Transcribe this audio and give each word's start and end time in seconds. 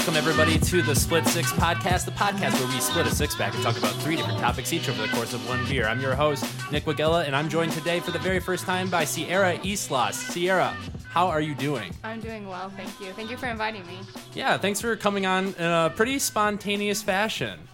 welcome 0.00 0.16
everybody 0.16 0.58
to 0.58 0.80
the 0.80 0.94
Split 0.94 1.26
Six 1.26 1.52
podcast, 1.52 2.06
the 2.06 2.10
podcast 2.12 2.58
where 2.58 2.74
we 2.74 2.80
split 2.80 3.06
a 3.06 3.14
six 3.14 3.34
pack 3.34 3.52
and 3.52 3.62
talk 3.62 3.76
about 3.76 3.92
three 3.96 4.16
different 4.16 4.38
topics 4.38 4.72
each 4.72 4.88
over 4.88 5.02
the 5.02 5.08
course 5.08 5.34
of 5.34 5.46
one 5.46 5.62
beer. 5.68 5.86
I'm 5.86 6.00
your 6.00 6.14
host, 6.14 6.42
Nick 6.72 6.86
Wagella, 6.86 7.26
and 7.26 7.36
I'm 7.36 7.50
joined 7.50 7.72
today 7.72 8.00
for 8.00 8.10
the 8.10 8.18
very 8.18 8.40
first 8.40 8.64
time 8.64 8.88
by 8.88 9.04
Sierra 9.04 9.58
Islas. 9.62 10.16
Sierra, 10.16 10.74
how 11.10 11.26
are 11.26 11.42
you 11.42 11.54
doing? 11.54 11.92
I'm 12.02 12.18
doing 12.18 12.48
well, 12.48 12.70
thank 12.70 12.98
you. 12.98 13.12
Thank 13.12 13.30
you 13.30 13.36
for 13.36 13.48
inviting 13.48 13.86
me. 13.86 13.98
Yeah, 14.32 14.56
thanks 14.56 14.80
for 14.80 14.96
coming 14.96 15.26
on 15.26 15.48
in 15.58 15.66
a 15.66 15.92
pretty 15.94 16.18
spontaneous 16.18 17.02
fashion. 17.02 17.60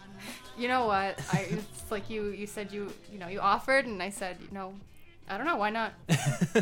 You 0.59 0.69
know 0.69 0.87
what? 0.87 1.21
I 1.35 1.41
it's 1.51 1.91
like 1.91 2.09
you 2.09 2.31
you 2.31 2.47
said 2.47 2.73
you 2.73 2.91
you 3.13 3.19
know 3.19 3.29
you 3.29 3.41
offered 3.41 3.85
and 3.85 4.03
I 4.03 4.09
said 4.09 4.39
you 4.41 4.49
know 4.53 4.73
I 5.29 5.37
don't 5.37 5.47
know 5.47 5.57
why 5.57 5.69
not. 5.69 5.93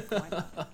Why 0.08 0.28
not? 0.30 0.68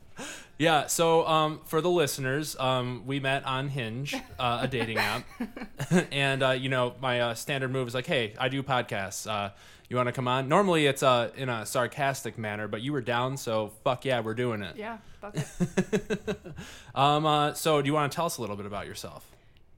Yeah, 0.60 0.88
so 0.88 1.26
um, 1.26 1.62
for 1.64 1.80
the 1.80 1.88
listeners, 1.88 2.54
um, 2.58 3.04
we 3.06 3.18
met 3.18 3.46
on 3.46 3.70
Hinge, 3.70 4.14
uh, 4.38 4.58
a 4.60 4.68
dating 4.68 4.98
app, 4.98 5.24
and 6.12 6.42
uh, 6.42 6.50
you 6.50 6.68
know 6.68 6.92
my 7.00 7.18
uh, 7.20 7.34
standard 7.34 7.70
move 7.70 7.88
is 7.88 7.94
like, 7.94 8.06
"Hey, 8.06 8.34
I 8.38 8.50
do 8.50 8.62
podcasts. 8.62 9.26
Uh, 9.26 9.52
you 9.88 9.96
want 9.96 10.08
to 10.08 10.12
come 10.12 10.28
on?" 10.28 10.50
Normally 10.50 10.84
it's 10.84 11.02
uh, 11.02 11.30
in 11.34 11.48
a 11.48 11.64
sarcastic 11.64 12.36
manner, 12.36 12.68
but 12.68 12.82
you 12.82 12.92
were 12.92 13.00
down, 13.00 13.38
so 13.38 13.72
fuck 13.84 14.04
yeah, 14.04 14.20
we're 14.20 14.34
doing 14.34 14.60
it. 14.60 14.76
Yeah, 14.76 14.98
fuck 15.22 15.34
it. 15.34 16.40
um, 16.94 17.24
uh, 17.24 17.54
so 17.54 17.80
do 17.80 17.86
you 17.86 17.94
want 17.94 18.12
to 18.12 18.14
tell 18.14 18.26
us 18.26 18.36
a 18.36 18.42
little 18.42 18.56
bit 18.56 18.66
about 18.66 18.86
yourself? 18.86 19.26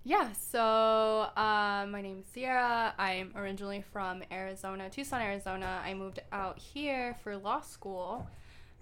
Yeah, 0.03 0.33
so 0.33 1.29
uh, 1.37 1.87
my 1.89 2.01
name 2.03 2.19
is 2.19 2.27
Sierra. 2.35 2.93
I'm 2.99 3.31
originally 3.37 3.85
from 3.93 4.25
Arizona, 4.33 4.91
Tucson, 4.91 5.23
Arizona. 5.23 5.81
I 5.85 5.95
moved 5.95 6.19
out 6.33 6.59
here 6.59 7.17
for 7.23 7.37
law 7.37 7.61
school. 7.61 8.27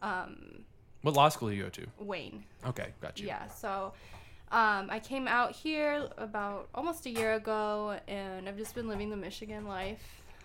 Um, 0.00 0.64
What 1.02 1.14
law 1.14 1.28
school 1.28 1.48
do 1.48 1.54
you 1.54 1.62
go 1.64 1.68
to? 1.70 1.86
Wayne. 1.98 2.44
Okay, 2.66 2.88
got 3.00 3.18
you. 3.20 3.26
Yeah, 3.26 3.46
so 3.48 3.92
um, 4.52 4.88
I 4.90 5.00
came 5.02 5.26
out 5.28 5.52
here 5.52 6.08
about 6.18 6.68
almost 6.74 7.06
a 7.06 7.10
year 7.10 7.34
ago, 7.34 7.98
and 8.08 8.48
I've 8.48 8.58
just 8.58 8.74
been 8.74 8.88
living 8.88 9.08
the 9.10 9.16
Michigan 9.16 9.66
life. 9.66 10.02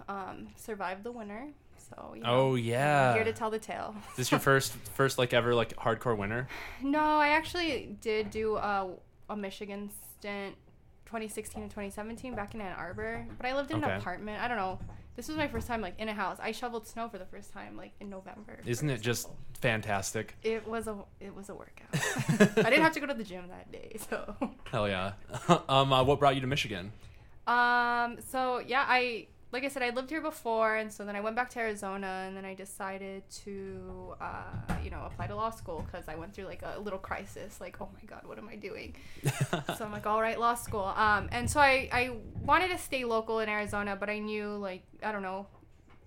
Um, 0.07 0.47
survived 0.57 1.03
the 1.03 1.11
winter, 1.11 1.47
so 1.77 2.13
you 2.15 2.21
know, 2.21 2.29
Oh 2.29 2.51
I'm 2.55 2.57
yeah. 2.63 3.13
here 3.13 3.23
to 3.23 3.33
tell 3.33 3.49
the 3.49 3.59
tale. 3.59 3.95
Is 4.11 4.17
this 4.17 4.31
your 4.31 4.39
first, 4.51 4.73
first 4.93 5.17
like 5.17 5.33
ever 5.33 5.55
like 5.55 5.75
hardcore 5.77 6.15
winter? 6.17 6.47
No, 6.83 6.99
I 6.99 7.29
actually 7.29 7.97
did 8.01 8.29
do 8.29 8.55
a, 8.57 8.89
a 9.29 9.35
Michigan 9.35 9.89
stint 10.19 10.55
2016 11.05 11.61
and 11.61 11.71
2017 11.71 12.35
back 12.35 12.53
in 12.55 12.61
Ann 12.61 12.73
Arbor, 12.77 13.25
but 13.37 13.45
I 13.47 13.55
lived 13.55 13.71
in 13.71 13.83
Okay. 13.83 13.91
an 13.93 13.99
apartment. 13.99 14.41
I 14.43 14.47
don't 14.47 14.57
know. 14.57 14.79
This 15.15 15.29
was 15.29 15.37
my 15.37 15.47
first 15.47 15.67
time 15.67 15.81
like 15.81 15.97
in 15.97 16.09
a 16.09 16.13
house. 16.13 16.37
I 16.41 16.51
shoveled 16.51 16.87
snow 16.87 17.07
for 17.07 17.17
the 17.17 17.25
first 17.25 17.53
time 17.53 17.77
like 17.77 17.93
in 17.99 18.09
November. 18.09 18.59
Isn't 18.65 18.89
it 18.89 19.01
just 19.01 19.29
fantastic? 19.61 20.35
It 20.43 20.67
was 20.67 20.87
a 20.87 20.97
it 21.19 21.33
was 21.33 21.49
a 21.49 21.55
workout. 21.55 21.87
I 22.57 22.69
didn't 22.69 22.83
have 22.83 22.93
to 22.93 22.99
go 22.99 23.05
to 23.05 23.13
the 23.13 23.23
gym 23.23 23.47
that 23.47 23.71
day, 23.71 23.95
so. 24.09 24.35
Hell 24.71 24.89
yeah. 24.89 25.13
um, 25.69 25.93
uh, 25.93 26.03
what 26.03 26.19
brought 26.19 26.35
you 26.35 26.41
to 26.41 26.47
Michigan? 26.47 26.91
Um. 27.47 28.17
So 28.27 28.59
yeah, 28.59 28.85
I 28.87 29.27
like 29.55 29.63
I 29.63 29.69
said, 29.69 29.83
I 29.83 29.91
lived 29.91 30.09
here 30.09 30.19
before, 30.19 30.75
and 30.75 30.91
so 30.91 31.05
then 31.05 31.15
I 31.15 31.21
went 31.21 31.37
back 31.37 31.49
to 31.51 31.59
Arizona, 31.59 32.25
and 32.27 32.35
then 32.35 32.43
I 32.43 32.53
decided 32.53 33.23
to, 33.45 34.13
uh, 34.19 34.43
you 34.83 34.89
know, 34.89 35.03
apply 35.05 35.27
to 35.27 35.35
law 35.35 35.49
school 35.49 35.85
because 35.85 36.09
I 36.09 36.15
went 36.15 36.33
through 36.33 36.43
like 36.43 36.61
a 36.61 36.77
little 36.77 36.99
crisis, 36.99 37.61
like, 37.61 37.77
oh 37.79 37.87
my 37.93 38.01
god, 38.05 38.23
what 38.25 38.37
am 38.37 38.49
I 38.49 38.57
doing? 38.57 38.97
so 39.77 39.85
I'm 39.85 39.93
like, 39.93 40.05
all 40.05 40.19
right, 40.21 40.37
law 40.37 40.55
school. 40.55 40.83
Um. 40.83 41.29
And 41.31 41.49
so 41.49 41.61
I 41.61 41.87
I 41.93 42.11
wanted 42.43 42.69
to 42.71 42.77
stay 42.77 43.05
local 43.05 43.39
in 43.39 43.47
Arizona, 43.47 43.95
but 43.95 44.09
I 44.09 44.19
knew 44.19 44.57
like 44.57 44.83
I 45.01 45.13
don't 45.13 45.23
know, 45.23 45.47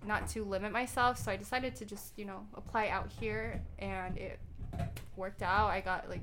not 0.05 0.27
to 0.29 0.43
limit 0.43 0.71
myself, 0.71 1.17
so 1.17 1.31
I 1.31 1.35
decided 1.35 1.75
to 1.77 1.85
just 1.85 2.13
you 2.19 2.25
know 2.25 2.45
apply 2.53 2.89
out 2.89 3.11
here, 3.19 3.63
and 3.79 4.15
it 4.15 4.39
worked 5.15 5.41
out. 5.41 5.71
I 5.71 5.81
got 5.81 6.07
like 6.07 6.21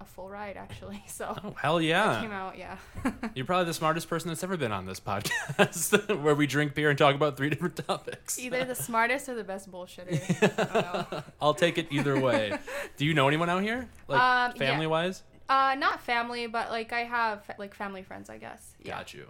a 0.00 0.04
full 0.04 0.28
ride 0.28 0.56
actually, 0.56 1.02
so. 1.08 1.36
Oh 1.42 1.54
hell 1.60 1.76
I 1.78 1.80
came 1.80 1.88
yeah! 1.88 2.42
out, 2.46 2.58
yeah. 2.58 2.76
You're 3.34 3.46
probably 3.46 3.66
the 3.66 3.74
smartest 3.74 4.08
person 4.08 4.28
that's 4.28 4.44
ever 4.44 4.56
been 4.56 4.72
on 4.72 4.86
this 4.86 5.00
podcast, 5.00 6.20
where 6.22 6.34
we 6.34 6.46
drink 6.46 6.74
beer 6.74 6.90
and 6.90 6.98
talk 6.98 7.14
about 7.14 7.36
three 7.36 7.50
different 7.50 7.76
topics. 7.76 8.38
Either 8.38 8.64
the 8.64 8.74
smartest 8.74 9.28
or 9.28 9.34
the 9.34 9.44
best 9.44 9.70
bullshitter. 9.70 11.12
Know. 11.12 11.22
I'll 11.40 11.54
take 11.54 11.78
it 11.78 11.88
either 11.90 12.18
way. 12.18 12.56
Do 12.96 13.04
you 13.04 13.14
know 13.14 13.28
anyone 13.28 13.48
out 13.50 13.62
here, 13.62 13.88
like 14.06 14.20
Um, 14.20 14.52
yeah. 14.56 14.70
family 14.70 14.86
wise? 14.86 15.22
Uh, 15.48 15.74
not 15.78 16.02
family, 16.02 16.46
but 16.46 16.70
like 16.70 16.92
I 16.92 17.04
have 17.04 17.42
like 17.58 17.74
family 17.74 18.02
friends, 18.02 18.28
I 18.30 18.38
guess. 18.38 18.74
Yeah. 18.82 18.98
Got 18.98 19.14
you. 19.14 19.26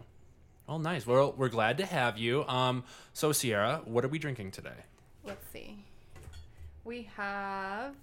Well, 0.66 0.78
nice. 0.78 1.06
Well, 1.06 1.32
we're 1.36 1.48
glad 1.48 1.78
to 1.78 1.86
have 1.86 2.18
you. 2.18 2.44
Um, 2.46 2.84
so 3.14 3.32
Sierra, 3.32 3.80
what 3.84 4.04
are 4.04 4.08
we 4.08 4.18
drinking 4.18 4.50
today? 4.50 4.84
Let's 5.24 5.46
see. 5.50 5.84
We 6.84 7.08
have 7.16 7.94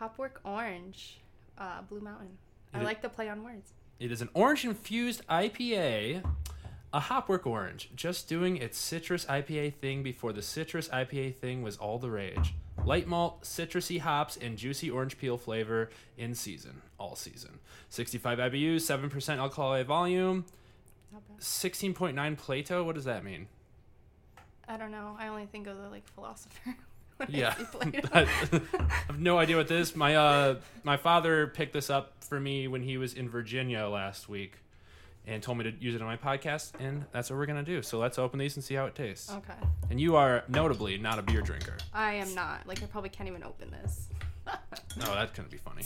Hopwork 0.00 0.40
Orange, 0.44 1.20
uh, 1.58 1.82
Blue 1.82 2.00
Mountain. 2.00 2.38
I 2.72 2.78
Is 2.78 2.84
like 2.84 3.02
the 3.02 3.08
play 3.08 3.28
on 3.28 3.44
words. 3.44 3.72
It 4.00 4.10
is 4.10 4.20
an 4.20 4.28
orange 4.34 4.64
infused 4.64 5.26
IPA, 5.28 6.24
a 6.92 7.00
Hopwork 7.00 7.46
Orange, 7.46 7.90
just 7.94 8.28
doing 8.28 8.56
its 8.56 8.76
citrus 8.76 9.24
IPA 9.26 9.74
thing 9.74 10.02
before 10.02 10.32
the 10.32 10.42
citrus 10.42 10.88
IPA 10.88 11.36
thing 11.36 11.62
was 11.62 11.76
all 11.76 11.98
the 11.98 12.10
rage. 12.10 12.54
Light 12.84 13.06
malt, 13.06 13.42
citrusy 13.42 14.00
hops, 14.00 14.36
and 14.36 14.58
juicy 14.58 14.90
orange 14.90 15.16
peel 15.16 15.38
flavor 15.38 15.90
in 16.18 16.34
season, 16.34 16.82
all 16.98 17.14
season. 17.14 17.60
65 17.88 18.38
IBUs, 18.38 18.76
7% 18.76 19.38
alcohol 19.38 19.70
by 19.70 19.82
volume, 19.84 20.44
16.9 21.38 22.36
Plato. 22.36 22.82
What 22.82 22.96
does 22.96 23.04
that 23.04 23.24
mean? 23.24 23.46
I 24.66 24.76
don't 24.76 24.90
know. 24.90 25.16
I 25.18 25.28
only 25.28 25.46
think 25.46 25.66
of 25.66 25.76
the 25.76 25.88
like 25.88 26.06
philosopher. 26.08 26.74
Yeah, 27.28 27.54
I 28.12 28.26
have 29.06 29.18
no 29.18 29.38
idea 29.38 29.56
what 29.56 29.68
this. 29.68 29.94
My 29.96 30.16
uh, 30.16 30.56
my 30.82 30.96
father 30.96 31.46
picked 31.46 31.72
this 31.72 31.88
up 31.90 32.12
for 32.24 32.38
me 32.40 32.68
when 32.68 32.82
he 32.82 32.96
was 32.98 33.14
in 33.14 33.28
Virginia 33.28 33.86
last 33.86 34.28
week, 34.28 34.54
and 35.26 35.42
told 35.42 35.58
me 35.58 35.64
to 35.64 35.70
use 35.78 35.94
it 35.94 36.02
on 36.02 36.06
my 36.08 36.16
podcast, 36.16 36.72
and 36.80 37.04
that's 37.12 37.30
what 37.30 37.38
we're 37.38 37.46
gonna 37.46 37.62
do. 37.62 37.82
So 37.82 37.98
let's 37.98 38.18
open 38.18 38.38
these 38.38 38.56
and 38.56 38.64
see 38.64 38.74
how 38.74 38.86
it 38.86 38.94
tastes. 38.94 39.30
okay. 39.30 39.54
And 39.90 40.00
you 40.00 40.16
are 40.16 40.42
notably 40.48 40.98
not 40.98 41.18
a 41.18 41.22
beer 41.22 41.40
drinker. 41.40 41.76
I 41.92 42.14
am 42.14 42.34
not. 42.34 42.66
Like 42.66 42.82
I 42.82 42.86
probably 42.86 43.10
can't 43.10 43.28
even 43.28 43.42
open 43.44 43.70
this. 43.70 44.08
No, 44.96 45.06
that's 45.14 45.32
gonna 45.36 45.48
be 45.48 45.56
funny. 45.56 45.84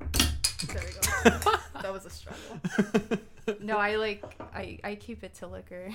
there 0.00 0.82
we 0.84 0.92
go. 0.92 1.52
that 1.82 1.92
was 1.92 2.04
a 2.06 2.10
struggle. 2.10 2.60
No, 3.60 3.78
I 3.78 3.96
like 3.96 4.22
I 4.54 4.78
I 4.84 4.94
keep 4.96 5.24
it 5.24 5.34
to 5.36 5.46
liquor, 5.48 5.90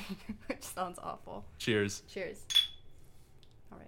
which 0.47 0.63
sounds 0.63 0.99
awful. 1.01 1.45
Cheers. 1.57 2.01
Cheers. 2.09 2.39
All 3.71 3.77
right. 3.79 3.87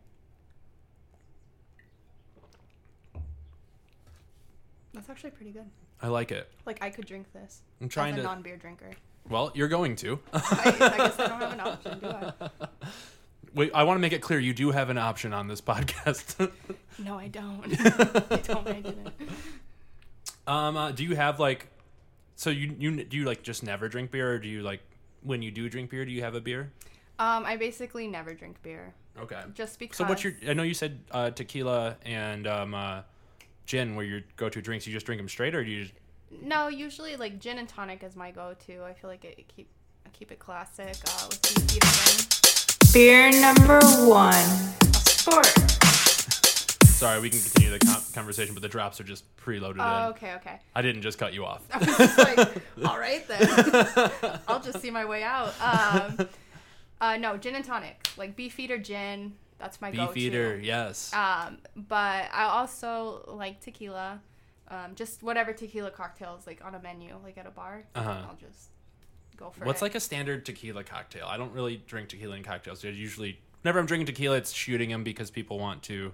That's 4.94 5.09
actually 5.09 5.31
pretty 5.31 5.52
good. 5.52 5.66
I 6.02 6.08
like 6.08 6.31
it. 6.31 6.50
Like 6.66 6.84
I 6.84 6.90
could 6.90 7.06
drink 7.06 7.31
this 7.34 7.62
I'm 7.81 7.90
trying 7.90 8.14
as 8.14 8.20
a 8.20 8.22
to. 8.22 8.28
non-beer 8.28 8.58
drinker. 8.58 8.92
well, 9.30 9.52
you're 9.56 9.68
going 9.70 9.96
to. 9.98 10.20
I, 10.34 10.40
I 10.80 10.98
guess 10.98 11.20
I 11.20 11.28
don't 11.28 11.40
have 11.42 11.54
an 11.54 11.59
option, 11.62 12.00
do 12.00 12.08
I? 12.08 12.34
Wait, 13.56 13.72
I 13.74 13.84
want 13.84 13.98
to 13.98 14.02
make 14.02 14.14
it 14.14 14.22
clear 14.22 14.40
you 14.40 14.53
do 14.53 14.72
have 14.72 14.90
an 14.90 14.98
option 14.98 15.32
on 15.34 15.48
this 15.48 15.62
podcast. 15.72 16.52
No, 16.98 17.18
I 17.18 17.28
don't. 17.28 17.64
I 17.80 18.64
me 18.64 18.72
I 18.72 18.82
didn't. 18.82 19.09
um, 20.48 20.76
uh, 20.78 20.92
do 20.92 21.03
you 21.03 21.16
have 21.16 21.40
like, 21.40 21.68
so 22.36 22.50
you 22.50 22.76
you 22.80 23.03
do 23.03 23.18
you 23.18 23.26
like 23.26 23.44
just 23.44 23.64
never 23.64 23.88
drink 23.88 24.12
beer, 24.12 24.34
or 24.34 24.40
do 24.40 24.48
you 24.48 24.62
like 24.62 24.82
when 25.22 25.42
you 25.42 25.52
do 25.52 25.70
drink 25.70 25.90
beer, 25.92 26.03
do 26.06 26.12
you 26.12 26.22
have 26.24 26.36
a 26.36 26.42
beer? 26.42 26.72
Um, 27.20 27.46
I 27.46 27.56
basically 27.58 28.08
never 28.08 28.34
drink 28.34 28.62
beer, 28.64 28.94
Okay. 29.22 29.40
just 29.53 29.78
because. 29.80 29.98
So 29.98 30.06
what's 30.06 30.24
your? 30.24 30.34
I 30.48 30.53
know 30.53 30.64
you 30.64 30.74
said 30.74 31.00
uh, 31.12 31.30
tequila 31.30 31.98
and 32.06 32.48
um, 32.48 32.74
uh, 32.74 33.02
gin 33.66 33.96
were 33.96 34.03
your 34.03 34.22
go-to 34.35 34.62
drinks. 34.62 34.85
You 34.88 34.94
just 34.94 35.06
drink 35.06 35.19
them 35.19 35.29
straight, 35.29 35.56
or 35.56 35.63
do 35.63 35.69
you? 35.72 35.84
Just, 35.84 35.94
No, 36.41 36.68
usually 36.68 37.16
like 37.16 37.40
gin 37.40 37.57
and 37.57 37.68
tonic 37.68 38.03
is 38.03 38.16
my 38.16 38.31
go-to. 38.31 38.84
I 38.84 38.94
feel 38.94 39.09
like 39.09 39.24
it, 39.25 39.35
it 39.38 39.47
keep 39.47 39.68
I 40.06 40.09
keep 40.09 40.31
it 40.31 40.40
classic 40.40 40.96
uh, 41.07 41.28
with 41.29 41.41
the 41.41 41.73
heat. 41.73 42.94
Beer 42.94 43.32
number 43.41 43.79
one. 44.08 44.34
Sport. 45.05 45.46
sorry, 46.85 47.20
we 47.20 47.29
can 47.29 47.40
continue 47.40 47.72
the 47.72 47.79
con- 47.85 48.02
conversation, 48.14 48.53
but 48.53 48.61
the 48.61 48.70
drops 48.70 48.99
are 48.99 49.03
just 49.03 49.23
preloaded 49.38 49.78
Oh, 49.79 50.08
in. 50.08 50.11
okay, 50.14 50.34
okay. 50.35 50.59
I 50.76 50.82
didn't 50.82 51.02
just 51.02 51.17
cut 51.17 51.34
you 51.34 51.46
off. 51.46 51.64
I 51.73 51.78
was 51.79 51.97
just 51.97 52.17
like, 52.17 52.49
all 52.85 52.99
right 52.99 53.28
then. 53.28 54.11
I'll 54.47 54.61
just 54.61 54.79
see 54.82 54.91
my 54.91 55.05
way 55.05 55.23
out. 55.23 55.53
Um, 55.61 56.28
uh, 57.02 57.17
no, 57.17 57.35
gin 57.38 57.55
and 57.55 57.66
tonic, 57.66 58.08
like 58.17 58.35
beefeater 58.35 58.78
gin. 58.78 59.34
That's 59.59 59.79
my 59.82 59.91
go-to. 59.91 60.14
Beefeater, 60.14 60.59
yes. 60.59 61.14
Um, 61.14 61.59
but 61.76 62.29
I 62.34 62.46
also 62.46 63.23
like 63.28 63.61
tequila. 63.61 64.22
Um, 64.70 64.96
just 64.96 65.22
whatever 65.22 65.53
tequila 65.53 65.91
cocktails 65.91 66.47
like 66.47 66.64
on 66.66 66.73
a 66.76 66.82
menu, 66.82 67.16
like 67.23 67.38
at 67.38 67.46
a 67.46 67.52
bar. 67.52 67.84
Uh-huh. 67.96 68.09
I'll 68.29 68.35
just 68.35 68.70
go 69.38 69.50
for 69.50 69.64
it. 69.64 69.67
What's 69.67 69.82
it. 69.82 69.85
like 69.85 69.96
a 69.96 70.00
standard 70.00 70.46
tequila 70.46 70.84
cocktail? 70.84 71.28
I 71.28 71.38
don't 71.38 71.53
really 71.53 71.78
drink 71.85 72.09
tequila 72.09 72.35
in 72.35 72.44
cocktails. 72.44 72.84
I 72.84 72.90
usually, 72.90 73.40
whenever 73.61 73.79
I'm 73.79 73.85
drinking 73.85 74.08
tequila, 74.08 74.38
it's 74.38 74.52
shooting 74.52 74.90
them 74.90 75.03
because 75.03 75.29
people 75.32 75.59
want 75.59 75.84
to 75.84 76.14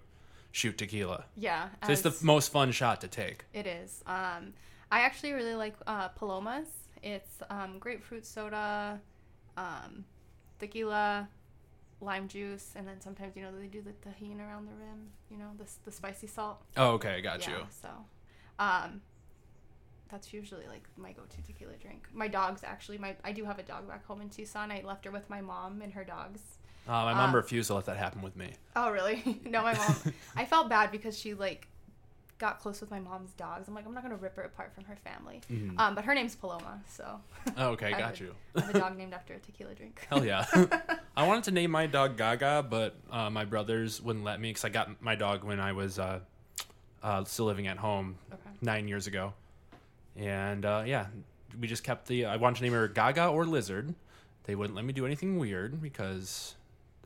shoot 0.51 0.77
tequila. 0.77 1.25
yeah, 1.37 1.69
So 1.85 1.91
it's 1.91 2.01
the 2.01 2.15
most 2.21 2.51
fun 2.51 2.71
shot 2.71 3.01
to 3.01 3.07
take. 3.07 3.45
It 3.53 3.67
is. 3.67 4.03
Um, 4.07 4.53
I 4.91 5.01
actually 5.01 5.33
really 5.33 5.55
like 5.55 5.75
uh, 5.85 6.09
Palomas. 6.09 6.67
It's 7.03 7.39
um, 7.49 7.77
grapefruit 7.79 8.25
soda, 8.25 8.99
um, 9.55 10.03
tequila, 10.59 11.29
lime 12.01 12.27
juice, 12.27 12.71
and 12.75 12.87
then 12.87 13.01
sometimes 13.01 13.35
you 13.35 13.41
know 13.43 13.51
they 13.57 13.67
do 13.67 13.81
the 13.81 13.91
Tajín 13.91 14.39
around 14.39 14.67
the 14.67 14.73
rim. 14.73 15.09
You 15.29 15.37
know 15.37 15.49
the 15.57 15.65
the 15.85 15.91
spicy 15.91 16.27
salt. 16.27 16.61
Oh, 16.77 16.91
okay, 16.91 17.21
got 17.21 17.45
yeah. 17.47 17.57
you. 17.59 17.63
So, 17.81 17.89
um, 18.59 19.01
That's 20.09 20.33
usually 20.33 20.67
like 20.67 20.87
my 20.97 21.11
go-to 21.11 21.41
tequila 21.43 21.73
drink. 21.79 22.07
My 22.13 22.27
dog's 22.27 22.63
actually 22.63 22.97
my 22.97 23.15
I 23.23 23.31
do 23.31 23.45
have 23.45 23.59
a 23.59 23.63
dog 23.63 23.87
back 23.87 24.05
home 24.05 24.21
in 24.21 24.29
Tucson. 24.29 24.71
I 24.71 24.81
left 24.85 25.05
her 25.05 25.11
with 25.11 25.29
my 25.29 25.41
mom 25.41 25.81
and 25.81 25.93
her 25.93 26.03
dogs. 26.03 26.41
Uh, 26.87 27.03
my 27.05 27.13
mom 27.13 27.29
Uh, 27.31 27.33
refused 27.37 27.67
to 27.67 27.75
let 27.75 27.85
that 27.85 27.97
happen 27.97 28.21
with 28.23 28.35
me. 28.35 28.53
Oh 28.75 28.89
really? 28.91 29.39
no, 29.45 29.61
my 29.61 29.75
mom. 29.75 29.95
I 30.35 30.45
felt 30.45 30.69
bad 30.69 30.91
because 30.91 31.17
she 31.17 31.33
like 31.35 31.67
got 32.39 32.59
close 32.59 32.79
with 32.81 32.89
my 32.89 32.99
mom's 32.99 33.31
dogs. 33.33 33.67
I'm 33.67 33.75
like, 33.75 33.85
I'm 33.85 33.93
not 33.93 34.01
gonna 34.01 34.15
rip 34.15 34.35
her 34.37 34.43
apart 34.43 34.73
from 34.73 34.85
her 34.85 34.95
family. 34.95 35.41
Mhm. 35.51 35.77
Um, 35.77 35.93
but 35.95 36.05
her 36.05 36.15
name's 36.15 36.35
Paloma, 36.35 36.81
so 36.87 37.19
Oh, 37.57 37.69
okay, 37.71 37.91
got 37.97 38.19
you. 38.19 38.33
I 38.55 38.61
have 38.61 38.75
a 38.75 38.79
dog 38.79 38.97
named 38.97 39.13
after 39.13 39.33
a 39.33 39.39
tequila 39.39 39.75
drink. 39.75 40.05
Hell 40.09 40.25
yeah. 40.25 40.45
I 41.17 41.27
wanted 41.27 41.43
to 41.45 41.51
name 41.51 41.69
my 41.71 41.85
dog 41.85 42.17
Gaga, 42.17 42.65
but 42.69 42.95
uh, 43.11 43.29
my 43.29 43.45
brothers 43.45 44.01
wouldn't 44.01 44.23
let 44.25 44.39
me 44.39 44.49
because 44.49 44.63
I 44.65 44.69
got 44.69 45.01
my 45.01 45.15
dog 45.15 45.43
when 45.43 45.59
I 45.59 45.73
was 45.73 45.99
uh, 45.99 46.21
uh, 47.03 47.23
still 47.25 47.45
living 47.45 47.67
at 47.67 47.77
home 47.77 48.15
Okay. 48.31 48.49
nine 48.61 48.87
years 48.87 49.05
ago. 49.05 49.33
And 50.15 50.65
uh, 50.65 50.83
yeah, 50.85 51.07
we 51.59 51.67
just 51.67 51.83
kept 51.83 52.07
the. 52.07 52.25
I 52.25 52.37
wanted 52.37 52.57
to 52.57 52.63
name 52.63 52.73
her 52.73 52.87
Gaga 52.87 53.27
or 53.27 53.45
Lizard. 53.45 53.93
They 54.45 54.55
wouldn't 54.55 54.75
let 54.75 54.85
me 54.85 54.93
do 54.93 55.05
anything 55.05 55.37
weird 55.37 55.81
because 55.81 56.55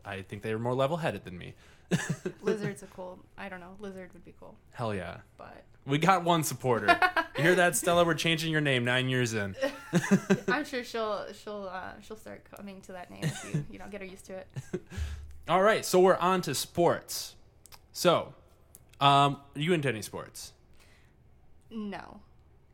I 0.05 0.21
think 0.21 0.43
they 0.43 0.53
were 0.53 0.59
more 0.59 0.73
level 0.75 0.97
headed 0.97 1.25
than 1.25 1.37
me. 1.37 1.55
Lizard's 2.41 2.83
a 2.83 2.87
cool. 2.87 3.19
I 3.37 3.49
don't 3.49 3.59
know. 3.59 3.75
Lizard 3.79 4.11
would 4.13 4.23
be 4.25 4.33
cool, 4.39 4.55
Hell 4.71 4.93
yeah. 4.93 5.17
but 5.37 5.63
We 5.85 5.97
got 5.97 6.23
one 6.23 6.43
supporter. 6.43 6.87
you 7.37 7.43
hear 7.43 7.55
that, 7.55 7.75
Stella? 7.77 8.05
We're 8.05 8.13
changing 8.13 8.51
your 8.51 8.61
name 8.61 8.85
nine 8.85 9.09
years 9.09 9.33
in. 9.33 9.55
I'm 10.47 10.65
sure 10.65 10.83
she'll 10.83 11.25
she'll 11.33 11.69
uh, 11.71 11.93
she'll 12.01 12.17
start 12.17 12.43
coming 12.55 12.81
to 12.81 12.93
that 12.93 13.11
name 13.11 13.23
if 13.23 13.53
you 13.53 13.65
you 13.71 13.79
know 13.79 13.85
get 13.91 14.01
her 14.01 14.07
used 14.07 14.25
to 14.25 14.33
it. 14.33 14.47
All 15.47 15.61
right, 15.61 15.83
so 15.85 15.99
we're 15.99 16.15
on 16.17 16.41
to 16.43 16.55
sports. 16.55 17.35
So, 17.91 18.33
um, 19.01 19.37
are 19.55 19.59
you 19.59 19.73
into 19.73 19.89
any 19.89 20.01
sports? 20.01 20.53
No. 21.69 22.19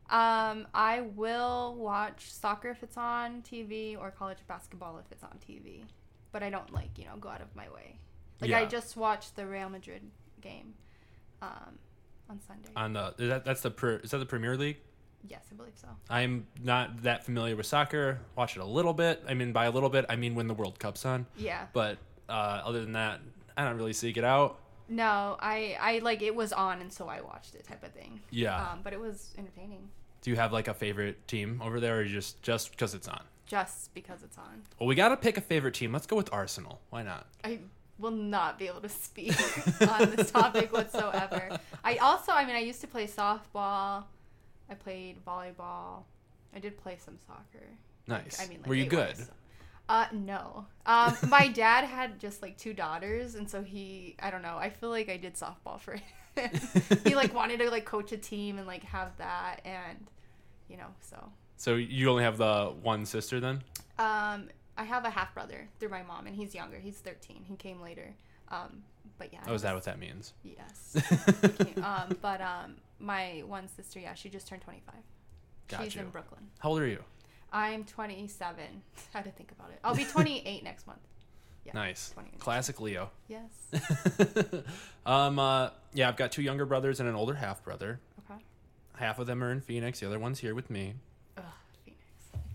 Um, 0.10 0.66
I 0.74 1.02
will 1.16 1.76
watch 1.76 2.32
soccer 2.32 2.70
if 2.70 2.82
it's 2.82 2.98
on 2.98 3.42
TV 3.44 3.96
or 4.00 4.10
college 4.12 4.40
basketball 4.48 4.98
if 4.98 5.12
it's 5.12 5.24
on 5.24 5.38
TV, 5.48 5.84
but 6.32 6.42
I 6.42 6.50
don't 6.50 6.72
like 6.74 6.98
you 6.98 7.06
know 7.06 7.16
go 7.20 7.30
out 7.30 7.42
of 7.42 7.56
my 7.56 7.70
way. 7.70 7.98
Like 8.42 8.54
I 8.54 8.66
just 8.66 8.96
watched 8.98 9.36
the 9.36 9.46
Real 9.46 9.70
Madrid 9.70 10.02
game, 10.42 10.74
um, 11.42 11.78
on 12.30 12.40
Sunday. 12.48 12.70
On 12.76 12.94
the 12.94 13.14
is 13.18 13.30
that 13.30 13.46
that's 13.46 13.62
the 13.62 14.00
is 14.04 14.12
that 14.12 14.18
the 14.20 14.26
Premier 14.26 14.58
League? 14.58 14.78
yes, 15.28 15.44
I 15.52 15.56
believe 15.56 15.74
so. 15.76 15.88
I'm 16.10 16.48
not 16.64 17.04
that 17.04 17.26
familiar 17.26 17.56
with 17.56 17.66
soccer. 17.66 18.20
Watch 18.38 18.56
it 18.56 18.62
a 18.62 18.66
little 18.66 18.94
bit. 18.94 19.22
I 19.28 19.34
mean, 19.34 19.52
by 19.52 19.66
a 19.66 19.72
little 19.72 19.90
bit, 19.90 20.06
I 20.08 20.16
mean 20.16 20.34
when 20.36 20.48
the 20.48 20.54
World 20.54 20.80
Cup's 20.80 21.06
on. 21.06 21.26
Yeah. 21.38 21.66
But 21.74 21.98
uh, 22.30 22.62
other 22.64 22.80
than 22.82 22.94
that, 22.94 23.20
I 23.58 23.66
don't 23.66 23.76
really 23.76 23.94
seek 23.94 24.16
it 24.18 24.24
out. 24.24 24.60
No, 24.88 25.36
I 25.40 25.78
I 25.80 26.00
like 26.00 26.22
it 26.22 26.34
was 26.34 26.54
on 26.54 26.82
and 26.82 26.92
so 26.92 27.08
I 27.08 27.22
watched 27.22 27.56
it 27.56 27.66
type 27.66 27.84
of 27.84 27.92
thing. 27.92 28.22
Yeah. 28.32 28.56
Um, 28.72 28.80
but 28.84 28.94
it 28.94 29.00
was 29.00 29.34
entertaining 29.38 29.90
Do 30.22 30.32
you 30.32 30.38
have 30.38 30.52
like 30.54 30.68
a 30.68 30.74
favorite 30.74 31.28
team 31.28 31.62
over 31.64 31.80
there, 31.80 32.00
or 32.00 32.06
just 32.06 32.42
just 32.42 32.72
because 32.72 32.94
it's 32.94 33.08
on? 33.08 33.22
just 33.46 33.92
because 33.96 34.22
it's 34.24 34.38
on. 34.38 34.62
Well, 34.80 34.86
we 34.88 34.94
got 34.94 35.10
to 35.10 35.18
pick 35.18 35.36
a 35.36 35.42
favorite 35.42 35.74
team. 35.74 35.92
Let's 35.92 36.06
go 36.06 36.16
with 36.16 36.32
Arsenal. 36.32 36.82
Why 36.92 37.02
not? 37.02 37.26
I 37.44 37.60
will 38.00 38.12
not 38.12 38.58
be 38.58 38.68
able 38.68 38.82
to 38.82 38.90
speak 38.90 39.36
on 39.90 40.12
this 40.16 40.32
topic 40.32 40.72
whatsoever. 40.72 41.60
I 41.84 41.98
also, 41.98 42.32
I 42.32 42.46
mean, 42.46 42.56
I 42.56 42.60
used 42.60 42.82
to 42.82 42.88
play 42.88 43.08
softball. 43.08 44.06
I 44.70 44.74
played 44.78 45.24
volleyball. 45.26 46.04
I 46.56 46.60
did 46.60 46.78
play 46.78 46.98
some 47.04 47.18
soccer. 47.28 47.66
Nice. 48.08 48.40
I 48.42 48.48
mean, 48.48 48.60
like 48.60 48.68
Were 48.68 48.76
you 48.76 48.86
good? 48.86 49.16
Uh, 49.88 50.06
no. 50.12 50.66
Um, 50.86 51.18
my 51.30 51.48
dad 51.48 51.84
had 51.86 52.20
just 52.20 52.42
like 52.42 52.58
two 52.58 52.74
daughters, 52.74 53.36
and 53.36 53.50
so 53.50 53.64
he, 53.64 54.16
I 54.20 54.30
don't 54.30 54.42
know. 54.44 54.58
I 54.58 54.70
feel 54.70 54.90
like 54.90 55.10
I 55.10 55.18
did 55.18 55.36
softball 55.36 55.80
for 55.80 55.94
him. 55.94 56.04
he 57.04 57.16
like 57.16 57.34
wanted 57.34 57.60
to 57.60 57.70
like 57.70 57.86
coach 57.86 58.12
a 58.12 58.18
team 58.18 58.58
and 58.60 58.68
like 58.68 58.84
have 58.84 59.18
that, 59.18 59.62
and 59.66 59.98
you 60.70 60.78
know, 60.78 60.88
so 61.02 61.18
So 61.58 61.76
you 61.76 62.10
only 62.10 62.24
have 62.24 62.38
the 62.38 62.74
one 62.82 63.06
sister 63.06 63.40
then? 63.40 63.64
um, 63.98 64.48
I 64.80 64.84
have 64.84 65.06
a 65.06 65.10
half 65.10 65.34
brother 65.34 65.68
through 65.80 65.90
my 65.90 66.04
mom, 66.04 66.26
and 66.26 66.36
he's 66.36 66.56
younger. 66.56 66.80
He's 66.80 66.98
thirteen. 66.98 67.44
He 67.44 67.56
came 67.56 67.82
later. 67.82 68.16
Um, 68.48 68.84
but 69.18 69.32
yeah. 69.34 69.42
Oh, 69.48 69.54
is 69.54 69.62
that 69.64 69.76
what 69.76 69.84
that 69.84 70.00
means? 70.00 70.34
Yes. 70.44 70.96
Um, 71.84 72.18
but 72.22 72.42
um, 72.42 72.76
my 73.00 73.44
one 73.46 73.68
sister, 73.68 74.00
yeah, 74.00 74.14
she 74.14 74.30
just 74.30 74.48
turned 74.48 74.62
twenty 74.62 74.82
five. 74.86 75.02
Got 75.68 75.84
She's 75.84 75.96
you. 75.96 76.02
in 76.02 76.10
Brooklyn. 76.10 76.42
How 76.60 76.70
old 76.70 76.80
are 76.80 76.88
you? 76.88 77.04
I'm 77.54 77.84
27. 77.84 78.64
I 79.14 79.18
had 79.18 79.24
to 79.26 79.32
think 79.32 79.52
about 79.52 79.70
it. 79.72 79.80
I'll 79.84 79.96
be 79.96 80.04
28 80.06 80.64
next 80.64 80.88
month. 80.88 81.00
Yeah. 81.66 81.74
Nice. 81.74 82.12
28. 82.12 82.40
Classic 82.40 82.80
Leo. 82.82 83.12
Yes. 83.28 83.52
um, 85.06 85.38
uh, 85.40 85.70
yeah, 85.94 86.08
I've 86.10 86.16
got 86.16 86.32
two 86.32 86.42
younger 86.42 86.66
brothers 86.66 87.00
and 87.00 87.08
an 87.08 87.16
older 87.16 87.36
half 87.36 87.64
brother. 87.64 88.00
Okay. 88.30 88.42
Half 88.98 89.20
of 89.20 89.28
them 89.28 89.44
are 89.44 89.52
in 89.52 89.62
Phoenix. 89.62 90.00
The 90.00 90.08
other 90.08 90.20
one's 90.20 90.40
here 90.40 90.56
with 90.56 90.70
me. 90.72 90.96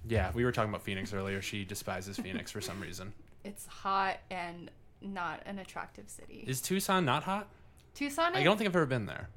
Yeah, 0.07 0.31
we 0.35 0.45
were 0.45 0.53
talking 0.53 0.69
about 0.71 0.83
Phoenix 0.83 1.13
earlier. 1.13 1.41
She 1.43 1.65
despises 1.65 2.17
Phoenix 2.19 2.51
for 2.51 2.61
some 2.61 2.81
reason. 2.81 3.13
It's 3.45 3.67
hot 3.67 4.21
and 4.31 4.71
not 5.03 5.43
an 5.45 5.59
attractive 5.59 6.09
city. 6.09 6.45
Is 6.47 6.63
Tucson 6.63 7.05
not 7.05 7.25
hot? 7.25 7.47
Tucson 7.95 8.35
I 8.35 8.43
don't 8.43 8.57
think 8.57 8.69
I've 8.71 8.75
ever 8.77 8.87
been 8.87 9.05
there. 9.05 9.29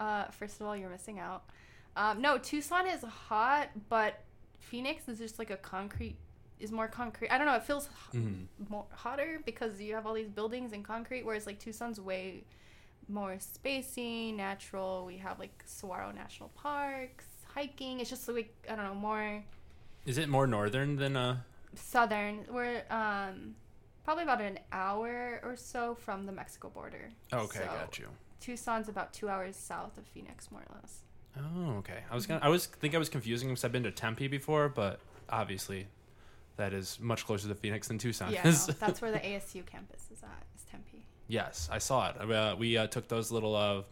uh, 0.00 0.24
first 0.30 0.58
of 0.60 0.66
all, 0.66 0.74
you're 0.74 0.88
missing 0.88 1.18
out. 1.18 1.44
Um, 1.96 2.22
no, 2.22 2.38
Tucson 2.38 2.86
is 2.86 3.02
hot, 3.02 3.68
but 3.90 4.20
Phoenix 4.58 5.06
is 5.10 5.18
just 5.18 5.38
like 5.38 5.50
a 5.50 5.58
concrete, 5.58 6.16
is 6.58 6.72
more 6.72 6.88
concrete. 6.88 7.28
I 7.30 7.36
don't 7.36 7.46
know, 7.46 7.54
it 7.56 7.64
feels 7.64 7.90
h- 8.14 8.18
Mhm. 8.20 8.46
more 8.70 8.86
hotter 8.90 9.38
because 9.44 9.78
you 9.82 9.92
have 9.94 10.06
all 10.06 10.14
these 10.14 10.30
buildings 10.30 10.72
and 10.72 10.82
concrete, 10.82 11.26
whereas 11.26 11.46
like 11.46 11.58
Tucson's 11.58 12.00
way 12.00 12.44
more 13.06 13.32
spacey, 13.36 14.34
natural. 14.34 15.04
We 15.04 15.18
have 15.18 15.38
like 15.38 15.62
Saguaro 15.66 16.10
National 16.12 16.48
Parks, 16.50 17.26
hiking. 17.54 18.00
It's 18.00 18.10
just 18.10 18.28
like, 18.28 18.52
I 18.70 18.74
don't 18.74 18.84
know, 18.84 18.94
more 18.94 19.42
Is 20.06 20.18
it 20.18 20.28
more 20.28 20.46
northern 20.46 20.96
than 20.96 21.16
uh? 21.16 21.36
southern. 21.74 22.44
We're 22.50 22.82
um, 22.90 23.54
probably 24.04 24.24
about 24.24 24.40
an 24.40 24.58
hour 24.72 25.40
or 25.42 25.56
so 25.56 25.94
from 25.94 26.26
the 26.26 26.32
Mexico 26.32 26.68
border. 26.68 27.10
Okay, 27.32 27.60
So, 27.60 27.64
got 27.66 27.98
you. 27.98 28.06
Tucson's 28.40 28.88
about 28.88 29.12
two 29.12 29.28
hours 29.28 29.56
south 29.56 29.96
of 29.96 30.04
Phoenix, 30.06 30.50
more 30.50 30.60
or 30.60 30.76
less. 30.80 31.00
Oh, 31.38 31.76
okay. 31.78 32.00
I 32.10 32.14
was 32.14 32.26
gonna. 32.26 32.40
I 32.42 32.48
was 32.48 32.66
think 32.66 32.94
I 32.94 32.98
was 32.98 33.08
confusing 33.08 33.48
because 33.48 33.64
I've 33.64 33.72
been 33.72 33.82
to 33.84 33.90
Tempe 33.90 34.28
before, 34.28 34.68
but 34.68 35.00
obviously, 35.28 35.88
that 36.56 36.72
is 36.72 36.98
much 37.00 37.24
closer 37.26 37.48
to 37.48 37.54
Phoenix 37.56 37.88
than 37.88 37.98
Tucson 37.98 38.32
Yeah, 38.32 38.42
no, 38.44 38.50
that's 38.52 39.00
where 39.02 39.10
the 39.10 39.18
ASU 39.30 39.64
campus 39.66 40.04
is 40.12 40.22
at. 40.22 40.44
Is 40.54 40.62
Tempe. 40.70 41.04
yes, 41.26 41.68
I 41.72 41.78
saw 41.78 42.10
it. 42.10 42.30
Uh, 42.30 42.54
we 42.56 42.76
uh, 42.76 42.86
took 42.86 43.08
those 43.08 43.32
little 43.32 43.56
uh, 43.56 43.82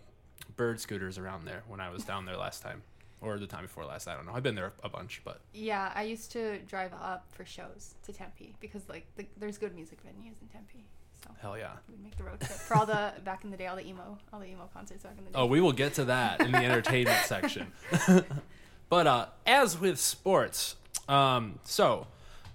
bird 0.54 0.78
scooters 0.78 1.18
around 1.18 1.44
there 1.46 1.62
when 1.66 1.80
I 1.80 1.90
was 1.90 2.04
down 2.04 2.26
there 2.26 2.36
last 2.36 2.62
time, 2.62 2.82
or 3.22 3.38
the 3.38 3.46
time 3.46 3.62
before 3.62 3.84
last. 3.84 4.08
I 4.08 4.16
don't 4.16 4.26
know. 4.26 4.32
I've 4.34 4.42
been 4.42 4.54
there 4.54 4.72
a 4.82 4.88
bunch, 4.88 5.22
but 5.24 5.40
Yeah, 5.54 5.92
I 5.94 6.02
used 6.02 6.32
to 6.32 6.58
drive 6.60 6.92
up 6.92 7.26
for 7.30 7.44
shows 7.44 7.94
to 8.04 8.12
Tempe 8.12 8.54
because 8.60 8.82
like 8.88 9.06
the, 9.16 9.26
there's 9.38 9.58
good 9.58 9.74
music 9.74 9.98
venues 10.04 10.40
in 10.42 10.48
Tempe. 10.48 10.84
So 11.22 11.30
hell 11.40 11.56
yeah. 11.56 11.72
we'd 11.88 12.02
make 12.02 12.16
the 12.16 12.24
road 12.24 12.40
trip 12.40 12.50
for 12.50 12.76
all 12.76 12.86
the 12.86 13.12
back 13.24 13.44
in 13.44 13.50
the 13.50 13.56
day, 13.56 13.68
all 13.68 13.76
the 13.76 13.86
emo, 13.86 14.18
all 14.32 14.40
the 14.40 14.46
emo 14.46 14.68
concerts 14.74 15.04
back 15.04 15.14
in 15.16 15.24
the 15.24 15.30
day. 15.30 15.38
Oh, 15.38 15.46
we 15.46 15.60
will 15.60 15.72
get 15.72 15.94
to 15.94 16.04
that 16.06 16.40
in 16.40 16.50
the 16.50 16.58
entertainment 16.64 17.24
section. 17.26 17.72
but 18.88 19.06
uh, 19.06 19.26
as 19.46 19.78
with 19.78 20.00
sports, 20.00 20.76
um, 21.08 21.60
so 21.62 22.08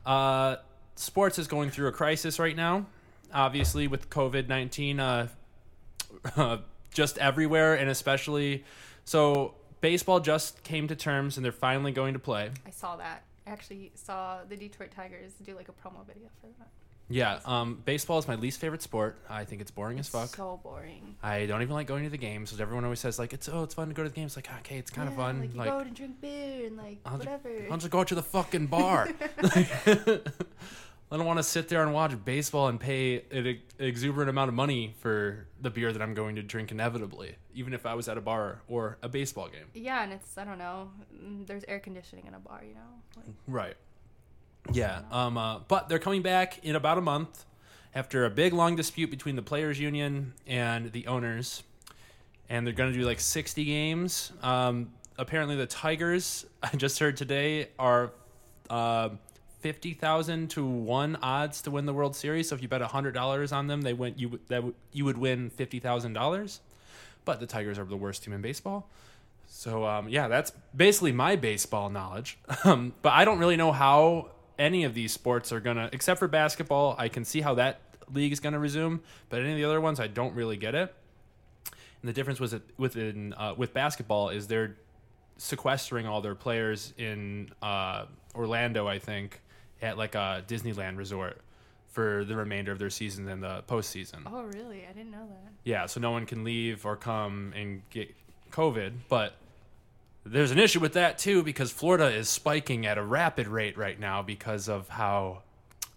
uh, 0.05 0.57
sports 0.95 1.39
is 1.39 1.47
going 1.47 1.69
through 1.69 1.87
a 1.87 1.93
crisis 1.93 2.39
right 2.39 2.55
now. 2.55 2.85
Obviously, 3.33 3.87
with 3.87 4.09
COVID 4.09 4.47
nineteen, 4.47 4.99
uh, 4.99 5.27
uh, 6.35 6.57
just 6.93 7.17
everywhere, 7.17 7.75
and 7.75 7.89
especially 7.89 8.63
so. 9.05 9.53
Baseball 9.81 10.19
just 10.19 10.63
came 10.63 10.87
to 10.87 10.95
terms, 10.95 11.37
and 11.37 11.45
they're 11.45 11.51
finally 11.51 11.91
going 11.91 12.13
to 12.13 12.19
play. 12.19 12.49
I 12.65 12.71
saw 12.71 12.95
that. 12.97 13.23
I 13.45 13.51
actually 13.51 13.91
saw 13.95 14.39
the 14.47 14.55
Detroit 14.55 14.91
Tigers 14.91 15.33
do 15.43 15.55
like 15.55 15.69
a 15.69 15.71
promo 15.71 16.05
video 16.05 16.29
for 16.41 16.47
that. 16.59 16.67
Yeah, 17.09 17.39
um, 17.45 17.81
baseball 17.85 18.19
is 18.19 18.27
my 18.27 18.35
least 18.35 18.59
favorite 18.59 18.81
sport. 18.81 19.17
I 19.29 19.45
think 19.45 19.61
it's 19.61 19.71
boring 19.71 19.97
as 19.97 20.09
fuck. 20.09 20.35
So 20.35 20.59
boring. 20.61 21.15
I 21.23 21.45
don't 21.45 21.61
even 21.61 21.73
like 21.73 21.87
going 21.87 22.03
to 22.03 22.09
the 22.09 22.17
games 22.17 22.49
because 22.49 22.59
everyone 22.59 22.83
always 22.83 22.99
says 22.99 23.17
like 23.17 23.31
it's 23.31 23.47
oh 23.47 23.63
it's 23.63 23.73
fun 23.73 23.87
to 23.87 23.93
go 23.93 24.03
to 24.03 24.09
the 24.09 24.15
games. 24.15 24.35
Like 24.35 24.49
okay, 24.59 24.77
it's 24.77 24.91
kind 24.91 25.07
of 25.07 25.15
fun. 25.15 25.39
Like 25.39 25.53
you 25.53 25.57
like 25.57 25.69
go 25.69 25.79
out 25.79 25.85
and 25.85 25.95
drink 25.95 26.19
beer 26.19 26.65
and 26.65 26.75
like 26.75 26.97
I'll 27.05 27.17
whatever. 27.17 27.49
I'll 27.71 27.77
just 27.77 27.91
go 27.91 28.01
out 28.01 28.09
to 28.09 28.15
the 28.15 28.23
fucking 28.23 28.67
bar. 28.67 29.07
I 31.09 31.15
don't 31.15 31.25
want 31.25 31.39
to 31.39 31.43
sit 31.43 31.69
there 31.69 31.83
and 31.83 31.93
watch 31.93 32.13
baseball 32.25 32.67
and 32.67 32.77
pay 32.79 33.23
an 33.31 33.59
exuberant 33.79 34.29
amount 34.29 34.49
of 34.49 34.55
money 34.55 34.93
for 34.99 35.47
the 35.61 35.69
beer 35.69 35.93
that 35.93 36.01
I'm 36.01 36.13
going 36.13 36.35
to 36.35 36.43
drink 36.43 36.69
inevitably, 36.71 37.37
even 37.55 37.73
if 37.73 37.85
I 37.85 37.93
was 37.93 38.09
at 38.09 38.17
a 38.17 38.21
bar 38.21 38.61
or 38.67 38.97
a 39.01 39.07
baseball 39.07 39.47
game. 39.47 39.67
yeah, 39.73 40.03
and 40.03 40.11
it's 40.11 40.37
I 40.37 40.43
don't 40.43 40.57
know. 40.57 40.91
mm, 41.15 41.47
There's 41.47 41.63
air 41.69 41.79
conditioning 41.79 42.27
in 42.27 42.33
a 42.33 42.39
bar, 42.39 42.61
you 42.67 42.73
know. 42.73 42.81
Like, 43.15 43.25
Right. 43.47 43.75
Yeah. 44.73 45.03
Um. 45.11 45.37
Uh, 45.37 45.59
but 45.59 45.87
they're 45.87 45.97
coming 45.99 46.21
back 46.21 46.59
in 46.65 46.75
about 46.75 46.97
a 46.97 47.01
month 47.01 47.45
after 47.95 48.25
a 48.25 48.29
big 48.29 48.51
long 48.51 48.75
dispute 48.75 49.09
between 49.09 49.37
the 49.37 49.41
players' 49.41 49.79
union 49.79 50.33
and 50.45 50.91
the 50.91 51.07
owners, 51.07 51.63
and 52.49 52.67
they're 52.67 52.73
going 52.73 52.91
to 52.91 52.99
do 52.99 53.05
like 53.05 53.21
60 53.21 53.63
games. 53.63 54.33
Um. 54.41 54.91
Apparently, 55.17 55.55
the 55.55 55.65
Tigers 55.67 56.45
I 56.63 56.75
just 56.75 56.99
heard 56.99 57.15
today 57.15 57.69
are. 57.79 58.11
Uh, 58.69 59.09
Fifty 59.67 59.91
thousand 59.91 60.47
to 60.51 60.65
one 60.65 61.17
odds 61.21 61.61
to 61.63 61.71
win 61.71 61.85
the 61.85 61.93
World 61.93 62.15
Series. 62.15 62.47
So 62.47 62.55
if 62.55 62.61
you 62.61 62.69
bet 62.69 62.81
hundred 62.81 63.11
dollars 63.11 63.51
on 63.51 63.67
them, 63.67 63.81
they 63.81 63.91
win. 63.91 64.13
You 64.15 64.39
that 64.47 64.63
you 64.93 65.03
would 65.03 65.17
win 65.17 65.49
fifty 65.49 65.79
thousand 65.79 66.13
dollars. 66.13 66.61
But 67.25 67.41
the 67.41 67.45
Tigers 67.45 67.77
are 67.77 67.83
the 67.83 67.97
worst 67.97 68.23
team 68.23 68.31
in 68.31 68.41
baseball. 68.41 68.89
So 69.45 69.85
um, 69.85 70.07
yeah, 70.07 70.29
that's 70.29 70.53
basically 70.73 71.11
my 71.11 71.35
baseball 71.35 71.89
knowledge. 71.89 72.37
Um, 72.63 72.93
but 73.01 73.11
I 73.11 73.25
don't 73.25 73.39
really 73.39 73.57
know 73.57 73.73
how 73.73 74.31
any 74.57 74.85
of 74.85 74.93
these 74.93 75.11
sports 75.11 75.51
are 75.51 75.59
gonna, 75.59 75.89
except 75.91 76.17
for 76.17 76.29
basketball. 76.29 76.95
I 76.97 77.09
can 77.09 77.25
see 77.25 77.41
how 77.41 77.55
that 77.55 77.81
league 78.13 78.31
is 78.31 78.39
gonna 78.39 78.59
resume, 78.59 79.01
but 79.27 79.41
any 79.41 79.51
of 79.51 79.57
the 79.57 79.65
other 79.65 79.81
ones, 79.81 79.99
I 79.99 80.07
don't 80.07 80.33
really 80.33 80.55
get 80.55 80.75
it. 80.75 80.95
And 82.01 82.07
the 82.07 82.13
difference 82.13 82.39
was 82.39 82.55
within 82.77 83.33
uh, 83.33 83.53
with 83.57 83.73
basketball 83.73 84.29
is 84.29 84.47
they're 84.47 84.77
sequestering 85.37 86.07
all 86.07 86.21
their 86.21 86.35
players 86.35 86.93
in 86.97 87.49
uh, 87.61 88.05
Orlando, 88.33 88.87
I 88.87 88.99
think, 88.99 89.41
at 89.81 89.97
like 89.97 90.15
a 90.15 90.43
Disneyland 90.47 90.97
resort 90.97 91.39
for 91.91 92.23
the 92.25 92.35
remainder 92.35 92.71
of 92.71 92.79
their 92.79 92.89
season 92.89 93.27
and 93.27 93.41
the 93.41 93.63
postseason. 93.67 94.19
Oh, 94.25 94.43
really? 94.43 94.85
I 94.89 94.93
didn't 94.93 95.11
know 95.11 95.25
that. 95.27 95.51
Yeah, 95.63 95.85
so 95.87 95.99
no 95.99 96.11
one 96.11 96.25
can 96.25 96.43
leave 96.43 96.85
or 96.85 96.95
come 96.95 97.53
and 97.55 97.81
get 97.89 98.13
COVID, 98.51 98.93
but 99.09 99.33
there's 100.25 100.51
an 100.51 100.59
issue 100.59 100.79
with 100.79 100.93
that 100.93 101.17
too 101.17 101.41
because 101.43 101.71
Florida 101.71 102.07
is 102.07 102.29
spiking 102.29 102.85
at 102.85 102.97
a 102.97 103.03
rapid 103.03 103.47
rate 103.47 103.77
right 103.77 103.99
now 103.99 104.21
because 104.21 104.67
of 104.67 104.89
how 104.89 105.41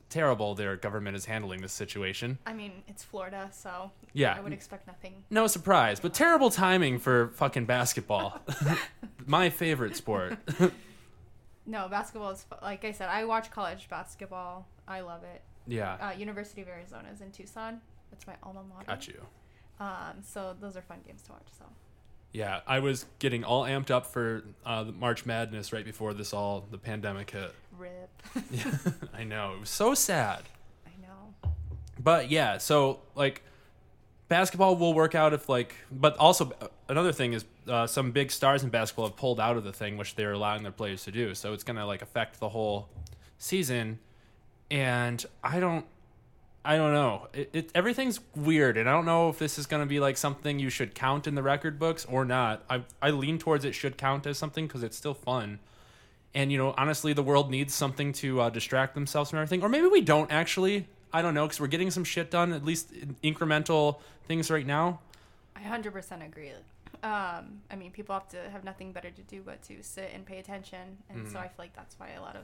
terrible 0.09 0.55
their 0.55 0.77
government 0.77 1.17
is 1.17 1.25
handling 1.27 1.61
this 1.63 1.73
situation. 1.73 2.39
I 2.47 2.53
mean, 2.53 2.73
it's 2.89 3.05
Florida, 3.05 3.49
so 3.53 3.91
Yeah. 4.13 4.35
I 4.37 4.41
would 4.41 4.53
expect 4.53 4.87
nothing. 4.87 5.23
No 5.31 5.47
surprise, 5.47 6.01
but 6.01 6.15
terrible 6.15 6.51
timing 6.51 6.99
for 6.99 7.29
fucking 7.35 7.67
basketball. 7.67 8.41
My 9.27 9.51
favorite 9.51 9.97
sport. 9.97 10.37
No, 11.67 11.89
basketball 11.89 12.31
is 12.31 12.45
like 12.63 12.85
I 12.85 12.93
said. 12.93 13.09
I 13.09 13.25
watch 13.25 13.51
college 13.51 13.89
basketball. 13.89 14.67
I 14.89 15.01
love 15.01 15.23
it. 15.25 15.43
yeah, 15.67 15.95
Uh, 16.09 16.13
University 16.13 16.63
of 16.63 16.69
Arizona 16.69 17.09
is 17.13 17.21
in 17.21 17.31
Tucson. 17.31 17.81
That's 18.11 18.27
my 18.27 18.35
alma 18.43 18.63
mater. 18.69 18.87
got 18.87 19.07
you. 19.07 19.21
Um, 19.79 20.23
so 20.23 20.57
those 20.61 20.77
are 20.77 20.83
fun 20.83 20.99
games 21.07 21.23
to 21.23 21.33
watch. 21.33 21.47
So 21.59 21.65
Yeah, 22.33 22.61
I 22.67 22.81
was 22.81 23.07
getting 23.19 23.45
all 23.45 23.65
amped 23.65 23.91
up 23.91 24.07
for 24.07 24.43
uh, 24.67 24.85
the 24.85 24.93
March 24.93 25.25
Madness 25.27 25.73
right 25.73 25.85
before 25.85 26.13
this 26.15 26.33
all 26.33 26.67
the 26.71 26.79
pandemic 26.79 27.31
hit. 27.31 27.55
rip. 27.79 28.11
Yeah, 28.51 28.73
I 29.15 29.25
know 29.25 29.55
it 29.55 29.61
was 29.61 29.71
so 29.71 29.95
sad. 29.95 30.43
I 30.87 30.91
know. 31.01 31.53
But 31.99 32.31
yeah, 32.31 32.59
so 32.59 33.01
like 33.15 33.43
basketball 34.29 34.77
will 34.77 34.95
work 34.95 35.15
out 35.15 35.33
if 35.33 35.49
like, 35.49 35.75
but 35.93 36.17
also 36.17 36.53
uh, 36.61 36.69
another 36.89 37.13
thing 37.13 37.33
is 37.33 37.45
uh, 37.71 37.87
some 37.87 38.11
big 38.11 38.31
stars 38.31 38.63
in 38.63 38.71
basketball 38.71 39.07
have 39.07 39.17
pulled 39.17 39.41
out 39.41 39.57
of 39.57 39.65
the 39.65 39.73
thing, 39.73 39.97
which 39.97 40.15
they're 40.17 40.33
allowing 40.33 40.63
their 40.63 40.73
players 40.73 41.05
to 41.05 41.13
do. 41.13 41.35
So 41.35 41.53
it's 41.53 41.65
gonna 41.65 41.87
like 41.87 42.03
affect 42.03 42.41
the 42.41 42.49
whole 42.49 42.89
season, 43.39 43.99
and 44.71 45.25
I 45.43 45.61
don't. 45.61 45.87
I 46.63 46.77
don't 46.77 46.93
know. 46.93 47.29
It, 47.33 47.51
it 47.55 47.71
everything's 47.75 48.21
weird, 48.37 48.77
and 48.77 48.87
I 48.87 48.93
don't 48.93 49.07
know 49.07 49.31
if 49.31 49.39
this 49.39 49.59
is 49.59 49.65
going 49.65 49.83
to 49.83 49.87
be 49.87 49.99
like 49.99 50.19
something 50.19 50.59
you 50.59 50.69
should 50.69 50.95
count 50.95 51.27
in 51.27 51.35
the 51.35 51.43
record 51.43 51.79
books 51.79 52.05
or 52.05 52.27
not. 52.27 52.63
I 52.69 52.83
I 53.01 53.11
lean 53.11 53.39
towards 53.39 53.65
it 53.65 53.75
should 53.75 53.97
count 53.97 54.27
as 54.27 54.37
something 54.37 54.67
because 54.67 54.83
it's 54.83 54.97
still 54.97 55.15
fun, 55.15 55.59
and 56.35 56.53
you 56.53 56.59
know, 56.59 56.75
honestly, 56.77 57.15
the 57.15 57.23
world 57.23 57.51
needs 57.51 57.73
something 57.73 58.13
to 58.15 58.43
uh, 58.43 58.51
distract 58.51 58.95
themselves 58.95 59.31
from 59.31 59.39
everything, 59.39 59.63
or 59.63 59.71
maybe 59.71 59.87
we 59.87 60.03
don't 60.03 60.31
actually. 60.31 60.87
I 61.13 61.23
don't 61.23 61.35
know 61.35 61.47
because 61.47 61.61
we're 61.61 61.67
getting 61.67 61.91
some 61.91 62.05
shit 62.05 62.31
done, 62.31 62.53
at 62.53 62.65
least 62.65 62.93
incremental 63.25 63.99
things 64.29 64.51
right 64.51 64.67
now. 64.67 65.01
I 65.57 65.61
hundred 65.61 65.93
percent 65.93 66.23
agree. 66.23 66.53
Um, 67.03 67.63
I 67.71 67.77
mean, 67.77 67.91
people 67.93 68.15
have 68.15 68.29
to 68.29 68.51
have 68.51 68.63
nothing 68.65 68.93
better 68.93 69.11
to 69.11 69.23
do 69.23 69.43
but 69.45 69.63
to 69.65 69.83
sit 69.83 70.11
and 70.15 70.25
pay 70.27 70.39
attention, 70.39 70.99
and 71.09 71.21
Mm-hmm. 71.21 71.33
so 71.33 71.39
I 71.39 71.45
feel 71.45 71.55
like 71.59 71.75
that's 71.75 71.99
why 71.99 72.11
a 72.11 72.21
lot 72.21 72.37
of 72.37 72.43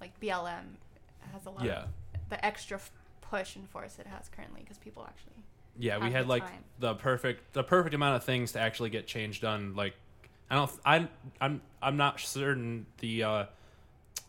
like 0.00 0.18
BLM 0.20 0.64
has 1.32 1.44
a 1.46 1.50
lot 1.50 1.64
Yeah. 1.64 1.82
of 1.82 1.88
the 2.30 2.44
extra 2.44 2.76
f- 2.78 2.90
push 3.20 3.56
and 3.56 3.68
force 3.68 3.98
it 3.98 4.06
has 4.06 4.28
currently 4.28 4.62
because 4.62 4.78
people 4.78 5.04
actually. 5.06 5.42
Yeah, 5.78 5.98
we 5.98 6.10
had 6.10 6.24
the 6.24 6.28
like 6.30 6.44
time. 6.44 6.64
the 6.80 6.94
perfect 6.94 7.52
the 7.52 7.62
perfect 7.62 7.94
amount 7.94 8.16
of 8.16 8.24
things 8.24 8.52
to 8.52 8.60
actually 8.60 8.90
get 8.90 9.06
change 9.06 9.40
done. 9.40 9.74
Like 9.76 9.94
I 10.50 10.54
don't 10.56 10.70
I 10.84 11.08
I'm 11.40 11.60
I'm 11.82 11.96
not 11.96 12.18
certain 12.20 12.86
the 12.98 13.22
uh, 13.22 13.44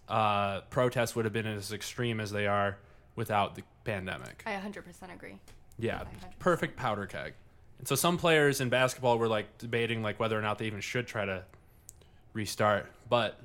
uh, 0.08 0.62
protests 0.70 1.16
would 1.16 1.26
have 1.26 1.34
been 1.34 1.48
as 1.48 1.72
extreme 1.72 2.20
as 2.20 2.32
they 2.32 2.48
are 2.48 2.78
without 3.16 3.56
the 3.56 3.64
pandemic. 3.84 4.44
I 4.46 4.54
hundred 4.54 4.86
percent 4.86 5.12
agree. 5.12 5.38
Yeah, 5.78 6.00
100%. 6.00 6.06
perfect 6.40 6.76
powder 6.78 7.06
keg. 7.06 7.34
And 7.80 7.88
so 7.88 7.96
some 7.96 8.18
players 8.18 8.62
in 8.62 8.70
basketball 8.70 9.18
were 9.18 9.28
like 9.28 9.58
debating 9.58 10.04
like 10.04 10.20
whether 10.20 10.38
or 10.38 10.42
not 10.42 10.60
they 10.60 10.66
even 10.66 10.82
should 10.82 11.08
try 11.08 11.26
to 11.26 11.44
restart. 12.34 12.86
But 13.10 13.40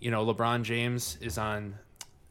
you 0.00 0.10
know, 0.10 0.26
LeBron 0.26 0.62
James 0.62 1.16
is 1.20 1.38
on 1.38 1.74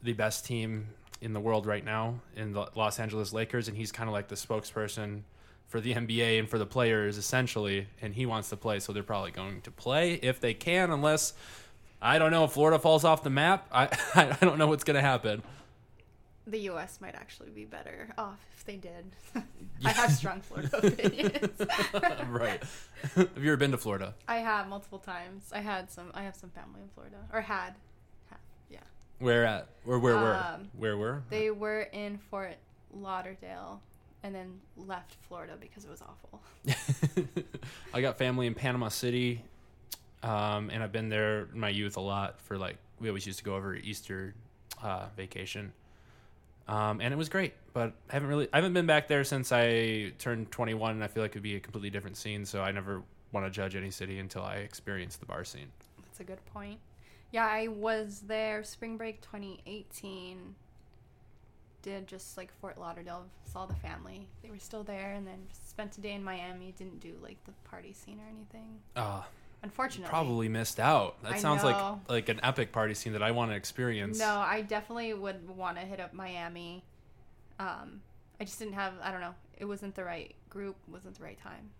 the 0.02 0.12
best 0.12 0.44
team 0.44 0.88
in 1.20 1.32
the 1.32 1.40
world 1.40 1.66
right 1.66 1.84
now 1.84 2.20
in 2.36 2.52
the 2.52 2.68
Los 2.74 3.00
Angeles 3.00 3.32
Lakers, 3.32 3.68
and 3.68 3.76
he's 3.76 3.90
kind 3.90 4.08
of 4.08 4.12
like 4.12 4.28
the 4.28 4.34
spokesperson 4.34 5.22
for 5.68 5.80
the 5.80 5.94
NBA 5.94 6.38
and 6.38 6.48
for 6.48 6.58
the 6.58 6.66
players 6.66 7.16
essentially. 7.16 7.88
And 8.02 8.14
he 8.14 8.26
wants 8.26 8.50
to 8.50 8.56
play, 8.56 8.80
so 8.80 8.92
they're 8.92 9.02
probably 9.02 9.30
going 9.30 9.62
to 9.62 9.70
play 9.70 10.14
if 10.14 10.40
they 10.40 10.54
can, 10.54 10.90
unless 10.90 11.32
I 12.02 12.18
don't 12.18 12.30
know 12.30 12.44
if 12.44 12.52
Florida 12.52 12.78
falls 12.78 13.04
off 13.04 13.22
the 13.22 13.30
map. 13.30 13.66
I 13.72 13.88
I 14.14 14.44
don't 14.44 14.58
know 14.58 14.66
what's 14.66 14.84
gonna 14.84 15.00
happen. 15.00 15.42
The 16.46 16.58
U.S. 16.60 17.00
might 17.00 17.14
actually 17.16 17.50
be 17.50 17.64
better 17.64 18.08
off 18.16 18.38
if 18.56 18.64
they 18.64 18.76
did. 18.76 19.16
I 19.84 19.90
have 19.90 20.12
strong 20.12 20.40
Florida 20.40 20.76
opinions. 20.86 21.60
right. 22.28 22.62
Have 23.14 23.42
you 23.42 23.50
ever 23.50 23.56
been 23.56 23.72
to 23.72 23.78
Florida? 23.78 24.14
I 24.28 24.36
have 24.36 24.68
multiple 24.68 25.00
times. 25.00 25.50
I 25.52 25.58
had 25.58 25.90
some. 25.90 26.10
I 26.14 26.22
have 26.22 26.36
some 26.36 26.50
family 26.50 26.80
in 26.82 26.88
Florida, 26.94 27.16
or 27.32 27.40
had. 27.40 27.74
had 28.30 28.38
yeah. 28.70 28.78
Where 29.18 29.44
at? 29.44 29.68
Or 29.86 29.98
where 29.98 30.16
were? 30.16 30.34
Um, 30.34 30.68
Where 30.76 30.96
were? 30.96 31.22
They 31.30 31.50
were 31.50 31.82
in 31.92 32.18
Fort 32.30 32.56
Lauderdale, 32.94 33.82
and 34.22 34.32
then 34.34 34.60
left 34.76 35.16
Florida 35.28 35.54
because 35.60 35.84
it 35.84 35.90
was 35.90 36.02
awful. 36.02 36.42
I 37.92 38.00
got 38.00 38.18
family 38.18 38.46
in 38.46 38.54
Panama 38.54 38.88
City, 38.88 39.42
um, 40.22 40.70
and 40.70 40.82
I've 40.82 40.92
been 40.92 41.08
there 41.08 41.48
in 41.52 41.58
my 41.58 41.70
youth 41.70 41.96
a 41.96 42.00
lot 42.00 42.40
for 42.40 42.56
like 42.56 42.76
we 43.00 43.08
always 43.08 43.26
used 43.26 43.38
to 43.38 43.44
go 43.44 43.56
over 43.56 43.74
Easter 43.74 44.34
uh, 44.82 45.06
vacation, 45.16 45.72
um, 46.68 47.00
and 47.00 47.12
it 47.12 47.16
was 47.16 47.28
great. 47.28 47.54
But 47.72 47.92
I 48.10 48.14
haven't 48.14 48.28
really 48.28 48.48
I 48.52 48.56
haven't 48.56 48.72
been 48.72 48.86
back 48.86 49.08
there 49.08 49.24
since 49.24 49.52
I 49.52 50.12
turned 50.18 50.50
21, 50.50 50.92
and 50.92 51.04
I 51.04 51.06
feel 51.06 51.22
like 51.22 51.32
it'd 51.32 51.42
be 51.42 51.56
a 51.56 51.60
completely 51.60 51.90
different 51.90 52.16
scene. 52.16 52.44
So 52.44 52.62
I 52.62 52.72
never 52.72 53.02
want 53.32 53.46
to 53.46 53.50
judge 53.50 53.76
any 53.76 53.90
city 53.90 54.18
until 54.18 54.42
I 54.42 54.56
experience 54.56 55.16
the 55.16 55.26
bar 55.26 55.44
scene. 55.44 55.68
That's 56.02 56.20
a 56.20 56.24
good 56.24 56.44
point. 56.46 56.78
Yeah, 57.32 57.46
I 57.46 57.68
was 57.68 58.22
there 58.26 58.64
spring 58.64 58.96
break 58.96 59.20
2018. 59.20 60.54
Did 61.82 62.06
just 62.08 62.36
like 62.36 62.50
Fort 62.60 62.78
Lauderdale, 62.78 63.26
saw 63.44 63.66
the 63.66 63.74
family. 63.74 64.26
They 64.42 64.50
were 64.50 64.58
still 64.58 64.82
there, 64.82 65.12
and 65.12 65.26
then 65.26 65.38
spent 65.52 65.96
a 65.98 66.00
day 66.00 66.14
in 66.14 66.24
Miami. 66.24 66.74
Didn't 66.76 67.00
do 67.00 67.14
like 67.22 67.36
the 67.44 67.52
party 67.68 67.92
scene 67.92 68.18
or 68.18 68.28
anything. 68.28 68.80
Uh, 68.96 69.22
Unfortunately, 69.62 70.08
probably 70.08 70.48
missed 70.48 70.78
out. 70.78 71.22
That 71.22 71.32
I 71.32 71.38
sounds 71.38 71.64
like 71.64 71.76
know. 71.76 72.00
like 72.08 72.28
an 72.28 72.40
epic 72.42 72.72
party 72.72 72.94
scene 72.94 73.12
that 73.14 73.22
I 73.22 73.30
want 73.32 73.50
to 73.50 73.56
experience. 73.56 74.18
No, 74.18 74.36
I 74.38 74.60
definitely 74.62 75.12
would 75.14 75.48
want 75.48 75.76
to 75.78 75.82
hit 75.84 75.98
up 76.00 76.12
Miami. 76.14 76.84
Um, 77.58 78.00
I 78.40 78.44
just 78.44 78.58
didn't 78.58 78.74
have. 78.74 78.92
I 79.02 79.10
don't 79.10 79.20
know. 79.20 79.34
It 79.58 79.64
wasn't 79.64 79.94
the 79.94 80.04
right 80.04 80.34
group. 80.50 80.76
Wasn't 80.88 81.16
the 81.16 81.22
right 81.24 81.38
time. 81.42 81.70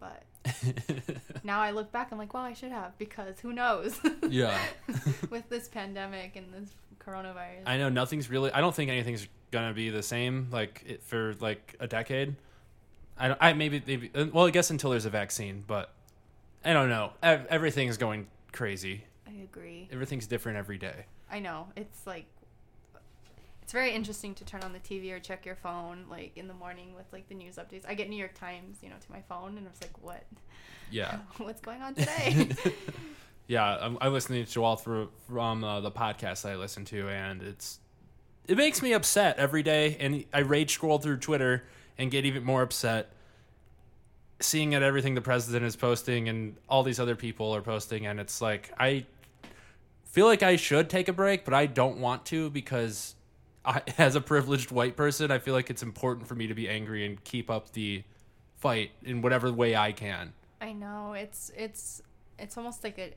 But 0.00 0.22
now 1.44 1.60
I 1.60 1.70
look 1.70 1.90
back. 1.92 2.12
I'm 2.12 2.18
like, 2.18 2.34
well, 2.34 2.42
I 2.42 2.52
should 2.52 2.72
have 2.72 2.96
because 2.98 3.40
who 3.40 3.52
knows? 3.52 3.98
Yeah. 4.28 4.58
With 5.30 5.48
this 5.48 5.68
pandemic 5.68 6.36
and 6.36 6.52
this 6.52 6.70
coronavirus. 7.04 7.62
I 7.66 7.78
know 7.78 7.88
nothing's 7.88 8.30
really. 8.30 8.50
I 8.52 8.60
don't 8.60 8.74
think 8.74 8.90
anything's 8.90 9.26
gonna 9.50 9.74
be 9.74 9.90
the 9.90 10.02
same 10.02 10.48
like 10.50 10.82
it, 10.86 11.02
for 11.02 11.34
like 11.40 11.76
a 11.80 11.86
decade. 11.86 12.36
I 13.16 13.28
don't. 13.28 13.38
I 13.40 13.52
maybe 13.52 13.82
maybe. 13.86 14.10
uh, 14.14 14.26
Well, 14.32 14.46
I 14.46 14.50
guess 14.50 14.70
until 14.70 14.90
there's 14.90 15.04
a 15.06 15.10
vaccine, 15.10 15.64
but 15.66 15.93
I 16.64 16.72
don't 16.72 16.88
know. 16.88 17.12
Ev- 17.22 17.64
is 17.64 17.96
going 17.98 18.26
crazy. 18.52 19.04
I 19.26 19.42
agree. 19.42 19.88
Everything's 19.92 20.26
different 20.26 20.58
every 20.58 20.78
day. 20.78 21.06
I 21.30 21.40
know. 21.40 21.68
It's 21.76 22.06
like 22.06 22.26
it's 23.62 23.72
very 23.72 23.92
interesting 23.92 24.34
to 24.34 24.44
turn 24.44 24.62
on 24.62 24.72
the 24.72 24.78
TV 24.78 25.10
or 25.10 25.18
check 25.18 25.46
your 25.46 25.56
phone 25.56 26.04
like 26.10 26.32
in 26.36 26.48
the 26.48 26.54
morning 26.54 26.94
with 26.94 27.06
like 27.12 27.28
the 27.28 27.34
news 27.34 27.56
updates. 27.56 27.84
I 27.88 27.94
get 27.94 28.10
New 28.10 28.16
York 28.16 28.34
Times, 28.34 28.78
you 28.82 28.90
know, 28.90 28.96
to 29.00 29.12
my 29.12 29.22
phone 29.22 29.56
and 29.56 29.66
I 29.66 29.70
was 29.70 29.80
like, 29.80 30.02
"What? 30.02 30.22
Yeah. 30.90 31.18
What's 31.38 31.60
going 31.60 31.80
on 31.80 31.94
today?" 31.94 32.48
yeah, 33.48 33.78
I'm, 33.80 33.96
I'm 34.00 34.12
listening 34.12 34.44
to 34.44 34.50
Joel 34.50 34.76
through 34.76 35.10
from 35.26 35.64
uh, 35.64 35.80
the 35.80 35.90
podcast 35.90 36.48
I 36.48 36.56
listen 36.56 36.84
to, 36.86 37.08
and 37.08 37.42
it's 37.42 37.80
it 38.46 38.58
makes 38.58 38.82
me 38.82 38.92
upset 38.92 39.38
every 39.38 39.62
day, 39.62 39.96
and 39.98 40.24
I 40.32 40.40
rage 40.40 40.72
scroll 40.74 40.98
through 40.98 41.18
Twitter 41.18 41.64
and 41.96 42.10
get 42.10 42.26
even 42.26 42.44
more 42.44 42.62
upset 42.62 43.13
seeing 44.40 44.74
at 44.74 44.82
everything 44.82 45.14
the 45.14 45.20
president 45.20 45.64
is 45.64 45.76
posting 45.76 46.28
and 46.28 46.56
all 46.68 46.82
these 46.82 47.00
other 47.00 47.16
people 47.16 47.54
are 47.54 47.62
posting, 47.62 48.06
and 48.06 48.18
it's 48.20 48.40
like 48.40 48.70
I 48.78 49.06
feel 50.04 50.26
like 50.26 50.42
I 50.42 50.56
should 50.56 50.88
take 50.90 51.08
a 51.08 51.12
break, 51.12 51.44
but 51.44 51.54
I 51.54 51.66
don't 51.66 51.98
want 51.98 52.24
to 52.26 52.50
because 52.50 53.14
I, 53.64 53.82
as 53.98 54.14
a 54.16 54.20
privileged 54.20 54.70
white 54.70 54.96
person, 54.96 55.30
I 55.30 55.38
feel 55.38 55.54
like 55.54 55.70
it's 55.70 55.82
important 55.82 56.26
for 56.26 56.34
me 56.34 56.46
to 56.46 56.54
be 56.54 56.68
angry 56.68 57.04
and 57.06 57.22
keep 57.24 57.50
up 57.50 57.72
the 57.72 58.02
fight 58.56 58.92
in 59.02 59.22
whatever 59.22 59.52
way 59.52 59.76
I 59.76 59.92
can. 59.92 60.32
I 60.60 60.72
know. 60.72 61.12
It's 61.12 61.50
it's 61.56 62.02
it's 62.38 62.56
almost 62.56 62.82
like 62.84 62.98
a 62.98 63.12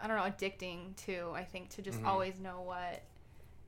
I 0.00 0.06
don't 0.06 0.16
know, 0.16 0.22
addicting 0.22 0.94
too, 0.96 1.30
I 1.34 1.42
think, 1.44 1.70
to 1.70 1.82
just 1.82 2.00
Mhm. 2.00 2.06
always 2.06 2.38
know 2.38 2.60
what 2.60 3.02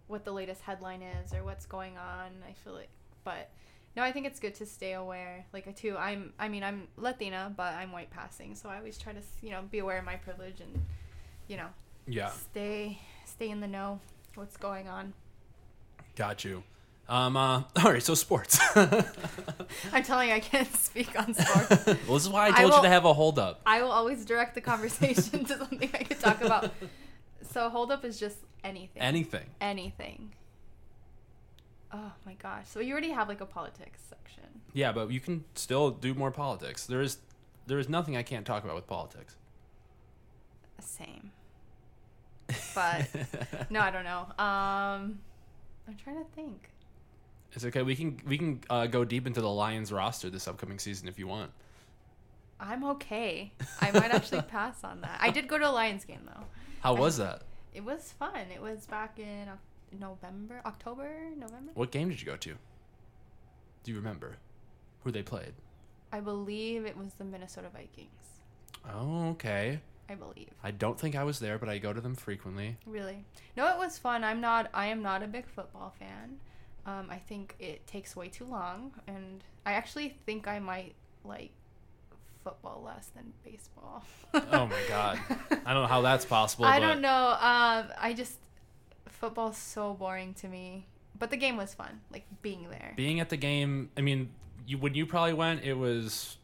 what 0.07 0.25
the 0.25 0.33
latest 0.33 0.63
headline 0.63 1.03
is 1.03 1.33
or 1.33 1.45
what's 1.45 1.67
going 1.67 1.97
on. 1.97 2.31
I 2.49 2.53
feel 2.53 2.73
like 2.73 2.89
but 3.23 3.51
No, 3.97 4.03
I 4.03 4.13
think 4.13 4.27
it's 4.27 4.39
good 4.39 4.55
to 4.57 4.67
stay 4.67 4.93
aware. 4.93 5.45
Like 5.53 5.67
I 5.67 5.73
too, 5.73 5.97
I'm. 5.99 6.33
I 6.39 6.49
mean, 6.49 6.63
I'm 6.63 6.89
Latina, 6.97 7.53
but 7.57 7.75
I'm 7.75 7.91
white 7.93 8.11
passing, 8.11 8.55
so 8.55 8.69
I 8.69 8.77
always 8.79 8.97
try 8.99 9.13
to, 9.13 9.21
you 9.43 9.51
know, 9.51 9.63
be 9.71 9.79
aware 9.81 9.99
of 9.99 10.05
my 10.05 10.17
privilege 10.17 10.61
and, 10.61 10.81
you 11.49 11.57
know, 11.57 11.67
Yeah, 12.07 12.29
stay 12.31 12.99
stay 13.25 13.51
in 13.51 13.61
the 13.61 13.67
know. 13.69 14.01
What's 14.37 14.57
going 14.57 14.89
on? 14.89 15.13
got 16.17 16.45
you. 16.45 16.63
Um, 17.09 17.37
uh, 17.37 17.63
all 17.83 17.93
right, 17.93 18.03
so 18.03 18.15
sports. 18.15 18.61
I'm 19.93 20.05
telling 20.05 20.29
you, 20.29 20.35
I 20.35 20.41
can't 20.41 20.73
speak 20.77 21.19
on 21.19 21.35
sports. 21.35 21.87
well, 21.87 21.97
this 22.15 22.23
is 22.23 22.29
why 22.29 22.47
I 22.47 22.51
I 22.51 22.61
told 22.63 22.75
you 22.75 22.83
to 22.83 22.89
have 22.89 23.05
a 23.05 23.13
hold 23.13 23.39
up. 23.41 23.61
I 23.67 23.83
will 23.83 23.91
always 23.91 24.25
direct 24.25 24.55
the 24.55 24.61
conversation 24.61 25.45
to 25.47 25.59
something 25.59 25.91
I 25.93 26.05
could 26.05 26.21
talk 26.21 26.41
about. 26.43 26.73
So 27.51 27.69
hold 27.69 27.91
up 27.91 28.05
is 28.05 28.21
just 28.21 28.37
anything. 28.63 29.03
Anything. 29.03 29.47
anything. 29.61 30.33
Oh 31.93 32.13
my 32.25 32.35
gosh. 32.35 32.67
So 32.69 32.81
you 32.81 32.93
already 32.93 33.11
have 33.11 33.29
like 33.29 33.41
a 33.41 33.47
politics 33.47 34.01
section. 34.09 34.45
Yeah, 34.73 34.93
but 34.93 35.11
you 35.11 35.21
can 35.21 35.45
still 35.55 35.91
do 35.91 36.15
more 36.15 36.31
politics. 36.31 36.87
There 36.87 37.01
is 37.01 37.19
there 37.67 37.79
is 37.79 37.89
nothing 37.89 38.17
I 38.17 38.23
can't 38.23 38.47
talk 38.47 38.65
about 38.65 38.77
with 38.77 38.87
politics. 38.87 39.37
Same. 40.81 41.31
But 42.75 43.09
no, 43.71 43.81
I 43.81 43.91
don't 43.91 44.05
know. 44.05 44.27
Um 44.39 45.21
I'm 45.89 45.97
trying 46.03 46.19
to 46.19 46.31
think. 46.35 46.71
It's 47.53 47.65
okay. 47.65 47.83
We 47.83 47.97
can 47.97 48.21
we 48.27 48.39
can 48.39 48.61
uh, 48.71 48.87
go 48.87 49.05
deep 49.05 49.27
into 49.27 49.41
the 49.41 49.51
Lions 49.51 49.93
roster 49.93 50.31
this 50.31 50.47
upcoming 50.47 50.79
season 50.79 51.09
if 51.09 51.19
you 51.19 51.27
want. 51.27 51.51
I'm 52.61 52.85
okay. 52.85 53.53
I 53.81 53.91
might 53.91 54.13
actually 54.13 54.43
pass 54.49 54.85
on 54.85 55.01
that. 55.01 55.19
I 55.21 55.31
did 55.31 55.49
go 55.49 55.59
to 55.59 55.69
a 55.69 55.73
Lions 55.73 56.05
game 56.05 56.21
though. 56.27 56.45
How 56.81 56.95
was 56.95 57.17
that? 57.17 57.43
It 57.75 57.85
was 57.85 58.13
fun. 58.19 58.47
It 58.55 58.61
was 58.63 58.87
back 58.87 59.19
in 59.19 59.49
Oc- 59.49 59.59
November, 59.99 60.61
October, 60.65 61.09
November. 61.37 61.73
What 61.75 61.91
game 61.91 62.09
did 62.09 62.21
you 62.21 62.27
go 62.27 62.37
to? 62.37 62.55
Do 63.83 63.91
you 63.91 63.97
remember 63.97 64.37
who 65.05 65.11
they 65.11 65.23
played? 65.23 65.55
I 66.13 66.21
believe 66.21 66.85
it 66.87 66.97
was 66.97 67.15
the 67.15 67.25
Minnesota 67.25 67.69
Vikings. 67.73 68.09
Oh, 68.93 69.31
okay. 69.31 69.81
I 70.09 70.15
believe. 70.15 70.51
I 70.63 70.73
don't 70.73 70.99
think 70.99 71.15
I 71.15 71.23
was 71.23 71.39
there, 71.39 71.59
but 71.59 71.69
I 71.69 71.79
go 71.79 71.93
to 71.93 72.01
them 72.01 72.17
frequently. 72.17 72.77
Really? 72.85 73.25
No, 73.57 73.69
it 73.69 73.79
was 73.79 73.97
fun. 73.97 74.25
I'm 74.25 74.41
not. 74.41 74.69
I 74.75 74.87
am 74.87 75.03
not 75.03 75.23
a 75.23 75.29
big 75.29 75.47
football 75.49 75.95
fan. 75.99 76.41
Um, 76.85 77.07
I 77.11 77.19
think 77.19 77.55
it 77.61 77.87
takes 77.87 78.17
way 78.17 78.29
too 78.29 78.47
long, 78.47 78.93
and 79.07 79.45
I 79.65 79.75
actually 79.75 80.17
think 80.27 80.49
I 80.49 80.59
might 80.59 80.95
like 81.25 81.53
football 82.43 82.83
less 82.85 83.11
than 83.15 83.33
baseball. 83.45 84.05
Oh 84.35 84.67
my 84.67 84.81
god. 84.89 85.21
I 85.65 85.75
don't 85.75 85.83
know 85.83 85.87
how 85.87 86.01
that's 86.01 86.25
possible. 86.25 86.65
I 86.65 86.81
but 86.81 86.87
don't 86.87 87.01
know. 87.01 87.37
Um, 87.41 87.93
I 87.99 88.15
just 88.17 88.39
football's 89.21 89.57
so 89.59 89.95
boring 89.95 90.35
to 90.35 90.49
me. 90.49 90.87
But 91.19 91.31
the 91.31 91.37
game 91.37 91.57
was 91.57 91.75
fun, 91.75 92.01
like 92.11 92.25
being 92.43 92.69
there. 92.71 92.95
Being 92.97 93.21
at 93.21 93.29
the 93.29 93.37
game, 93.37 93.91
I 93.97 94.01
mean, 94.01 94.31
you 94.67 94.79
when 94.79 94.95
you 94.95 95.07
probably 95.07 95.35
went, 95.35 95.63
it 95.63 95.75
was 95.75 96.39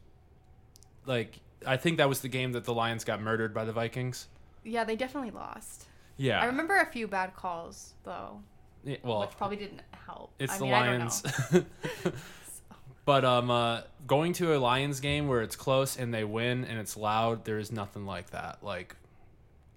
like 1.07 1.41
I 1.67 1.77
think 1.79 1.97
that 1.97 2.09
was 2.09 2.21
the 2.21 2.29
game 2.29 2.53
that 2.53 2.65
the 2.65 2.75
Lions 2.75 3.03
got 3.05 3.21
murdered 3.21 3.55
by 3.55 3.65
the 3.65 3.73
Vikings. 3.73 4.29
yeah, 4.65 4.85
they 4.85 4.95
definitely 4.97 5.31
lost. 5.31 5.87
Yeah. 6.19 6.41
I 6.41 6.47
remember 6.47 6.77
a 6.77 6.87
few 6.87 7.07
bad 7.09 7.35
calls 7.37 7.95
though, 8.05 8.41
Yeah, 8.85 8.97
well, 9.03 9.21
which 9.21 9.37
probably 9.37 9.57
didn't 9.57 9.83
help. 10.07 10.33
it's 10.39 10.55
I 10.55 10.59
the 10.59 10.65
mean, 10.65 10.75
I 10.75 10.87
don't 10.87 10.99
Lions. 10.99 11.53
know. 11.53 11.65
but 13.05 13.25
um, 13.25 13.51
uh, 13.51 13.83
going 14.07 14.33
to 14.35 14.55
a 14.55 14.59
Lions 14.59 15.01
game 15.01 15.29
where 15.29 15.43
it's 15.43 15.57
close 15.57 15.97
and 15.97 16.13
they 16.13 16.25
win 16.25 16.65
and 16.65 16.79
it's 16.79 16.97
loud, 16.97 17.45
there 17.45 17.59
is 17.59 17.71
nothing 17.71 18.05
like 18.07 18.31
that. 18.31 18.59
Like, 18.63 18.97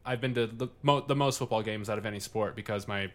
I've 0.05 0.21
been 0.21 0.33
to 0.35 0.47
the, 0.47 0.67
mo- 0.81 1.01
the 1.01 1.15
most 1.15 1.37
football 1.39 1.61
games 1.61 1.89
out 1.89 1.97
of 1.97 2.05
any 2.05 2.19
sport 2.19 2.55
because 2.55 2.87
my 2.87 3.11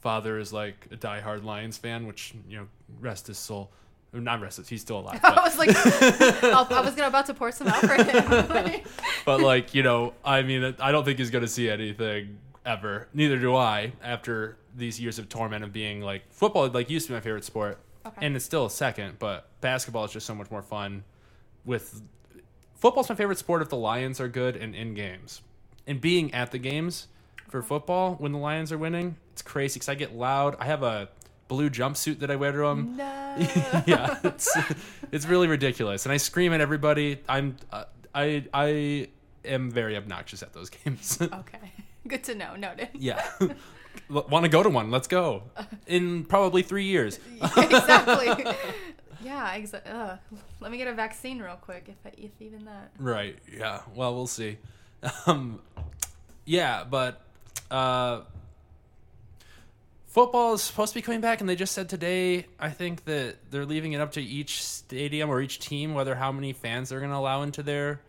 father 0.00 0.38
is 0.38 0.52
like 0.52 0.86
a 0.90 0.96
diehard 0.96 1.44
Lions 1.44 1.78
fan, 1.78 2.06
which 2.06 2.34
you 2.48 2.58
know, 2.58 2.66
rest 3.00 3.26
his 3.26 3.38
soul. 3.38 3.70
Not 4.12 4.40
rest 4.40 4.58
his, 4.58 4.68
he's 4.68 4.80
still 4.80 5.00
alive. 5.00 5.18
I 5.24 5.42
was 5.42 5.58
like, 5.58 5.70
I 5.74 6.80
was 6.84 6.94
gonna 6.94 7.08
about 7.08 7.26
to 7.26 7.34
pour 7.34 7.50
some 7.50 7.66
out 7.66 7.80
for 7.80 7.94
him. 7.94 8.82
but 9.24 9.40
like 9.40 9.74
you 9.74 9.82
know, 9.82 10.14
I 10.24 10.42
mean, 10.42 10.74
I 10.78 10.92
don't 10.92 11.04
think 11.04 11.18
he's 11.18 11.30
gonna 11.30 11.48
see 11.48 11.68
anything 11.68 12.38
ever. 12.64 13.08
Neither 13.12 13.38
do 13.38 13.56
I. 13.56 13.92
After 14.02 14.56
these 14.76 15.00
years 15.00 15.18
of 15.18 15.28
torment 15.28 15.64
of 15.64 15.72
being 15.72 16.00
like 16.00 16.30
football, 16.32 16.68
like 16.68 16.90
used 16.90 17.06
to 17.06 17.12
be 17.12 17.16
my 17.16 17.20
favorite 17.22 17.44
sport, 17.44 17.78
Okay. 18.06 18.24
and 18.26 18.36
it's 18.36 18.44
still 18.44 18.66
a 18.66 18.70
second. 18.70 19.18
But 19.18 19.48
basketball 19.60 20.04
is 20.04 20.12
just 20.12 20.26
so 20.26 20.34
much 20.34 20.50
more 20.50 20.62
fun. 20.62 21.02
With 21.64 22.02
football's 22.76 23.08
my 23.08 23.14
favorite 23.16 23.38
sport 23.38 23.62
if 23.62 23.68
the 23.68 23.76
Lions 23.76 24.20
are 24.20 24.28
good 24.28 24.54
and 24.56 24.74
in 24.76 24.94
games, 24.94 25.42
and 25.86 26.00
being 26.00 26.32
at 26.34 26.50
the 26.50 26.58
games 26.58 27.08
for 27.48 27.62
football 27.62 28.14
when 28.14 28.32
the 28.32 28.38
Lions 28.38 28.72
are 28.72 28.78
winning, 28.78 29.16
it's 29.32 29.42
crazy 29.42 29.74
because 29.78 29.88
I 29.88 29.94
get 29.94 30.14
loud. 30.14 30.56
I 30.58 30.64
have 30.66 30.82
a 30.82 31.08
blue 31.48 31.70
jumpsuit 31.70 32.20
that 32.20 32.30
I 32.30 32.36
wear 32.36 32.52
to 32.52 32.58
them. 32.58 32.96
no. 32.96 33.36
yeah, 33.86 34.18
it's 34.24 34.56
it's 35.10 35.26
really 35.26 35.48
ridiculous, 35.48 36.06
and 36.06 36.12
I 36.12 36.16
scream 36.18 36.52
at 36.52 36.60
everybody. 36.60 37.18
I'm 37.28 37.56
uh, 37.72 37.84
I 38.14 38.44
I 38.54 39.08
am 39.44 39.70
very 39.70 39.96
obnoxious 39.96 40.42
at 40.42 40.52
those 40.52 40.70
games. 40.84 41.18
Okay. 41.20 41.72
Good 42.08 42.24
to 42.24 42.34
know. 42.34 42.54
Noted. 42.54 42.90
yeah, 42.94 43.24
want 44.08 44.44
to 44.44 44.48
go 44.48 44.62
to 44.62 44.68
one? 44.68 44.90
Let's 44.90 45.08
go 45.08 45.44
in 45.86 46.24
probably 46.24 46.62
three 46.62 46.84
years. 46.84 47.18
exactly. 47.56 48.54
Yeah, 49.24 49.54
exactly. 49.54 49.92
Let 50.60 50.70
me 50.70 50.76
get 50.76 50.86
a 50.86 50.92
vaccine 50.92 51.40
real 51.40 51.56
quick, 51.56 51.86
if 51.88 51.96
I, 52.04 52.10
if 52.18 52.30
even 52.40 52.66
that. 52.66 52.92
Right. 52.98 53.38
Yeah. 53.50 53.80
Well, 53.94 54.14
we'll 54.14 54.26
see. 54.26 54.58
Um, 55.26 55.60
yeah, 56.46 56.84
but 56.84 57.20
uh, 57.70 58.22
football 60.06 60.54
is 60.54 60.62
supposed 60.62 60.92
to 60.92 60.98
be 60.98 61.02
coming 61.02 61.20
back, 61.20 61.40
and 61.40 61.48
they 61.48 61.56
just 61.56 61.74
said 61.74 61.88
today. 61.88 62.46
I 62.58 62.70
think 62.70 63.04
that 63.04 63.36
they're 63.50 63.66
leaving 63.66 63.92
it 63.92 64.00
up 64.00 64.12
to 64.12 64.22
each 64.22 64.62
stadium 64.62 65.30
or 65.30 65.40
each 65.40 65.58
team 65.58 65.94
whether 65.94 66.14
how 66.14 66.32
many 66.32 66.52
fans 66.52 66.88
they're 66.88 67.00
going 67.00 67.10
to 67.10 67.16
allow 67.16 67.42
into 67.42 67.62
their 67.62 68.00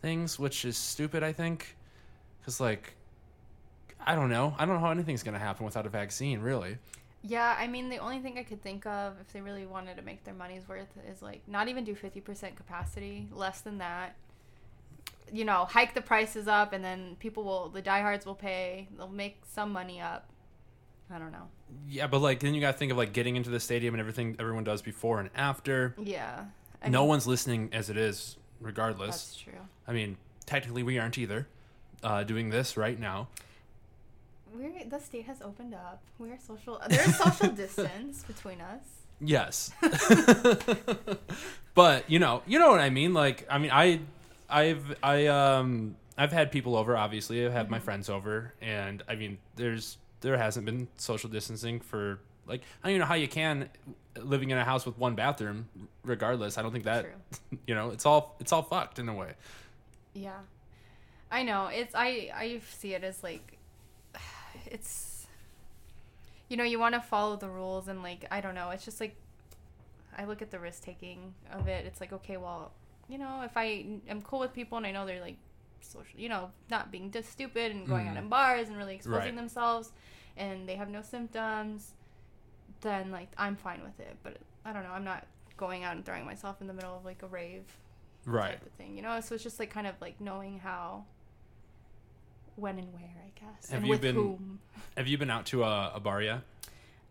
things, 0.00 0.38
which 0.38 0.64
is 0.64 0.76
stupid. 0.76 1.22
I 1.22 1.32
think 1.32 1.76
because 2.40 2.60
like. 2.60 2.94
I 4.06 4.14
don't 4.14 4.28
know. 4.28 4.54
I 4.58 4.66
don't 4.66 4.74
know 4.74 4.80
how 4.82 4.90
anything's 4.90 5.22
going 5.22 5.32
to 5.32 5.40
happen 5.40 5.64
without 5.64 5.86
a 5.86 5.88
vaccine, 5.88 6.40
really. 6.40 6.76
Yeah, 7.22 7.56
I 7.58 7.66
mean, 7.66 7.88
the 7.88 7.96
only 7.96 8.18
thing 8.18 8.36
I 8.36 8.42
could 8.42 8.62
think 8.62 8.84
of 8.84 9.14
if 9.18 9.32
they 9.32 9.40
really 9.40 9.64
wanted 9.64 9.96
to 9.96 10.02
make 10.02 10.24
their 10.24 10.34
money's 10.34 10.68
worth 10.68 10.90
is 11.10 11.22
like 11.22 11.40
not 11.46 11.68
even 11.68 11.84
do 11.84 11.94
50% 11.94 12.54
capacity, 12.54 13.28
less 13.32 13.62
than 13.62 13.78
that. 13.78 14.14
You 15.32 15.44
know, 15.44 15.64
hike 15.64 15.94
the 15.94 16.02
prices 16.02 16.46
up, 16.46 16.72
and 16.72 16.84
then 16.84 17.16
people 17.18 17.44
will, 17.44 17.68
the 17.68 17.82
diehards 17.82 18.26
will 18.26 18.34
pay. 18.34 18.88
They'll 18.96 19.08
make 19.08 19.42
some 19.50 19.72
money 19.72 20.00
up. 20.00 20.28
I 21.10 21.18
don't 21.18 21.32
know. 21.32 21.48
Yeah, 21.88 22.06
but 22.06 22.20
like 22.20 22.40
then 22.40 22.54
you 22.54 22.60
got 22.60 22.72
to 22.72 22.78
think 22.78 22.92
of 22.92 22.98
like 22.98 23.12
getting 23.12 23.36
into 23.36 23.50
the 23.50 23.60
stadium 23.60 23.94
and 23.94 24.00
everything 24.00 24.36
everyone 24.38 24.64
does 24.64 24.82
before 24.82 25.20
and 25.20 25.30
after. 25.34 25.94
Yeah. 26.02 26.44
I 26.82 26.88
no 26.88 27.00
mean, 27.00 27.08
one's 27.08 27.26
listening 27.26 27.70
as 27.72 27.90
it 27.90 27.96
is, 27.96 28.36
regardless. 28.60 29.10
That's 29.10 29.36
true. 29.36 29.60
I 29.88 29.92
mean, 29.92 30.16
technically, 30.46 30.82
we 30.82 30.98
aren't 30.98 31.18
either 31.18 31.46
uh, 32.02 32.24
doing 32.24 32.50
this 32.50 32.76
right 32.76 32.98
now. 32.98 33.28
We're, 34.54 34.84
the 34.88 35.00
state 35.00 35.24
has 35.24 35.42
opened 35.42 35.74
up. 35.74 36.02
We're 36.18 36.38
social. 36.38 36.80
There's 36.88 37.16
social 37.16 37.48
distance 37.54 38.22
between 38.22 38.60
us. 38.60 38.82
Yes, 39.20 39.70
but 41.74 42.08
you 42.10 42.18
know, 42.18 42.42
you 42.46 42.58
know 42.58 42.70
what 42.70 42.80
I 42.80 42.90
mean. 42.90 43.14
Like, 43.14 43.46
I 43.48 43.58
mean, 43.58 43.70
I, 43.72 44.00
I've, 44.54 44.96
I, 45.02 45.26
um, 45.26 45.96
I've 46.16 46.32
had 46.32 46.52
people 46.52 46.76
over. 46.76 46.96
Obviously, 46.96 47.44
I've 47.44 47.52
had 47.52 47.70
my 47.70 47.80
friends 47.80 48.08
over, 48.08 48.54
and 48.62 49.02
I 49.08 49.16
mean, 49.16 49.38
there's 49.56 49.98
there 50.20 50.38
hasn't 50.38 50.64
been 50.64 50.88
social 50.96 51.28
distancing 51.28 51.80
for 51.80 52.18
like 52.46 52.62
I 52.82 52.88
don't 52.88 52.92
even 52.92 53.00
know 53.00 53.06
how 53.06 53.14
you 53.14 53.28
can 53.28 53.68
living 54.16 54.50
in 54.50 54.58
a 54.58 54.64
house 54.64 54.86
with 54.86 54.96
one 54.98 55.14
bathroom. 55.14 55.68
Regardless, 56.04 56.58
I 56.58 56.62
don't 56.62 56.72
think 56.72 56.84
that 56.84 57.04
True. 57.04 57.58
you 57.66 57.74
know 57.74 57.90
it's 57.90 58.06
all 58.06 58.36
it's 58.40 58.52
all 58.52 58.62
fucked 58.62 58.98
in 58.98 59.08
a 59.08 59.14
way. 59.14 59.32
Yeah, 60.14 60.38
I 61.30 61.42
know. 61.42 61.66
It's 61.66 61.94
I 61.94 62.30
I 62.34 62.60
see 62.70 62.94
it 62.94 63.04
as 63.04 63.22
like, 63.22 63.58
it's, 64.66 65.26
you 66.48 66.56
know, 66.56 66.64
you 66.64 66.78
want 66.78 66.94
to 66.94 67.00
follow 67.00 67.36
the 67.36 67.48
rules 67.48 67.88
and 67.88 68.02
like 68.02 68.26
I 68.30 68.40
don't 68.40 68.54
know. 68.54 68.70
It's 68.70 68.84
just 68.84 69.00
like, 69.00 69.16
I 70.16 70.24
look 70.24 70.42
at 70.42 70.50
the 70.50 70.60
risk 70.60 70.84
taking 70.84 71.34
of 71.52 71.66
it. 71.66 71.86
It's 71.86 72.00
like 72.00 72.12
okay, 72.12 72.36
well, 72.36 72.72
you 73.08 73.18
know, 73.18 73.42
if 73.42 73.56
I 73.56 73.84
am 74.08 74.22
cool 74.22 74.40
with 74.40 74.52
people 74.52 74.78
and 74.78 74.86
I 74.86 74.92
know 74.92 75.04
they're 75.06 75.20
like 75.20 75.36
social, 75.80 76.18
you 76.18 76.28
know, 76.28 76.50
not 76.70 76.90
being 76.90 77.10
just 77.10 77.30
stupid 77.30 77.70
and 77.72 77.86
going 77.86 78.08
out 78.08 78.14
Mhm. 78.16 78.18
in 78.20 78.28
bars 78.28 78.68
and 78.68 78.76
really 78.76 78.94
exposing 78.94 79.20
Right. 79.20 79.36
themselves, 79.36 79.92
and 80.36 80.68
they 80.68 80.76
have 80.76 80.88
no 80.88 81.02
symptoms, 81.02 81.92
then 82.80 83.10
like 83.10 83.28
I'm 83.36 83.56
fine 83.56 83.82
with 83.82 83.98
it. 84.00 84.16
But 84.22 84.38
I 84.64 84.72
don't 84.72 84.82
know. 84.84 84.92
I'm 84.92 85.04
not 85.04 85.26
going 85.56 85.84
out 85.84 85.94
and 85.96 86.04
throwing 86.04 86.24
myself 86.24 86.60
in 86.60 86.66
the 86.66 86.72
middle 86.72 86.96
of 86.96 87.04
like 87.04 87.22
a 87.22 87.26
rave 87.26 87.64
Right. 88.24 88.52
type 88.52 88.66
of 88.66 88.72
thing, 88.72 88.96
you 88.96 89.02
know. 89.02 89.20
So 89.20 89.34
it's 89.34 89.44
just 89.44 89.58
like 89.60 89.70
kind 89.70 89.86
of 89.86 90.00
like 90.00 90.20
knowing 90.20 90.58
how, 90.60 91.04
when 92.56 92.78
and 92.78 92.92
where, 92.94 93.02
I 93.02 93.38
guess, 93.38 93.68
Have 93.70 93.78
and 93.78 93.86
you 93.86 93.90
with 93.90 94.00
been- 94.00 94.14
whom. 94.14 94.60
Have 94.96 95.06
you 95.08 95.18
been 95.18 95.30
out 95.30 95.44
to 95.46 95.64
a, 95.64 95.92
a 95.96 96.00
bar 96.00 96.22
yet? 96.22 96.40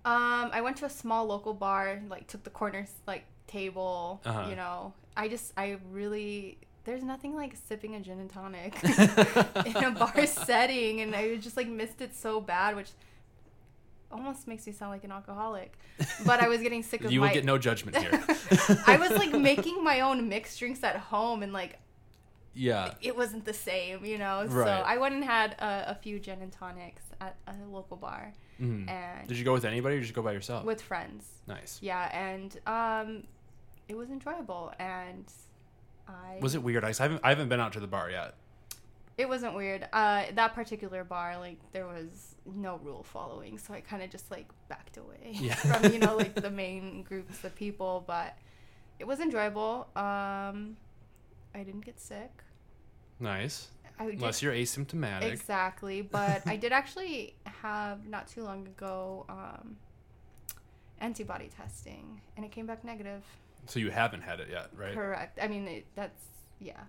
Um, 0.05 0.49
I 0.51 0.61
went 0.61 0.77
to 0.77 0.85
a 0.85 0.89
small 0.89 1.25
local 1.25 1.53
bar, 1.53 2.01
like 2.09 2.27
took 2.27 2.43
the 2.43 2.49
corner 2.49 2.87
like 3.07 3.25
table, 3.47 4.21
Uh-huh. 4.25 4.49
you 4.49 4.55
know. 4.55 4.93
I 5.15 5.27
just, 5.27 5.53
I 5.57 5.77
really, 5.91 6.57
there's 6.85 7.03
nothing 7.03 7.35
like 7.35 7.55
sipping 7.67 7.95
a 7.95 7.99
gin 7.99 8.19
and 8.19 8.29
tonic 8.29 8.75
in 9.65 9.83
a 9.83 9.91
bar 9.91 10.25
setting, 10.25 11.01
and 11.01 11.15
I 11.15 11.35
just 11.37 11.57
like 11.57 11.67
missed 11.67 12.01
it 12.01 12.15
so 12.15 12.41
bad. 12.41 12.75
Which, 12.75 12.89
almost 14.11 14.47
makes 14.47 14.67
me 14.67 14.73
sound 14.73 14.91
like 14.91 15.03
an 15.03 15.11
alcoholic. 15.11 15.77
But 16.25 16.41
I 16.41 16.47
was 16.47 16.61
getting 16.61 16.83
sick 16.83 17.03
of 17.03 17.11
you 17.11 17.19
my. 17.19 17.27
will 17.27 17.33
get 17.33 17.45
no 17.45 17.57
judgment 17.57 17.97
here. 17.97 18.11
I 18.87 18.97
was 18.97 19.11
like 19.11 19.31
making 19.33 19.83
my 19.83 20.01
own 20.01 20.29
mixed 20.29 20.59
drinks 20.59 20.83
at 20.83 20.95
home, 20.97 21.43
and 21.43 21.51
like 21.53 21.79
yeah. 22.53 22.93
it 23.01 23.15
wasn't 23.17 23.45
the 23.45 23.53
same, 23.53 24.05
you 24.05 24.17
know. 24.17 24.45
right. 24.45 24.65
So 24.65 24.71
I 24.85 24.97
went 24.97 25.15
and 25.15 25.23
had 25.23 25.53
a, 25.53 25.91
a 25.91 25.95
few 25.95 26.19
gin 26.19 26.41
and 26.41 26.51
tonics 26.51 27.03
at 27.19 27.35
a 27.47 27.53
local 27.71 27.97
bar, 27.97 28.33
Mhm. 28.61 28.89
and 28.89 29.27
Did 29.27 29.37
you 29.37 29.45
go 29.45 29.53
with 29.53 29.65
anybody 29.65 29.95
or 29.95 29.99
did 29.99 30.07
you 30.09 30.13
go 30.13 30.21
by 30.21 30.33
yourself? 30.33 30.63
with 30.63 30.81
friends. 30.81 31.25
nice. 31.47 31.79
Yeah, 31.81 32.09
and 32.15 32.55
um, 32.67 33.23
it 33.93 33.97
was 33.97 34.09
enjoyable, 34.09 34.73
and 34.79 35.25
I 36.07 36.37
Was 36.41 36.55
it 36.55 36.63
weird? 36.63 36.83
I 36.83 36.93
haven't, 36.93 37.21
I 37.23 37.29
haven't 37.29 37.49
been 37.49 37.59
out 37.59 37.73
to 37.73 37.79
the 37.79 37.87
bar 37.87 38.09
yet. 38.09 38.33
It 39.17 39.29
wasn't 39.29 39.53
weird. 39.55 39.87
Uh, 39.93 40.23
that 40.33 40.55
particular 40.55 41.03
bar, 41.03 41.37
like 41.37 41.59
there 41.71 41.85
was 41.85 42.35
no 42.45 42.79
rule 42.83 43.03
following, 43.03 43.57
so 43.59 43.73
I 43.73 43.81
kind 43.81 44.01
of 44.01 44.09
just 44.09 44.31
like 44.31 44.47
backed 44.69 44.97
away 44.97 45.33
Yeah. 45.39 45.53
from 45.55 45.93
you 45.93 45.99
know 45.99 46.15
like 46.17 46.33
the 46.35 46.49
main 46.49 47.03
groups 47.03 47.43
of 47.43 47.55
people. 47.55 48.03
But 48.07 48.35
it 48.99 49.05
was 49.05 49.19
enjoyable. 49.19 49.87
Um, 49.95 50.77
I 51.55 51.61
didn't 51.63 51.85
get 51.85 51.99
sick. 51.99 52.31
Nice. 53.19 53.67
I 53.99 54.05
did- 54.07 54.15
Unless 54.15 54.41
you're 54.41 54.53
asymptomatic. 54.53 55.31
exactly, 55.31 56.01
but 56.01 56.41
I 56.47 56.55
did 56.55 56.71
actually 56.71 57.35
have 57.45 58.07
not 58.07 58.27
too 58.27 58.43
long 58.43 58.65
ago 58.65 59.25
um, 59.29 59.77
antibody 60.99 61.49
testing, 61.55 62.19
and 62.35 62.43
it 62.43 62.51
came 62.51 62.65
back 62.65 62.83
negative. 62.83 63.23
So 63.67 63.79
you 63.79 63.91
haven't 63.91 64.21
had 64.21 64.39
it 64.39 64.49
yet, 64.51 64.67
right? 64.75 64.93
Correct. 64.93 65.39
I 65.41 65.47
mean, 65.47 65.67
it, 65.67 65.85
that's 65.95 66.23
yeah. 66.59 66.79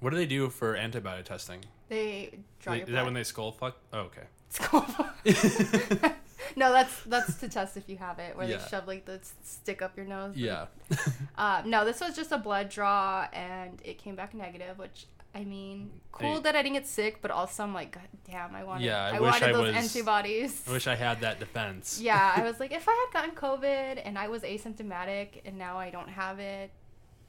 What 0.00 0.10
do 0.10 0.16
they 0.16 0.26
do 0.26 0.48
for 0.50 0.74
antibody 0.76 1.22
testing? 1.22 1.60
They 1.88 2.38
draw 2.60 2.72
They- 2.72 2.78
your 2.80 2.88
is 2.88 2.92
that 2.94 3.04
when 3.04 3.14
they 3.14 3.24
skull 3.24 3.52
fuck? 3.52 3.76
Oh, 3.92 4.00
okay. 4.00 4.22
It's 4.52 4.58
called. 4.58 4.84
no, 6.56 6.72
that's 6.72 7.02
that's 7.04 7.36
to 7.40 7.48
test 7.48 7.76
if 7.76 7.88
you 7.88 7.96
have 7.96 8.18
it, 8.18 8.36
where 8.36 8.46
Yeah. 8.46 8.58
they 8.58 8.68
shove 8.68 8.86
like 8.86 9.04
the 9.06 9.20
stick 9.42 9.80
up 9.82 9.96
your 9.96 10.06
nose. 10.06 10.36
yeah. 10.36 10.66
Uh, 11.38 11.62
no, 11.64 11.84
this 11.84 12.00
was 12.00 12.14
just 12.14 12.30
a 12.32 12.38
blood 12.38 12.68
draw, 12.68 13.26
and 13.32 13.80
it 13.84 13.96
came 13.98 14.14
back 14.14 14.34
negative. 14.34 14.78
Which 14.78 15.06
I 15.34 15.44
mean, 15.44 15.90
cool 16.12 16.40
that 16.42 16.54
I 16.54 16.62
didn't 16.62 16.74
get 16.74 16.86
sick, 16.86 17.22
but 17.22 17.30
also 17.30 17.62
I'm 17.62 17.72
like, 17.72 17.92
God 17.92 18.02
damn, 18.30 18.54
I 18.54 18.64
wanted. 18.64 18.84
Yeah, 18.84 19.02
I 19.04 19.16
I, 19.16 19.20
wanted 19.20 19.42
I 19.44 19.52
those 19.52 19.74
was- 19.74 19.76
antibodies. 19.94 20.62
I 20.68 20.72
wish 20.72 20.86
I 20.86 20.94
had 20.94 21.20
that 21.22 21.40
defense. 21.40 21.98
yeah, 22.02 22.34
I 22.36 22.42
was 22.48 22.60
like, 22.60 22.70
if 22.72 22.86
I 22.88 22.92
had 22.92 23.12
gotten 23.14 23.34
COVID 23.34 24.02
and 24.04 24.18
I 24.18 24.28
was 24.28 24.42
asymptomatic, 24.42 25.40
and 25.46 25.56
now 25.58 25.78
I 25.78 25.90
don't 25.90 26.08
have 26.10 26.38
it, 26.38 26.70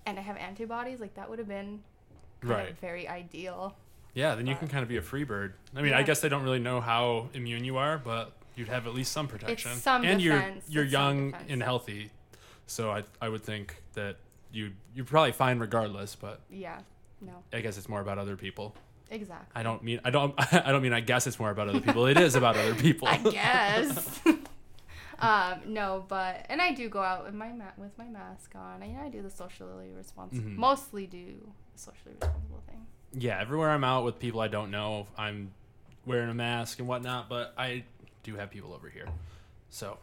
and 0.05 0.19
I 0.19 0.21
have 0.21 0.35
antibodies, 0.37 0.99
like 0.99 1.13
that 1.15 1.29
would 1.29 1.39
have 1.39 1.47
been 1.47 1.81
Right. 2.41 2.77
very 2.79 3.07
ideal. 3.07 3.75
Yeah, 4.15 4.35
then 4.35 4.47
you 4.47 4.55
can 4.55 4.67
kind 4.67 4.83
of 4.83 4.89
be 4.89 4.97
a 4.97 5.01
free 5.01 5.23
bird. 5.23 5.53
I 5.75 5.81
mean, 5.81 5.93
I 5.93 6.03
guess 6.03 6.19
they 6.19 6.27
don't 6.29 6.43
really 6.43 6.59
know 6.59 6.81
how 6.81 7.29
immune 7.33 7.63
you 7.63 7.77
are, 7.77 7.97
but 7.97 8.33
you'd 8.55 8.67
have 8.67 8.85
at 8.85 8.93
least 8.93 9.13
some 9.13 9.27
protection. 9.29 9.71
some 9.77 10.03
and 10.03 10.21
defense. 10.21 10.65
you're 10.67 10.73
you're 10.73 10.83
It's 10.83 10.91
young 10.93 11.33
and 11.47 11.63
healthy, 11.63 12.11
so 12.67 12.91
I 12.91 13.03
I 13.21 13.29
would 13.29 13.43
think 13.43 13.81
that 13.93 14.17
you 14.51 14.73
you're 14.93 15.05
probably 15.05 15.31
fine 15.31 15.57
regardless. 15.57 16.15
But 16.15 16.41
Yeah. 16.49 16.81
No. 17.25 17.43
I 17.51 17.61
guess 17.61 17.77
it's 17.77 17.89
more 17.89 18.01
about 18.01 18.17
other 18.17 18.35
people. 18.35 18.75
Exactly. 19.09 19.47
I 19.55 19.63
don't 19.63 19.83
mean 19.83 19.99
I 20.03 20.09
don't 20.09 20.33
I 20.53 20.71
don't 20.71 20.81
mean 20.81 20.93
I 20.93 20.99
guess 21.01 21.27
it's 21.27 21.39
more 21.39 21.49
about 21.51 21.69
other 21.69 21.81
people. 21.81 22.05
It 22.07 22.17
is 22.17 22.35
about 22.35 22.55
other 22.57 22.75
people. 22.75 23.07
I 23.07 23.17
guess. 23.37 24.19
um, 25.19 25.61
no, 25.67 26.05
but 26.07 26.45
and 26.49 26.61
I 26.61 26.73
do 26.73 26.89
go 26.89 27.01
out 27.01 27.23
with 27.25 27.33
my 27.33 27.51
ma- 27.51 27.75
with 27.77 27.97
my 27.97 28.05
mask 28.05 28.51
on. 28.55 28.81
I, 28.83 29.05
I 29.05 29.09
do 29.09 29.21
the 29.21 29.29
socially 29.29 29.91
responsible, 29.95 30.49
Mhm. 30.49 30.55
mostly 30.57 31.05
do 31.07 31.25
the 31.73 31.79
socially 31.79 32.13
responsible 32.19 32.63
thing. 32.67 32.85
yeah, 33.13 33.39
everywhere 33.39 33.69
I'm 33.69 33.83
out 33.83 34.03
with 34.03 34.19
people 34.19 34.41
I 34.41 34.47
don't 34.47 34.71
know, 34.71 35.07
I'm 35.17 35.51
wearing 36.05 36.29
a 36.29 36.33
mask 36.33 36.79
and 36.79 36.87
whatnot. 36.87 37.29
But 37.29 37.53
I 37.57 37.83
do 38.23 38.35
have 38.35 38.49
people 38.49 38.73
over 38.73 38.89
here, 38.89 39.05
so 39.69 39.97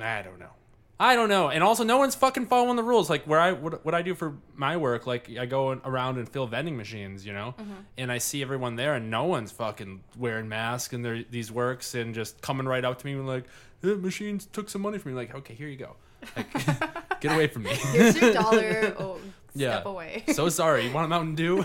I 0.00 0.22
don't 0.22 0.38
know. 0.40 0.50
I 0.98 1.14
don't 1.14 1.28
know. 1.28 1.48
And 1.50 1.62
also, 1.62 1.84
no 1.84 1.98
one's 1.98 2.14
fucking 2.14 2.46
following 2.46 2.76
the 2.76 2.82
rules. 2.82 3.10
Like 3.10 3.24
where 3.24 3.38
I 3.38 3.52
what, 3.52 3.84
what 3.84 3.94
I 3.94 4.00
do 4.00 4.14
for 4.14 4.34
my 4.54 4.76
work, 4.78 5.06
like 5.06 5.28
I 5.38 5.44
go 5.44 5.72
around 5.72 6.16
and 6.16 6.26
fill 6.28 6.46
vending 6.46 6.74
machines, 6.76 7.26
you 7.26 7.34
know, 7.34 7.54
and 7.98 8.10
I 8.10 8.16
see 8.18 8.40
everyone 8.40 8.76
there, 8.76 8.94
and 8.94 9.10
no 9.10 9.24
one's 9.24 9.52
fucking 9.52 10.02
wearing 10.16 10.48
masks 10.48 10.94
and 10.94 11.04
they're 11.04 11.22
these 11.30 11.52
works 11.52 11.94
and 11.94 12.14
just 12.14 12.40
coming 12.40 12.66
right 12.66 12.82
up 12.84 12.98
to 13.00 13.06
me 13.06 13.12
and 13.12 13.26
like, 13.26 13.44
eh, 13.84 13.88
machines 13.94 14.46
took 14.46 14.70
some 14.70 14.80
money 14.80 14.96
from 14.96 15.12
me. 15.12 15.16
Like, 15.18 15.34
okay, 15.34 15.52
here 15.54 15.68
you 15.68 15.76
go. 15.76 15.96
Like, 16.34 16.50
get 17.20 17.34
away 17.34 17.46
from 17.48 17.64
me. 17.64 17.70
Here's 17.92 18.16
your 18.18 18.32
dollar. 18.32 18.94
Oh, 18.98 19.18
Yeah. 19.54 19.72
step 19.80 19.86
away. 19.86 20.24
so 20.32 20.48
sorry. 20.48 20.86
You 20.86 20.92
want 20.94 21.04
a 21.04 21.08
Mountain 21.08 21.34
Dew? 21.34 21.62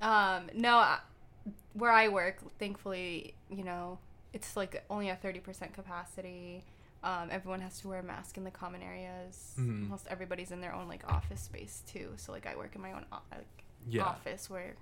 um, 0.00 0.42
no, 0.54 0.94
where 1.74 1.90
I 1.92 2.08
work, 2.08 2.38
thankfully, 2.58 3.34
you 3.50 3.64
know, 3.64 3.98
it's 4.32 4.56
like 4.56 4.84
only 4.88 5.08
a 5.10 5.16
thirty 5.16 5.40
percent 5.40 5.74
capacity. 5.74 6.62
Um, 7.02 7.28
everyone 7.30 7.60
has 7.62 7.80
to 7.80 7.88
wear 7.88 8.00
a 8.00 8.02
mask 8.02 8.36
in 8.36 8.44
the 8.44 8.50
common 8.50 8.82
areas. 8.82 9.54
Mhm. 9.58 9.84
Almost 9.84 10.06
everybody's 10.08 10.50
in 10.50 10.60
their 10.60 10.74
own 10.74 10.86
like 10.88 11.02
office 11.10 11.40
space 11.40 11.82
too. 11.86 12.12
So 12.16 12.30
like 12.32 12.46
I 12.46 12.56
work 12.56 12.74
in 12.74 12.82
my 12.82 12.92
own 12.92 13.06
o- 13.12 13.22
like 13.30 13.46
Yeah. 13.88 14.04
office 14.04 14.50
where 14.50 14.74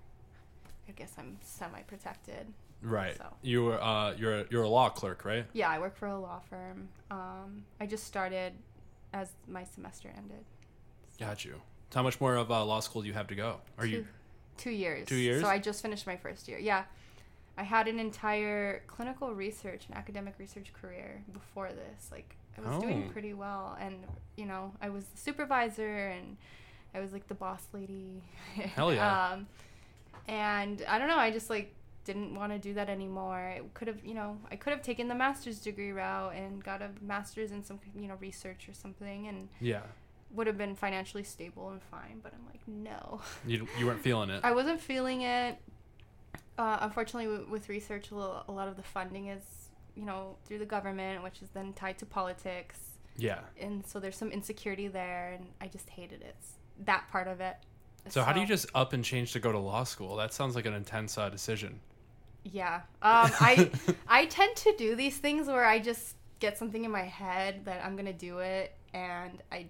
I 0.88 0.92
guess 0.92 1.12
I'm 1.18 1.38
semi 1.42 1.82
protected. 1.82 2.52
right. 2.80 3.16
So. 3.16 3.24
You 3.42 3.64
were 3.64 3.82
uh, 3.82 4.14
you're 4.14 4.40
a, 4.40 4.46
you're 4.50 4.62
a 4.62 4.68
law 4.68 4.88
clerk, 4.88 5.24
right? 5.24 5.46
Yeah, 5.52 5.68
I 5.68 5.78
work 5.78 5.96
for 5.96 6.06
a 6.08 6.18
law 6.18 6.40
firm. 6.40 6.88
Um, 7.10 7.64
I 7.80 7.86
just 7.86 8.04
started 8.04 8.52
as 9.12 9.30
my 9.48 9.64
semester 9.64 10.10
ended. 10.16 10.44
Got 11.18 11.44
you. 11.44 11.60
How 11.94 12.02
much 12.02 12.20
more 12.20 12.34
of 12.36 12.50
uh, 12.50 12.64
law 12.64 12.80
school 12.80 13.02
do 13.02 13.08
you 13.08 13.14
have 13.14 13.26
to 13.28 13.34
go? 13.34 13.60
Are 13.78 13.84
two, 13.84 13.90
you? 13.90 14.06
two 14.56 14.70
years? 14.70 15.08
Two 15.08 15.16
years? 15.16 15.42
So 15.42 15.48
I 15.48 15.58
just 15.58 15.82
finished 15.82 16.06
my 16.06 16.16
first 16.16 16.46
year. 16.48 16.58
Yeah, 16.58 16.84
I 17.58 17.64
had 17.64 17.88
an 17.88 17.98
entire 17.98 18.82
clinical 18.86 19.34
research 19.34 19.86
and 19.88 19.96
academic 19.96 20.34
research 20.38 20.72
career 20.72 21.22
before 21.32 21.68
this. 21.68 22.08
Like 22.12 22.36
I 22.56 22.60
was 22.68 22.80
doing 22.82 23.06
Oh. 23.08 23.12
pretty 23.12 23.34
well, 23.34 23.76
and 23.80 23.96
you 24.36 24.46
know 24.46 24.72
I 24.80 24.88
was 24.88 25.04
the 25.06 25.18
supervisor 25.18 26.08
and 26.08 26.36
I 26.94 27.00
was 27.00 27.12
like 27.12 27.26
the 27.28 27.34
boss 27.34 27.62
lady. 27.72 28.22
Hell 28.54 28.94
yeah. 28.94 29.32
um, 29.32 29.46
and 30.28 30.82
I 30.88 30.98
don't 30.98 31.08
know. 31.08 31.16
I 31.18 31.30
just 31.30 31.50
like 31.50 31.74
didn't 32.04 32.34
want 32.34 32.52
to 32.52 32.58
do 32.58 32.74
that 32.74 32.88
anymore. 32.88 33.34
I 33.36 33.60
could 33.74 33.88
have, 33.88 34.02
you 34.04 34.14
know, 34.14 34.38
I 34.50 34.56
could 34.56 34.72
have 34.72 34.80
taken 34.82 35.08
the 35.08 35.14
master's 35.14 35.58
degree 35.58 35.92
route 35.92 36.34
and 36.34 36.62
got 36.64 36.80
a 36.80 36.88
master's 37.02 37.52
in 37.52 37.62
some, 37.62 37.78
you 37.94 38.08
know, 38.08 38.16
research 38.20 38.66
or 38.68 38.72
something, 38.74 39.26
and 39.28 39.48
Yeah. 39.60 39.82
would 40.30 40.46
have 40.46 40.56
been 40.56 40.74
financially 40.74 41.24
stable 41.24 41.68
and 41.70 41.82
fine. 41.82 42.20
But 42.22 42.32
I'm 42.34 42.46
like, 42.46 42.66
no, 42.66 43.20
You 43.46 43.66
you 43.78 43.84
weren't 43.86 44.00
feeling 44.02 44.30
it. 44.30 44.40
I 44.44 44.52
wasn't 44.52 44.80
feeling 44.80 45.22
it. 45.22 45.58
Uh, 46.58 46.78
unfortunately, 46.80 47.30
w- 47.30 47.50
with 47.50 47.68
research, 47.68 48.10
a 48.10 48.16
lo- 48.16 48.42
a 48.48 48.52
lot 48.52 48.66
of 48.66 48.76
the 48.76 48.82
funding 48.82 49.28
is, 49.28 49.68
you 49.94 50.04
know, 50.04 50.36
through 50.44 50.58
the 50.58 50.66
government, 50.66 51.22
which 51.22 51.40
is 51.40 51.48
then 51.50 51.72
tied 51.72 51.96
to 51.98 52.04
politics, 52.04 52.78
yeah. 53.16 53.40
and 53.60 53.86
so 53.86 54.00
there's 54.00 54.16
some 54.16 54.30
insecurity 54.32 54.88
there, 54.88 55.34
and 55.38 55.46
I 55.60 55.68
just 55.68 55.88
hated 55.88 56.20
it. 56.22 56.36
That 56.84 57.08
part 57.10 57.28
of 57.28 57.40
it. 57.40 57.56
So 58.08 58.22
how 58.22 58.32
do 58.32 58.40
you 58.40 58.46
just 58.46 58.66
up 58.74 58.92
and 58.92 59.04
change 59.04 59.32
to 59.32 59.40
go 59.40 59.52
to 59.52 59.58
law 59.58 59.84
school? 59.84 60.16
That 60.16 60.32
sounds 60.32 60.56
like 60.56 60.66
an 60.66 60.74
intense 60.74 61.16
uh, 61.18 61.28
decision. 61.28 61.80
Yeah. 62.44 62.76
Um, 63.02 63.30
I 63.40 63.70
I 64.08 64.26
tend 64.26 64.56
to 64.56 64.74
do 64.76 64.96
these 64.96 65.18
things 65.18 65.46
where 65.46 65.64
I 65.64 65.78
just 65.78 66.16
get 66.40 66.56
something 66.56 66.84
in 66.84 66.90
my 66.90 67.02
head 67.02 67.64
that 67.66 67.84
I'm 67.84 67.96
gonna 67.96 68.12
do 68.12 68.38
it, 68.38 68.74
and 68.94 69.42
I 69.52 69.66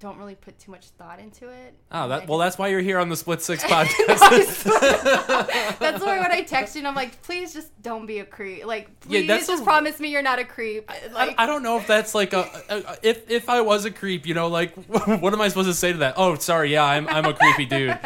don't 0.00 0.16
really 0.18 0.34
put 0.34 0.58
too 0.58 0.70
much 0.70 0.86
thought 0.98 1.20
into 1.20 1.48
it. 1.50 1.74
Oh, 1.92 2.08
that 2.08 2.26
well, 2.26 2.38
that's 2.38 2.56
why 2.56 2.68
you're 2.68 2.80
here 2.80 2.98
on 2.98 3.08
the 3.10 3.16
Split 3.16 3.42
Six 3.42 3.62
podcast. 3.64 4.64
That's 5.78 6.02
why 6.02 6.18
when 6.20 6.32
I 6.32 6.42
text 6.42 6.74
you, 6.74 6.80
and 6.80 6.88
I'm 6.88 6.94
like, 6.94 7.20
please 7.22 7.52
just 7.52 7.70
don't 7.82 8.06
be 8.06 8.18
a 8.20 8.24
creep. 8.24 8.64
Like, 8.64 8.88
Yeah, 9.06 9.20
please 9.20 9.28
that's 9.28 9.46
just 9.46 9.62
a- 9.62 9.64
promise 9.64 10.00
me 10.00 10.08
you're 10.08 10.22
not 10.22 10.38
a 10.38 10.44
creep. 10.44 10.88
Like, 11.12 11.34
I, 11.38 11.44
I 11.44 11.46
don't 11.46 11.62
know 11.62 11.76
if 11.78 11.86
that's 11.86 12.14
like 12.14 12.32
a, 12.32 12.48
a, 12.70 12.78
a- 12.78 12.96
if 13.02 13.30
if 13.30 13.48
I 13.50 13.60
was 13.60 13.84
a 13.84 13.90
creep, 13.90 14.26
you 14.26 14.34
know, 14.34 14.48
like 14.48 14.74
what 14.86 15.32
am 15.34 15.40
I 15.40 15.48
supposed 15.48 15.68
to 15.68 15.74
say 15.74 15.92
to 15.92 15.98
that? 15.98 16.14
Oh, 16.16 16.34
sorry, 16.36 16.72
yeah, 16.72 16.84
I'm 16.84 17.06
I'm 17.08 17.26
a 17.26 17.34
creepy 17.34 17.66
dude. 17.66 17.98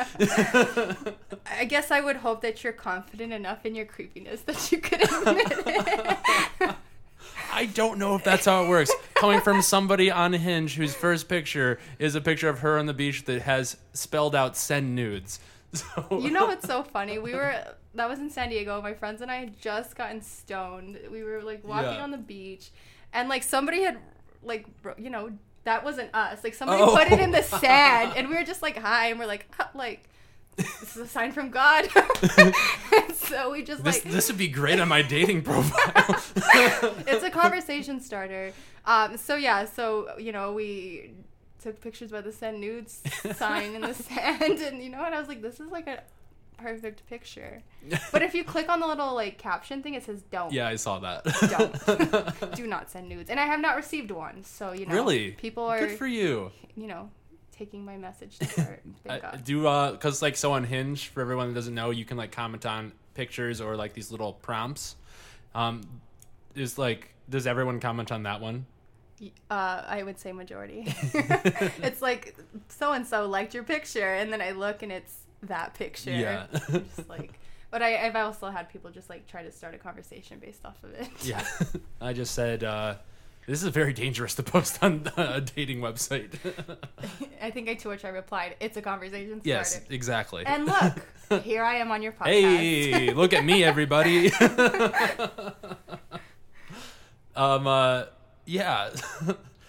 I 1.47 1.65
guess 1.69 1.91
I 1.91 2.01
would 2.01 2.17
hope 2.17 2.41
that 2.43 2.65
you're 2.65 2.73
confident 2.73 3.33
enough 3.33 3.65
in 3.65 3.75
your 3.75 3.87
creepiness 3.87 4.43
that 4.43 4.73
you 4.73 4.79
could 4.79 5.03
admit 5.03 5.47
it. 6.61 6.75
I 7.55 7.67
don't 7.67 7.99
know 7.99 8.17
if 8.17 8.25
that's 8.25 8.47
how 8.47 8.65
it 8.65 8.69
works. 8.69 8.91
Coming 9.15 9.41
from 9.41 9.63
somebody 9.63 10.11
on 10.11 10.33
Hinge 10.33 10.75
whose 10.75 10.95
first 10.95 11.29
picture 11.29 11.79
is 11.99 12.15
a 12.15 12.21
picture 12.21 12.49
of 12.49 12.59
her 12.61 12.79
on 12.79 12.87
the 12.87 12.93
beach 12.95 13.25
that 13.27 13.43
has 13.43 13.77
spelled 13.93 14.35
out 14.35 14.57
"send 14.57 14.95
nudes." 14.95 15.41
So 15.75 16.07
You 16.23 16.31
know 16.31 16.47
what's 16.47 16.67
so 16.67 16.83
funny? 16.85 17.19
We 17.19 17.35
were 17.35 17.55
that 17.95 18.09
was 18.09 18.19
in 18.21 18.31
San 18.31 18.49
Diego. 18.51 18.81
My 18.83 18.95
friends 18.95 19.23
and 19.23 19.31
I 19.31 19.37
had 19.37 19.61
just 19.61 19.97
gotten 19.97 20.21
stoned. 20.21 20.99
We 21.11 21.23
were 21.25 21.43
like 21.43 21.65
walking 21.65 21.95
Yeah. 21.95 22.03
on 22.03 22.11
the 22.13 22.17
beach, 22.19 22.71
and 23.13 23.29
like 23.29 23.43
somebody 23.43 23.83
had 23.83 23.99
like 24.43 24.67
you 24.99 25.11
know 25.11 25.31
that 25.65 25.83
wasn't 25.85 26.15
us. 26.15 26.45
Like 26.45 26.55
somebody 26.55 26.81
Oh. 26.83 26.95
put 26.97 27.11
it 27.11 27.19
in 27.21 27.31
the 27.33 27.43
sand, 27.43 28.13
and 28.17 28.29
we 28.29 28.35
were 28.37 28.45
just 28.45 28.63
like 28.63 28.77
hi, 28.77 29.07
and 29.09 29.19
we're 29.19 29.27
like 29.27 29.47
like 29.75 30.09
this 30.57 30.97
is 30.97 30.97
a 30.97 31.07
sign 31.07 31.33
from 31.33 31.51
God. 31.51 31.89
so 33.15 33.51
we 33.51 33.63
just 33.63 33.83
this 33.85 34.05
like 34.05 34.13
this 34.13 34.29
would 34.29 34.39
be 34.39 34.49
great 34.49 34.81
on 34.81 34.89
my 34.89 35.03
dating 35.03 35.43
profile. 35.51 36.23
it's 37.07 37.25
a 37.25 37.31
conversation 37.31 38.01
starter. 38.01 38.53
Um, 38.85 39.17
so 39.17 39.37
yeah, 39.37 39.65
so 39.65 40.17
you 40.19 40.33
know 40.33 40.53
we 40.53 41.13
took 41.61 41.81
pictures 41.81 42.11
by 42.11 42.21
the 42.21 42.33
send 42.33 42.61
nudes 42.61 43.03
sign 43.37 43.75
in 43.75 43.81
the 43.81 43.95
sand, 43.95 44.61
and 44.61 44.83
you 44.83 44.91
know, 44.91 44.99
what 44.99 45.13
I 45.13 45.19
was 45.19 45.29
like, 45.29 45.43
this 45.43 45.61
is 45.61 45.71
like 45.71 45.87
a 45.87 46.03
perfect 46.57 47.07
picture. 47.09 47.63
But 48.13 48.23
if 48.23 48.35
you 48.35 48.45
click 48.45 48.69
on 48.69 48.81
the 48.81 48.87
little 48.87 49.15
like 49.15 49.39
caption 49.39 49.83
thing, 49.83 49.95
it 49.95 50.05
says 50.05 50.23
don't. 50.31 50.53
Yeah, 50.53 50.69
I 50.69 50.77
saw 50.77 50.99
that. 51.01 51.25
Don't. 51.51 52.55
Do 52.57 52.67
not 52.67 52.91
send 52.91 53.09
nudes. 53.09 53.31
And 53.31 53.41
I 53.41 53.47
have 53.47 53.61
not 53.61 53.77
received 53.77 54.11
one. 54.11 54.45
So, 54.45 54.73
you 54.73 54.87
know. 54.87 54.95
really? 54.95 55.33
People 55.33 55.65
are, 55.65 55.79
Good 55.81 55.99
for 55.99 56.07
you. 56.07 56.53
you 56.77 56.87
know, 56.87 57.11
taking 57.57 57.85
my 57.85 57.97
message 57.97 58.39
to 58.39 58.63
heart. 58.63 58.83
I, 59.07 59.09
Thank 59.09 59.23
God. 59.23 59.45
do 59.45 59.67
uh, 59.67 59.97
cause 59.97 60.23
like 60.23 60.37
so 60.37 60.53
on 60.53 60.65
Hinge 60.65 61.09
for 61.09 61.21
everyone 61.21 61.49
that 61.49 61.55
doesn't 61.55 61.75
know, 61.75 61.91
you 61.91 62.05
can 62.05 62.17
like 62.17 62.33
comment 62.33 62.67
on 62.67 62.93
pictures 63.15 63.61
or 63.61 63.77
like 63.77 63.95
these 63.95 64.11
little 64.11 64.33
prompts. 64.33 64.97
Um, 65.55 65.83
is 66.55 66.79
like, 66.79 67.15
does 67.31 67.47
everyone 67.47 67.81
comment 67.81 68.13
on 68.13 68.25
that 68.25 68.41
one? 68.41 68.67
Uh, 69.51 69.83
I 69.87 70.03
would 70.03 70.19
say 70.19 70.33
majority. 70.33 70.85
it's 71.83 72.03
like 72.03 72.37
so 72.69 72.93
and 72.93 73.07
so 73.07 73.27
liked 73.29 73.55
your 73.55 73.63
picture, 73.63 74.15
and 74.15 74.33
then 74.33 74.43
I 74.43 74.51
look 74.51 74.83
and 74.83 74.91
it's 74.91 75.19
that 75.45 75.75
picture. 75.75 76.11
Yeah. 76.11 76.47
I'm 76.69 76.85
just 76.97 77.09
like, 77.09 77.39
but 77.71 77.83
I, 77.83 78.07
I've 78.07 78.17
also 78.17 78.51
had 78.51 78.69
people 78.69 78.91
just 78.91 79.09
like 79.09 79.27
try 79.27 79.43
to 79.43 79.53
start 79.53 79.75
a 79.75 79.79
conversation 79.79 80.39
based 80.39 80.65
off 80.65 80.83
of 80.83 80.93
it. 80.95 81.09
Yeah, 81.23 81.45
I 82.01 82.13
just 82.13 82.35
said 82.35 82.65
uh, 82.65 82.97
this 83.47 83.63
is 83.63 83.69
very 83.69 83.93
dangerous 83.93 84.35
to 84.37 84.43
post 84.43 84.83
on 84.83 85.11
a 85.17 85.41
dating 85.41 85.81
website. 85.81 86.35
I 87.43 87.51
think 87.51 87.69
I 87.69 87.75
to 87.75 87.89
which 87.89 88.05
I 88.05 88.09
replied, 88.09 88.57
"It's 88.61 88.77
a 88.77 88.83
conversation 88.83 89.41
starter." 89.41 89.49
yes, 89.49 89.81
exactly. 89.91 90.45
And 90.47 90.67
look, 90.67 91.43
here 91.43 91.63
I 91.63 91.77
am 91.77 91.91
on 91.91 92.03
your 92.03 92.13
podcast. 92.13 92.27
Hey, 92.27 93.13
look 93.13 93.33
at 93.33 93.45
me, 93.45 93.65
everybody. 93.65 94.33
um, 97.37 97.67
uh, 97.67 98.05
yeah. 98.47 98.91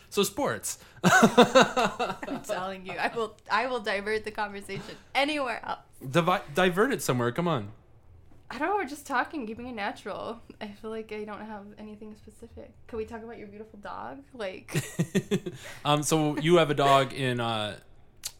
so 0.09 0.23
sports. 0.23 0.79
I'm 1.03 2.41
telling 2.41 2.85
you, 2.85 2.93
I 2.93 3.11
will. 3.15 3.35
I 3.51 3.67
will 3.67 3.81
divert 3.81 4.23
the 4.23 4.31
conversation 4.31 4.95
anywhere 5.13 5.61
else. 5.65 5.79
Divi- 6.09 6.43
divert 6.53 6.91
it 6.93 7.01
somewhere. 7.01 7.31
Come 7.31 7.47
on. 7.47 7.71
I 8.55 8.59
don't 8.59 8.69
know. 8.69 8.75
We're 8.75 8.85
just 8.85 9.05
talking, 9.05 9.45
keeping 9.45 9.67
it 9.67 9.75
natural. 9.75 10.39
I 10.61 10.67
feel 10.67 10.89
like 10.89 11.11
I 11.11 11.25
don't 11.25 11.41
have 11.45 11.65
anything 11.77 12.15
specific. 12.15 12.71
Can 12.87 12.97
we 12.97 13.05
talk 13.05 13.21
about 13.21 13.37
your 13.37 13.47
beautiful 13.47 13.79
dog? 13.79 14.19
Like, 14.33 14.81
um, 15.85 16.03
so 16.03 16.37
you 16.37 16.55
have 16.55 16.69
a 16.69 16.73
dog 16.73 17.11
in 17.13 17.39
uh, 17.39 17.77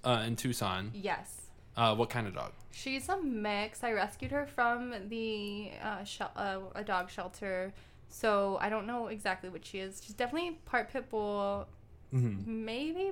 uh, 0.04 0.24
in 0.26 0.36
Tucson. 0.36 0.92
yes. 0.94 1.42
Uh, 1.78 1.94
what 1.94 2.10
kind 2.10 2.26
of 2.26 2.34
dog? 2.34 2.54
She's 2.72 3.10
a 3.10 3.22
mix. 3.22 3.84
I 3.84 3.92
rescued 3.92 4.32
her 4.32 4.46
from 4.46 4.94
the 5.10 5.72
uh, 5.84 6.06
shel- 6.06 6.32
uh, 6.38 6.60
a 6.74 6.86
dog 6.86 7.10
shelter, 7.10 7.74
so 8.08 8.58
I 8.62 8.70
don't 8.70 8.88
know 8.88 9.08
exactly 9.08 9.50
what 9.50 9.66
she 9.66 9.80
is. 9.80 10.02
She's 10.06 10.16
definitely 10.16 10.52
part 10.66 10.90
pit 10.94 11.10
bull, 11.10 11.68
Mm-hmm. 12.14 12.64
maybe 12.66 13.12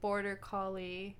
border 0.00 0.36
collie, 0.36 1.16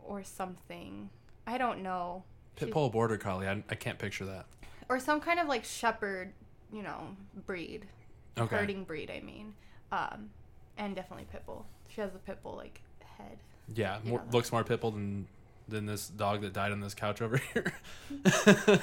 or 0.00 0.24
something. 0.24 1.08
I 1.46 1.56
don't 1.56 1.84
know. 1.84 2.24
Pit 2.56 2.70
bull 2.72 2.90
border 2.90 3.16
collie. 3.16 3.48
I, 3.48 3.62
I 3.70 3.74
can't 3.74 3.98
picture 3.98 4.24
that. 4.26 4.46
or 4.88 4.98
some 5.00 5.20
kind 5.20 5.40
of 5.40 5.48
like 5.48 5.64
shepherd, 5.64 6.32
you 6.72 6.82
know, 6.82 7.16
breed, 7.46 7.86
Okay. 8.38 8.56
herding 8.56 8.84
breed. 8.84 9.10
I 9.10 9.20
mean, 9.20 9.54
um, 9.90 10.30
and 10.76 10.94
definitely 10.94 11.26
pit 11.30 11.42
bull. 11.46 11.66
She 11.88 12.00
has 12.00 12.12
the 12.12 12.18
pit 12.18 12.38
bull 12.42 12.56
like 12.56 12.80
head. 13.18 13.38
Yeah, 13.74 13.98
more, 14.04 14.18
know 14.18 14.24
looks 14.32 14.52
more 14.52 14.64
pit 14.64 14.80
bull 14.80 14.90
than 14.90 15.26
than 15.68 15.86
this 15.86 16.08
dog 16.08 16.40
that 16.42 16.52
died 16.52 16.72
on 16.72 16.80
this 16.80 16.94
couch 16.94 17.22
over 17.22 17.36
here. 17.38 17.72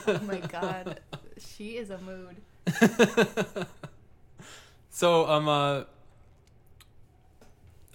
Oh 0.08 0.20
my 0.24 0.40
god, 0.40 1.00
she 1.38 1.78
is 1.78 1.90
a 1.92 1.98
mood. 2.00 2.38
so 4.90 5.26
um 5.28 5.48
uh 5.48 5.84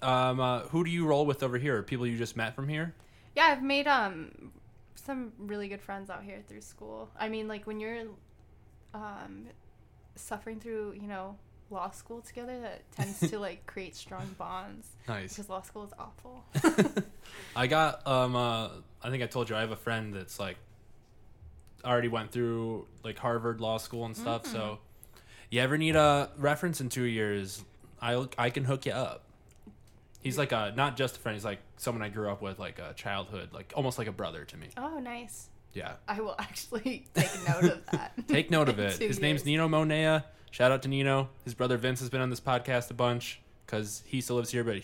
um 0.01 0.39
uh, 0.39 0.59
who 0.69 0.83
do 0.83 0.91
you 0.91 1.05
roll 1.05 1.25
with 1.25 1.41
over 1.43 1.57
here? 1.57 1.81
People 1.83 2.05
you 2.07 2.17
just 2.17 2.35
met 2.37 2.55
from 2.55 2.67
here? 2.67 2.93
Yeah, 3.35 3.45
I've 3.45 3.63
made 3.63 3.87
um 3.87 4.51
some 5.05 5.31
really 5.37 5.67
good 5.67 5.81
friends 5.81 6.09
out 6.09 6.23
here 6.23 6.41
through 6.47 6.61
school. 6.61 7.09
I 7.17 7.29
mean, 7.29 7.47
like 7.47 7.67
when 7.67 7.79
you're 7.79 8.03
um 8.93 9.47
suffering 10.15 10.59
through, 10.59 10.93
you 10.93 11.07
know, 11.07 11.37
law 11.69 11.91
school 11.91 12.21
together, 12.21 12.59
that 12.61 12.89
tends 12.95 13.19
to 13.29 13.39
like 13.39 13.65
create 13.65 13.95
strong 13.95 14.33
bonds 14.37 14.87
Nice. 15.07 15.33
because 15.33 15.49
law 15.49 15.61
school 15.61 15.83
is 15.83 15.91
awful. 15.99 16.43
I 17.55 17.67
got 17.67 18.05
um 18.07 18.35
uh 18.35 18.69
I 19.03 19.09
think 19.09 19.21
I 19.23 19.27
told 19.27 19.49
you 19.49 19.55
I 19.55 19.61
have 19.61 19.71
a 19.71 19.75
friend 19.75 20.13
that's 20.13 20.39
like 20.39 20.57
already 21.83 22.07
went 22.07 22.31
through 22.31 22.87
like 23.03 23.19
Harvard 23.19 23.61
law 23.61 23.77
school 23.77 24.05
and 24.05 24.17
stuff. 24.17 24.45
So 24.47 24.79
you 25.51 25.61
ever 25.61 25.77
need 25.77 25.95
a 25.95 26.31
reference 26.37 26.81
in 26.81 26.89
two 26.89 27.03
years, 27.03 27.63
I 28.01 28.25
I 28.37 28.49
can 28.49 28.63
hook 28.63 28.85
you 28.87 28.91
up. 28.93 29.24
He's 30.25 30.39
like 30.39 30.51
a 30.51 30.73
not 30.75 30.97
just 30.97 31.17
a 31.17 31.19
friend. 31.19 31.35
He's 31.35 31.45
like 31.45 31.59
someone 31.77 32.01
I 32.01 32.09
grew 32.09 32.31
up 32.31 32.41
with, 32.41 32.57
like 32.57 32.79
a 32.79 32.93
childhood, 32.95 33.49
like 33.53 33.71
almost 33.75 33.99
like 33.99 34.07
a 34.07 34.11
brother 34.11 34.43
to 34.43 34.57
me. 34.57 34.69
oh, 34.75 34.97
nice. 34.97 35.49
Yeah. 35.71 35.93
I 36.07 36.19
will 36.19 36.33
actually 36.39 37.05
take 37.13 37.47
note 37.47 37.63
of 37.65 37.85
that. 37.91 38.13
Take 38.27 38.49
note 38.49 38.67
of 38.67 38.79
it. 38.79 38.97
His 38.99 39.19
name's. 39.19 39.45
Nino 39.45 39.67
Monea. 39.67 40.23
Shout 40.49 40.71
out 40.71 40.81
to 40.81 40.87
Nino. 40.87 41.29
His 41.43 41.53
brother 41.53 41.77
Vince 41.77 41.99
has 41.99 42.09
been 42.09 42.21
on 42.21 42.31
this 42.31 42.39
podcast 42.39 42.89
a 42.89 42.95
bunch 42.95 43.39
because 43.67 44.01
he 44.07 44.19
still 44.19 44.37
lives 44.37 44.49
here, 44.49 44.63
but 44.63 44.77
he, 44.77 44.83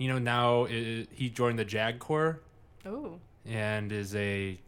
Nino 0.00 0.18
now 0.18 0.64
i 0.64 1.06
he 1.12 1.30
joined 1.32 1.56
the 1.56 1.64
JAG 1.64 2.00
Corps 2.00 2.40
Ooh, 2.84 3.20
and 3.46 3.92
is 3.92 4.16
a 4.16 4.58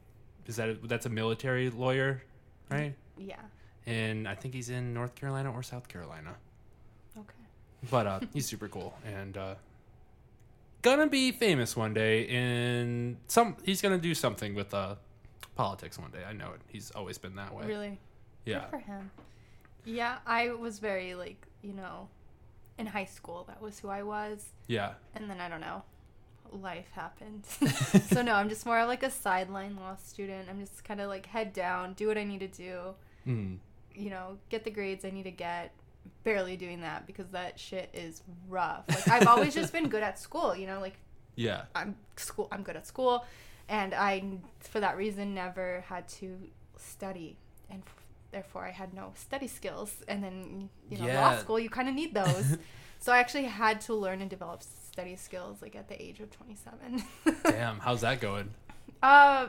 is 0.46 0.54
that 0.54 0.68
a, 0.68 0.74
that's 0.84 1.06
a 1.06 1.10
military 1.10 1.68
lawyer, 1.68 2.22
right? 2.70 2.94
yeah. 3.18 3.40
And 3.86 4.28
I 4.28 4.36
think 4.36 4.54
he's 4.54 4.70
in 4.70 4.94
North 4.94 5.16
Carolina 5.16 5.50
or 5.52 5.64
South 5.64 5.88
Carolina. 5.88 6.36
Okay. 7.18 7.44
But 7.90 8.06
uh, 8.06 8.20
he's 8.32 8.46
super 8.46 8.68
cool 8.68 8.94
and 9.04 9.36
uh, 9.36 9.54
gonna 10.86 11.08
be 11.08 11.32
famous 11.32 11.76
one 11.76 11.92
day. 11.94 12.26
And 12.28 13.16
some 13.26 13.56
he's 13.64 13.80
gonna 13.82 13.98
do 13.98 14.14
something 14.14 14.54
with 14.54 14.72
uh, 14.72 14.94
politics 15.54 15.98
one 15.98 16.10
day. 16.10 16.24
I 16.28 16.32
know 16.32 16.50
it. 16.54 16.60
He's 16.68 16.90
always 16.92 17.18
been 17.18 17.34
that 17.36 17.52
way. 17.54 17.66
Really? 17.66 17.98
Yeah. 18.44 18.60
Good 18.60 18.70
for 18.70 18.78
him. 18.78 19.10
Yeah, 19.84 20.18
I 20.26 20.50
was 20.50 20.78
very 20.78 21.14
like, 21.14 21.40
you 21.62 21.72
know, 21.72 22.08
in 22.78 22.86
high 22.86 23.04
school 23.04 23.44
that 23.48 23.60
was 23.60 23.78
who 23.80 23.88
I 23.88 24.02
was. 24.02 24.44
Yeah. 24.66 24.92
And 25.14 25.28
then 25.30 25.40
I 25.40 25.48
don't 25.48 25.60
know, 25.60 25.82
life 26.52 26.90
happened. 26.92 27.44
so 28.12 28.22
no, 28.22 28.34
I'm 28.34 28.48
just 28.48 28.66
more 28.66 28.84
like 28.84 29.02
a 29.02 29.10
sideline 29.10 29.76
law 29.76 29.96
student. 29.96 30.48
I'm 30.50 30.60
just 30.60 30.84
kind 30.84 31.00
of 31.00 31.08
like 31.08 31.26
head 31.26 31.52
down, 31.52 31.92
do 31.94 32.08
what 32.08 32.18
I 32.18 32.24
need 32.24 32.40
to 32.40 32.48
do, 32.48 32.78
Mm. 33.26 33.58
you 33.94 34.10
know, 34.10 34.38
get 34.50 34.62
the 34.62 34.70
grades 34.70 35.04
I 35.04 35.10
need 35.10 35.24
to 35.24 35.32
get. 35.32 35.72
Barely 36.24 36.56
doing 36.56 36.80
that 36.80 37.06
because 37.06 37.28
that 37.30 37.58
shit 37.58 37.90
is 37.92 38.22
rough. 38.48 38.84
Like 38.88 39.08
I've 39.08 39.28
always 39.28 39.54
just 39.54 39.72
been 39.72 39.88
good 39.88 40.02
at 40.02 40.18
school, 40.18 40.54
you 40.56 40.66
know, 40.66 40.80
like 40.80 40.96
Yeah. 41.34 41.62
I'm 41.74 41.96
school 42.16 42.48
I'm 42.52 42.62
good 42.62 42.76
at 42.76 42.86
school 42.86 43.24
and 43.68 43.94
I 43.94 44.22
for 44.60 44.80
that 44.80 44.96
reason 44.96 45.34
never 45.34 45.84
had 45.88 46.08
to 46.20 46.36
study 46.76 47.36
and 47.70 47.82
f- 47.86 47.94
therefore 48.30 48.64
I 48.64 48.70
had 48.70 48.94
no 48.94 49.12
study 49.16 49.46
skills 49.48 50.02
and 50.08 50.22
then 50.22 50.68
you 50.90 50.98
know 50.98 51.06
law 51.14 51.36
school 51.38 51.58
you 51.58 51.68
kind 51.70 51.88
of 51.88 51.94
need 51.94 52.14
those. 52.14 52.56
so 53.00 53.12
I 53.12 53.18
actually 53.18 53.44
had 53.44 53.80
to 53.82 53.94
learn 53.94 54.20
and 54.20 54.30
develop 54.30 54.62
study 54.62 55.16
skills 55.16 55.60
like 55.62 55.76
at 55.76 55.88
the 55.88 56.00
age 56.02 56.20
of 56.20 56.30
27. 56.30 57.02
Damn. 57.44 57.78
How's 57.80 58.00
that 58.02 58.20
going? 58.20 58.50
uh 59.02 59.48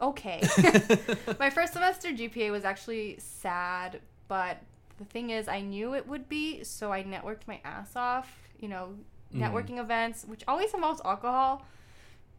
okay. 0.00 0.40
My 1.38 1.50
first 1.50 1.72
semester 1.72 2.08
GPA 2.10 2.50
was 2.50 2.64
actually 2.64 3.16
sad, 3.18 4.00
but 4.28 4.58
the 4.98 5.04
thing 5.04 5.30
is 5.30 5.48
I 5.48 5.60
knew 5.60 5.94
it 5.94 6.06
would 6.06 6.28
be, 6.28 6.64
so 6.64 6.92
I 6.92 7.02
networked 7.04 7.46
my 7.46 7.60
ass 7.64 7.96
off, 7.96 8.28
you 8.58 8.68
know, 8.68 8.94
Mhm. 9.34 9.40
networking 9.40 9.78
events, 9.78 10.24
which 10.24 10.44
always 10.46 10.72
involves 10.74 11.00
alcohol 11.04 11.64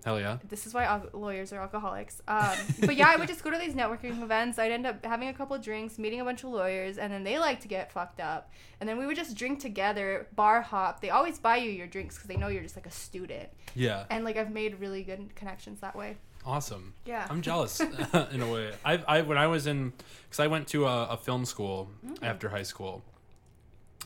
Hell 0.06 0.20
yeah. 0.20 0.38
this 0.50 0.68
is 0.68 0.74
why 0.74 0.84
al- 0.84 1.08
lawyers 1.14 1.54
are 1.54 1.62
alcoholics. 1.62 2.22
Um, 2.28 2.58
but 2.82 2.96
yeah, 2.98 3.08
I 3.08 3.16
would 3.16 3.30
just 3.30 3.42
go 3.42 3.50
to 3.50 3.58
these 3.58 3.74
networking 3.74 4.22
events. 4.22 4.60
I'd 4.60 4.72
end 4.72 4.86
up 4.86 5.04
having 5.06 5.30
a 5.30 5.34
couple 5.34 5.56
of 5.56 5.62
drinks, 5.64 5.98
meeting 5.98 6.20
a 6.20 6.26
bunch 6.26 6.44
of 6.44 6.50
lawyers, 6.50 6.98
and 6.98 7.12
then 7.12 7.24
they 7.24 7.40
like 7.40 7.62
to 7.62 7.70
get 7.70 7.90
fucked 7.92 8.20
up. 8.20 8.52
And 8.82 8.90
then 8.90 8.98
we 8.98 9.06
would 9.06 9.16
just 9.16 9.38
drink 9.38 9.60
together, 9.62 10.28
bar 10.36 10.62
hop. 10.62 11.00
They 11.00 11.10
always 11.10 11.40
buy 11.40 11.56
you 11.58 11.72
your 11.72 11.88
drinks 11.88 12.16
because 12.16 12.28
they 12.28 12.36
know 12.36 12.50
you're 12.50 12.64
just 12.64 12.76
like 12.76 12.86
a 12.86 12.92
student. 12.92 13.48
Yeah. 13.76 14.04
And 14.10 14.26
like 14.26 14.36
I've 14.36 14.52
made 14.52 14.78
really 14.82 15.04
good 15.04 15.34
connections 15.36 15.80
that 15.80 15.96
way. 15.96 16.18
Awesome. 16.46 16.94
Yeah. 17.06 17.26
I'm 17.30 17.42
jealous 17.42 17.80
in 18.32 18.42
a 18.42 18.52
way. 18.52 18.72
I, 18.84 18.94
I 19.08 19.22
when 19.22 19.38
I 19.38 19.48
was 19.48 19.68
in 19.68 19.94
because 20.26 20.40
I 20.40 20.48
went 20.48 20.68
to 20.70 20.86
a, 20.86 21.06
a 21.10 21.18
film 21.18 21.46
school 21.46 21.90
Mm. 22.06 22.18
after 22.22 22.50
high 22.50 22.64
school, 22.64 23.02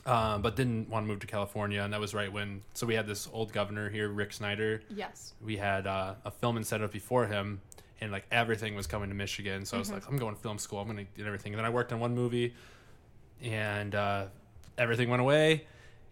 uh, 0.05 0.37
but 0.37 0.55
didn't 0.55 0.89
want 0.89 1.05
to 1.05 1.07
move 1.07 1.19
to 1.21 1.27
California, 1.27 1.81
and 1.81 1.91
that 1.93 1.99
was 1.99 2.13
right 2.13 2.31
when. 2.31 2.61
So 2.73 2.85
we 2.87 2.93
had 2.95 3.07
this 3.07 3.27
old 3.33 3.51
governor 3.51 3.89
here, 3.89 4.09
Rick 4.09 4.33
Snyder. 4.33 4.81
Yes. 4.89 5.33
We 5.43 5.57
had 5.57 5.87
uh, 5.87 6.15
a 6.25 6.31
film 6.31 6.57
incentive 6.57 6.91
before 6.91 7.25
him, 7.27 7.59
and 8.01 8.11
like 8.11 8.25
everything 8.31 8.75
was 8.75 8.87
coming 8.87 9.09
to 9.09 9.15
Michigan. 9.15 9.65
So 9.65 9.75
I 9.77 9.81
Mm-hmm. 9.81 9.93
was 9.93 10.01
like, 10.03 10.09
I'm 10.11 10.17
going 10.17 10.35
to 10.35 10.41
film 10.41 10.57
school. 10.59 10.79
I'm 10.79 10.87
going 10.87 11.05
to 11.05 11.21
do 11.21 11.25
everything. 11.25 11.53
And 11.53 11.59
then 11.59 11.65
I 11.65 11.69
worked 11.69 11.91
on 11.91 11.99
one 11.99 12.13
movie, 12.15 12.53
and 13.41 13.95
uh, 13.95 14.25
everything 14.77 15.09
went 15.09 15.21
away. 15.21 15.65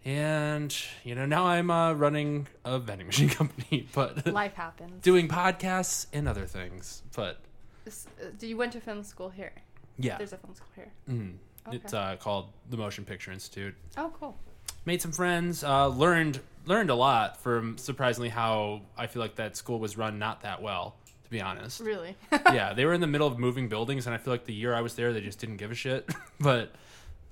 And 0.06 0.72
you 1.02 1.16
know 1.16 1.26
now 1.26 1.46
I'm 1.46 1.68
uh, 1.68 1.92
running 1.94 2.46
a 2.64 2.78
vending 2.78 3.08
machine 3.08 3.28
company, 3.40 3.88
but 3.92 4.24
Life 4.32 4.54
happens. 4.54 5.02
doing 5.02 5.26
podcasts 5.26 6.06
and 6.12 6.28
other 6.28 6.46
things. 6.46 7.02
But 7.16 7.40
uh, 7.88 7.90
Do 8.38 8.46
you 8.46 8.56
went 8.56 8.72
to 8.74 8.80
film 8.80 9.02
school 9.02 9.28
here? 9.30 9.52
yeah, 9.98 10.16
There's 10.16 10.32
a 10.32 10.36
film 10.38 10.54
school 10.54 10.68
here. 10.76 10.92
Mhm. 11.10 11.34
it's 11.72 11.92
uh, 11.92 12.14
called 12.20 12.50
the 12.70 12.76
Motion 12.76 13.04
Picture 13.04 13.32
Institute. 13.32 13.74
Oh, 13.96 14.12
cool. 14.20 14.38
Made 14.84 15.02
some 15.02 15.10
friends, 15.10 15.64
uh, 15.64 15.88
learned 15.88 16.38
learned 16.66 16.90
a 16.90 16.94
lot 16.94 17.36
from 17.42 17.76
surprisingly 17.76 18.28
how 18.28 18.82
I 18.96 19.08
feel 19.08 19.20
like 19.20 19.34
that 19.36 19.56
school 19.56 19.80
was 19.80 19.96
run 19.96 20.20
not 20.20 20.42
that 20.42 20.62
well. 20.62 20.94
to 21.24 21.30
be 21.30 21.40
honest. 21.40 21.80
Really? 21.80 22.14
yeah, 22.52 22.72
they 22.74 22.84
were 22.84 22.92
in 22.94 23.00
the 23.00 23.06
middle 23.08 23.26
of 23.26 23.40
moving 23.40 23.68
buildings, 23.68 24.06
and 24.06 24.14
I 24.14 24.18
feel 24.18 24.32
like 24.32 24.44
the 24.44 24.54
year 24.54 24.72
I 24.72 24.82
was 24.82 24.94
there, 24.94 25.12
they 25.12 25.20
just 25.20 25.40
didn't 25.40 25.56
give 25.56 25.72
a 25.72 25.74
shit. 25.74 26.08
but 26.40 26.72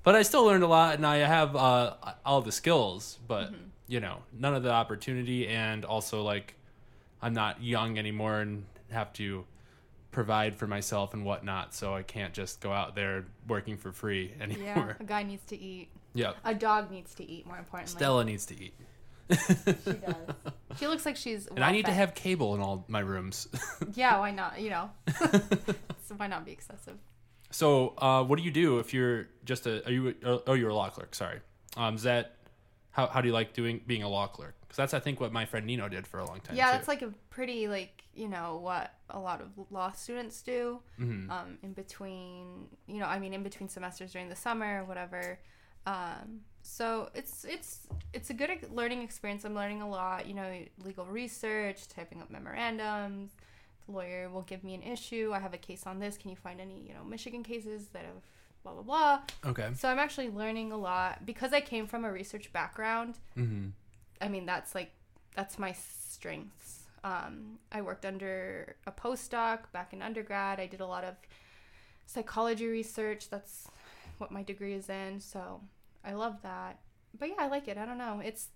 but 0.05 0.15
I 0.15 0.21
still 0.21 0.45
learned 0.45 0.63
a 0.63 0.67
lot, 0.67 0.95
and 0.95 1.05
I 1.05 1.17
have 1.17 1.55
uh, 1.55 1.95
all 2.25 2.41
the 2.41 2.51
skills, 2.53 3.19
but 3.27 3.47
Mm-hmm. 3.51 3.63
you 3.87 3.99
know, 3.99 4.19
none 4.31 4.55
of 4.55 4.63
the 4.63 4.71
opportunity, 4.71 5.47
and 5.49 5.83
also 5.83 6.23
like 6.23 6.55
I'm 7.21 7.33
not 7.33 7.61
young 7.61 7.97
anymore 7.99 8.39
and 8.39 8.63
have 8.91 9.11
to 9.13 9.45
provide 10.11 10.55
for 10.55 10.67
myself 10.67 11.13
and 11.13 11.25
whatnot, 11.25 11.73
so 11.73 11.93
I 11.93 12.03
can't 12.03 12.33
just 12.33 12.61
go 12.61 12.71
out 12.71 12.95
there 12.95 13.25
working 13.47 13.75
for 13.77 13.91
free 13.91 14.31
anymore. 14.39 14.95
yeah. 14.97 15.03
A 15.03 15.03
guy 15.03 15.23
needs 15.23 15.43
to 15.47 15.59
eat. 15.59 15.89
Yeah, 16.13 16.31
A 16.45 16.53
dog 16.55 16.89
needs 16.91 17.13
to 17.15 17.29
eat. 17.29 17.45
More 17.45 17.57
importantly. 17.57 17.97
Stella 17.97 18.23
needs 18.23 18.45
to 18.45 18.55
eat, 18.63 18.73
She 19.29 19.91
does. 19.91 20.15
She 20.79 20.87
looks 20.87 21.05
like 21.05 21.17
she's. 21.17 21.47
and 21.47 21.61
I 21.63 21.71
need 21.73 21.85
to 21.87 21.91
have 21.91 22.15
cable 22.15 22.55
in 22.55 22.61
all 22.61 22.85
my 22.87 22.99
rooms. 23.01 23.47
Yeah. 23.93 24.19
Why 24.19 24.31
not? 24.31 24.59
You 24.61 24.69
know. 24.69 24.89
so 26.05 26.15
why 26.15 26.27
not 26.27 26.45
be 26.45 26.51
excessive? 26.53 26.95
So, 27.51 27.93
uh, 27.97 28.23
what 28.23 28.37
do 28.37 28.43
you 28.43 28.51
do 28.51 28.79
if 28.79 28.93
you're 28.93 29.27
just 29.45 29.65
a? 29.65 29.85
Are 29.85 29.91
you? 29.91 30.15
Oh, 30.25 30.41
oh, 30.47 30.53
you're 30.53 30.69
a 30.69 30.75
law 30.75 30.89
clerk. 30.89 31.15
Sorry. 31.15 31.39
Um, 31.77 31.95
is 31.95 32.03
that 32.03 32.35
how? 32.91 33.07
How 33.07 33.21
do 33.21 33.27
you 33.27 33.33
like 33.33 33.53
doing 33.53 33.81
being 33.85 34.03
a 34.03 34.09
law 34.09 34.27
clerk? 34.27 34.55
Because 34.61 34.77
that's 34.77 34.93
I 34.93 34.99
think 34.99 35.19
what 35.19 35.31
my 35.31 35.45
friend 35.45 35.65
Nino 35.65 35.87
did 35.87 36.07
for 36.07 36.19
a 36.19 36.25
long 36.25 36.39
time. 36.41 36.55
yeah, 36.55 36.65
too. 36.65 36.71
that's 36.77 36.87
like 36.87 37.01
a 37.01 37.13
pretty 37.29 37.67
like 37.67 38.03
you 38.13 38.27
know 38.27 38.59
what 38.61 38.93
a 39.09 39.19
lot 39.19 39.41
of 39.41 39.49
law 39.71 39.91
students 39.91 40.41
do. 40.41 40.79
Mhm. 40.99 41.29
Um, 41.29 41.57
in 41.61 41.73
between, 41.73 42.67
you 42.87 42.99
know, 42.99 43.05
I 43.05 43.19
mean, 43.19 43.33
in 43.33 43.43
between 43.43 43.69
semesters 43.69 44.11
during 44.11 44.29
the 44.29 44.35
summer 44.35 44.81
or 44.81 44.85
whatever. 44.85 45.39
Um, 45.85 46.41
so 46.63 47.09
it's 47.13 47.45
it's 47.45 47.87
it's 48.11 48.31
a 48.31 48.33
good 48.33 48.49
learning 48.73 49.03
experience. 49.03 49.45
I'm 49.45 49.53
learning 49.53 49.81
a 49.81 49.89
lot. 49.89 50.25
You 50.25 50.33
know, 50.33 50.59
legal 50.83 51.05
research, 51.05 51.87
typing 51.87 52.21
up 52.21 52.31
memorandums. 52.31 53.31
Lawyer 53.87 54.29
will 54.29 54.41
give 54.41 54.63
me 54.63 54.73
an 54.75 54.83
issue. 54.83 55.31
I 55.33 55.39
have 55.39 55.53
a 55.53 55.57
case 55.57 55.85
on 55.85 55.99
this. 55.99 56.17
Can 56.17 56.31
you 56.31 56.35
find 56.37 56.59
any 56.59 56.83
you 56.87 56.93
know 56.93 57.03
Michigan 57.03 57.43
cases 57.43 57.87
that 57.93 58.03
have 58.03 58.21
blah 58.63 58.73
blah 58.73 58.81
blah. 58.81 59.19
okay. 59.51 59.69
So 59.75 59.87
I'm 59.87 59.99
actually 59.99 60.29
learning 60.29 60.71
a 60.71 60.77
lot 60.77 61.25
because 61.25 61.53
I 61.53 61.61
came 61.61 61.87
from 61.87 62.03
a 62.03 62.11
research 62.11 62.51
background. 62.51 63.19
Mm-hmm. 63.37 63.69
I 64.19 64.27
mean, 64.27 64.45
that's 64.45 64.73
like 64.75 64.91
that's 65.35 65.59
my 65.59 65.73
strengths. 65.73 66.83
Um, 67.03 67.59
I 67.71 67.81
worked 67.81 68.05
under 68.05 68.75
a 68.87 68.91
postdoc 68.91 69.71
back 69.71 69.93
in 69.93 70.01
undergrad. 70.01 70.59
I 70.59 70.65
did 70.65 70.81
a 70.81 70.87
lot 70.87 71.03
of 71.03 71.15
psychology 72.07 72.65
research. 72.65 73.29
That's 73.29 73.67
what 74.17 74.31
my 74.31 74.41
degree 74.41 74.73
is 74.73 74.89
in. 74.89 75.19
So 75.19 75.61
I 76.03 76.13
love 76.13 76.41
that. 76.41 76.79
But 77.17 77.29
yeah, 77.29 77.35
I 77.37 77.47
like 77.47 77.67
it. 77.67 77.77
I 77.77 77.85
don't 77.85 77.99
know. 77.99 78.21
It's 78.23 78.47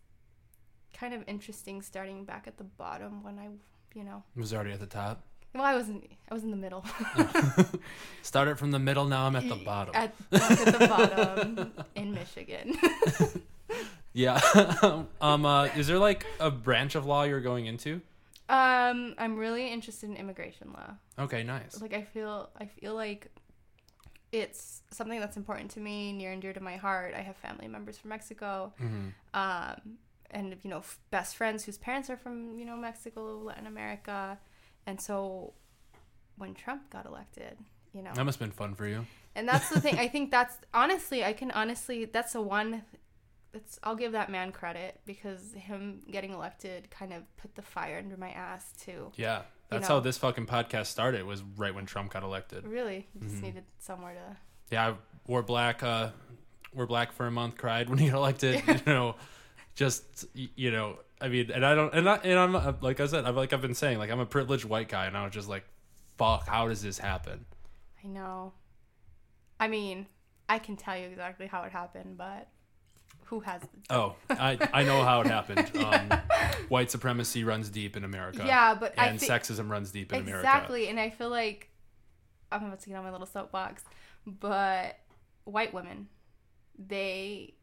kind 0.93 1.13
of 1.13 1.23
interesting 1.27 1.83
starting 1.83 2.25
back 2.25 2.45
at 2.47 2.57
the 2.57 2.63
bottom 2.63 3.23
when 3.23 3.37
I, 3.37 3.49
you 3.93 4.03
know, 4.03 4.23
Was 4.35 4.53
already 4.53 4.71
at 4.71 4.79
the 4.79 4.85
top. 4.85 5.21
well, 5.53 5.63
I 5.63 5.73
wasn't. 5.75 6.09
I 6.29 6.33
was 6.33 6.43
in 6.43 6.51
the 6.51 6.57
middle. 6.57 6.85
Started 8.21 8.57
from 8.59 8.71
the 8.71 8.79
middle. 8.79 9.05
Now 9.05 9.25
I'm 9.25 9.35
at 9.35 9.47
the 9.49 9.55
bottom. 9.55 9.95
At, 9.95 10.13
at 10.31 10.79
the 10.79 10.87
bottom 10.87 11.71
in 11.95 12.13
Michigan. 12.13 12.77
yeah. 14.13 14.39
um. 15.21 15.45
Uh, 15.45 15.65
is 15.75 15.87
there 15.87 15.99
like 15.99 16.25
a 16.39 16.51
branch 16.51 16.95
of 16.95 17.05
law 17.05 17.23
you're 17.23 17.41
going 17.41 17.65
into? 17.65 18.01
um, 18.49 19.13
I'm 19.19 19.37
really 19.37 19.71
interested 19.71 20.09
in 20.09 20.15
immigration 20.17 20.73
law. 20.73 20.93
Okay. 21.23 21.43
Nice. 21.43 21.79
like 21.81 21.93
i 21.93 22.01
feel 22.01 22.49
i 22.59 22.65
feel 22.65 22.95
like 22.95 23.27
it's 24.31 24.81
something 24.91 25.19
that's 25.19 25.37
important 25.37 25.71
to 25.71 25.79
me 25.79 26.13
near 26.13 26.31
and 26.31 26.41
dear 26.41 26.53
to 26.53 26.59
my 26.59 26.77
heart 26.77 27.13
i 27.15 27.21
have 27.21 27.35
family 27.37 27.67
members 27.67 27.97
from 27.97 28.09
mexico 28.09 28.71
Mm-hmm. 28.81 29.07
um, 29.33 29.97
and 30.31 30.55
you 30.63 30.69
know 30.69 30.79
f- 30.79 30.99
best 31.11 31.35
friends 31.35 31.63
whose 31.65 31.77
parents 31.77 32.09
are 32.09 32.17
from 32.17 32.57
you 32.57 32.65
know 32.65 32.75
mexico 32.75 33.39
latin 33.39 33.65
america 33.67 34.37
and 34.85 34.99
so 35.01 35.53
when 36.37 36.53
trump 36.53 36.89
got 36.89 37.05
elected 37.05 37.57
you 37.93 38.01
know 38.01 38.11
That 38.13 38.23
must 38.25 38.39
have 38.39 38.47
been 38.49 38.55
fun 38.55 38.75
for 38.75 38.85
you. 38.87 39.05
and 39.35 39.47
that's 39.47 39.69
the 39.69 39.79
thing 39.81 39.97
i 39.97 40.07
think 40.07 40.31
that's 40.31 40.57
honestly 40.73 41.23
i 41.23 41.33
can 41.33 41.51
honestly 41.51 42.05
that's 42.05 42.33
the 42.33 42.41
one 42.41 42.83
that's 43.51 43.79
i'll 43.83 43.95
give 43.95 44.11
that 44.11 44.29
man 44.29 44.51
credit 44.51 44.99
because 45.05 45.53
him 45.53 46.01
getting 46.11 46.31
elected 46.33 46.89
kind 46.91 47.11
of 47.13 47.23
put 47.37 47.55
the 47.55 47.61
fire 47.63 47.97
under 47.97 48.15
my 48.17 48.29
ass 48.31 48.71
too 48.83 49.11
Yeah. 49.15 49.41
That's 49.69 49.87
know. 49.87 49.95
how 49.95 49.99
this 50.01 50.17
fucking 50.17 50.47
podcast 50.47 50.87
started. 50.87 51.23
Was 51.27 51.43
right 51.55 51.75
when 51.75 51.85
Trump 51.85 52.11
got 52.11 52.23
elected. 52.23 52.65
really 52.65 53.07
you 53.13 53.21
just 53.21 53.35
Mhm. 53.35 53.41
needed 53.43 53.63
somewhere 53.77 54.15
to 54.15 54.37
yeah, 54.73 54.87
I 54.89 54.93
wore 55.27 55.43
black. 55.43 55.83
Uh, 55.83 56.09
wore 56.73 56.87
black 56.87 57.11
for 57.11 57.27
a 57.27 57.31
month. 57.31 57.55
Cried 57.57 57.87
when 57.87 57.99
he 57.99 58.09
got 58.09 58.17
elected. 58.17 58.63
you 58.67 58.79
know, 58.87 59.15
just 59.79 60.25
you 60.33 60.71
know. 60.71 60.99
I 61.21 61.29
mean, 61.29 61.51
and 61.51 61.65
I 61.65 61.73
don't, 61.73 61.93
and 61.93 62.07
I, 62.07 62.15
and 62.17 62.37
I'm 62.37 62.55
uh, 62.55 62.73
like 62.81 62.99
I 62.99 63.05
said, 63.07 63.25
I'm 63.25 63.35
like 63.35 63.53
I've 63.53 63.61
been 63.61 63.73
saying, 63.73 63.97
like 63.97 64.11
I'm 64.11 64.19
a 64.19 64.25
privileged 64.25 64.65
white 64.65 64.89
guy, 64.89 65.05
and 65.05 65.15
I 65.15 65.23
was 65.23 65.33
just 65.33 65.47
like, 65.47 65.63
fuck, 66.17 66.47
how 66.47 66.67
does 66.67 66.81
this 66.81 66.97
happen? 66.99 67.45
I 68.03 68.07
know. 68.07 68.51
I 69.57 69.69
mean, 69.69 70.05
I 70.49 70.59
can 70.59 70.75
tell 70.75 70.97
you 70.97 71.05
exactly 71.07 71.47
how 71.47 71.63
it 71.63 71.71
happened, 71.71 72.17
but 72.17 72.49
who 73.25 73.39
has? 73.39 73.61
Oh, 73.89 74.15
I 74.29 74.57
I 74.73 74.83
know 74.83 75.01
how 75.03 75.21
it 75.21 75.27
happened. 75.27 75.71
Um, 75.77 76.19
white 76.67 76.91
supremacy 76.91 77.45
runs 77.45 77.69
deep 77.69 77.95
in 77.95 78.03
America. 78.03 78.43
Yeah, 78.45 78.75
but 78.75 78.93
and 78.97 79.17
think 79.17 79.31
sexism 79.31 79.69
runs 79.69 79.91
deep 79.91 80.11
in 80.11 80.19
America. 80.19 80.41
exactly, 80.41 80.89
and 80.89 80.99
I 80.99 81.09
feel 81.09 81.29
like 81.29 81.69
I'm 82.51 82.65
about 82.65 82.81
to 82.81 82.89
get 82.89 82.95
on 82.95 83.05
my 83.05 83.11
little 83.11 83.27
soapbox, 83.27 83.83
but 84.25 84.99
white 85.45 85.73
women, 85.73 86.07
they, 86.77 87.53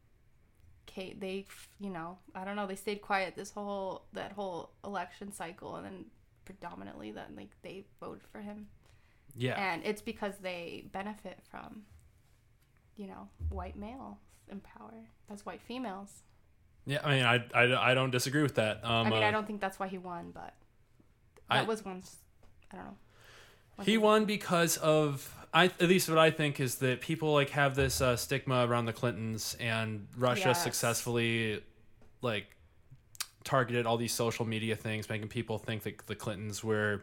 ca- 0.92 1.14
they, 1.18 1.46
you 1.80 1.90
know, 1.90 2.18
I 2.34 2.44
don't 2.44 2.56
know, 2.56 2.66
they 2.66 2.76
stayed 2.76 3.00
quiet 3.02 3.34
this 3.36 3.50
whole 3.50 4.06
that 4.12 4.32
whole 4.32 4.70
election 4.84 5.32
cycle, 5.32 5.76
and 5.76 5.84
then 5.86 6.04
predominantly 6.44 7.10
then 7.12 7.34
like 7.36 7.50
they 7.62 7.84
voted 8.00 8.22
for 8.30 8.40
him. 8.40 8.68
Yeah, 9.36 9.54
and 9.60 9.84
it's 9.84 10.00
because 10.02 10.34
they 10.40 10.86
benefit 10.92 11.38
from 11.50 11.82
you 12.96 13.06
know 13.06 13.28
white 13.50 13.76
males 13.76 14.16
in 14.50 14.60
power 14.60 14.94
as 15.30 15.44
white 15.44 15.60
females 15.60 16.22
yeah. 16.86 17.00
I 17.02 17.14
mean, 17.16 17.24
I, 17.24 17.44
I, 17.52 17.90
I 17.90 17.94
don't 17.94 18.10
disagree 18.12 18.42
with 18.42 18.54
that. 18.54 18.82
Um, 18.84 19.08
i 19.08 19.10
mean 19.10 19.22
uh, 19.22 19.26
i 19.26 19.30
don't 19.32 19.46
think 19.46 19.60
that's 19.60 19.78
why 19.78 19.88
he 19.88 19.98
won 19.98 20.30
but 20.32 20.54
that 21.50 21.58
I- 21.58 21.62
was 21.64 21.84
once 21.84 22.16
i 22.72 22.76
don't 22.76 22.84
know 22.86 22.96
He 23.82 23.98
won 23.98 24.24
because 24.24 24.76
of 24.78 25.32
I 25.52 25.66
at 25.66 25.82
least 25.82 26.08
what 26.08 26.18
I 26.18 26.30
think 26.30 26.60
is 26.60 26.76
that 26.76 27.00
people 27.00 27.32
like 27.32 27.50
have 27.50 27.74
this 27.74 28.00
uh, 28.00 28.16
stigma 28.16 28.66
around 28.66 28.86
the 28.86 28.92
Clintons 28.92 29.56
and 29.60 30.06
Russia 30.16 30.48
Yes. 30.48 30.62
successfully 30.64 31.62
like 32.22 32.46
targeted 33.44 33.86
all 33.86 33.96
these 33.96 34.12
social 34.12 34.44
media 34.44 34.76
things, 34.76 35.08
making 35.08 35.28
people 35.28 35.58
think 35.58 35.82
that 35.84 36.06
the 36.06 36.14
Clintons 36.14 36.64
were 36.64 37.02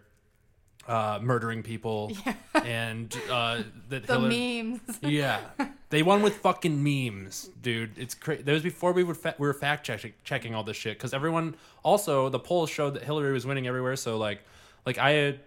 uh, 0.88 1.18
murdering 1.22 1.64
people 1.64 2.12
and 2.66 3.16
uh, 3.32 3.62
that 3.90 4.06
the 4.06 4.14
Hillary. 4.14 4.62
memes 4.64 4.82
Yeah, 5.02 5.40
they 5.90 6.04
won 6.04 6.22
with 6.22 6.36
fucking 6.38 6.84
memes, 6.84 7.50
dude. 7.62 7.98
It's 7.98 8.14
crazy. 8.16 8.44
That 8.44 8.52
was 8.52 8.64
before 8.64 8.92
we 8.92 9.04
were 9.04 9.16
fa- 9.16 9.36
we 9.40 9.48
were 9.48 9.54
fact 9.54 9.86
checking 9.86 10.14
checking 10.24 10.54
all 10.54 10.64
this 10.64 10.76
shit 10.76 10.98
because 10.98 11.14
everyone 11.14 11.56
also 11.84 12.28
the 12.30 12.40
polls 12.40 12.70
showed 12.70 12.96
that 12.96 13.04
Hillary 13.04 13.32
was 13.32 13.46
winning 13.46 13.66
everywhere. 13.68 13.96
So 13.96 14.18
like, 14.18 14.42
like 14.86 14.98
I 14.98 15.12
had 15.12 15.40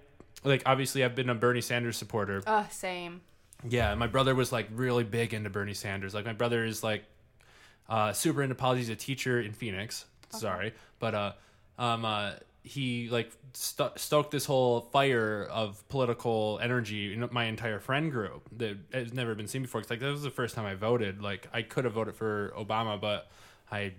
like 0.47 0.63
obviously 0.65 1.05
I've 1.05 1.15
been 1.15 1.29
a 1.29 1.35
Bernie 1.35 1.61
Sanders 1.61 1.97
supporter. 1.97 2.43
uh 2.47 2.67
same 2.69 3.21
Yeah, 3.69 3.95
my 3.95 4.07
brother 4.07 4.35
was 4.35 4.53
like 4.53 4.69
really 4.73 5.05
big 5.05 5.35
into 5.35 5.51
Bernie 5.51 5.75
Sanders. 5.75 6.15
Like 6.15 6.25
my 6.25 6.33
brother 6.33 6.65
is 6.65 6.83
like 6.83 7.05
uh, 7.89 8.13
super 8.13 8.43
into 8.43 8.55
politics. 8.55 8.89
He's 8.89 8.95
a 8.95 8.99
teacher 8.99 9.41
in 9.41 9.53
Phoenix. 9.53 10.07
Sorry, 10.31 10.75
but 10.99 11.15
uh, 11.15 11.33
um, 11.79 12.05
uh, 12.05 12.33
he 12.63 13.09
like 13.11 13.31
sto- 13.53 13.93
stoked 13.97 14.33
this 14.33 14.45
whole 14.45 14.81
fire 14.81 15.45
of 15.51 15.87
political 15.89 16.59
energy 16.61 17.13
in 17.15 17.29
my 17.31 17.45
entire 17.45 17.79
friend 17.79 18.11
group 18.11 18.49
that 18.59 18.77
has 18.93 19.15
never 19.15 19.35
been 19.37 19.47
seen 19.47 19.63
before. 19.63 19.81
Cause 19.81 19.91
like 19.91 20.01
that 20.01 20.11
was 20.11 20.23
the 20.25 20.31
first 20.31 20.55
time 20.57 20.67
I 20.67 20.75
voted. 20.75 21.23
Like 21.23 21.49
I 21.53 21.63
could 21.63 21.85
have 21.85 21.95
voted 21.95 22.17
for 22.17 22.53
Obama, 22.59 23.01
but 23.01 23.31
I 23.71 23.95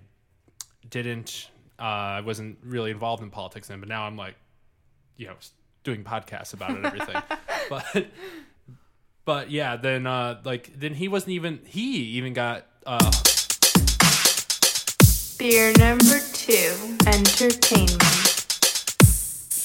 didn't. 0.88 1.48
Uh, 1.78 1.82
I 2.18 2.20
wasn't 2.20 2.58
really 2.62 2.90
involved 2.90 3.22
in 3.22 3.30
politics 3.30 3.68
then. 3.68 3.80
But 3.80 3.88
now 3.88 4.02
I'm 4.02 4.16
like, 4.16 4.34
you 5.16 5.28
know, 5.28 5.34
doing 5.84 6.04
podcasts 6.04 6.52
about 6.54 6.70
it 6.70 6.76
and 6.76 6.86
everything. 6.86 7.22
but 7.70 8.06
but 9.24 9.50
yeah, 9.50 9.76
then 9.76 10.06
uh 10.06 10.40
like 10.44 10.70
then 10.78 10.94
he 10.94 11.08
wasn't 11.08 11.32
even 11.32 11.60
he 11.64 11.96
even 12.18 12.32
got 12.32 12.66
uh 12.86 13.10
Beer 15.38 15.72
number 15.78 16.18
two, 16.32 16.96
entertainment. 17.06 18.02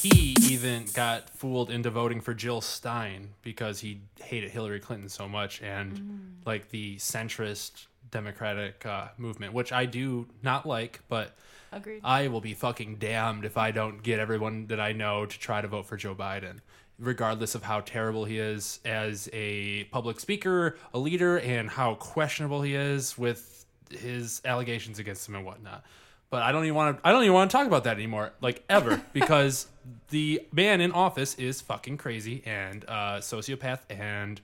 he 0.00 0.36
even 0.48 0.84
got 0.94 1.28
fooled 1.30 1.68
into 1.68 1.90
voting 1.90 2.20
for 2.20 2.32
Jill 2.32 2.60
Stein 2.60 3.30
because 3.42 3.80
he 3.80 4.00
hated 4.22 4.50
Hillary 4.52 4.78
Clinton 4.78 5.08
so 5.08 5.28
much 5.28 5.60
and 5.62 6.36
like 6.46 6.68
the 6.70 6.94
centrist 6.96 7.86
democratic 8.12 8.86
uh, 8.86 9.08
movement, 9.18 9.52
which 9.52 9.72
I 9.72 9.86
do 9.86 10.26
not 10.44 10.64
like, 10.64 11.00
but 11.08 11.34
agreed 11.76 12.00
I 12.04 12.28
will 12.28 12.40
be 12.40 12.54
fucking 12.54 12.96
damned 12.96 13.44
if 13.44 13.56
I 13.56 13.70
don't 13.70 14.02
get 14.02 14.18
everyone 14.18 14.66
that 14.68 14.80
I 14.80 14.92
know 14.92 15.26
to 15.26 15.38
try 15.38 15.60
to 15.60 15.68
vote 15.68 15.86
for 15.86 15.96
Joe 15.96 16.14
Biden, 16.14 16.60
regardless 16.98 17.54
of 17.54 17.62
how 17.62 17.80
terrible 17.80 18.24
he 18.24 18.38
is 18.38 18.80
as 18.84 19.28
a 19.32 19.84
public 19.84 20.20
speaker, 20.20 20.76
a 20.92 20.98
leader, 20.98 21.38
and 21.38 21.68
how 21.70 21.94
questionable 21.94 22.62
he 22.62 22.74
is 22.74 23.16
with 23.18 23.66
his 23.90 24.40
allegations 24.44 24.98
against 24.98 25.28
him 25.28 25.34
and 25.36 25.44
whatnot. 25.44 25.84
but 26.30 26.42
I 26.42 26.50
don't 26.52 26.64
even 26.64 26.74
want 26.74 26.98
to. 26.98 27.08
I 27.08 27.12
don't 27.12 27.22
even 27.22 27.34
want 27.34 27.50
to 27.50 27.56
talk 27.56 27.66
about 27.66 27.84
that 27.84 27.96
anymore, 27.96 28.32
like 28.40 28.64
ever, 28.68 29.00
because 29.12 29.66
the 30.10 30.42
man 30.52 30.80
in 30.80 30.92
office 30.92 31.34
is 31.36 31.60
fucking 31.60 31.98
crazy 31.98 32.42
and 32.46 32.84
uh, 32.88 33.18
sociopath 33.18 33.80
and 33.90 34.40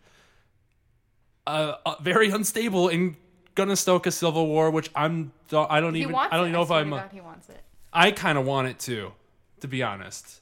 uh, 1.46 1.74
uh, 1.84 1.94
very 2.00 2.30
unstable 2.30 2.88
and 2.88 3.16
gonna 3.60 3.76
stoke 3.76 4.06
a 4.06 4.10
civil 4.10 4.46
war, 4.46 4.70
which 4.70 4.90
I'm. 4.94 5.32
I 5.52 5.80
don't 5.80 5.94
He 5.94 6.02
even. 6.02 6.14
I 6.14 6.28
don't 6.30 6.40
even 6.46 6.52
know 6.52 6.62
if 6.62 6.70
I'm. 6.70 6.90
God, 6.90 7.10
he 7.12 7.20
wants 7.20 7.48
it. 7.48 7.62
I 7.92 8.10
kind 8.10 8.38
of 8.38 8.46
want 8.46 8.68
it 8.68 8.78
too, 8.78 9.12
to 9.60 9.68
be 9.68 9.82
honest. 9.82 10.40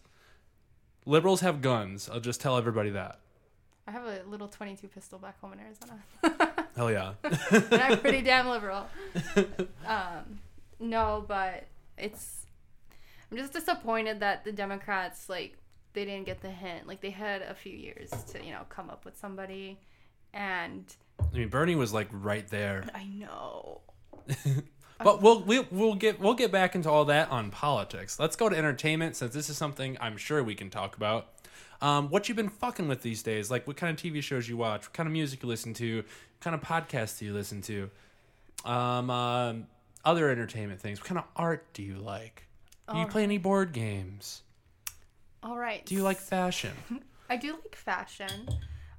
Liberals 1.04 1.40
have 1.40 1.60
guns. 1.60 2.08
I'll 2.12 2.20
just 2.20 2.40
tell 2.40 2.56
everybody 2.56 2.90
that. 2.90 3.18
I 3.86 3.90
have 3.90 4.04
a 4.04 4.20
little 4.28 4.48
22 4.48 4.86
pistol 4.88 5.18
back 5.18 5.40
home 5.40 5.54
in 5.54 5.60
Arizona. 5.60 6.64
Hell 6.76 6.90
yeah. 6.90 7.14
and 7.24 7.82
I'm 7.82 7.98
pretty 8.00 8.20
damn 8.20 8.46
liberal. 8.50 8.86
Um, 9.86 10.40
no, 10.78 11.24
but 11.26 11.64
it's. 11.96 12.46
I'm 13.30 13.36
just 13.38 13.52
disappointed 13.52 14.20
that 14.20 14.44
the 14.44 14.52
Democrats 14.52 15.28
like 15.28 15.56
they 15.94 16.04
didn't 16.04 16.26
get 16.26 16.40
the 16.42 16.50
hint. 16.50 16.86
Like 16.86 17.00
they 17.00 17.10
had 17.10 17.42
a 17.42 17.54
few 17.54 17.72
years 17.72 18.10
to 18.32 18.44
you 18.44 18.52
know 18.52 18.62
come 18.68 18.90
up 18.90 19.04
with 19.04 19.18
somebody, 19.18 19.78
and 20.32 20.84
I 21.20 21.36
mean, 21.36 21.48
Bernie 21.48 21.74
was 21.74 21.92
like 21.92 22.08
right 22.12 22.46
there. 22.48 22.88
I 22.94 23.04
know. 23.04 23.80
But 25.02 25.22
we'll 25.22 25.42
we'll 25.42 25.66
we'll 25.70 25.94
get 25.94 26.18
we'll 26.18 26.34
get 26.34 26.50
back 26.50 26.74
into 26.74 26.90
all 26.90 27.04
that 27.04 27.30
on 27.30 27.50
politics. 27.50 28.18
Let's 28.18 28.34
go 28.34 28.48
to 28.48 28.56
entertainment 28.56 29.14
since 29.14 29.32
this 29.32 29.48
is 29.48 29.56
something 29.56 29.96
I'm 30.00 30.16
sure 30.16 30.42
we 30.42 30.54
can 30.54 30.70
talk 30.70 30.96
about. 30.96 31.28
Um, 31.80 32.08
what 32.10 32.28
you've 32.28 32.36
been 32.36 32.48
fucking 32.48 32.88
with 32.88 33.02
these 33.02 33.22
days? 33.22 33.50
Like 33.50 33.66
what 33.66 33.76
kind 33.76 33.96
of 33.96 34.04
TV 34.04 34.20
shows 34.22 34.48
you 34.48 34.56
watch? 34.56 34.82
What 34.82 34.92
kind 34.92 35.06
of 35.06 35.12
music 35.12 35.42
you 35.42 35.48
listen 35.48 35.72
to? 35.74 35.98
What 35.98 36.40
kind 36.40 36.54
of 36.54 36.62
podcasts 36.62 37.20
do 37.20 37.26
you 37.26 37.32
listen 37.32 37.62
to? 37.62 37.90
Um, 38.64 39.10
um, 39.10 39.66
other 40.04 40.30
entertainment 40.30 40.80
things. 40.80 40.98
What 41.00 41.06
kind 41.06 41.18
of 41.18 41.24
art 41.36 41.72
do 41.72 41.82
you 41.82 41.98
like? 41.98 42.44
Do 42.90 42.98
you 42.98 43.06
play 43.06 43.22
any 43.22 43.36
board 43.36 43.72
games? 43.72 44.42
All 45.42 45.58
right. 45.58 45.84
Do 45.84 45.94
you 45.94 46.02
like 46.02 46.16
fashion? 46.16 46.72
I 47.30 47.36
do 47.36 47.52
like 47.52 47.76
fashion. 47.76 48.48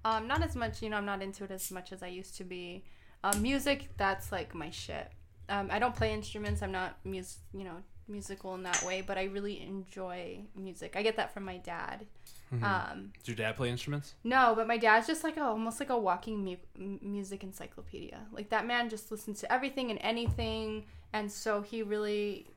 Um, 0.09 0.27
not 0.27 0.41
as 0.43 0.55
much, 0.55 0.81
you 0.81 0.89
know, 0.89 0.97
I'm 0.97 1.05
not 1.05 1.21
into 1.21 1.43
it 1.43 1.51
as 1.51 1.71
much 1.71 1.91
as 1.91 2.01
I 2.01 2.07
used 2.07 2.35
to 2.37 2.43
be. 2.43 2.83
Um, 3.23 3.41
music, 3.41 3.89
that's 3.97 4.31
like 4.31 4.55
my 4.55 4.69
shit. 4.69 5.11
Um, 5.49 5.69
I 5.71 5.77
don't 5.79 5.95
play 5.95 6.13
instruments. 6.13 6.61
I'm 6.61 6.71
not 6.71 6.97
mus- 7.03 7.39
you 7.53 7.63
know, 7.63 7.77
musical 8.07 8.55
in 8.55 8.63
that 8.63 8.81
way, 8.83 9.01
but 9.01 9.17
I 9.17 9.25
really 9.25 9.61
enjoy 9.61 10.39
music. 10.55 10.95
I 10.95 11.03
get 11.03 11.15
that 11.17 11.33
from 11.33 11.43
my 11.45 11.57
dad. 11.57 12.05
Um, 12.51 13.11
Does 13.19 13.27
your 13.27 13.35
dad 13.35 13.55
play 13.57 13.69
instruments? 13.69 14.15
no, 14.23 14.53
but 14.55 14.65
my 14.67 14.77
dad's 14.77 15.05
just 15.05 15.23
like 15.23 15.37
a, 15.37 15.43
almost 15.43 15.79
like 15.79 15.91
a 15.91 15.97
walking 15.97 16.43
mu- 16.43 16.97
music 17.01 17.43
encyclopedia. 17.43 18.19
Like 18.31 18.49
that 18.49 18.65
man 18.65 18.89
just 18.89 19.11
listens 19.11 19.39
to 19.41 19.53
everything 19.53 19.91
and 19.91 19.99
anything, 20.01 20.85
and 21.13 21.31
so 21.31 21.61
he 21.61 21.83
really, 21.83 22.47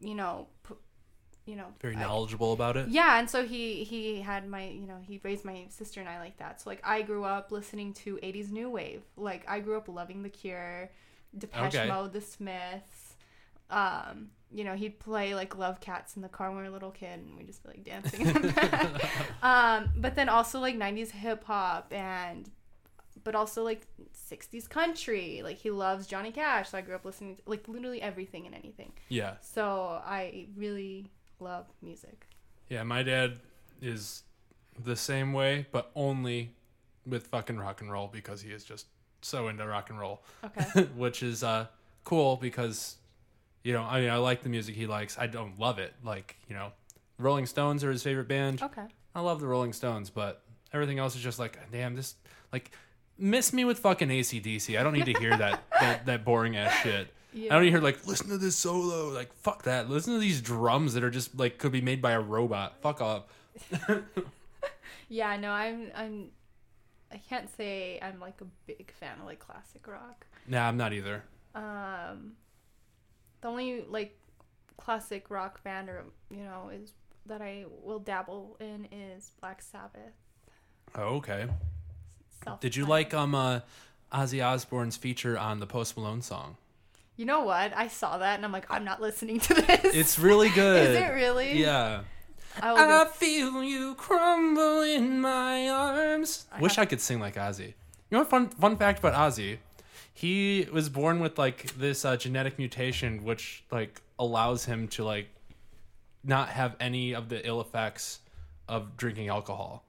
you 0.00 0.14
know, 0.14 0.48
pu- 0.64 0.76
you 1.44 1.56
know, 1.56 1.66
Very 1.80 1.96
I- 1.96 2.00
knowledgeable 2.02 2.52
about 2.52 2.76
it. 2.76 2.88
yeah, 2.88 3.18
and 3.18 3.28
so 3.28 3.44
he 3.44 3.84
he 3.84 4.20
had 4.20 4.48
my 4.48 4.68
you 4.68 4.86
know 4.86 4.98
he 5.02 5.20
raised 5.24 5.44
my 5.44 5.66
sister 5.70 6.00
and 6.00 6.08
I 6.08 6.18
like 6.20 6.36
that. 6.38 6.60
So 6.60 6.70
like 6.70 6.80
I 6.84 7.02
grew 7.02 7.24
up 7.24 7.50
listening 7.52 7.92
to 7.94 8.16
'80s 8.22 8.50
new 8.50 8.70
wave. 8.70 9.02
Like 9.16 9.44
I 9.48 9.60
grew 9.60 9.76
up 9.76 9.88
loving 9.88 10.22
The 10.22 10.28
Cure, 10.30 10.90
Depeche 11.36 11.74
Okay. 11.74 11.88
Mode, 11.88 12.12
The 12.12 12.20
Smiths. 12.20 13.16
Um, 13.70 14.28
you 14.54 14.64
know 14.64 14.74
he'd 14.74 14.98
play 14.98 15.34
like 15.34 15.56
Love 15.56 15.80
Cats 15.80 16.14
in 16.16 16.22
the 16.22 16.28
car 16.28 16.48
when 16.48 16.58
we 16.58 16.62
were 16.64 16.68
a 16.68 16.72
little 16.72 16.90
kid, 16.90 17.18
and 17.20 17.36
we 17.38 17.44
just 17.44 17.62
be 17.62 17.70
like 17.70 17.84
dancing. 17.84 18.26
in 18.26 18.32
the 18.34 18.48
back. 18.52 19.02
um, 19.42 19.90
but 19.96 20.14
then 20.14 20.28
also 20.28 20.60
like 20.60 20.76
'90s 20.76 21.10
hip 21.10 21.42
hop 21.44 21.90
and, 21.90 22.50
but 23.24 23.34
also 23.34 23.62
like 23.64 23.86
'60s 24.30 24.68
country. 24.68 25.40
Like 25.42 25.56
he 25.56 25.70
loves 25.70 26.06
Johnny 26.06 26.30
Cash. 26.32 26.68
So 26.70 26.78
I 26.78 26.82
grew 26.82 26.94
up 26.94 27.04
listening 27.06 27.36
to 27.36 27.42
like 27.46 27.66
literally 27.66 28.02
everything 28.02 28.44
and 28.46 28.54
anything. 28.54 28.92
Yeah. 29.08 29.34
So 29.40 30.02
I 30.04 30.48
really 30.54 31.10
love 31.42 31.66
music. 31.82 32.26
Yeah, 32.68 32.82
my 32.84 33.02
dad 33.02 33.38
is 33.80 34.22
the 34.82 34.96
same 34.96 35.32
way, 35.32 35.66
but 35.72 35.90
only 35.94 36.54
with 37.06 37.26
fucking 37.26 37.58
rock 37.58 37.80
and 37.80 37.90
roll 37.90 38.08
because 38.08 38.40
he 38.40 38.50
is 38.50 38.64
just 38.64 38.86
so 39.20 39.48
into 39.48 39.66
rock 39.66 39.90
and 39.90 39.98
roll, 39.98 40.22
Okay. 40.44 40.82
which 40.96 41.22
is 41.22 41.42
uh 41.44 41.66
cool 42.04 42.36
because 42.36 42.96
you 43.64 43.72
know, 43.72 43.82
I 43.82 44.00
mean, 44.00 44.10
I 44.10 44.16
like 44.16 44.42
the 44.42 44.48
music 44.48 44.74
he 44.74 44.86
likes. 44.86 45.16
I 45.18 45.28
don't 45.28 45.56
love 45.58 45.78
it. 45.78 45.94
Like, 46.02 46.36
you 46.48 46.54
know, 46.56 46.72
Rolling 47.18 47.46
Stones 47.46 47.84
are 47.84 47.92
his 47.92 48.02
favorite 48.02 48.26
band. 48.26 48.60
Okay. 48.60 48.82
I 49.14 49.20
love 49.20 49.40
the 49.40 49.46
Rolling 49.46 49.72
Stones, 49.72 50.10
but 50.10 50.42
everything 50.72 50.98
else 50.98 51.14
is 51.14 51.22
just 51.22 51.38
like, 51.38 51.58
damn, 51.70 51.94
this 51.94 52.16
like 52.52 52.70
miss 53.18 53.52
me 53.52 53.64
with 53.64 53.78
fucking 53.78 54.08
ACDC. 54.08 54.78
I 54.78 54.82
don't 54.82 54.94
need 54.94 55.06
to 55.06 55.12
hear 55.12 55.36
that 55.36 55.62
that, 55.80 56.06
that 56.06 56.24
boring 56.24 56.56
ass 56.56 56.74
shit. 56.82 57.12
I 57.34 57.48
don't 57.48 57.62
to 57.62 57.70
hear 57.70 57.80
like 57.80 58.06
listen 58.06 58.28
to 58.28 58.38
this 58.38 58.56
solo. 58.56 59.08
Like 59.08 59.32
fuck 59.32 59.62
that. 59.64 59.88
Listen 59.88 60.14
to 60.14 60.20
these 60.20 60.40
drums 60.40 60.94
that 60.94 61.02
are 61.02 61.10
just 61.10 61.38
like 61.38 61.58
could 61.58 61.72
be 61.72 61.80
made 61.80 62.02
by 62.02 62.12
a 62.12 62.20
robot. 62.20 62.76
Fuck 62.80 63.00
off. 63.00 63.24
Yeah, 65.12 65.36
no, 65.36 65.50
I'm 65.50 65.90
I'm 65.94 66.28
I 67.12 67.18
can't 67.18 67.54
say 67.54 67.98
I'm 68.00 68.18
like 68.18 68.40
a 68.40 68.46
big 68.66 68.90
fan 68.98 69.18
of 69.20 69.26
like 69.26 69.40
classic 69.40 69.86
rock. 69.86 70.24
Nah, 70.48 70.66
I'm 70.66 70.78
not 70.78 70.94
either. 70.94 71.22
Um 71.54 72.32
the 73.42 73.48
only 73.48 73.84
like 73.90 74.18
classic 74.78 75.28
rock 75.28 75.62
band 75.62 75.90
or 75.90 76.04
you 76.30 76.42
know 76.42 76.70
is 76.72 76.92
that 77.26 77.42
I 77.42 77.66
will 77.82 77.98
dabble 77.98 78.56
in 78.58 78.88
is 78.90 79.32
Black 79.38 79.60
Sabbath. 79.60 80.14
Oh, 80.94 81.16
okay. 81.16 81.46
Self 82.42 82.60
Did 82.60 82.74
you 82.74 82.86
like 82.86 83.12
um 83.12 83.34
uh 83.34 83.60
Ozzy 84.14 84.42
Osbourne's 84.42 84.96
feature 84.96 85.38
on 85.38 85.60
the 85.60 85.66
Post 85.66 85.94
Malone 85.94 86.22
song? 86.22 86.56
You 87.22 87.26
know 87.26 87.42
what? 87.44 87.72
I 87.76 87.86
saw 87.86 88.18
that 88.18 88.34
and 88.34 88.44
I'm 88.44 88.50
like 88.50 88.66
I'm 88.68 88.82
not 88.84 89.00
listening 89.00 89.38
to 89.38 89.54
this. 89.54 89.94
It's 89.94 90.18
really 90.18 90.48
good. 90.50 90.90
Is 90.90 90.96
it 90.96 91.06
really? 91.14 91.52
Yeah. 91.56 92.00
I 92.60 92.72
I 92.72 93.04
go- 93.04 93.10
feel 93.10 93.62
you 93.62 93.94
crumble 93.94 94.82
in 94.82 95.20
my 95.20 95.68
arms. 95.68 96.46
I 96.50 96.58
Wish 96.60 96.74
have- 96.74 96.82
I 96.82 96.86
could 96.86 97.00
sing 97.00 97.20
like 97.20 97.36
Ozzy. 97.36 97.66
You 97.68 97.74
know 98.10 98.18
what 98.18 98.28
fun 98.28 98.48
fun 98.48 98.76
fact 98.76 98.98
about 98.98 99.14
Ozzy? 99.14 99.58
He 100.12 100.66
was 100.72 100.88
born 100.88 101.20
with 101.20 101.38
like 101.38 101.72
this 101.76 102.04
uh, 102.04 102.16
genetic 102.16 102.58
mutation 102.58 103.22
which 103.22 103.62
like 103.70 104.02
allows 104.18 104.64
him 104.64 104.88
to 104.88 105.04
like 105.04 105.28
not 106.24 106.48
have 106.48 106.74
any 106.80 107.14
of 107.14 107.28
the 107.28 107.46
ill 107.46 107.60
effects 107.60 108.18
of 108.68 108.96
drinking 108.96 109.28
alcohol. 109.28 109.84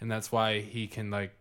And 0.00 0.10
that's 0.10 0.32
why 0.32 0.58
he 0.58 0.88
can 0.88 1.12
like 1.12 1.32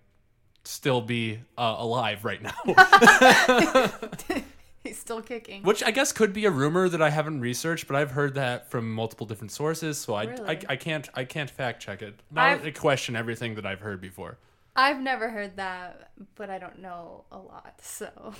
still 0.66 1.02
be 1.02 1.40
uh, 1.58 1.78
alive 1.80 2.26
right 2.26 2.44
now. 2.44 2.54
He's 4.84 4.98
still 5.00 5.22
kicking. 5.22 5.64
Which 5.64 5.84
I 5.84 5.92
guess 5.92 6.12
could 6.12 6.34
be 6.34 6.46
a 6.46 6.52
rumor 6.52 6.90
that 6.90 7.02
I 7.02 7.10
haven't 7.10 7.40
researched, 7.42 7.88
but 7.88 7.96
I've 7.96 8.12
heard 8.12 8.34
that 8.36 8.70
from 8.72 8.94
multiple 8.94 9.28
different 9.28 9.52
sources, 9.52 9.98
so 9.98 10.16
I, 10.16 10.24
I, 10.24 10.26
Really? 10.26 10.66
I 10.70 10.76
can't 10.76 11.10
I 11.14 11.24
can't 11.26 11.50
fact 11.50 11.82
check 11.82 12.02
it. 12.02 12.20
Not 12.32 12.50
I've- 12.62 12.72
question 12.72 13.16
everything 13.16 13.56
that 13.56 13.66
I've 13.66 13.82
heard 13.82 14.02
before. 14.02 14.38
I've 14.76 15.02
never 15.02 15.30
heard 15.30 15.58
that, 15.58 16.12
but 16.36 16.50
I 16.50 16.58
don't 16.58 16.80
know 16.80 17.26
a 17.32 17.38
lot, 17.38 17.76
so 17.82 18.34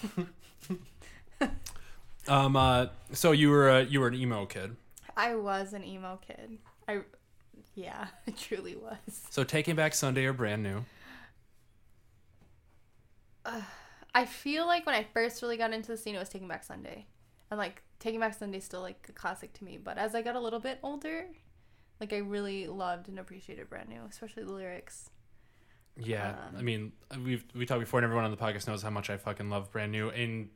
Um, 2.28 2.56
uh, 2.56 2.88
so 3.12 3.32
you 3.32 3.50
were 3.50 3.70
uh, 3.70 3.80
you 3.82 4.00
were 4.00 4.08
an 4.08 4.14
emo 4.16 4.46
kid. 4.46 4.76
I 5.18 5.36
was 5.36 5.74
an 5.74 5.84
emo 5.84 6.20
kid. 6.26 6.60
I, 6.88 7.02
yeah, 7.76 8.08
I 8.28 8.32
truly 8.32 8.76
was. 8.76 9.22
So 9.30 9.44
Taking 9.44 9.76
Back 9.76 9.94
Sunday 9.94 10.26
are 10.26 10.34
brand 10.34 10.64
new. 10.64 10.86
I 14.14 14.26
feel 14.26 14.66
like 14.66 14.86
when 14.86 14.96
I 14.96 15.06
first 15.14 15.42
really 15.42 15.58
got 15.58 15.74
into 15.74 15.88
the 15.90 15.98
scene, 15.98 16.16
it 16.16 16.20
was 16.20 16.30
Taking 16.30 16.48
Back 16.48 16.64
Sunday, 16.64 17.06
and 17.50 17.58
like 17.58 17.82
Taking 18.00 18.20
Back 18.20 18.34
Sunday 18.34 18.58
is 18.58 18.66
still 18.66 18.82
like 18.82 19.06
a 19.10 19.14
classic 19.14 19.54
to 19.54 19.64
me. 19.64 19.78
But 19.78 19.98
as 19.98 20.16
I 20.16 20.22
got 20.22 20.36
a 20.36 20.40
little 20.40 20.60
bit 20.60 20.80
older, 20.84 21.28
like 22.00 22.12
I 22.14 22.18
really 22.18 22.68
loved 22.68 23.08
and 23.10 23.20
appreciated 23.20 23.70
Brand 23.70 23.90
New, 23.90 24.02
especially 24.10 24.44
the 24.44 24.52
lyrics. 24.54 25.10
Yeah, 25.98 26.36
Um, 26.50 26.56
I 26.58 26.62
mean 26.62 26.92
we've 27.24 27.44
we 27.54 27.66
talked 27.66 27.82
before, 27.82 28.00
and 28.00 28.06
everyone 28.06 28.26
on 28.26 28.32
the 28.32 28.38
podcast 28.38 28.68
knows 28.68 28.82
how 28.82 28.90
much 28.90 29.10
I 29.10 29.18
fucking 29.18 29.50
love 29.50 29.72
brand 29.72 29.92
new. 29.92 30.10
And 30.10 30.50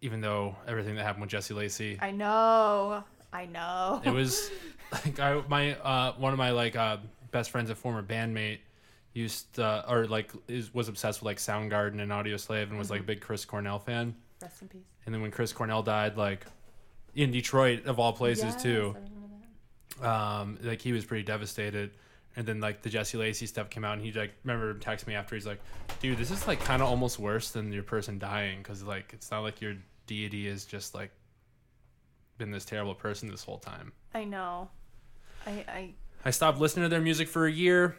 even 0.00 0.20
though 0.20 0.56
everything 0.66 0.96
that 0.96 1.04
happened 1.04 1.22
with 1.22 1.30
Jesse 1.30 1.54
Lacey, 1.54 1.98
I 2.00 2.10
know, 2.10 3.04
I 3.32 3.46
know. 3.46 4.00
it 4.04 4.10
was 4.10 4.50
like 4.92 5.18
I 5.20 5.42
my 5.48 5.74
uh 5.76 6.12
one 6.14 6.32
of 6.32 6.38
my 6.38 6.50
like 6.50 6.76
uh 6.76 6.98
best 7.30 7.50
friends, 7.50 7.70
a 7.70 7.74
former 7.74 8.02
bandmate, 8.02 8.58
used 9.16 9.58
uh, 9.58 9.82
or 9.88 10.06
like 10.06 10.30
is 10.46 10.72
was 10.74 10.88
obsessed 10.88 11.20
with 11.20 11.26
like 11.26 11.38
Soundgarden 11.38 12.00
and 12.00 12.12
Audioslave 12.12 12.64
and 12.68 12.78
was 12.78 12.90
like 12.90 13.00
a 13.00 13.04
big 13.04 13.20
Chris 13.20 13.44
Cornell 13.44 13.78
fan. 13.78 14.14
Rest 14.42 14.62
in 14.62 14.68
peace. 14.68 14.82
And 15.06 15.14
then 15.14 15.22
when 15.22 15.30
Chris 15.30 15.52
Cornell 15.52 15.82
died, 15.82 16.16
like 16.16 16.46
in 17.14 17.30
Detroit 17.30 17.86
of 17.86 17.98
all 17.98 18.12
places 18.12 18.44
Yes, 18.44 18.62
too, 18.62 18.94
I 18.94 18.98
remember 18.98 19.28
that. 20.00 20.08
um, 20.08 20.58
like 20.62 20.82
he 20.82 20.92
was 20.92 21.04
pretty 21.04 21.24
devastated. 21.24 21.92
And 22.38 22.46
then 22.46 22.60
like 22.60 22.82
the 22.82 22.90
Jesse 22.90 23.16
Lacey 23.16 23.46
stuff 23.46 23.70
came 23.70 23.82
out, 23.82 23.94
and 23.94 24.02
he 24.02 24.12
like 24.12 24.32
remember 24.44 24.74
texting 24.74 25.06
me 25.06 25.14
after. 25.14 25.34
He's 25.34 25.46
like, 25.46 25.60
"Dude, 26.00 26.18
this 26.18 26.30
is 26.30 26.46
like 26.46 26.60
kind 26.60 26.82
of 26.82 26.88
almost 26.88 27.18
worse 27.18 27.50
than 27.50 27.72
your 27.72 27.82
person 27.82 28.18
dying, 28.18 28.58
because 28.58 28.82
like 28.82 29.12
it's 29.14 29.30
not 29.30 29.40
like 29.40 29.62
your 29.62 29.74
deity 30.06 30.46
is 30.46 30.66
just 30.66 30.94
like 30.94 31.10
been 32.36 32.50
this 32.50 32.66
terrible 32.66 32.94
person 32.94 33.30
this 33.30 33.42
whole 33.42 33.56
time." 33.56 33.90
I 34.12 34.24
know. 34.24 34.68
I 35.46 35.50
I 35.66 35.94
I 36.26 36.30
stopped 36.30 36.58
listening 36.58 36.84
to 36.84 36.88
their 36.90 37.00
music 37.00 37.26
for 37.26 37.46
a 37.46 37.50
year, 37.50 37.96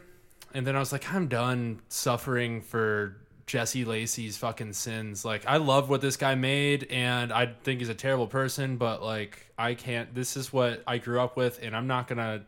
and 0.54 0.66
then 0.66 0.76
I 0.76 0.78
was 0.78 0.92
like, 0.92 1.12
I'm 1.12 1.28
done 1.28 1.80
suffering 1.88 2.60
for 2.62 3.16
Jesse 3.46 3.84
Lacey's 3.84 4.36
fucking 4.36 4.74
sins. 4.74 5.24
Like 5.24 5.46
I 5.46 5.56
love 5.56 5.88
what 5.88 6.00
this 6.00 6.16
guy 6.16 6.34
made 6.34 6.86
and 6.90 7.32
I 7.32 7.46
think 7.64 7.80
he's 7.80 7.88
a 7.88 7.94
terrible 7.94 8.26
person, 8.26 8.76
but 8.76 9.02
like 9.02 9.52
I 9.58 9.74
can't 9.74 10.14
this 10.14 10.36
is 10.36 10.52
what 10.52 10.82
I 10.86 10.98
grew 10.98 11.20
up 11.20 11.36
with 11.36 11.60
and 11.62 11.74
I'm 11.74 11.86
not 11.86 12.08
to 12.18 12.42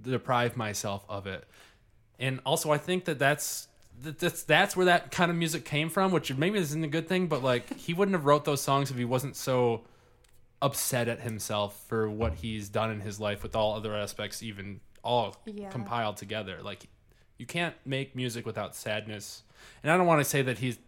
deprive 0.00 0.56
myself 0.56 1.04
of 1.08 1.26
it. 1.26 1.44
And 2.18 2.40
also 2.46 2.70
I 2.70 2.78
think 2.78 3.04
that 3.04 3.18
that's 3.18 3.68
that's 4.00 4.42
that's 4.44 4.74
where 4.74 4.86
that 4.86 5.10
kind 5.10 5.30
of 5.30 5.36
music 5.36 5.64
came 5.66 5.90
from, 5.90 6.12
which 6.12 6.34
maybe 6.34 6.58
isn't 6.58 6.82
a 6.82 6.88
good 6.88 7.08
thing, 7.08 7.26
but 7.26 7.42
like 7.42 7.76
he 7.76 7.92
wouldn't 7.92 8.14
have 8.14 8.24
wrote 8.24 8.44
those 8.46 8.62
songs 8.62 8.90
if 8.90 8.96
he 8.96 9.04
wasn't 9.04 9.36
so 9.36 9.82
upset 10.62 11.08
at 11.08 11.20
himself 11.20 11.78
for 11.88 12.08
what 12.08 12.34
he's 12.34 12.68
done 12.68 12.90
in 12.90 13.00
his 13.00 13.18
life 13.20 13.42
with 13.42 13.54
all 13.54 13.74
other 13.74 13.94
aspects 13.94 14.42
even 14.42 14.80
all 15.04 15.36
Yeah. 15.44 15.68
compiled 15.70 16.16
together. 16.16 16.60
Like 16.62 16.86
you 17.42 17.46
can't 17.46 17.74
make 17.84 18.14
music 18.14 18.46
without 18.46 18.76
sadness. 18.76 19.42
And 19.82 19.90
I 19.90 19.96
don't 19.96 20.06
want 20.06 20.20
to 20.20 20.24
say 20.24 20.42
that 20.42 20.58
he's 20.58 20.78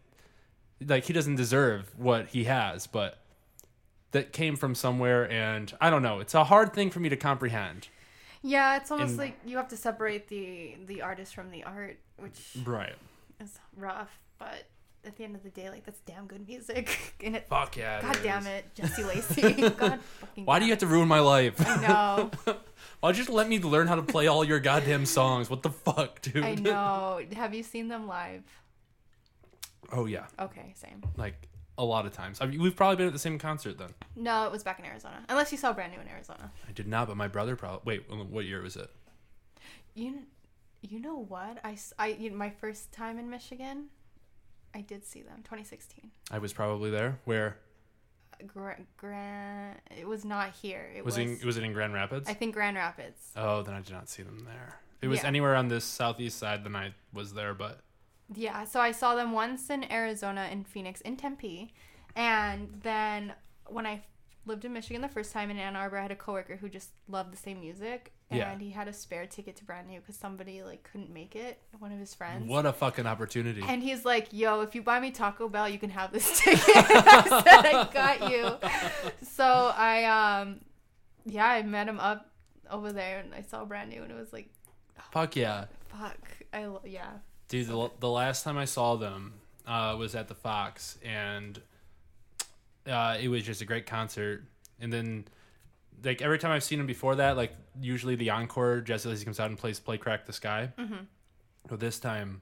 like 0.86 1.02
he 1.07 1.12
doesn't 1.12 1.34
deserve 1.34 1.92
what 1.98 2.28
he 2.28 2.44
has, 2.44 2.86
but 2.86 3.18
that 4.12 4.32
came 4.32 4.55
from 4.55 4.76
somewhere 4.76 5.28
and 5.28 5.74
I 5.80 5.90
don't 5.90 6.02
know. 6.02 6.20
It's 6.20 6.32
a 6.32 6.44
hard 6.44 6.72
thing 6.72 6.90
for 6.90 7.00
me 7.00 7.09
to 7.09 7.16
comprehend. 7.16 7.88
Yeah, 8.40 8.76
it's 8.76 8.92
almost 8.92 9.12
In- 9.12 9.16
like 9.16 9.36
you 9.44 9.57
have 9.57 9.66
to 9.68 9.76
separate 9.76 10.28
the 10.28 10.76
the 10.86 11.02
artist 11.02 11.34
from 11.34 11.50
the 11.50 11.64
art, 11.64 11.98
which 12.18 12.57
Right. 12.64 12.94
is 13.40 13.59
rough. 13.76 14.20
But 14.38 14.68
at 15.07 15.16
the 15.16 15.24
end 15.24 15.34
of 15.36 15.42
the 15.42 15.50
day, 15.50 15.70
like 15.70 15.84
that's 15.84 16.00
damn 16.00 16.26
good 16.26 16.46
music. 16.46 17.14
and 17.24 17.36
it, 17.36 17.46
Fuck 17.48 17.76
yeah. 17.76 18.00
God 18.02 18.16
is. 18.16 18.22
damn 18.22 18.46
it, 18.46 18.74
Jesse 18.74 19.02
Lacey. 19.05 19.68
God 19.70 20.00
fucking. 20.20 20.44
Why 20.44 20.59
do 20.59 20.64
you 20.64 20.72
have 20.72 20.80
to 20.80 20.86
ruin 20.86 21.09
my 21.09 21.20
life? 21.20 21.55
I 21.66 21.80
know. 21.86 22.30
Why'd 23.00 23.16
you 23.16 23.22
just 23.24 23.30
let 23.30 23.48
me 23.48 23.59
learn 23.61 23.86
how 23.86 23.96
to 23.96 24.02
play 24.02 24.26
all 24.26 24.44
your 24.44 24.61
goddamn 24.61 25.05
songs? 25.07 25.50
What 25.50 25.62
the 25.62 25.70
fuck, 25.70 26.22
dude? 26.22 26.44
I 26.44 26.55
know. 26.55 27.20
Have 27.36 27.55
you 27.55 27.62
seen 27.62 27.88
them 27.88 28.07
live? 28.07 28.42
Oh 29.92 30.07
yeah, 30.07 30.26
Okay, 30.40 30.72
same. 30.76 31.02
like 31.16 31.48
a 31.76 31.84
lot 31.84 32.07
of 32.07 32.12
times. 32.12 32.38
I 32.40 32.46
mean, 32.46 32.62
we've 32.62 32.74
probably 32.74 32.96
been 32.96 33.07
at 33.09 33.12
the 33.12 33.18
same 33.18 33.38
concert 33.38 33.76
then. 33.78 33.90
No, 34.16 34.46
it 34.46 34.52
was 34.52 34.62
back 34.62 34.78
in 34.78 34.84
Arizona. 34.86 35.22
Unless 35.28 35.52
you 35.52 35.59
saw 35.59 35.72
brand 35.72 35.92
new 35.92 36.00
in 36.00 36.09
Arizona. 36.09 36.50
I 36.68 36.72
did 36.72 36.86
not, 36.88 37.09
but 37.09 37.16
my 37.16 37.28
brother 37.28 37.57
probably. 37.57 37.98
Wait, 37.98 38.07
um, 38.11 38.30
what 38.30 38.44
year 38.44 38.62
was 38.62 38.76
it? 38.76 38.88
You, 39.94 40.20
you 40.82 41.00
know 41.00 41.18
what? 41.28 41.59
I 41.64 41.76
you- 42.09 42.30
my 42.32 42.50
first 42.50 42.92
time 42.92 43.18
in 43.18 43.28
Michigan, 43.28 43.86
I 44.74 44.80
did 44.80 45.04
see 45.06 45.22
them. 45.22 45.38
2016. 45.44 46.10
I 46.30 46.38
was 46.38 46.52
probably 46.52 46.90
there. 46.90 47.18
Where 47.24 47.58
Gra- 48.46 48.78
Grand. 48.96 49.78
It 49.96 50.06
was 50.08 50.24
not 50.24 50.50
here. 50.50 50.90
It 50.96 51.04
was 51.04 51.16
was. 51.16 51.18
it? 51.26 51.40
In, 51.42 51.46
was 51.46 51.56
it 51.56 51.62
in 51.64 51.72
Grand 51.72 51.94
Rapids? 51.94 52.28
I 52.28 52.34
think 52.34 52.54
Grand 52.54 52.76
Rapids. 52.76 53.30
oh, 53.36 53.62
then 53.62 53.74
I 53.74 53.80
did 53.80 53.92
not 53.92 54.08
see 54.08 54.22
them 54.22 54.44
there. 54.44 54.80
It 55.02 55.08
was 55.08 55.20
Yeah. 55.22 55.28
anywhere 55.28 55.54
on 55.54 55.68
this 55.68 55.84
southeast 55.84 56.38
side, 56.38 56.64
then 56.64 56.74
I 56.74 56.94
was 57.12 57.34
there. 57.34 57.54
But 57.54 57.80
Yeah, 58.34 58.64
so 58.64 58.80
I 58.80 58.90
saw 58.92 59.14
them 59.14 59.32
once 59.32 59.68
in 59.70 59.90
Arizona, 59.92 60.48
in 60.50 60.64
Phoenix, 60.64 61.00
in 61.02 61.16
Tempe, 61.16 61.72
and 62.16 62.80
then 62.82 63.34
when 63.66 63.86
I 63.86 64.02
lived 64.46 64.64
in 64.64 64.72
Michigan 64.72 65.02
the 65.02 65.08
first 65.08 65.32
time 65.32 65.50
in 65.50 65.58
Ann 65.58 65.76
Arbor, 65.76 65.98
I 65.98 66.02
had 66.02 66.10
a 66.10 66.16
coworker 66.16 66.56
who 66.56 66.68
just 66.70 66.90
loved 67.06 67.32
the 67.32 67.36
same 67.36 67.60
music, 67.60 68.13
and 68.30 68.38
Yeah. 68.38 68.58
he 68.58 68.70
had 68.70 68.88
a 68.88 68.92
spare 68.92 69.26
ticket 69.26 69.56
to 69.56 69.64
brand 69.64 69.86
new 69.88 70.00
because 70.00 70.16
somebody 70.16 70.62
like 70.62 70.82
couldn't 70.90 71.10
make 71.10 71.36
it, 71.36 71.58
one 71.78 71.92
of 71.92 71.98
his 71.98 72.14
friends. 72.14 72.48
what 72.48 72.66
a 72.66 72.72
fucking 72.72 73.06
opportunity! 73.06 73.62
And 73.66 73.82
he's 73.82 74.04
like, 74.04 74.28
"Yo, 74.32 74.60
if 74.62 74.74
you 74.74 74.82
buy 74.82 74.98
me 75.00 75.10
Taco 75.10 75.48
Bell, 75.48 75.68
you 75.68 75.78
can 75.78 75.90
have 75.90 76.12
this 76.12 76.40
ticket." 76.44 76.62
I 76.66 77.42
said, 77.42 77.66
"I 77.74 77.88
got 77.92 78.30
you." 78.30 78.56
So 79.26 79.44
I, 79.76 80.04
um, 80.40 80.60
yeah, 81.26 81.46
I 81.46 81.62
met 81.62 81.88
him 81.88 82.00
up 82.00 82.30
over 82.70 82.92
there, 82.92 83.20
and 83.20 83.34
I 83.34 83.42
saw 83.42 83.64
brand 83.64 83.90
new, 83.90 84.02
and 84.02 84.10
it 84.10 84.16
was 84.18 84.32
like, 84.32 84.48
Fuck 85.10 85.36
yeah, 85.36 85.66
"Fuck, 85.88 86.18
I 86.52 86.66
lo- 86.66 86.80
yeah." 86.84 87.10
dude. 87.48 87.66
The, 87.68 87.90
the 88.00 88.08
last 88.10 88.42
time 88.42 88.56
I 88.56 88.64
saw 88.64 88.96
them 88.96 89.34
uh, 89.66 89.94
was 89.98 90.14
at 90.14 90.28
the 90.28 90.34
Fox, 90.34 90.98
and 91.04 91.60
uh, 92.86 93.16
it 93.20 93.28
was 93.28 93.42
just 93.42 93.60
a 93.60 93.64
great 93.64 93.86
concert. 93.86 94.44
And 94.80 94.92
then, 94.92 95.26
like 96.05 96.22
every 96.22 96.38
time 96.38 96.50
I've 96.52 96.64
seen 96.64 96.78
them 96.78 96.86
before 96.86 97.16
that, 97.16 97.36
like 97.36 97.52
usually 97.80 98.14
the 98.16 98.30
encore, 98.30 98.80
Jesse 98.80 99.09
Lacey 99.09 99.24
comes 99.24 99.40
out 99.40 99.48
and 99.50 99.59
plays 99.59 99.80
"Play 99.80 99.98
Crack 99.98 100.26
the 100.26 100.32
Sky." 100.32 100.72
Mhm. 100.78 101.07
But 101.68 101.80
this 101.80 101.98
time, 101.98 102.40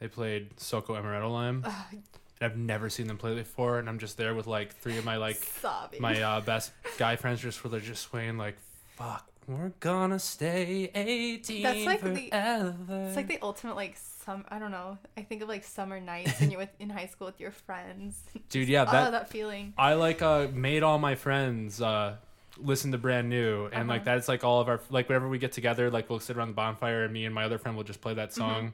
they 0.00 0.08
played 0.08 0.56
"Soco 0.56 0.88
Amaretto 1.00 1.30
Lime." 1.32 1.62
Ugh, 1.64 1.72
And 1.92 2.02
I've 2.40 2.56
never 2.58 2.90
seen 2.90 3.06
them 3.06 3.16
play 3.16 3.34
before, 3.34 3.78
and 3.78 3.88
I'm 3.88 3.98
just 3.98 4.16
there 4.16 4.34
with 4.34 4.46
like 4.46 4.74
three 4.74 4.98
of 4.98 5.04
my 5.04 5.16
like 5.16 5.36
sobbing. 5.36 6.02
my 6.02 6.20
uh, 6.20 6.40
best 6.52 6.72
guy 6.98 7.16
friends, 7.16 7.40
just 7.40 7.62
where 7.64 7.70
they're 7.70 7.80
just 7.80 8.02
swaying 8.02 8.36
like, 8.38 8.56
"Fuck, 8.96 9.26
we're 9.46 9.72
gonna 9.80 10.18
stay 10.18 10.90
18 10.94 11.62
That's 11.62 11.84
like 11.86 12.00
the- 12.02 12.28
forever." 12.28 13.04
It's 13.06 13.16
like 13.16 13.28
the 13.28 13.38
ultimate 13.40 13.76
like 13.76 13.96
some 13.96 14.44
I 14.48 14.58
don't 14.58 14.72
know. 14.72 14.98
I 15.16 15.22
think 15.22 15.40
of 15.42 15.48
like 15.48 15.62
summer 15.64 16.00
nights 16.00 16.40
and 16.40 16.50
you're 16.50 16.58
with 16.60 16.74
in 16.80 16.90
high 16.90 17.06
school 17.06 17.26
with 17.28 17.38
your 17.40 17.52
friends. 17.52 18.20
dude, 18.50 18.68
yeah, 18.68 18.82
oh, 18.88 18.92
that 18.92 19.10
that 19.12 19.28
feeling. 19.30 19.72
I 19.78 19.94
like 19.94 20.20
uh 20.20 20.48
made 20.52 20.82
all 20.82 20.98
my 20.98 21.14
friends 21.14 21.80
uh 21.80 22.16
listen 22.58 22.92
to 22.92 22.98
brand 22.98 23.28
new 23.28 23.66
and 23.66 23.88
like 23.88 24.02
Uh-huh. 24.02 24.14
that's 24.14 24.28
like 24.28 24.44
all 24.44 24.60
of 24.60 24.68
our 24.68 24.80
like 24.90 25.08
whenever 25.08 25.28
we 25.28 25.38
get 25.38 25.52
together 25.52 25.90
like 25.90 26.08
we'll 26.08 26.20
sit 26.20 26.36
around 26.36 26.48
the 26.48 26.54
bonfire 26.54 27.04
and 27.04 27.12
me 27.12 27.24
and 27.26 27.34
my 27.34 27.44
other 27.44 27.58
friend 27.58 27.76
will 27.76 27.84
just 27.84 28.00
play 28.00 28.14
that 28.14 28.32
song 28.32 28.72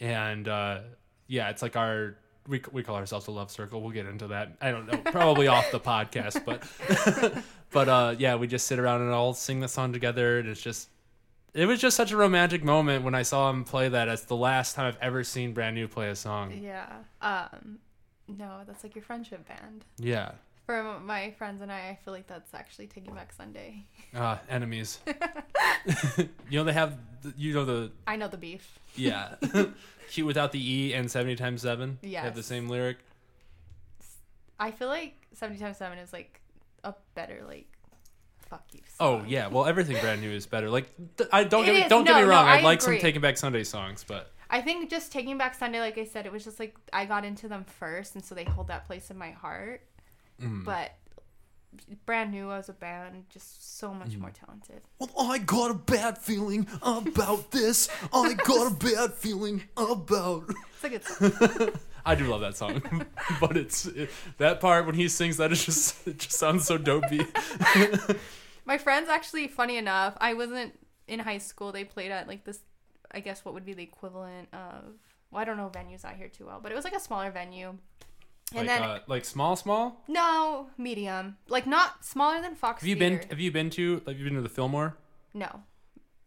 and 0.00 0.48
uh 0.48 0.80
yeah 1.26 1.50
it's 1.50 1.62
like 1.62 1.76
our 1.76 2.16
we, 2.48 2.62
we 2.72 2.82
call 2.82 2.96
ourselves 2.96 3.26
a 3.26 3.30
love 3.30 3.50
circle 3.50 3.82
we'll 3.82 3.90
get 3.92 4.06
into 4.06 4.28
that 4.28 4.56
i 4.60 4.70
don't 4.70 4.90
know 4.90 4.98
probably 5.12 5.46
off 5.46 5.70
the 5.70 5.78
podcast 5.80 6.42
but 6.44 7.42
but 7.70 7.88
uh 7.88 8.14
yeah 8.18 8.34
we 8.36 8.46
just 8.46 8.66
sit 8.66 8.78
around 8.78 9.02
and 9.02 9.10
all 9.10 9.34
sing 9.34 9.60
the 9.60 9.68
song 9.68 9.92
together 9.92 10.38
and 10.38 10.48
it's 10.48 10.60
just 10.62 10.88
it 11.52 11.66
was 11.66 11.80
just 11.80 11.96
such 11.96 12.12
a 12.12 12.16
romantic 12.16 12.64
moment 12.64 13.04
when 13.04 13.14
i 13.14 13.22
saw 13.22 13.50
him 13.50 13.64
play 13.64 13.88
that 13.90 14.08
it's 14.08 14.24
the 14.24 14.36
last 14.36 14.74
time 14.74 14.86
i've 14.86 14.98
ever 15.02 15.22
seen 15.22 15.52
brand 15.52 15.74
new 15.76 15.86
play 15.86 16.08
a 16.08 16.16
song 16.16 16.52
Yeah. 16.62 16.86
Um 17.20 17.78
no, 18.28 18.60
that's 18.64 18.84
like 18.84 18.94
your 18.94 19.02
friendship 19.02 19.46
band. 19.48 19.84
yeah 19.98 20.32
For 20.66 21.00
my 21.00 21.32
friends 21.32 21.62
and 21.62 21.72
I, 21.72 21.88
I 21.88 21.98
feel 22.04 22.14
like 22.14 22.26
that's 22.28 22.54
actually 22.54 22.86
Taking 22.86 23.12
Back 23.14 23.32
Sunday. 23.32 23.86
uh 24.14 24.36
enemies 24.48 25.00
you 26.48 26.58
know 26.58 26.64
they 26.64 26.72
have 26.72 26.96
the- 27.22 27.34
you 27.36 27.52
know 27.54 27.64
the 27.64 27.90
I 28.06 28.16
know 28.16 28.28
the 28.28 28.36
beef. 28.36 28.78
Yeah. 28.94 29.34
Cute 30.10 30.26
without 30.26 30.52
the 30.52 30.60
E 30.60 30.92
and 30.94 31.10
70 31.10 31.36
times 31.36 31.62
7. 31.62 31.98
Yeah, 32.02 32.22
have 32.22 32.34
the 32.34 32.42
same 32.42 32.68
lyric. 32.68 32.98
I 34.58 34.70
feel 34.70 34.88
like 34.88 35.14
70 35.34 35.58
times 35.58 35.76
7 35.78 35.98
is 35.98 36.12
like 36.12 36.40
a 36.84 36.94
better 37.14 37.42
like 37.46 37.66
fuck 38.48 38.64
you. 38.72 38.80
Oh, 38.98 39.22
yeah. 39.26 39.46
Well, 39.46 39.66
everything 39.66 39.96
brand 40.00 40.20
new 40.20 40.30
is 40.30 40.44
better. 40.46 40.68
Like, 40.68 40.88
th- 41.16 41.30
I 41.32 41.44
don't 41.44 41.62
It 41.62 41.66
get 41.66 41.74
me, 41.74 41.82
is. 41.82 41.88
don't 41.88 42.04
get 42.04 42.10
No, 42.12 42.16
me 42.18 42.22
no, 42.24 42.28
wrong. 42.30 42.46
I, 42.46 42.58
I 42.58 42.62
like 42.62 42.82
some. 42.82 42.98
Taking 42.98 43.20
Back 43.20 43.36
Sunday 43.38 43.62
songs, 43.62 44.04
but 44.06 44.32
I 44.50 44.60
think 44.60 44.90
just 44.90 45.12
Taking 45.12 45.38
Back 45.38 45.54
Sunday, 45.54 45.78
like 45.78 45.96
I 45.98 46.04
said, 46.04 46.26
it 46.26 46.32
was 46.32 46.42
just 46.42 46.58
like 46.58 46.74
I 46.92 47.04
got 47.04 47.24
into 47.24 47.46
them 47.46 47.64
first, 47.64 48.16
and 48.16 48.24
so 48.24 48.34
they 48.34 48.42
hold 48.42 48.66
that 48.68 48.86
place 48.86 49.08
in 49.10 49.16
my 49.16 49.30
heart. 49.30 49.82
Mm. 50.40 50.64
But 50.64 50.92
brand 52.06 52.30
new 52.30 52.50
as 52.50 52.68
a 52.68 52.72
band, 52.72 53.24
just 53.28 53.78
so 53.78 53.94
much 53.94 54.16
more 54.16 54.30
talented. 54.30 54.82
Well, 54.98 55.30
I 55.30 55.38
got 55.38 55.70
a 55.70 55.74
bad 55.74 56.18
feeling 56.18 56.66
about 56.82 57.50
this. 57.50 57.88
I 58.12 58.34
got 58.34 58.72
a 58.72 58.74
bad 58.74 59.14
feeling 59.14 59.62
about. 59.76 60.50
It's 60.82 60.84
a 60.84 60.88
good 60.88 61.04
song. 61.04 61.72
I 62.06 62.14
do 62.14 62.24
love 62.24 62.40
that 62.40 62.56
song. 62.56 62.80
but 63.40 63.54
it's 63.58 63.84
it, 63.84 64.08
that 64.38 64.60
part 64.60 64.86
when 64.86 64.94
he 64.94 65.08
sings 65.08 65.36
that 65.36 65.52
is 65.52 65.62
just 65.62 66.08
it 66.08 66.20
just 66.20 66.38
sounds 66.38 66.64
so 66.64 66.78
dopey. 66.78 67.20
my 68.64 68.78
friends 68.78 69.10
actually, 69.10 69.46
funny 69.46 69.76
enough, 69.76 70.16
I 70.22 70.32
wasn't 70.32 70.72
in 71.06 71.20
high 71.20 71.36
school. 71.36 71.70
They 71.70 71.84
played 71.84 72.10
at 72.10 72.26
like 72.28 72.44
this, 72.44 72.60
I 73.10 73.20
guess 73.20 73.44
what 73.44 73.52
would 73.52 73.66
be 73.66 73.74
the 73.74 73.82
equivalent 73.82 74.48
of. 74.54 74.94
Well, 75.30 75.42
I 75.42 75.44
don't 75.44 75.58
know 75.58 75.70
venues 75.70 76.02
out 76.02 76.16
here 76.16 76.28
too 76.28 76.46
well, 76.46 76.60
but 76.62 76.72
it 76.72 76.74
was 76.74 76.84
like 76.84 76.96
a 76.96 77.00
smaller 77.00 77.30
venue. 77.30 77.76
And 78.52 78.66
like 78.66 78.78
then 78.78 78.82
uh, 78.82 78.98
like 79.06 79.24
small 79.24 79.56
small? 79.56 80.02
no 80.08 80.68
medium, 80.76 81.36
like 81.48 81.66
not 81.66 82.04
smaller 82.04 82.40
than 82.42 82.54
Fox. 82.54 82.82
Have 82.82 82.88
you 82.88 82.96
been 82.96 83.20
have 83.30 83.38
you 83.40 83.52
been 83.52 83.70
to 83.70 84.02
have 84.06 84.18
you 84.18 84.24
been 84.24 84.34
to 84.34 84.42
the 84.42 84.48
Fillmore? 84.48 84.96
No, 85.34 85.62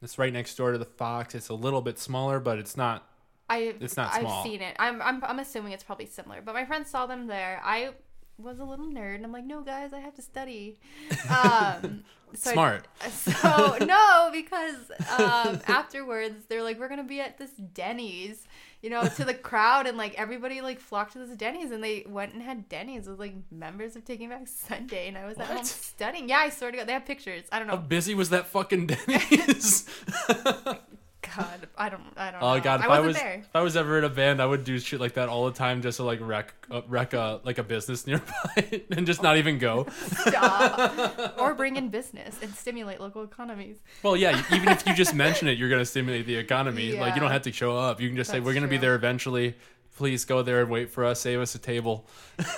It's 0.01 0.17
right 0.17 0.31
next 0.31 0.55
door 0.55 0.71
to 0.71 0.77
the 0.77 0.85
Fox. 0.85 1.35
It's 1.35 1.49
a 1.49 1.53
little 1.53 1.81
bit 1.81 1.99
smaller, 1.99 2.39
but 2.39 2.57
it's 2.59 2.77
not 2.77 3.09
I 3.49 3.75
It's 3.79 3.97
not 3.97 4.13
I've 4.13 4.43
seen 4.43 4.61
it. 4.61 4.75
I'm, 4.79 5.01
I'm 5.01 5.23
I'm 5.23 5.39
assuming 5.39 5.73
it's 5.73 5.83
probably 5.83 6.05
similar. 6.05 6.41
But 6.41 6.53
my 6.53 6.65
friends 6.65 6.89
saw 6.89 7.05
them 7.05 7.27
there. 7.27 7.61
I 7.63 7.91
was 8.37 8.59
a 8.59 8.63
little 8.63 8.87
nerd. 8.87 9.15
and 9.15 9.25
I'm 9.25 9.31
like, 9.31 9.45
no, 9.45 9.61
guys, 9.61 9.93
I 9.93 9.99
have 9.99 10.15
to 10.15 10.21
study. 10.21 10.79
Um, 11.29 12.03
so 12.33 12.49
I- 12.49 12.53
smart. 12.53 12.87
so 13.11 13.77
no, 13.81 14.29
because 14.31 14.91
um, 15.19 15.61
afterwards 15.67 16.45
they're 16.47 16.63
like, 16.63 16.79
we're 16.79 16.89
gonna 16.89 17.03
be 17.03 17.21
at 17.21 17.37
this 17.37 17.51
Denny's, 17.51 18.47
you 18.83 18.89
know, 18.89 19.07
to 19.07 19.23
the 19.23 19.33
crowd, 19.33 19.87
and 19.87 19.97
like 19.97 20.13
everybody 20.15 20.61
like 20.61 20.79
flocked 20.79 21.13
to 21.13 21.19
this 21.19 21.35
Denny's, 21.37 21.71
and 21.71 21.83
they 21.83 22.05
went 22.07 22.33
and 22.33 22.43
had 22.43 22.67
Denny's 22.69 23.07
with 23.07 23.17
like 23.17 23.33
members 23.49 23.95
of 23.95 24.03
Taking 24.03 24.29
Back 24.29 24.47
Sunday, 24.47 25.07
and 25.07 25.17
I 25.17 25.25
was 25.25 25.37
at 25.37 25.45
home 25.47 25.55
What? 25.57 25.65
studying. 25.65 26.27
Yeah, 26.29 26.39
I 26.39 26.49
swear 26.49 26.69
to 26.71 26.77
God, 26.77 26.87
they 26.87 26.93
have 26.93 27.05
pictures. 27.05 27.45
I 27.51 27.59
don't 27.59 27.67
know. 27.67 27.77
How 27.77 27.81
busy 27.81 28.13
was 28.13 28.29
that 28.29 28.45
fucking 28.47 28.87
Denny's? 28.87 29.89
God, 31.35 31.67
I 31.77 31.89
don't, 31.89 32.03
I 32.17 32.31
don't. 32.31 32.43
Oh 32.43 32.55
know. 32.55 32.61
god, 32.61 32.81
if 32.81 32.87
I 32.87 32.97
I, 32.97 32.99
was 32.99 33.15
there. 33.15 33.35
if 33.35 33.55
I 33.55 33.61
was 33.61 33.77
ever 33.77 33.97
in 33.97 34.03
a 34.03 34.09
band, 34.09 34.41
I 34.41 34.45
would 34.45 34.63
do 34.63 34.77
shit 34.79 34.99
like 34.99 35.13
that 35.13 35.29
all 35.29 35.45
the 35.45 35.53
time 35.53 35.81
just 35.81 35.97
to 35.97 36.03
like 36.03 36.19
wreck 36.21 36.53
uh, 36.69 36.81
wreck 36.87 37.13
a 37.13 37.39
like 37.43 37.57
a 37.57 37.63
business 37.63 38.05
nearby 38.07 38.83
and 38.91 39.05
just 39.05 39.23
not 39.23 39.37
even 39.37 39.57
go. 39.57 39.87
Stop. 40.27 41.35
or 41.39 41.53
bring 41.53 41.75
in 41.75 41.89
business 41.89 42.39
and 42.41 42.53
stimulate 42.53 42.99
local 42.99 43.23
economies. 43.23 43.77
Well, 44.03 44.17
yeah, 44.17 44.43
even 44.51 44.69
if 44.69 44.85
you 44.85 44.93
just 44.93 45.15
mention 45.15 45.47
it, 45.47 45.57
you're 45.57 45.69
gonna 45.69 45.85
stimulate 45.85 46.25
the 46.25 46.35
economy. 46.35 46.93
Like 46.93 47.15
you 47.15 47.21
don't 47.21 47.31
have 47.31 47.43
to 47.43 47.51
show 47.51 47.77
up. 47.77 48.01
You 48.01 48.09
can 48.09 48.17
just 48.17 48.29
say 48.29 48.39
we're 48.39 48.53
gonna 48.53 48.67
be 48.67 48.77
there 48.77 48.95
eventually. 48.95 49.55
Please 49.95 50.25
go 50.25 50.41
there 50.41 50.61
and 50.61 50.69
wait 50.69 50.89
for 50.89 51.05
us. 51.05 51.19
Save 51.21 51.39
us 51.39 51.53
a 51.55 51.59
table. 51.59 52.07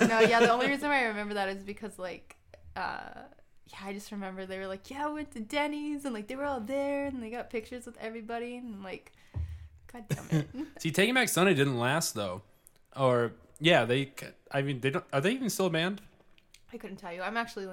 no, 0.00 0.20
yeah, 0.20 0.40
the 0.40 0.50
only 0.52 0.68
reason 0.68 0.88
why 0.88 1.00
I 1.00 1.04
remember 1.04 1.34
that 1.34 1.48
is 1.50 1.62
because 1.62 1.98
like 1.98 2.36
uh 2.74 3.10
yeah, 3.80 3.88
I 3.88 3.92
just 3.92 4.12
remember 4.12 4.46
they 4.46 4.58
were 4.58 4.66
like, 4.66 4.90
Yeah, 4.90 5.06
I 5.06 5.10
went 5.10 5.30
to 5.32 5.40
Denny's 5.40 6.04
and 6.04 6.14
like 6.14 6.28
they 6.28 6.36
were 6.36 6.44
all 6.44 6.60
there 6.60 7.06
and 7.06 7.22
they 7.22 7.30
got 7.30 7.50
pictures 7.50 7.86
with 7.86 7.96
everybody 7.98 8.56
and 8.56 8.82
like 8.82 9.12
God 9.92 10.04
damn 10.08 10.40
it. 10.40 10.48
See, 10.78 10.90
Taking 10.90 11.14
Back 11.14 11.28
Sunday 11.28 11.54
didn't 11.54 11.78
last 11.78 12.14
though, 12.14 12.42
or 12.96 13.32
yeah, 13.60 13.84
they. 13.84 14.12
I 14.50 14.62
mean, 14.62 14.80
they 14.80 14.90
don't. 14.90 15.04
Are 15.12 15.20
they 15.20 15.32
even 15.32 15.50
still 15.50 15.66
a 15.66 15.70
band? 15.70 16.00
I 16.72 16.76
couldn't 16.76 16.96
tell 16.96 17.12
you. 17.12 17.22
I'm 17.22 17.36
actually 17.36 17.68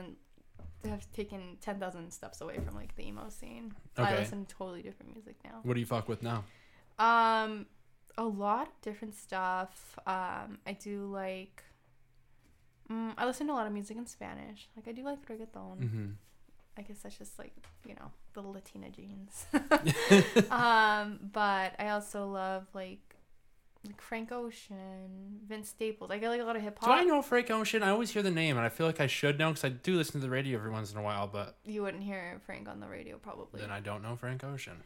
have 0.86 1.12
taken 1.12 1.58
ten 1.62 1.80
thousand 1.80 2.12
steps 2.12 2.42
away 2.42 2.60
from 2.60 2.76
like 2.76 2.96
the 2.96 3.08
emo 3.08 3.30
scene. 3.30 3.74
Okay. 3.98 4.10
I 4.10 4.18
listen 4.18 4.46
to 4.46 4.56
totally 4.56 4.82
different 4.82 5.14
music 5.14 5.36
now. 5.44 5.60
What 5.64 5.74
do 5.74 5.80
you 5.80 5.86
fuck 5.86 6.08
with 6.08 6.24
now? 6.24 6.44
Um, 7.00 7.66
a 8.18 8.24
lot 8.24 8.68
of 8.68 8.82
different 8.82 9.16
stuff. 9.16 9.98
Um, 10.06 10.60
I 10.66 10.78
do 10.80 11.06
like. 11.06 11.64
Mm, 12.92 13.14
I 13.18 13.26
listen 13.26 13.48
to 13.48 13.54
a 13.54 13.56
lot 13.56 13.68
of 13.68 13.74
music 13.74 13.98
in 13.98 14.06
Spanish. 14.06 14.68
Like 14.76 14.88
I 14.88 14.92
do 14.92 15.04
like 15.04 15.26
reggaeton. 15.28 15.80
Mm-hmm. 15.80 16.06
I 16.78 16.82
guess 16.82 16.98
that's 17.04 17.18
just 17.18 17.38
like 17.38 17.54
you 17.86 17.96
know 17.96 18.12
the 18.34 18.42
Latina 18.42 18.90
genes. 18.90 19.46
um, 20.52 21.20
but 21.32 21.76
I 21.80 21.90
also 21.90 22.28
love 22.28 22.66
like 22.74 23.16
like 23.86 24.02
Frank 24.02 24.32
Ocean, 24.32 25.40
Vince 25.48 25.70
Staples. 25.70 26.10
I 26.10 26.18
get 26.18 26.30
like 26.30 26.42
a 26.42 26.46
lot 26.46 26.56
of 26.56 26.62
hip 26.62 26.80
hop. 26.80 26.90
Do 26.90 27.02
I 27.02 27.04
know 27.04 27.22
Frank 27.22 27.52
Ocean? 27.52 27.84
I 27.84 27.90
always 27.90 28.12
hear 28.12 28.24
the 28.24 28.32
name, 28.32 28.58
and 28.58 28.66
I 28.66 28.70
feel 28.70 28.88
like 28.88 29.02
I 29.02 29.08
should 29.08 29.38
know 29.38 29.50
because 29.50 29.66
I 29.66 29.70
do 29.70 29.96
listen 29.96 30.14
to 30.14 30.20
the 30.20 30.30
radio 30.30 30.58
every 30.58 30.72
once 30.72 30.92
in 30.92 30.98
a 30.98 31.02
while. 31.02 31.28
But 31.28 31.58
You 31.66 31.84
wouldn't 31.84 32.04
hear 32.04 32.40
Frank 32.46 32.70
on 32.70 32.80
the 32.80 32.88
radio 32.88 33.18
probably. 33.18 33.62
then 33.62 33.72
I 33.72 33.80
don't 33.82 34.02
know 34.02 34.16
Frank 34.16 34.44
Ocean. 34.44 34.78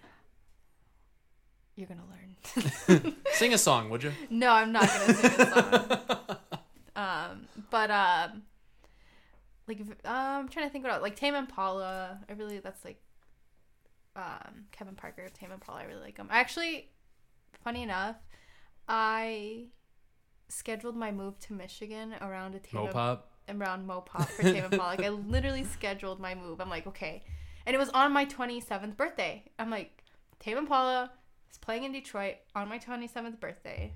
You're 1.75 1.87
gonna 1.87 2.01
learn. 2.09 3.13
Sing 3.33 3.53
a 3.53 3.57
song, 3.57 3.91
would 3.91 4.01
you? 4.01 4.11
No, 4.31 4.51
I'm 4.51 4.71
not 4.71 4.81
gonna 4.87 5.13
sing 5.13 5.31
a 5.31 5.45
song. 5.45 6.37
Um, 6.97 7.47
but 7.69 7.91
um, 7.91 8.41
like 9.67 9.79
uh, 9.79 10.09
I'm 10.09 10.49
trying 10.49 10.65
to 10.65 10.71
think 10.71 10.83
about 10.83 11.01
like 11.01 11.15
Tame 11.15 11.35
Impala. 11.35 12.19
I 12.27 12.33
really 12.33 12.59
that's 12.59 12.83
like 12.83 12.99
um 14.15 14.65
Kevin 14.71 14.95
Parker 14.95 15.23
of 15.23 15.33
Tame 15.33 15.51
Impala. 15.51 15.81
I 15.81 15.83
really 15.83 16.01
like 16.01 16.17
him. 16.17 16.27
Actually, 16.31 16.89
funny 17.63 17.83
enough, 17.83 18.15
I 18.89 19.65
scheduled 20.49 20.95
my 20.95 21.11
move 21.11 21.37
to 21.39 21.53
Michigan 21.53 22.15
around 22.19 22.55
a 22.55 22.59
Tame 22.59 22.85
Mo 22.85 22.87
Pop. 22.87 23.29
around 23.47 23.85
Mo 23.85 24.01
Pop 24.01 24.27
for 24.29 24.41
Tame 24.41 24.65
Impala. 24.65 24.95
Like 24.95 25.03
I 25.03 25.09
literally 25.09 25.65
scheduled 25.65 26.19
my 26.19 26.33
move. 26.33 26.59
I'm 26.59 26.69
like, 26.69 26.87
okay, 26.87 27.23
and 27.67 27.75
it 27.75 27.79
was 27.79 27.89
on 27.89 28.11
my 28.11 28.25
27th 28.25 28.97
birthday. 28.97 29.43
I'm 29.59 29.69
like, 29.69 30.03
Tame 30.39 30.57
Impala 30.57 31.11
is 31.51 31.59
playing 31.59 31.83
in 31.83 31.91
Detroit 31.91 32.37
on 32.55 32.67
my 32.69 32.79
27th 32.79 33.39
birthday. 33.39 33.93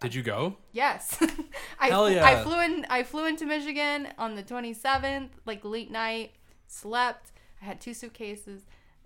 Did 0.00 0.14
you 0.14 0.22
go? 0.22 0.56
Yes, 0.72 1.18
I 1.80 1.88
Hell 1.88 2.10
yeah. 2.10 2.24
I 2.26 2.42
flew 2.42 2.60
in. 2.60 2.86
I 2.90 3.02
flew 3.02 3.26
into 3.26 3.46
Michigan 3.46 4.08
on 4.18 4.34
the 4.36 4.42
27th, 4.42 5.30
like 5.46 5.64
late 5.64 5.90
night. 5.90 6.32
Slept. 6.68 7.32
I 7.62 7.64
had 7.64 7.80
two 7.80 7.94
suitcases. 7.94 8.62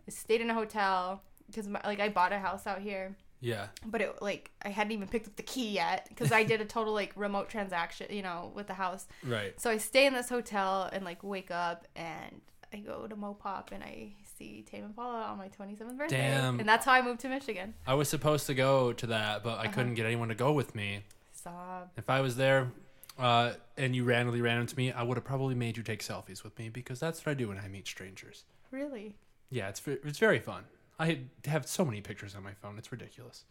I 0.07 0.11
stayed 0.11 0.41
in 0.41 0.51
a 0.51 0.55
hotel 0.55 1.22
because 1.47 1.68
like 1.68 2.01
I 2.01 2.09
bought 2.09 2.32
a 2.32 2.38
house 2.38 2.66
out 2.66 2.80
here 2.80 3.16
Yeah. 3.41 3.66
but 3.86 4.01
it 4.01 4.20
like 4.22 4.51
I 4.62 4.70
hadn't 4.70 4.93
even 4.93 5.07
picked 5.09 5.26
up 5.28 5.36
the 5.36 5.43
key 5.43 5.70
yet 5.70 6.07
because 6.09 6.32
I 6.32 6.43
did 6.45 6.61
a 6.61 6.64
total 6.64 6.93
like 6.93 7.12
remote 7.16 7.49
transaction, 7.51 8.07
you 8.11 8.22
know, 8.22 8.51
with 8.55 8.66
the 8.66 8.74
house. 8.74 9.07
Right. 9.24 9.61
So 9.61 9.70
I 9.70 9.76
stay 9.78 10.07
in 10.07 10.14
this 10.14 10.28
hotel 10.28 10.88
and 10.93 11.05
like 11.05 11.22
wake 11.22 11.51
up 11.51 11.86
and 11.95 12.41
I 12.72 12.78
go 12.78 13.07
to 13.07 13.14
Mo 13.16 13.34
Pop 13.34 13.70
and 13.72 13.82
I 13.84 14.14
see 14.41 14.62
Tame 14.62 14.84
Impala 14.84 15.24
on 15.24 15.38
my 15.38 15.49
27th 15.49 15.97
birthday, 15.99 16.16
Damn. 16.16 16.59
and 16.61 16.68
that's 16.68 16.84
how 16.86 16.93
I 16.93 17.03
moved 17.03 17.20
to 17.20 17.28
Michigan. 17.28 17.74
I 17.86 17.95
was 17.95 18.09
supposed 18.09 18.47
to 18.47 18.55
go 18.55 18.93
to 18.95 19.07
that, 19.09 19.43
but 19.43 19.59
I 19.59 19.64
Uh-huh. 19.64 19.72
couldn't 19.72 19.95
get 19.95 20.07
anyone 20.07 20.28
to 20.28 20.34
go 20.34 20.53
with 20.53 20.74
me. 20.74 21.05
Stop. 21.32 21.93
If 21.97 22.09
I 22.09 22.20
was 22.20 22.36
there, 22.36 22.72
uh, 23.18 23.53
and 23.76 23.95
you 23.95 24.05
randomly 24.05 24.41
ran 24.41 24.59
into 24.61 24.76
me, 24.76 24.93
I 24.93 25.03
would 25.03 25.16
have 25.16 25.24
probably 25.24 25.55
made 25.55 25.76
you 25.76 25.82
take 25.82 26.01
selfies 26.01 26.43
with 26.43 26.59
me 26.59 26.68
because 26.70 26.99
that's 27.01 27.24
what 27.24 27.32
I 27.32 27.34
do 27.34 27.49
when 27.49 27.59
I 27.59 27.68
meet 27.68 27.86
strangers. 27.86 28.45
Really? 28.70 29.16
Yeah, 29.51 29.68
it's 29.68 29.86
it's 29.86 30.18
very 30.18 30.38
fun. 30.38 30.64
I 30.99 31.20
have 31.47 31.66
so 31.66 31.84
many 31.84 32.01
pictures 32.01 32.34
on 32.34 32.43
my 32.43 32.55
phone. 32.55 32.78
It's 32.78 32.93
ridiculous. 32.93 33.45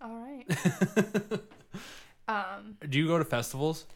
All 0.00 0.16
right. 0.16 0.46
um, 2.28 2.76
Do 2.88 2.98
you 2.98 3.06
go 3.06 3.18
to 3.18 3.24
festivals? 3.24 3.86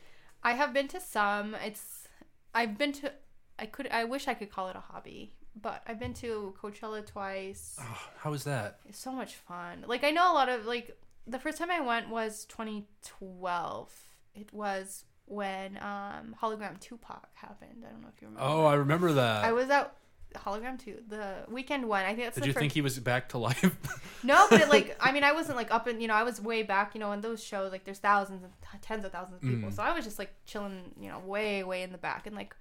I 0.42 0.52
have 0.54 0.72
been 0.72 0.88
to 0.88 1.00
some. 1.00 1.54
It's 1.56 2.08
I've 2.54 2.76
been 2.78 2.92
to. 2.92 3.12
I 3.58 3.66
could. 3.66 3.88
I 3.88 4.04
wish 4.04 4.26
I 4.26 4.34
could 4.34 4.50
call 4.50 4.68
it 4.68 4.76
a 4.76 4.80
hobby, 4.80 5.32
but 5.60 5.82
I've 5.86 5.98
been 5.98 6.14
to 6.14 6.54
Coachella 6.60 7.04
twice. 7.04 7.76
Oh, 7.80 7.98
how 8.18 8.30
was 8.30 8.44
that? 8.44 8.78
It's 8.88 8.98
so 8.98 9.12
much 9.12 9.34
fun. 9.34 9.84
Like 9.86 10.04
I 10.04 10.10
know 10.10 10.32
a 10.32 10.34
lot 10.34 10.48
of 10.48 10.66
like 10.66 10.96
the 11.26 11.38
first 11.38 11.58
time 11.58 11.70
I 11.70 11.80
went 11.80 12.08
was 12.08 12.44
2012. 12.46 13.92
It 14.34 14.52
was 14.52 15.04
when 15.26 15.76
um 15.78 16.34
Hologram 16.40 16.78
Tupac 16.80 17.28
happened. 17.34 17.84
I 17.86 17.90
don't 17.90 18.02
know 18.02 18.08
if 18.14 18.20
you 18.22 18.28
remember. 18.28 18.48
Oh, 18.48 18.64
I 18.64 18.74
remember 18.74 19.12
that. 19.12 19.44
I 19.44 19.52
was 19.52 19.68
at 19.70 19.94
Hologram 20.34 20.82
2, 20.82 21.02
the 21.08 21.44
weekend 21.48 21.86
one. 21.86 22.04
I 22.04 22.14
think 22.14 22.24
that's 22.24 22.36
Did 22.36 22.46
you 22.46 22.52
first 22.52 22.60
think 22.60 22.72
he 22.72 22.80
was 22.80 22.98
back 22.98 23.28
to 23.30 23.38
life? 23.38 23.76
No, 24.24 24.46
but 24.48 24.60
it, 24.60 24.68
like 24.68 24.96
I 25.00 25.10
mean 25.10 25.24
I 25.24 25.32
wasn't 25.32 25.56
like 25.56 25.74
up 25.74 25.88
in, 25.88 26.00
you 26.00 26.06
know, 26.06 26.14
I 26.14 26.22
was 26.22 26.40
way 26.40 26.62
back, 26.62 26.94
you 26.94 27.00
know, 27.00 27.10
in 27.10 27.22
those 27.22 27.42
shows 27.42 27.72
like 27.72 27.82
there's 27.84 27.98
thousands 27.98 28.44
and 28.44 28.52
tens 28.80 29.04
of 29.04 29.10
thousands 29.10 29.42
of 29.42 29.42
people. 29.42 29.68
Mm. 29.68 29.74
So 29.74 29.82
I 29.82 29.92
was 29.92 30.04
just 30.04 30.16
like 30.16 30.32
chilling, 30.46 30.92
you 30.96 31.08
know, 31.08 31.18
way 31.18 31.64
way 31.64 31.82
in 31.82 31.90
the 31.90 31.98
back 31.98 32.28
and 32.28 32.36
like 32.36 32.54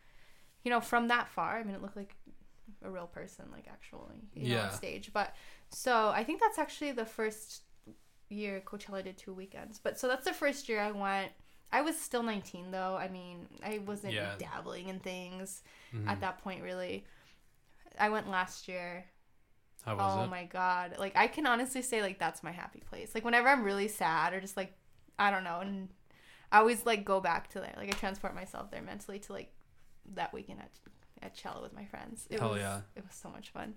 you 0.64 0.72
know, 0.72 0.82
from 0.82 1.08
that 1.10 1.28
far, 1.28 1.60
I 1.60 1.64
mean 1.64 1.76
it 1.76 1.82
looked 1.84 1.96
like 1.96 2.16
a 2.84 2.90
real 2.90 3.08
person 3.08 3.46
like 3.52 3.68
actually, 3.72 4.16
you 4.34 4.50
know, 4.50 4.56
Yeah. 4.56 4.64
on 4.68 4.72
stage. 4.74 5.12
But 5.14 5.36
so 5.70 6.10
I 6.10 6.24
think 6.24 6.40
that's 6.42 6.58
actually 6.60 6.92
the 6.94 7.06
first 7.06 7.62
year 8.30 8.62
Coachella 8.66 9.04
did 9.04 9.18
two 9.18 9.34
weekends. 9.34 9.80
But 9.80 10.00
so 10.00 10.08
that's 10.08 10.26
the 10.26 10.34
first 10.34 10.68
year 10.70 10.80
I 10.80 10.92
went. 10.92 11.32
I 11.72 11.82
was 11.82 11.98
still 12.00 12.24
19 12.24 12.72
though. 12.72 12.96
I 12.98 13.08
mean, 13.08 13.48
I 13.64 13.78
wasn't 13.80 14.14
Yeah. 14.14 14.36
dabbling 14.38 14.90
in 14.90 15.00
things 15.00 15.64
Mhm. 15.94 16.08
at 16.08 16.20
that 16.22 16.40
point 16.40 16.64
really. 16.64 17.06
I 18.00 18.10
went 18.10 18.30
last 18.30 18.68
year. 18.68 19.06
How 19.86 19.96
was 19.96 20.18
oh 20.20 20.24
it? 20.24 20.28
my 20.28 20.46
god. 20.46 20.98
Like 20.98 21.16
I 21.16 21.28
can 21.28 21.46
honestly 21.48 21.82
say 21.82 22.02
like 22.02 22.20
that's 22.20 22.44
my 22.44 22.52
happy 22.52 22.82
place. 22.82 23.14
Like 23.16 23.24
whenever 23.26 23.48
I'm 23.50 23.64
really 23.64 23.88
sad 23.88 24.34
or 24.34 24.40
just 24.42 24.58
like 24.58 24.74
I 25.20 25.30
don't 25.32 25.44
know 25.44 25.60
and 25.60 25.90
I 26.52 26.58
always 26.60 26.86
like 26.86 27.06
go 27.06 27.20
back 27.22 27.50
to 27.52 27.60
there. 27.60 27.74
Like 27.78 27.90
I 27.90 27.98
transport 27.98 28.36
myself 28.36 28.72
there 28.72 28.82
mentally 28.82 29.20
to 29.20 29.34
like 29.34 29.54
that 30.14 30.34
weekend 30.34 30.60
at 30.62 30.70
at 31.22 31.36
Chella 31.36 31.62
with 31.62 31.74
my 31.74 31.86
friends. 31.86 32.28
It 32.30 32.40
Hell 32.40 32.52
was 32.52 32.60
yeah. 32.60 32.82
it 32.96 33.04
was 33.04 33.16
so 33.16 33.30
much 33.30 33.50
fun. 33.50 33.76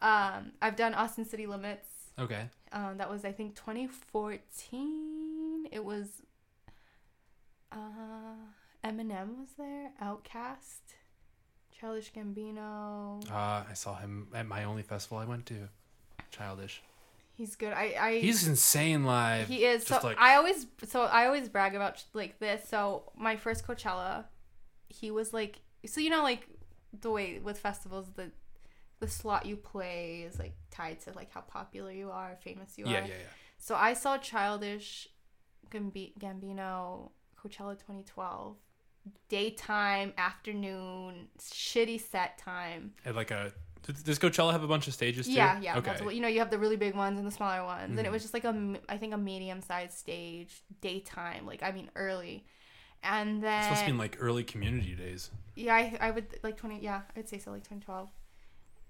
Um 0.00 0.52
I've 0.62 0.76
done 0.76 0.94
Austin 0.94 1.24
City 1.24 1.46
Limits. 1.46 1.88
Okay. 2.18 2.48
Um 2.72 2.98
that 2.98 3.10
was 3.10 3.24
I 3.24 3.32
think 3.32 3.54
2014. 3.56 5.66
It 5.70 5.84
was 5.84 6.22
uh 7.72 7.76
Eminem 8.84 9.38
was 9.38 9.48
there, 9.58 9.90
OutKast, 10.00 10.94
Childish 11.78 12.12
Gambino. 12.12 13.28
Uh, 13.30 13.64
I 13.68 13.74
saw 13.74 13.96
him 13.96 14.28
at 14.32 14.46
my 14.46 14.64
only 14.64 14.82
festival 14.82 15.18
I 15.18 15.24
went 15.24 15.46
to. 15.46 15.68
Childish. 16.30 16.82
He's 17.36 17.56
good. 17.56 17.72
I 17.72 17.94
I 18.00 18.18
He's 18.18 18.48
insane 18.48 19.04
live. 19.04 19.46
He 19.46 19.64
is. 19.64 19.84
Just 19.84 20.02
so 20.02 20.08
like 20.08 20.18
I 20.18 20.34
always 20.34 20.66
so 20.86 21.02
I 21.02 21.26
always 21.26 21.48
brag 21.48 21.74
about 21.74 22.02
like 22.12 22.38
this. 22.40 22.68
So 22.68 23.12
my 23.16 23.36
first 23.36 23.66
Coachella, 23.66 24.24
he 24.88 25.10
was 25.10 25.32
like 25.32 25.60
so 25.86 26.00
you 26.00 26.10
know 26.10 26.22
like 26.22 26.48
the 27.00 27.10
way 27.10 27.38
with 27.38 27.58
festivals 27.58 28.06
the 28.16 28.30
the 29.00 29.08
slot 29.08 29.46
you 29.46 29.56
play 29.56 30.24
is 30.26 30.38
like 30.38 30.54
tied 30.70 31.00
to 31.00 31.12
like 31.12 31.30
how 31.32 31.40
popular 31.42 31.92
you 31.92 32.10
are, 32.10 32.36
famous 32.42 32.76
you 32.76 32.84
yeah, 32.86 32.90
are. 32.90 33.00
yeah, 33.02 33.06
yeah. 33.06 33.14
yeah. 33.20 33.26
So 33.58 33.74
I 33.76 33.92
saw 33.94 34.18
Childish 34.18 35.08
Gambi- 35.70 36.16
Gambino 36.18 37.10
Coachella 37.38 37.74
2012 37.78 38.56
daytime 39.28 40.12
afternoon 40.18 41.28
shitty 41.40 42.00
set 42.00 42.38
time 42.38 42.92
At 43.04 43.14
like 43.14 43.30
a 43.30 43.52
does 44.04 44.18
Coachella 44.18 44.52
have 44.52 44.62
a 44.64 44.66
bunch 44.68 44.86
of 44.88 44.92
stages 44.92 45.26
too? 45.26 45.32
yeah, 45.32 45.58
yeah. 45.60 45.78
Okay. 45.78 45.86
multiple- 45.90 46.12
You 46.12 46.20
know, 46.20 46.28
you 46.28 46.40
have 46.40 46.50
the 46.50 46.58
really 46.58 46.76
big 46.76 46.94
ones 46.94 47.16
and 47.16 47.26
the 47.26 47.30
smaller 47.30 47.64
ones, 47.64 47.96
and 47.96 48.00
it 48.00 48.06
Mhm. 48.06 48.12
was 48.12 48.22
just 48.22 48.34
like 48.34 48.44
a 48.44 48.76
I 48.88 48.98
think 48.98 49.14
a 49.14 49.16
medium-sized 49.16 49.96
stage, 49.96 50.62
daytime. 50.82 51.46
Like 51.46 51.62
I 51.62 51.70
mean, 51.70 51.88
early, 51.94 52.44
and 53.02 53.42
then 53.42 53.60
This 53.62 53.70
must 53.70 53.80
have 53.82 53.86
been 53.86 53.98
like 53.98 54.16
early 54.20 54.44
community 54.44 54.94
days. 54.94 55.30
yeah, 55.56 55.74
I, 55.74 55.96
I 56.00 56.10
would 56.10 56.26
like 56.42 56.56
twenty. 56.56 56.80
Yeah, 56.82 57.02
I'd 57.16 57.28
say 57.28 57.38
so, 57.38 57.50
like 57.52 57.66
twenty 57.66 57.82
twelve. 57.84 58.10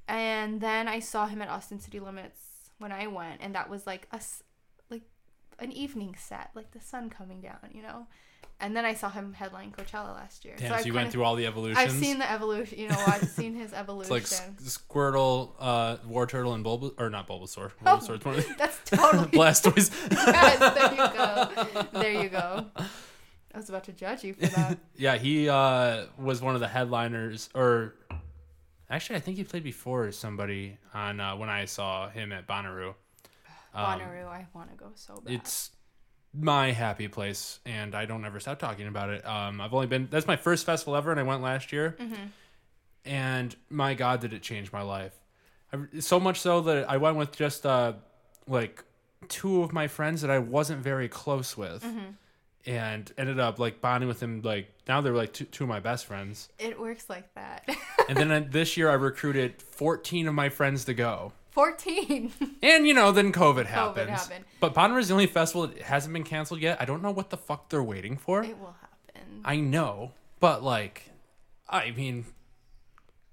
And 0.07 0.61
then 0.61 0.89
I 0.89 1.01
saw 1.01 1.27
him 1.27 1.43
at 1.43 1.49
Austin 1.49 1.81
City 1.81 2.01
Limits 2.01 2.41
when 2.79 2.93
I 2.93 3.07
went, 3.09 3.41
and 3.43 3.55
that 3.55 3.69
was 3.69 3.87
like 3.87 4.09
us, 4.13 4.43
like 4.91 5.03
an 5.59 5.71
evening 5.73 6.15
set, 6.19 6.51
like 6.55 6.71
the 6.73 6.81
sun 6.81 7.11
coming 7.11 7.41
down, 7.41 7.59
you 7.73 7.83
know. 7.83 8.07
And 8.61 8.77
then 8.77 8.85
I 8.85 8.95
saw 8.95 9.09
him 9.09 9.35
headline 9.35 9.71
Coachella 9.71 10.15
last 10.17 10.45
year. 10.45 10.55
Damn, 10.57 10.71
so, 10.71 10.75
I've 10.77 10.87
you 10.87 10.93
went 10.93 11.05
kinda- 11.05 11.13
through 11.13 11.25
all 11.25 11.37
the 11.37 11.47
evolutions. 11.47 11.79
I've 11.79 11.93
seen 11.93 12.19
the 12.19 12.29
evolution. 12.29 12.79
You 12.79 12.89
know, 12.89 13.05
I've 13.07 13.29
seen 13.29 13.55
his 13.55 13.67
it's 13.71 13.75
evolution. 13.75 14.11
like 14.13 14.23
S- 14.23 14.51
Squirtle, 14.89 15.53
uh, 15.61 15.99
Wartortle, 15.99 16.55
and 16.55 16.65
Bulba 16.65 16.91
or 16.99 17.09
not 17.11 17.29
Bulbasaur. 17.29 17.71
Oh, 17.87 17.99
Bulbasaur's 17.99 18.25
one 18.25 18.35
of 18.39 18.49
the- 18.49 18.55
That's 18.59 18.81
totally 18.91 19.27
Blastoise. 19.39 19.91
yes, 20.11 20.59
there 20.75 20.91
you 20.93 21.85
go. 21.85 22.01
There 22.01 22.23
you 22.23 22.29
go. 22.31 22.67
I 23.59 23.61
was 23.61 23.69
about 23.71 23.83
to 23.85 23.93
judge 23.93 24.23
you 24.23 24.35
for 24.35 24.47
that. 24.47 24.79
yeah, 24.97 25.17
he 25.17 25.49
uh, 25.49 26.05
was 26.17 26.41
one 26.41 26.55
of 26.55 26.61
the 26.61 26.69
headliners, 26.69 27.51
or 27.57 27.97
actually, 28.89 29.17
I 29.17 29.19
think 29.19 29.37
he 29.37 29.43
played 29.43 29.65
before 29.65 30.13
somebody 30.13 30.79
on 30.95 31.19
uh, 31.19 31.35
when 31.35 31.49
I 31.49 31.65
saw 31.65 32.09
him 32.09 32.31
at 32.31 32.47
Bonnaroo. 32.47 32.95
Um, 33.75 34.01
Bonnaroo, 34.01 34.29
I 34.29 34.47
want 34.55 34.71
to 34.71 34.77
go 34.77 34.93
so 34.95 35.17
bad. 35.17 35.35
It's 35.35 35.73
my 36.33 36.71
happy 36.71 37.09
place, 37.09 37.59
and 37.67 37.97
I 37.97 38.05
don't 38.05 38.25
ever 38.25 38.39
stop 38.39 38.61
talking 38.61 38.87
about 38.87 39.11
it. 39.11 39.27
Um, 39.27 39.61
I've 39.61 39.75
only 39.75 39.89
been 39.89 40.07
that's 40.09 40.29
my 40.29 40.37
first 40.37 40.65
festival 40.65 40.95
ever, 40.95 41.11
and 41.11 41.19
I 41.19 41.25
went 41.25 41.43
last 41.43 41.73
year, 41.73 41.97
and 43.05 43.57
my 43.71 43.95
God, 43.95 44.21
did 44.21 44.33
it 44.33 44.43
change 44.43 44.73
my 44.73 44.83
life? 44.83 45.19
I, 45.73 45.99
so 45.99 46.21
much 46.21 46.39
so 46.39 46.61
that 46.61 46.89
I 46.89 46.99
went 46.99 47.17
with 47.17 47.37
just 47.37 47.67
uh, 47.67 47.95
like 48.47 48.85
two 49.27 49.65
of 49.65 49.73
my 49.73 49.89
friends 49.89 50.21
that 50.21 50.31
I 50.31 50.39
wasn't 50.39 50.81
very 50.81 51.09
close 51.09 51.57
with, 51.57 51.85
and 52.67 53.11
ended 53.17 53.39
up 53.41 53.59
like 53.59 53.81
bonding 53.81 54.09
with 54.09 54.23
him. 54.23 54.43
Like 54.43 54.69
now 54.87 55.01
they're 55.01 55.15
like 55.15 55.33
two, 55.33 55.45
two 55.45 55.65
of 55.65 55.69
my 55.69 55.81
best 55.81 56.07
friends. 56.07 56.49
It 56.59 56.79
works 56.79 57.09
like 57.09 57.33
that. 57.35 57.69
And 58.09 58.17
then 58.17 58.31
uh, 58.33 58.45
this 58.49 58.77
year 58.77 58.91
I 58.91 58.95
recruited 58.95 59.63
14 59.63 60.29
of 60.29 60.35
my 60.35 60.49
friends 60.49 60.85
to 60.87 60.95
go. 60.95 61.33
14. 61.53 62.33
And 62.63 62.87
you 62.87 62.93
know, 62.95 63.13
then 63.13 63.33
COVID 63.33 63.67
happened. 63.67 64.11
happened. 64.11 64.45
But 64.61 64.75
Bonnaroo 64.75 64.99
is 64.99 65.09
the 65.09 65.15
only 65.15 65.27
festival 65.27 65.67
that 65.69 65.81
hasn't 65.83 66.13
been 66.13 66.25
canceled 66.25 66.61
yet. 66.61 66.81
I 66.81 66.85
don't 66.85 67.03
know 67.03 67.11
what 67.13 67.31
the 67.31 67.37
fuck 67.37 67.69
they're 67.69 67.83
waiting 67.83 68.17
for. 68.17 68.43
it 68.43 68.59
will 68.59 68.75
happen. 68.81 69.41
I 69.45 69.57
know, 69.57 70.13
but 70.41 70.63
like, 70.65 71.11
I 71.69 71.93
mean, 71.93 72.27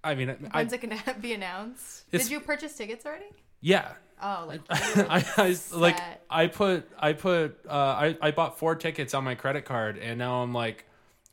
I 0.03 0.13
mean, 0.15 0.29
I, 0.51 0.59
When's 0.59 0.73
it 0.73 0.81
going 0.81 0.97
to 1.05 1.13
be 1.15 1.33
announced? 1.33 2.09
Did 2.11 2.29
you 2.29 2.39
purchase 2.39 2.77
tickets 2.77 3.05
already? 3.05 3.25
yeah. 3.61 3.93
Oh, 4.21 4.45
like, 4.47 4.61
I, 4.69 5.25
I 5.37 5.57
like. 5.73 5.97
I 6.29 6.47
put 6.47 6.89
I 6.97 7.13
put 7.13 7.59
uh, 7.67 7.73
I 7.73 8.17
I 8.21 8.31
bought 8.31 8.57
four 8.59 8.75
tickets 8.75 9.13
on 9.13 9.23
my 9.23 9.35
credit 9.35 9.65
card 9.65 9.97
and 9.97 10.17
now 10.17 10.41
I'm 10.41 10.53
like, 10.53 10.85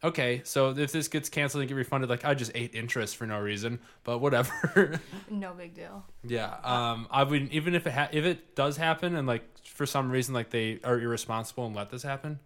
okay, 0.05 0.43
so 0.45 0.70
if 0.70 0.93
this 0.93 1.09
gets 1.09 1.28
canceled 1.28 1.62
and 1.62 1.68
get 1.68 1.74
refunded, 1.74 2.11
like 2.11 2.24
I 2.24 2.35
just 2.35 2.53
ate 2.55 2.74
interest 2.74 3.16
for 3.16 3.26
no 3.26 3.39
reason, 3.39 3.78
but 4.05 4.18
whatever. 4.18 5.01
no 5.30 5.55
big 5.55 5.74
deal. 5.74 6.05
Yeah. 6.24 6.57
Um. 6.64 7.07
I 7.11 7.22
would 7.22 7.53
even 7.53 7.74
if 7.74 7.87
it 7.87 7.93
ha- 7.93 8.09
if 8.12 8.24
it 8.24 8.55
does 8.57 8.76
happen 8.76 9.16
and 9.16 9.26
like 9.26 9.45
for 9.64 9.87
some 9.87 10.11
reason 10.11 10.35
like 10.35 10.51
they 10.51 10.80
are 10.85 10.99
irresponsible 10.99 11.66
and 11.66 11.76
let 11.76 11.91
this 11.91 12.03
happen, 12.03 12.41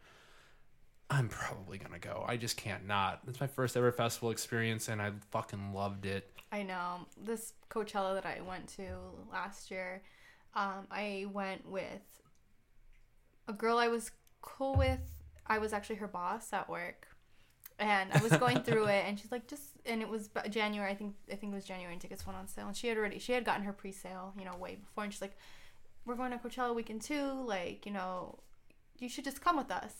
I'm 1.08 1.28
probably 1.28 1.78
gonna 1.78 1.98
go. 1.98 2.24
I 2.26 2.36
just 2.36 2.56
can't 2.56 2.86
not. 2.86 3.20
It's 3.28 3.40
my 3.40 3.46
first 3.46 3.76
ever 3.76 3.92
festival 3.92 4.30
experience 4.30 4.88
and 4.88 5.00
I 5.00 5.12
fucking 5.30 5.72
loved 5.72 6.04
it. 6.06 6.30
I 6.52 6.62
know. 6.62 7.00
This 7.22 7.52
Coachella 7.70 8.14
that 8.14 8.26
I 8.26 8.40
went 8.40 8.68
to 8.76 8.84
last 9.32 9.70
year, 9.70 10.02
um, 10.56 10.86
I 10.90 11.26
went 11.32 11.68
with 11.70 12.02
a 13.46 13.52
girl 13.52 13.78
I 13.78 13.86
was 13.88 14.10
cool 14.42 14.74
with. 14.74 14.98
I 15.46 15.58
was 15.58 15.72
actually 15.72 15.96
her 15.96 16.08
boss 16.08 16.52
at 16.52 16.68
work. 16.68 17.06
And 17.78 18.10
I 18.12 18.22
was 18.22 18.32
going 18.32 18.60
through 18.62 18.86
it 18.96 19.04
and 19.06 19.18
she's 19.20 19.30
like 19.30 19.46
just 19.46 19.64
and 19.84 20.00
it 20.00 20.08
was 20.08 20.30
January, 20.50 20.90
I 20.90 20.94
think 20.94 21.14
I 21.30 21.36
think 21.36 21.52
it 21.52 21.54
was 21.56 21.66
January 21.66 21.92
and 21.92 22.00
tickets 22.00 22.26
went 22.26 22.38
on 22.38 22.48
sale 22.48 22.66
and 22.68 22.76
she 22.76 22.88
had 22.88 22.96
already 22.96 23.18
she 23.18 23.32
had 23.32 23.44
gotten 23.44 23.64
her 23.64 23.72
pre-sale, 23.72 24.32
you 24.38 24.46
know, 24.46 24.56
way 24.56 24.76
before 24.76 25.04
and 25.04 25.12
she's 25.12 25.20
like 25.20 25.36
we're 26.06 26.14
going 26.14 26.30
to 26.30 26.38
Coachella 26.38 26.74
weekend 26.74 27.02
too, 27.02 27.32
like, 27.44 27.84
you 27.84 27.92
know, 27.92 28.38
you 28.98 29.08
should 29.10 29.24
just 29.24 29.40
come 29.42 29.56
with 29.58 29.70
us. 29.70 29.92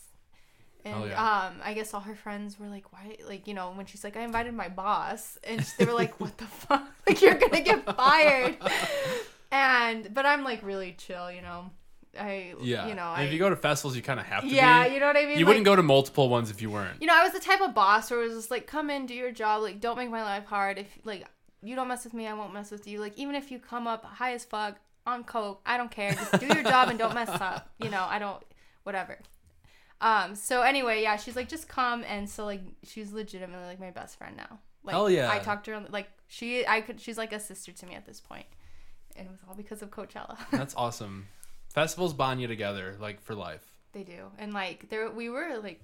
And 0.85 0.95
Oh, 0.95 1.05
yeah. 1.05 1.21
um, 1.47 1.57
I 1.63 1.73
guess 1.73 1.93
all 1.93 1.99
her 2.01 2.15
friends 2.15 2.57
were 2.59 2.67
like, 2.67 2.93
"Why?" 2.93 3.17
Like, 3.27 3.45
you 3.47 3.53
know, 3.53 3.71
when 3.75 3.85
she's 3.87 4.03
like, 4.05 4.15
"I 4.15 4.21
invited 4.21 4.53
my 4.53 4.69
boss," 4.69 5.37
and 5.43 5.59
they 5.77 5.83
were 5.85 5.91
like, 5.93 6.19
"What 6.21 6.37
the 6.37 6.45
fuck? 6.63 6.87
Like, 7.05 7.21
you're 7.21 7.33
gonna 7.33 7.61
get 7.61 7.83
fired." 7.95 8.57
And 9.51 10.13
but 10.13 10.25
I'm 10.25 10.43
like 10.43 10.63
really 10.63 10.95
chill, 10.97 11.31
you 11.31 11.41
know. 11.41 11.69
I 12.19 12.55
Yeah. 12.61 12.87
you 12.87 12.95
know, 12.95 13.03
And 13.13 13.21
I 13.21 13.23
if 13.25 13.33
you 13.33 13.39
go 13.39 13.49
to 13.49 13.55
festivals, 13.55 13.95
you 13.95 14.01
kind 14.01 14.19
of 14.19 14.25
have 14.25 14.41
to 14.43 14.49
yeah, 14.49 14.87
be. 14.87 14.95
you 14.95 14.99
know 14.99 15.07
what 15.07 15.17
I 15.17 15.21
mean. 15.25 15.31
you 15.31 15.45
Like, 15.45 15.47
wouldn't 15.47 15.65
go 15.65 15.75
to 15.75 15.83
multiple 15.83 16.29
ones 16.29 16.49
if 16.49 16.61
you 16.61 16.69
weren't. 16.71 16.99
You 17.01 17.07
know, 17.07 17.13
I 17.15 17.23
was 17.23 17.31
the 17.33 17.39
type 17.39 17.61
of 17.61 17.73
boss 17.75 18.09
where 18.09 18.21
it 18.21 18.27
was 18.27 18.33
just 18.33 18.51
like, 18.51 18.65
"Come 18.65 18.89
in, 18.89 19.05
do 19.05 19.13
your 19.13 19.31
job. 19.31 19.61
Like, 19.61 19.79
don't 19.79 19.97
make 19.97 20.09
my 20.09 20.23
life 20.23 20.45
hard. 20.45 20.79
If 20.79 20.87
like 21.03 21.25
you 21.61 21.75
don't 21.75 21.87
mess 21.87 22.03
with 22.03 22.13
me, 22.13 22.27
I 22.27 22.33
won't 22.33 22.53
mess 22.53 22.71
with 22.71 22.87
you. 22.87 22.99
Like, 22.99 23.17
even 23.17 23.35
if 23.35 23.51
you 23.51 23.59
come 23.59 23.87
up 23.87 24.03
high 24.05 24.33
as 24.33 24.43
fuck 24.45 24.77
on 25.05 25.23
coke, 25.23 25.61
I 25.65 25.77
don't 25.77 25.91
care. 25.91 26.11
Just 26.13 26.39
do 26.39 26.47
your 26.47 26.63
job 26.63 26.89
and 26.89 26.97
don't 26.97 27.13
mess 27.13 27.29
up. 27.29 27.69
You 27.79 27.89
know, 27.89 28.05
I 28.09 28.17
don't 28.19 28.43
whatever." 28.83 29.19
Um. 30.01 30.35
So 30.35 30.61
anyway, 30.63 31.01
yeah, 31.03 31.17
she's 31.17 31.35
like, 31.35 31.49
just 31.49 31.67
come, 31.67 32.03
and 32.07 32.27
so 32.29 32.45
like, 32.45 32.61
she's 32.83 33.11
legitimately 33.11 33.65
like 33.67 33.79
my 33.79 33.91
best 33.91 34.17
friend 34.17 34.35
now. 34.37 34.59
Like, 34.83 34.93
Hell 34.93 35.09
yeah. 35.09 35.29
I 35.31 35.39
talked 35.39 35.65
to 35.65 35.71
her 35.71 35.85
like 35.89 36.07
she, 36.27 36.65
I 36.65 36.81
could, 36.81 36.99
she's 37.01 37.17
like 37.17 37.33
a 37.33 37.39
sister 37.39 37.71
to 37.73 37.85
me 37.85 37.93
at 37.95 38.05
this 38.05 38.19
point, 38.21 38.45
and 39.17 39.27
it 39.27 39.31
was 39.31 39.39
all 39.47 39.55
because 39.55 39.81
of 39.81 39.89
Coachella. 39.91 40.37
That's 40.51 40.75
awesome. 40.75 41.27
Festivals 41.73 42.13
bond 42.13 42.41
you 42.41 42.47
together, 42.47 42.95
like 42.99 43.21
for 43.21 43.35
life. 43.35 43.63
they 43.93 44.03
do, 44.03 44.31
and 44.37 44.53
like 44.53 44.89
there, 44.89 45.09
we 45.11 45.29
were 45.29 45.59
like, 45.61 45.81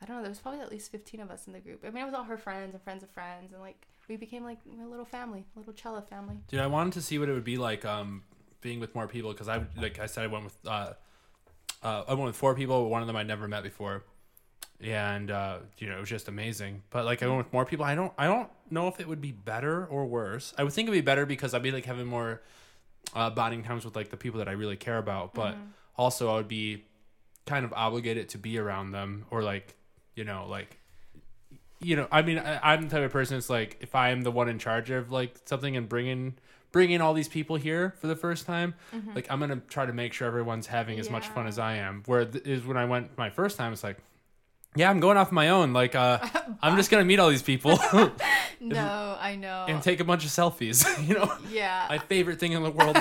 I 0.00 0.06
don't 0.06 0.16
know, 0.16 0.22
there 0.22 0.30
was 0.30 0.38
probably 0.38 0.60
at 0.60 0.70
least 0.70 0.90
fifteen 0.90 1.20
of 1.20 1.30
us 1.30 1.46
in 1.46 1.52
the 1.52 1.60
group. 1.60 1.84
I 1.86 1.90
mean, 1.90 2.02
it 2.02 2.06
was 2.06 2.14
all 2.14 2.24
her 2.24 2.36
friends 2.38 2.74
and 2.74 2.82
friends 2.82 3.02
of 3.02 3.10
friends, 3.10 3.52
and 3.52 3.60
like 3.60 3.86
we 4.08 4.16
became 4.16 4.42
like 4.44 4.58
a 4.82 4.86
little 4.86 5.04
family, 5.04 5.44
a 5.54 5.58
little 5.58 5.74
Chella 5.74 6.02
family. 6.02 6.36
Dude, 6.48 6.60
I 6.60 6.66
wanted 6.66 6.94
to 6.94 7.02
see 7.02 7.18
what 7.18 7.28
it 7.28 7.32
would 7.32 7.44
be 7.44 7.58
like 7.58 7.84
um 7.84 8.22
being 8.60 8.80
with 8.80 8.94
more 8.94 9.06
people 9.08 9.32
because 9.32 9.48
I 9.48 9.64
like 9.76 9.98
I 9.98 10.06
said 10.06 10.24
I 10.24 10.28
went 10.28 10.44
with 10.44 10.56
uh, 10.66 10.92
uh 11.82 12.04
I 12.08 12.14
went 12.14 12.26
with 12.26 12.36
four 12.36 12.54
people. 12.54 12.82
but 12.82 12.88
One 12.88 13.00
of 13.02 13.06
them 13.06 13.16
I'd 13.16 13.26
never 13.26 13.48
met 13.48 13.62
before, 13.62 14.04
and 14.80 15.30
uh, 15.30 15.58
you 15.78 15.88
know 15.88 15.96
it 15.96 16.00
was 16.00 16.08
just 16.08 16.28
amazing. 16.28 16.82
But 16.90 17.04
like 17.04 17.22
I 17.22 17.26
went 17.26 17.38
with 17.38 17.52
more 17.52 17.64
people. 17.64 17.84
I 17.84 17.94
don't 17.94 18.12
I 18.18 18.26
don't 18.26 18.48
know 18.70 18.88
if 18.88 19.00
it 19.00 19.08
would 19.08 19.20
be 19.20 19.32
better 19.32 19.86
or 19.86 20.06
worse. 20.06 20.54
I 20.58 20.64
would 20.64 20.72
think 20.72 20.88
it'd 20.88 20.96
be 20.98 21.04
better 21.04 21.26
because 21.26 21.54
I'd 21.54 21.62
be 21.62 21.70
like 21.72 21.84
having 21.84 22.06
more 22.06 22.42
uh, 23.14 23.30
bonding 23.30 23.62
times 23.62 23.84
with 23.84 23.96
like 23.96 24.10
the 24.10 24.16
people 24.16 24.38
that 24.38 24.48
I 24.48 24.52
really 24.52 24.76
care 24.76 24.98
about. 24.98 25.34
But 25.34 25.56
also 25.96 26.30
I 26.30 26.36
would 26.36 26.48
be 26.48 26.84
kind 27.46 27.64
of 27.64 27.72
obligated 27.72 28.28
to 28.30 28.38
be 28.38 28.58
around 28.58 28.92
them 28.92 29.26
or 29.30 29.42
like 29.42 29.74
you 30.14 30.24
know 30.24 30.46
like 30.48 30.78
you 31.80 31.96
know 31.96 32.06
i 32.12 32.22
mean 32.22 32.38
I, 32.38 32.72
i'm 32.72 32.82
the 32.84 32.88
type 32.88 33.04
of 33.04 33.10
person 33.10 33.36
that's 33.36 33.50
like 33.50 33.78
if 33.80 33.96
i 33.96 34.10
am 34.10 34.20
the 34.22 34.30
one 34.30 34.48
in 34.48 34.60
charge 34.60 34.90
of 34.90 35.10
like 35.10 35.34
something 35.46 35.76
and 35.76 35.88
bringing 35.88 36.34
bringing 36.70 37.00
all 37.00 37.14
these 37.14 37.28
people 37.28 37.56
here 37.56 37.94
for 38.00 38.06
the 38.06 38.14
first 38.14 38.46
time 38.46 38.74
like 39.14 39.26
i'm 39.28 39.40
gonna 39.40 39.60
try 39.68 39.84
to 39.86 39.92
make 39.92 40.12
sure 40.12 40.28
everyone's 40.28 40.68
having 40.68 41.00
as 41.00 41.10
much 41.10 41.26
fun 41.28 41.46
as 41.48 41.58
i 41.58 41.74
am 41.74 42.04
where 42.06 42.24
th- 42.24 42.44
is 42.46 42.64
when 42.64 42.76
i 42.76 42.84
went 42.84 43.18
my 43.18 43.28
first 43.30 43.56
time 43.58 43.72
it's 43.72 43.82
like 43.82 43.98
yeah 44.74 44.88
i'm 44.90 45.00
going 45.00 45.16
off 45.16 45.30
my 45.32 45.50
own 45.50 45.72
like 45.72 45.94
uh 45.94 46.18
i'm 46.62 46.76
just 46.76 46.90
gonna 46.90 47.04
meet 47.04 47.18
all 47.18 47.28
these 47.28 47.42
people 47.42 47.78
No, 48.60 49.16
I 49.20 49.36
know. 49.36 49.66
and 49.68 49.82
take 49.82 50.00
a 50.00 50.04
bunch 50.04 50.24
of 50.24 50.30
selfies 50.30 50.86
you 51.06 51.14
know 51.14 51.32
yeah. 51.50 51.86
my 51.88 51.98
favorite 51.98 52.38
thing 52.38 52.52
in 52.52 52.62
the 52.62 52.70
world 52.70 52.96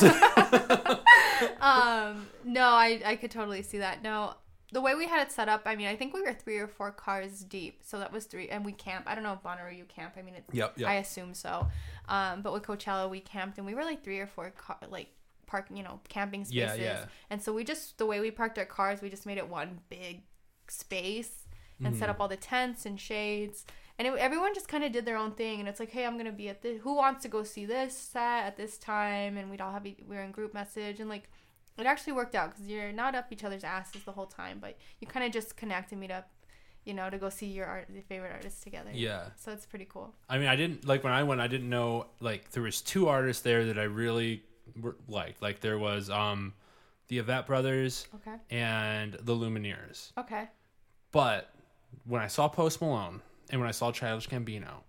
um. 1.61 2.27
No, 2.43 2.65
I 2.65 3.01
I 3.05 3.15
could 3.15 3.31
totally 3.31 3.61
see 3.61 3.79
that. 3.79 4.03
No. 4.03 4.35
The 4.73 4.79
way 4.79 4.95
we 4.95 5.05
had 5.05 5.27
it 5.27 5.33
set 5.33 5.49
up, 5.49 5.63
I 5.65 5.75
mean, 5.75 5.87
I 5.87 5.97
think 5.97 6.13
we 6.13 6.21
were 6.21 6.33
three 6.33 6.57
or 6.57 6.67
four 6.67 6.91
cars 6.91 7.41
deep, 7.43 7.81
so 7.83 7.99
that 7.99 8.13
was 8.13 8.23
three, 8.25 8.47
and 8.47 8.63
we 8.63 8.71
camp. 8.71 9.03
I 9.05 9.15
don't 9.15 9.23
know 9.23 9.33
if 9.33 9.43
Bonnaroo 9.43 9.77
you 9.77 9.83
camp. 9.83 10.13
I 10.17 10.21
mean, 10.21 10.35
it, 10.35 10.45
Yep, 10.53 10.79
yep. 10.79 10.89
I 10.89 10.93
assume 10.95 11.33
so. 11.33 11.67
Um, 12.07 12.41
but 12.41 12.53
with 12.53 12.63
Coachella, 12.63 13.09
we 13.09 13.19
camped, 13.19 13.57
and 13.57 13.67
we 13.67 13.75
were 13.75 13.83
like 13.83 14.01
three 14.01 14.19
or 14.19 14.27
four 14.27 14.49
car, 14.51 14.77
like 14.89 15.09
park, 15.45 15.67
you 15.73 15.83
know, 15.83 15.99
camping 16.07 16.45
spaces. 16.45 16.79
Yeah, 16.79 16.83
yeah. 16.83 17.05
And 17.29 17.41
so 17.41 17.51
we 17.51 17.65
just 17.65 17.97
the 17.97 18.05
way 18.05 18.21
we 18.21 18.31
parked 18.31 18.57
our 18.57 18.65
cars, 18.65 19.01
we 19.01 19.09
just 19.09 19.25
made 19.25 19.37
it 19.37 19.49
one 19.49 19.79
big 19.89 20.21
space 20.69 21.47
and 21.83 21.93
Mm-hmm. 21.93 21.99
set 21.99 22.09
up 22.09 22.19
all 22.19 22.27
the 22.27 22.35
tents 22.37 22.85
and 22.85 22.99
shades. 22.99 23.65
And 23.99 24.07
it, 24.07 24.13
everyone 24.17 24.53
just 24.53 24.67
kind 24.67 24.83
of 24.83 24.91
did 24.91 25.05
their 25.05 25.17
own 25.17 25.31
thing, 25.33 25.59
and 25.59 25.69
it's 25.69 25.79
like, 25.79 25.91
hey, 25.91 26.05
I'm 26.05 26.17
gonna 26.17 26.31
be 26.31 26.49
at 26.49 26.61
this. 26.61 26.81
Who 26.81 26.95
wants 26.95 27.21
to 27.23 27.27
go 27.29 27.43
see 27.43 27.65
this 27.65 27.95
set 27.95 28.45
at 28.45 28.57
this 28.57 28.77
time? 28.77 29.37
And 29.37 29.49
we'd 29.51 29.61
all 29.61 29.71
have 29.71 29.83
we 29.83 29.95
were 30.07 30.21
in 30.21 30.31
group 30.31 30.53
message, 30.53 30.99
and 30.99 31.09
like 31.09 31.29
it 31.77 31.85
actually 31.85 32.13
worked 32.13 32.35
out 32.35 32.51
because 32.51 32.67
you're 32.67 32.91
not 32.91 33.15
up 33.15 33.27
each 33.31 33.43
other's 33.43 33.63
asses 33.63 34.03
the 34.03 34.11
whole 34.11 34.25
time, 34.27 34.59
but 34.59 34.77
you 34.99 35.07
kind 35.07 35.25
of 35.25 35.31
just 35.31 35.55
connect 35.57 35.91
and 35.91 36.01
meet 36.01 36.11
up, 36.11 36.29
you 36.85 36.93
know, 36.93 37.09
to 37.09 37.17
go 37.17 37.29
see 37.29 37.47
your 37.47 37.65
art, 37.65 37.87
your 37.91 38.03
favorite 38.03 38.31
artists 38.31 38.61
together. 38.61 38.89
yeah 38.93 39.25
So 39.37 39.51
it's 39.51 39.65
pretty 39.65 39.85
cool. 39.89 40.13
I 40.29 40.37
mean, 40.37 40.47
I 40.47 40.55
didn't 40.55 40.85
like 40.87 41.03
when 41.03 41.13
I 41.13 41.23
went. 41.23 41.41
I 41.41 41.47
didn't 41.47 41.69
know 41.69 42.07
like 42.19 42.51
there 42.51 42.63
was 42.63 42.81
two 42.81 43.07
artists 43.07 43.41
there 43.43 43.65
that 43.65 43.79
I 43.79 43.83
really 43.83 44.43
liked. 45.07 45.41
Like 45.41 45.59
there 45.61 45.77
was 45.79 46.09
um, 46.09 46.53
the 47.07 47.19
Avett 47.21 47.45
Brothers 47.47 48.07
Okay. 48.15 48.35
and 48.49 49.13
the 49.21 49.33
Lumineers. 49.35 50.11
Okay. 50.17 50.49
But 51.11 51.53
when 52.05 52.21
I 52.21 52.27
saw 52.27 52.47
Post 52.47 52.81
Malone 52.81 53.21
and 53.49 53.59
when 53.61 53.67
I 53.67 53.71
saw 53.71 53.91
Childish 53.91 54.27
Gambino, 54.29 54.83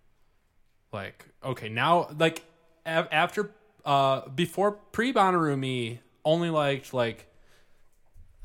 like 0.92 1.26
okay, 1.44 1.68
now 1.68 2.08
like 2.18 2.42
a- 2.86 3.08
after 3.12 3.50
uh 3.84 4.28
before 4.28 4.72
pre 4.72 5.12
Bonnaroo 5.12 5.58
me 5.58 6.00
only 6.24 6.50
liked 6.50 6.94
like 6.94 7.26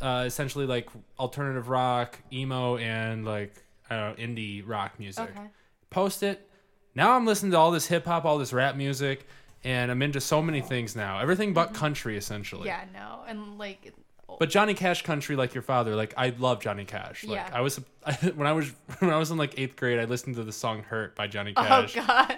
uh 0.01 0.23
essentially 0.25 0.65
like 0.65 0.89
alternative 1.19 1.69
rock, 1.69 2.19
emo, 2.31 2.77
and 2.77 3.25
like 3.25 3.63
I 3.89 3.95
don't 3.97 4.17
know 4.19 4.23
indie 4.25 4.63
rock 4.65 4.99
music 4.99 5.29
Okay. 5.29 5.47
post 5.89 6.23
it. 6.23 6.49
Now 6.95 7.13
I'm 7.15 7.25
listening 7.25 7.51
to 7.51 7.57
all 7.57 7.71
this 7.71 7.85
hip 7.87 8.05
hop, 8.05 8.25
all 8.25 8.37
this 8.37 8.51
rap 8.53 8.75
music, 8.75 9.27
and 9.63 9.91
I'm 9.91 10.01
into 10.01 10.19
so 10.19 10.41
many 10.41 10.61
things 10.61 10.95
now. 10.95 11.19
Everything 11.19 11.53
but 11.53 11.73
country, 11.73 12.17
essentially. 12.17 12.67
Yeah. 12.67 12.85
No. 12.93 13.21
And 13.27 13.57
like. 13.57 13.93
But 14.39 14.49
Johnny 14.49 14.73
Cash 14.75 15.01
country, 15.03 15.35
like 15.35 15.53
your 15.55 15.63
father, 15.63 15.95
like 15.95 16.13
I 16.15 16.29
love 16.37 16.59
Johnny 16.61 16.85
Cash. 16.85 17.23
Like 17.23 17.37
Yeah. 17.37 17.49
I 17.51 17.61
was 17.61 17.77
when 18.35 18.45
I 18.47 18.51
was 18.51 18.71
when 18.99 19.11
I 19.11 19.17
was 19.17 19.31
in 19.31 19.37
like 19.37 19.57
eighth 19.57 19.75
grade, 19.75 19.99
I 19.99 20.03
listened 20.05 20.35
to 20.35 20.43
the 20.43 20.51
song 20.51 20.83
"Hurt" 20.83 21.15
by 21.15 21.27
Johnny 21.27 21.53
Cash. 21.53 21.97
Oh 21.97 22.05
God. 22.05 22.37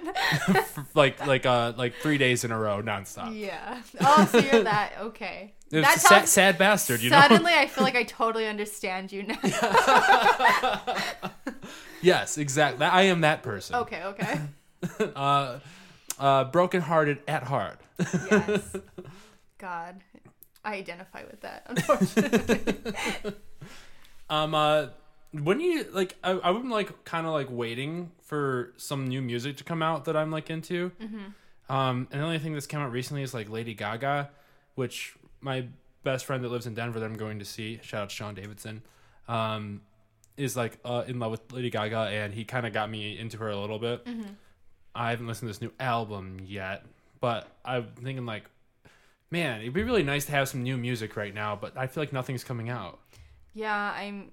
like 0.94 1.26
like 1.28 1.46
uh 1.46 1.74
like 1.78 1.96
three 1.96 2.18
days 2.18 2.44
in 2.46 2.52
a 2.52 2.58
row, 2.58 2.82
nonstop. 2.82 3.38
yeah. 3.38 3.82
Oh, 4.00 4.26
so 4.32 4.38
you're 4.40 4.64
that. 4.64 4.94
Okay. 5.02 5.54
It 5.72 5.78
was 5.78 5.86
that 5.86 5.98
a 5.98 6.00
sad, 6.00 6.28
sad 6.28 6.58
bastard, 6.58 7.02
you 7.02 7.10
know. 7.12 7.20
Suddenly, 7.22 7.54
I 7.54 7.68
feel 7.68 7.84
like 7.84 7.96
I 7.96 8.04
totally 8.04 8.48
understand 8.48 9.12
you 9.12 9.24
now. 9.24 9.38
yes, 12.02 12.38
exactly. 12.38 12.86
I 12.86 13.04
am 13.04 13.22
that 13.22 13.44
person. 13.44 13.76
okay. 13.76 14.04
Okay. 14.04 14.40
Uh, 15.16 15.60
uh, 16.18 16.44
brokenhearted 16.46 17.20
at 17.28 17.44
heart. 17.44 17.80
Yes. 18.00 18.76
God. 19.58 20.02
I 20.70 20.76
identify 20.76 21.24
with 21.24 21.42
that, 21.42 21.66
unfortunately. 21.70 23.34
Um, 24.32 24.54
uh, 24.54 24.90
when 25.32 25.60
you 25.60 25.88
like, 25.92 26.16
I, 26.24 26.40
I've 26.44 26.54
been 26.54 26.70
like 26.70 27.04
kind 27.04 27.26
of 27.26 27.34
like 27.34 27.48
waiting 27.50 28.12
for 28.22 28.74
some 28.78 29.08
new 29.08 29.24
music 29.24 29.58
to 29.58 29.64
come 29.64 29.82
out 29.82 30.06
that 30.06 30.16
I'm 30.16 30.30
like 30.30 30.52
into. 30.52 30.92
Mm-hmm. 31.02 31.76
Um, 31.76 32.08
and 32.12 32.22
the 32.22 32.26
only 32.26 32.38
thing 32.38 32.54
that's 32.54 32.68
come 32.68 32.80
out 32.80 32.92
recently 32.92 33.24
is 33.24 33.34
like 33.34 33.50
Lady 33.50 33.74
Gaga, 33.74 34.30
which 34.76 35.16
my 35.42 35.66
best 36.04 36.26
friend 36.26 36.44
that 36.44 36.50
lives 36.50 36.68
in 36.68 36.76
Denver 36.76 37.00
that 37.00 37.08
I'm 37.08 37.18
going 37.18 37.40
to 37.40 37.46
see, 37.46 37.80
shout 37.82 38.04
out 38.04 38.10
to 38.10 38.16
Sean 38.16 38.36
Davidson, 38.36 38.84
um, 39.28 39.82
is 40.38 40.56
like 40.56 40.78
uh, 40.86 41.06
in 41.08 41.18
love 41.18 41.32
with 41.32 41.52
Lady 41.52 41.72
Gaga, 41.72 41.98
and 42.12 42.32
he 42.32 42.46
kind 42.46 42.68
of 42.68 42.74
got 42.74 42.88
me 42.88 43.18
into 43.18 43.38
her 43.38 43.50
a 43.50 43.58
little 43.58 43.80
bit. 43.80 44.06
Mm-hmm. 44.06 44.34
I 44.94 45.10
haven't 45.10 45.26
listened 45.26 45.48
to 45.52 45.54
this 45.54 45.62
new 45.62 45.74
album 45.80 46.38
yet, 46.46 46.86
but 47.20 47.48
I'm 47.66 47.88
thinking 48.00 48.28
like, 48.28 48.44
man, 49.32 49.62
it'd 49.62 49.74
be 49.74 49.84
really 49.84 50.04
nice 50.04 50.26
to 50.26 50.32
have 50.32 50.50
some 50.50 50.64
new 50.64 50.78
music 50.78 51.16
right 51.16 51.34
now. 51.34 51.56
But 51.56 51.78
I 51.78 51.88
feel 51.88 52.02
like 52.02 52.14
nothing's 52.14 52.44
coming 52.44 52.70
out. 52.70 53.00
Yeah, 53.54 53.74
I'm. 53.96 54.32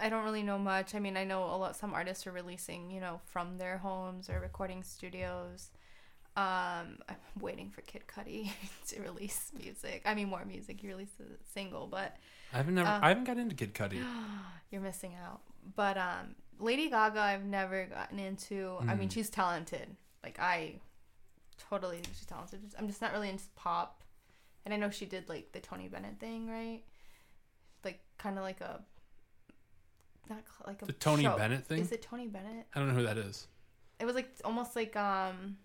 I 0.00 0.08
don't 0.08 0.22
really 0.24 0.44
know 0.44 0.58
much. 0.58 0.94
I 0.94 1.00
mean, 1.00 1.16
I 1.16 1.24
know 1.24 1.42
a 1.44 1.56
lot. 1.56 1.74
Some 1.76 1.92
artists 1.92 2.26
are 2.28 2.32
releasing, 2.32 2.90
you 2.90 3.00
know, 3.00 3.20
from 3.26 3.58
their 3.58 3.78
homes 3.78 4.30
or 4.30 4.38
recording 4.40 4.84
studios. 4.84 5.70
Um, 6.36 6.98
I'm 7.08 7.16
waiting 7.40 7.68
for 7.70 7.80
Kid 7.80 8.02
Cudi 8.06 8.52
to 8.88 9.02
release 9.02 9.50
music. 9.58 10.02
I 10.06 10.14
mean, 10.14 10.28
more 10.28 10.44
music. 10.44 10.80
He 10.80 10.86
released 10.86 11.14
a 11.18 11.24
single, 11.52 11.88
but 11.88 12.16
I 12.54 12.58
haven't 12.58 12.76
never, 12.76 12.88
Uh, 12.88 13.00
I 13.02 13.08
haven't 13.08 13.24
got 13.24 13.38
into 13.38 13.56
Kid 13.56 13.74
Cudi. 13.74 14.00
you're 14.70 14.80
missing 14.80 15.16
out. 15.26 15.40
But 15.74 15.98
um, 15.98 16.36
Lady 16.60 16.88
Gaga, 16.90 17.20
I've 17.20 17.44
never 17.44 17.86
gotten 17.86 18.20
into. 18.20 18.76
I 18.86 18.94
mean, 18.94 19.08
Mm. 19.08 19.12
she's 19.12 19.30
talented. 19.30 19.96
Like 20.22 20.38
I, 20.38 20.76
totally, 21.70 21.96
think 21.96 22.14
she's 22.16 22.26
talented. 22.26 22.60
I'm 22.78 22.86
just 22.86 23.00
not 23.00 23.12
really 23.12 23.28
into 23.28 23.44
pop. 23.56 24.02
And 24.64 24.74
I 24.74 24.76
know 24.76 24.90
she 24.90 25.06
did 25.06 25.28
like 25.28 25.52
the 25.52 25.60
Tony 25.60 25.88
Bennett 25.88 26.18
thing, 26.20 26.48
right? 26.48 26.82
Like 27.84 28.00
kind 28.18 28.36
of 28.36 28.44
like 28.44 28.60
a, 28.60 28.80
not 30.28 30.42
cl- 30.46 30.66
like 30.66 30.82
a 30.82 30.86
The 30.86 30.92
Tony 30.92 31.22
show. 31.22 31.36
Bennett 31.36 31.66
thing? 31.66 31.80
Is 31.80 31.92
it 31.92 32.02
Tony 32.02 32.26
Bennett? 32.26 32.66
I 32.74 32.78
don't 32.78 32.88
know 32.88 32.94
who 32.94 33.04
that 33.04 33.18
is. 33.18 33.46
It 34.00 34.04
was 34.04 34.14
like 34.14 34.28
almost 34.44 34.76
like 34.76 34.94
um, 34.96 35.56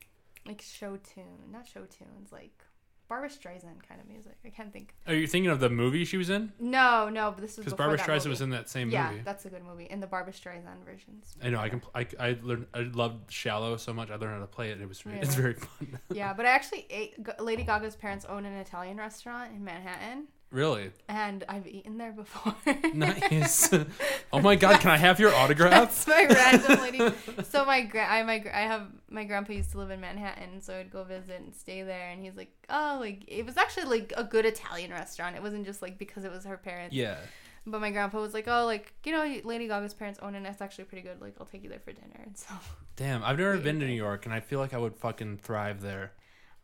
like 0.45 0.61
show 0.61 0.97
tune, 0.97 1.51
not 1.51 1.67
show 1.67 1.81
tunes, 1.81 2.31
like 2.31 2.63
Barbra 3.07 3.29
Streisand 3.29 3.87
kind 3.87 3.99
of 4.01 4.07
music. 4.07 4.37
I 4.45 4.49
can't 4.49 4.71
think. 4.71 4.93
Are 5.07 5.13
you 5.13 5.27
thinking 5.27 5.51
of 5.51 5.59
the 5.59 5.69
movie 5.69 6.05
she 6.05 6.17
was 6.17 6.29
in? 6.29 6.51
No, 6.59 7.09
no, 7.09 7.31
but 7.31 7.41
this 7.41 7.57
was 7.57 7.65
Because 7.65 7.77
Barbra 7.77 7.97
Streisand 7.97 8.17
movie. 8.17 8.29
was 8.29 8.41
in 8.41 8.49
that 8.51 8.69
same 8.69 8.89
yeah, 8.89 9.05
movie. 9.05 9.17
Yeah, 9.17 9.23
that's 9.25 9.45
a 9.45 9.49
good 9.49 9.63
movie. 9.63 9.85
In 9.85 9.99
the 9.99 10.07
Barbra 10.07 10.33
Streisand 10.33 10.83
versions. 10.85 11.35
I 11.43 11.49
know. 11.49 11.59
I 11.59 11.69
can. 11.69 11.81
I 11.93 12.07
I 12.19 12.37
learned. 12.41 12.67
I 12.73 12.81
loved 12.93 13.31
Shallow 13.31 13.77
so 13.77 13.93
much. 13.93 14.09
I 14.09 14.15
learned 14.15 14.33
how 14.33 14.39
to 14.39 14.47
play 14.47 14.71
it. 14.71 14.81
It 14.81 14.87
was. 14.87 15.05
Really, 15.05 15.19
It's 15.19 15.35
very 15.35 15.53
fun. 15.53 15.99
yeah, 16.13 16.33
but 16.33 16.45
I 16.45 16.49
actually 16.49 16.87
ate. 16.89 17.15
Lady 17.39 17.63
Gaga's 17.63 17.95
parents 17.95 18.25
own 18.25 18.45
an 18.45 18.53
Italian 18.53 18.97
restaurant 18.97 19.51
in 19.53 19.63
Manhattan, 19.63 20.27
really 20.53 20.91
and 21.09 21.43
I've 21.49 21.67
eaten 21.67 21.97
there 21.97 22.11
before. 22.13 22.55
nice. 22.93 23.73
oh 24.33 24.39
my 24.39 24.55
god! 24.55 24.79
Can 24.79 24.91
I 24.91 24.97
have 24.97 25.19
your 25.19 25.33
autograph? 25.33 25.71
That's 25.71 26.07
my 26.07 26.25
random 26.29 26.81
lady. 26.81 27.15
So 27.49 27.65
my 27.65 27.81
gra- 27.81 28.07
I 28.07 28.23
my 28.23 28.45
I 28.53 28.61
have 28.61 28.87
my 29.09 29.23
grandpa 29.25 29.53
used 29.53 29.71
to 29.71 29.79
live 29.79 29.89
in 29.89 29.99
Manhattan, 29.99 30.61
so 30.61 30.75
I'd 30.75 30.91
go 30.91 31.03
visit 31.03 31.39
and 31.41 31.53
stay 31.53 31.81
there, 31.83 32.09
and 32.09 32.23
he's 32.23 32.35
like, 32.37 32.51
oh, 32.69 32.97
like 32.99 33.23
it 33.27 33.45
was 33.45 33.57
actually 33.57 33.85
like 33.85 34.13
a 34.15 34.23
good 34.23 34.45
Italian 34.45 34.91
restaurant. 34.91 35.35
It 35.35 35.41
wasn't 35.43 35.65
just 35.65 35.81
like 35.81 35.97
because 35.97 36.23
it 36.23 36.31
was 36.31 36.45
her 36.45 36.57
parents. 36.57 36.95
yeah. 36.95 37.17
But 37.65 37.79
my 37.79 37.91
grandpa 37.91 38.19
was 38.19 38.33
like, 38.33 38.47
oh, 38.47 38.65
like 38.65 38.93
you 39.05 39.11
know, 39.13 39.39
Lady 39.45 39.67
Gaga's 39.67 39.93
parents 39.93 40.19
own 40.21 40.35
it. 40.35 40.37
and 40.39 40.47
It's 40.47 40.61
actually 40.61 40.83
pretty 40.85 41.01
good. 41.07 41.19
Like 41.21 41.35
I'll 41.39 41.45
take 41.45 41.63
you 41.63 41.69
there 41.69 41.79
for 41.79 41.93
dinner. 41.93 42.19
And 42.23 42.37
so 42.37 42.53
Damn. 42.95 43.23
I've 43.23 43.37
never 43.39 43.57
been 43.57 43.79
to. 43.79 43.85
New 43.87 43.93
York, 43.93 44.25
and 44.25 44.33
I 44.35 44.39
feel 44.39 44.59
like 44.59 44.73
I 44.73 44.77
would 44.77 44.95
fucking 44.95 45.37
thrive 45.37 45.81
there. 45.81 46.11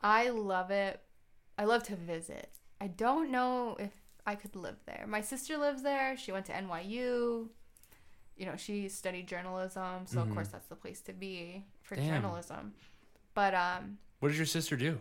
I 0.02 0.30
love 0.30 0.70
it. 0.72 1.00
I 1.58 1.66
love 1.66 1.84
to 1.84 1.96
visit. 1.96 2.50
I 2.82 2.88
don't 2.88 3.32
know 3.32 3.76
if 3.80 3.92
I 4.26 4.36
could 4.36 4.56
live 4.56 4.78
there. 4.86 5.06
My 5.08 5.22
sister 5.22 5.58
lives 5.58 5.82
there. 5.84 6.16
She 6.18 6.32
went 6.32 6.46
to 6.48 6.54
NYU. 6.54 7.50
You 8.38 8.46
know, 8.46 8.56
she 8.56 8.88
studied 8.88 9.28
journalism, 9.28 10.06
so 10.08 10.20
Mhm. 10.20 10.24
of 10.30 10.34
course 10.34 10.48
that's 10.48 10.68
the 10.68 10.76
place 10.76 11.02
to 11.02 11.14
be 11.14 11.66
for 11.82 11.96
Damn. 11.96 12.22
journalism. 12.22 12.74
But 13.34 13.54
um 13.54 14.00
What 14.20 14.30
does 14.30 14.38
your 14.38 14.46
sister 14.46 14.76
do? 14.78 15.00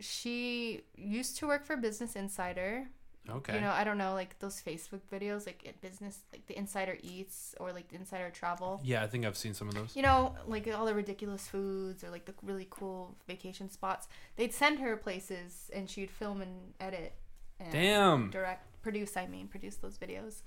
she 0.00 0.82
used 0.96 1.36
to 1.38 1.46
work 1.46 1.64
for 1.64 1.76
Business 1.76 2.16
Insider. 2.16 2.88
Okay. 3.30 3.54
You 3.54 3.60
know, 3.60 3.70
I 3.70 3.84
don't 3.84 3.98
know, 3.98 4.14
like 4.14 4.38
those 4.40 4.60
Facebook 4.60 5.00
videos, 5.12 5.46
like 5.46 5.64
at 5.66 5.80
business, 5.80 6.18
like 6.32 6.46
the 6.46 6.58
Insider 6.58 6.98
Eats 7.02 7.54
or 7.60 7.72
like 7.72 7.88
the 7.88 7.96
Insider 7.96 8.30
Travel. 8.30 8.80
yeah, 8.82 9.02
I 9.02 9.06
think 9.06 9.24
I've 9.24 9.36
seen 9.36 9.54
some 9.54 9.68
of 9.68 9.74
those. 9.74 9.94
You 9.94 10.02
know, 10.02 10.34
like 10.46 10.68
all 10.74 10.86
the 10.86 10.94
ridiculous 10.94 11.46
foods 11.46 12.02
or 12.02 12.10
like 12.10 12.24
the 12.24 12.34
really 12.42 12.66
cool 12.68 13.16
vacation 13.28 13.70
spots. 13.70 14.08
They'd 14.36 14.52
send 14.52 14.80
her 14.80 14.96
places 14.96 15.70
and 15.72 15.88
she'd 15.88 16.10
film 16.10 16.42
and 16.42 16.74
edit 16.80 17.14
and 17.60 17.72
Damn. 17.72 18.30
direct, 18.30 18.82
produce, 18.82 19.16
I 19.16 19.26
mean, 19.26 19.46
produce 19.46 19.76
those 19.76 19.98
videos. 19.98 20.42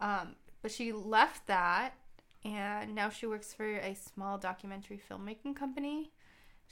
Um, 0.00 0.36
but 0.62 0.70
she 0.70 0.92
left 0.92 1.46
that 1.46 1.94
and 2.44 2.94
now 2.94 3.10
she 3.10 3.26
works 3.26 3.52
for 3.52 3.66
a 3.66 3.94
small 3.94 4.38
documentary 4.38 4.98
filmmaking 5.10 5.56
company. 5.56 6.10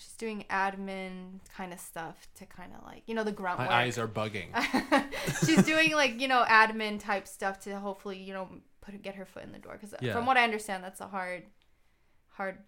She's 0.02 0.14
doing 0.14 0.44
admin 0.50 1.40
kind 1.56 1.72
of 1.72 1.80
stuff 1.80 2.16
to 2.38 2.46
kind 2.46 2.72
of 2.76 2.84
like, 2.84 3.02
you 3.06 3.14
know, 3.14 3.24
the 3.24 3.32
grunt 3.32 3.58
My 3.58 3.64
work. 3.66 3.72
eyes 3.72 3.98
are 3.98 4.08
bugging. 4.08 4.48
she's 5.46 5.62
doing 5.64 5.92
like 5.92 6.20
you 6.20 6.28
know 6.28 6.44
admin 6.48 6.98
type 7.00 7.26
stuff 7.28 7.60
to 7.60 7.78
hopefully 7.78 8.18
you 8.18 8.32
know 8.32 8.48
put 8.80 9.00
get 9.02 9.14
her 9.14 9.24
foot 9.24 9.44
in 9.44 9.52
the 9.52 9.58
door 9.58 9.72
because 9.74 9.94
Yeah. 10.00 10.12
from 10.12 10.26
what 10.26 10.36
I 10.36 10.44
understand 10.44 10.82
that's 10.82 11.00
a 11.00 11.06
hard 11.08 11.44
hard 12.30 12.58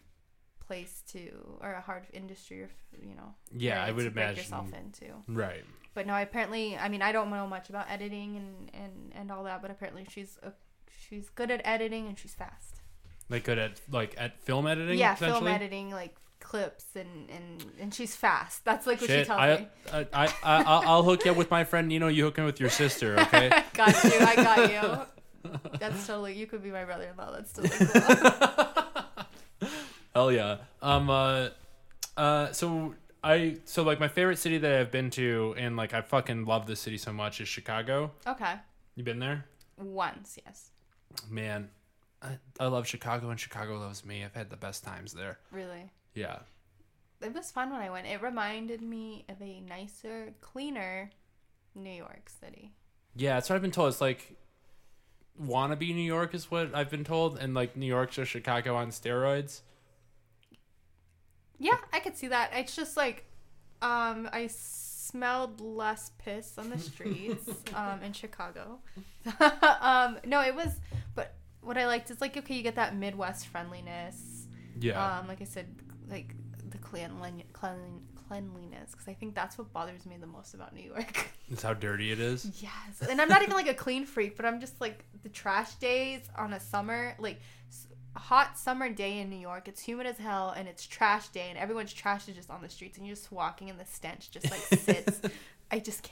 place 0.66 1.02
to 1.12 1.58
or 1.60 1.72
a 1.72 1.80
hard 1.80 2.04
industry 2.12 2.62
or 2.62 2.70
you 3.02 3.14
know 3.14 3.34
Yeah, 3.52 3.84
I 3.84 3.90
would 3.90 4.06
imagine. 4.06 4.36
yourself 4.36 4.72
into 4.72 5.06
Right. 5.28 5.64
but 5.92 6.06
no 6.06 6.14
apparently 6.20 6.76
I 6.76 6.88
mean 6.88 7.02
I 7.02 7.12
don't 7.12 7.30
know 7.30 7.46
much 7.46 7.68
about 7.68 7.90
editing 7.90 8.36
and 8.36 8.70
and 8.72 9.12
and 9.14 9.30
all 9.32 9.44
that 9.44 9.60
but 9.60 9.70
apparently 9.70 10.06
she's 10.08 10.38
a, 10.42 10.52
she's 11.06 11.28
good 11.28 11.50
at 11.50 11.60
editing 11.64 12.06
and 12.06 12.18
she's 12.18 12.34
fast 12.34 12.80
Like 13.28 13.44
good 13.44 13.58
at 13.58 13.80
like 13.90 14.14
at 14.16 14.40
film 14.40 14.66
editing. 14.66 14.98
yeah 14.98 15.14
film 15.16 15.46
editing 15.46 15.90
like 15.90 16.14
clips 16.44 16.94
and 16.94 17.28
and 17.30 17.64
and 17.80 17.92
she's 17.94 18.14
fast 18.14 18.64
that's 18.64 18.86
like 18.86 19.00
what 19.00 19.08
she 19.10 19.16
Shit, 19.16 19.26
tells 19.26 19.40
I, 19.40 19.56
me 19.56 19.68
I, 19.92 19.98
I, 20.12 20.24
I, 20.44 20.62
I'll 20.62 20.82
I'll 20.88 21.02
hook 21.02 21.24
you 21.24 21.30
up 21.32 21.36
with 21.36 21.50
my 21.50 21.64
friend 21.64 21.88
Nino. 21.88 22.06
You 22.08 22.24
hook 22.24 22.36
him 22.38 22.44
with 22.44 22.60
your 22.60 22.70
sister, 22.70 23.18
okay? 23.24 23.50
got 23.72 24.04
you 24.04 24.10
I 24.20 24.36
got 24.36 24.70
you 24.72 25.50
that's 25.80 26.06
totally 26.06 26.34
you 26.34 26.46
could 26.46 26.62
be 26.62 26.70
my 26.70 26.84
brother-in-law 26.84 27.32
that's 27.32 27.52
totally 27.52 27.86
cool 27.90 29.68
Hell 30.14 30.30
yeah. 30.30 30.58
Um. 30.80 31.10
Uh. 31.10 31.48
Uh. 32.16 32.52
So 32.52 32.94
I. 33.22 33.56
So 33.64 33.82
like 33.82 33.98
my 33.98 34.08
favorite 34.08 34.38
city 34.38 34.58
that 34.58 34.80
I've 34.80 34.90
been 34.92 35.10
to, 35.10 35.54
and 35.58 35.76
like 35.76 35.92
I 35.92 36.02
fucking 36.02 36.44
love 36.44 36.66
this 36.66 36.78
city 36.80 36.98
so 36.98 37.12
much, 37.12 37.40
is 37.40 37.48
Chicago. 37.48 38.12
okay 38.26 38.54
You 38.94 39.02
been 39.04 39.18
there? 39.18 39.46
once 39.76 40.38
yes 40.46 40.70
Man, 41.28 41.68
I, 42.22 42.38
I 42.60 42.66
love 42.66 42.86
Chicago, 42.86 43.30
and 43.30 43.40
Chicago 43.40 43.76
loves 43.78 44.04
me. 44.04 44.24
I've 44.24 44.34
had 44.34 44.50
the 44.50 44.56
best 44.56 44.84
times 44.84 45.12
there. 45.12 45.38
really 45.50 45.90
Yeah. 46.14 46.38
it 47.22 47.34
was 47.34 47.50
fun 47.50 47.70
when 47.70 47.80
I 47.80 47.90
went. 47.90 48.06
It 48.06 48.22
reminded 48.22 48.82
me 48.82 49.24
of 49.28 49.40
a 49.40 49.60
nicer, 49.60 50.34
cleaner 50.40 51.10
New 51.74 51.90
York 51.92 52.28
City. 52.40 52.72
Yeah, 53.16 53.34
that's 53.34 53.48
what 53.48 53.56
I've 53.56 53.62
been 53.62 53.70
told. 53.70 53.88
It's 53.92 54.00
like 54.00 54.36
wannabe 55.40 55.94
New 55.94 56.02
York 56.02 56.34
is 56.34 56.50
what 56.50 56.74
I've 56.74 56.90
been 56.90 57.04
told, 57.04 57.38
and 57.38 57.54
like 57.54 57.76
New 57.76 57.86
York's 57.86 58.16
just 58.16 58.30
Chicago 58.30 58.76
on 58.76 58.90
steroids. 58.90 59.60
Yeah, 61.58 61.76
I 61.92 62.00
could 62.00 62.16
see 62.16 62.28
that. 62.28 62.50
It's 62.54 62.74
just 62.76 62.96
like 62.96 63.24
um 63.82 64.28
I 64.32 64.48
smelled 64.48 65.60
less 65.60 66.10
piss 66.18 66.58
on 66.58 66.70
the 66.70 66.78
streets 66.78 67.48
um 67.74 68.02
in 68.02 68.12
Chicago. 68.12 68.80
um 69.80 70.18
no, 70.24 70.40
it 70.40 70.54
was 70.54 70.80
but 71.14 71.34
what 71.60 71.78
I 71.78 71.86
liked 71.86 72.10
is 72.10 72.20
like 72.20 72.36
okay, 72.36 72.54
you 72.54 72.62
get 72.62 72.74
that 72.76 72.96
Midwest 72.96 73.46
friendliness. 73.46 74.46
Yeah. 74.80 75.18
Um 75.18 75.28
like 75.28 75.40
I 75.40 75.44
said 75.44 75.66
like 76.08 76.34
the 76.70 76.78
cleanlin- 76.78 77.44
cleanlin- 77.52 78.00
cleanliness 78.28 78.90
because 78.92 79.08
I 79.08 79.14
think 79.14 79.34
that's 79.34 79.58
what 79.58 79.72
bothers 79.72 80.06
me 80.06 80.16
the 80.20 80.26
most 80.26 80.54
about 80.54 80.74
New 80.74 80.82
York. 80.82 81.28
It's 81.50 81.62
how 81.62 81.74
dirty 81.74 82.10
it 82.10 82.20
is. 82.20 82.62
Yes, 82.62 83.06
and 83.10 83.20
I'm 83.20 83.28
not 83.28 83.42
even 83.42 83.54
like 83.54 83.68
a 83.68 83.74
clean 83.74 84.06
freak, 84.06 84.34
but 84.34 84.46
I'm 84.46 84.60
just 84.60 84.80
like 84.80 85.04
the 85.22 85.28
trash 85.28 85.74
days 85.74 86.22
on 86.38 86.54
a 86.54 86.58
summer, 86.58 87.14
like 87.18 87.38
hot 88.16 88.58
summer 88.58 88.88
day 88.88 89.18
in 89.18 89.28
New 89.28 89.38
York. 89.38 89.68
It's 89.68 89.82
humid 89.82 90.06
as 90.06 90.16
hell, 90.16 90.54
and 90.56 90.66
it's 90.66 90.86
trash 90.86 91.28
day, 91.28 91.48
and 91.50 91.58
everyone's 91.58 91.92
trash 91.92 92.28
is 92.28 92.34
just 92.34 92.48
on 92.48 92.62
the 92.62 92.70
streets, 92.70 92.96
and 92.96 93.06
you're 93.06 93.14
just 93.14 93.30
walking, 93.30 93.68
and 93.68 93.78
the 93.78 93.84
stench 93.84 94.30
just 94.30 94.50
like 94.50 94.60
sits. 94.80 95.20
I 95.70 95.80
just 95.80 96.02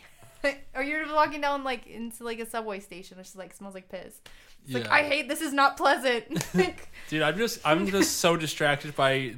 can't. 0.42 0.58
or 0.74 0.82
you're 0.82 1.06
walking 1.14 1.40
down 1.40 1.64
like 1.64 1.86
into 1.86 2.24
like 2.24 2.38
a 2.38 2.46
subway 2.46 2.80
station, 2.80 3.16
which 3.16 3.28
is 3.28 3.36
like 3.36 3.54
smells 3.54 3.74
like 3.74 3.88
piss. 3.88 4.20
It's 4.66 4.74
like 4.74 4.88
I 4.90 5.02
hate 5.02 5.30
this. 5.30 5.40
Is 5.40 5.54
not 5.54 5.78
pleasant. 5.78 6.44
Dude, 7.08 7.22
I'm 7.22 7.38
just 7.38 7.58
I'm 7.64 7.86
just 7.86 8.18
so 8.18 8.36
distracted 8.36 8.94
by 8.94 9.34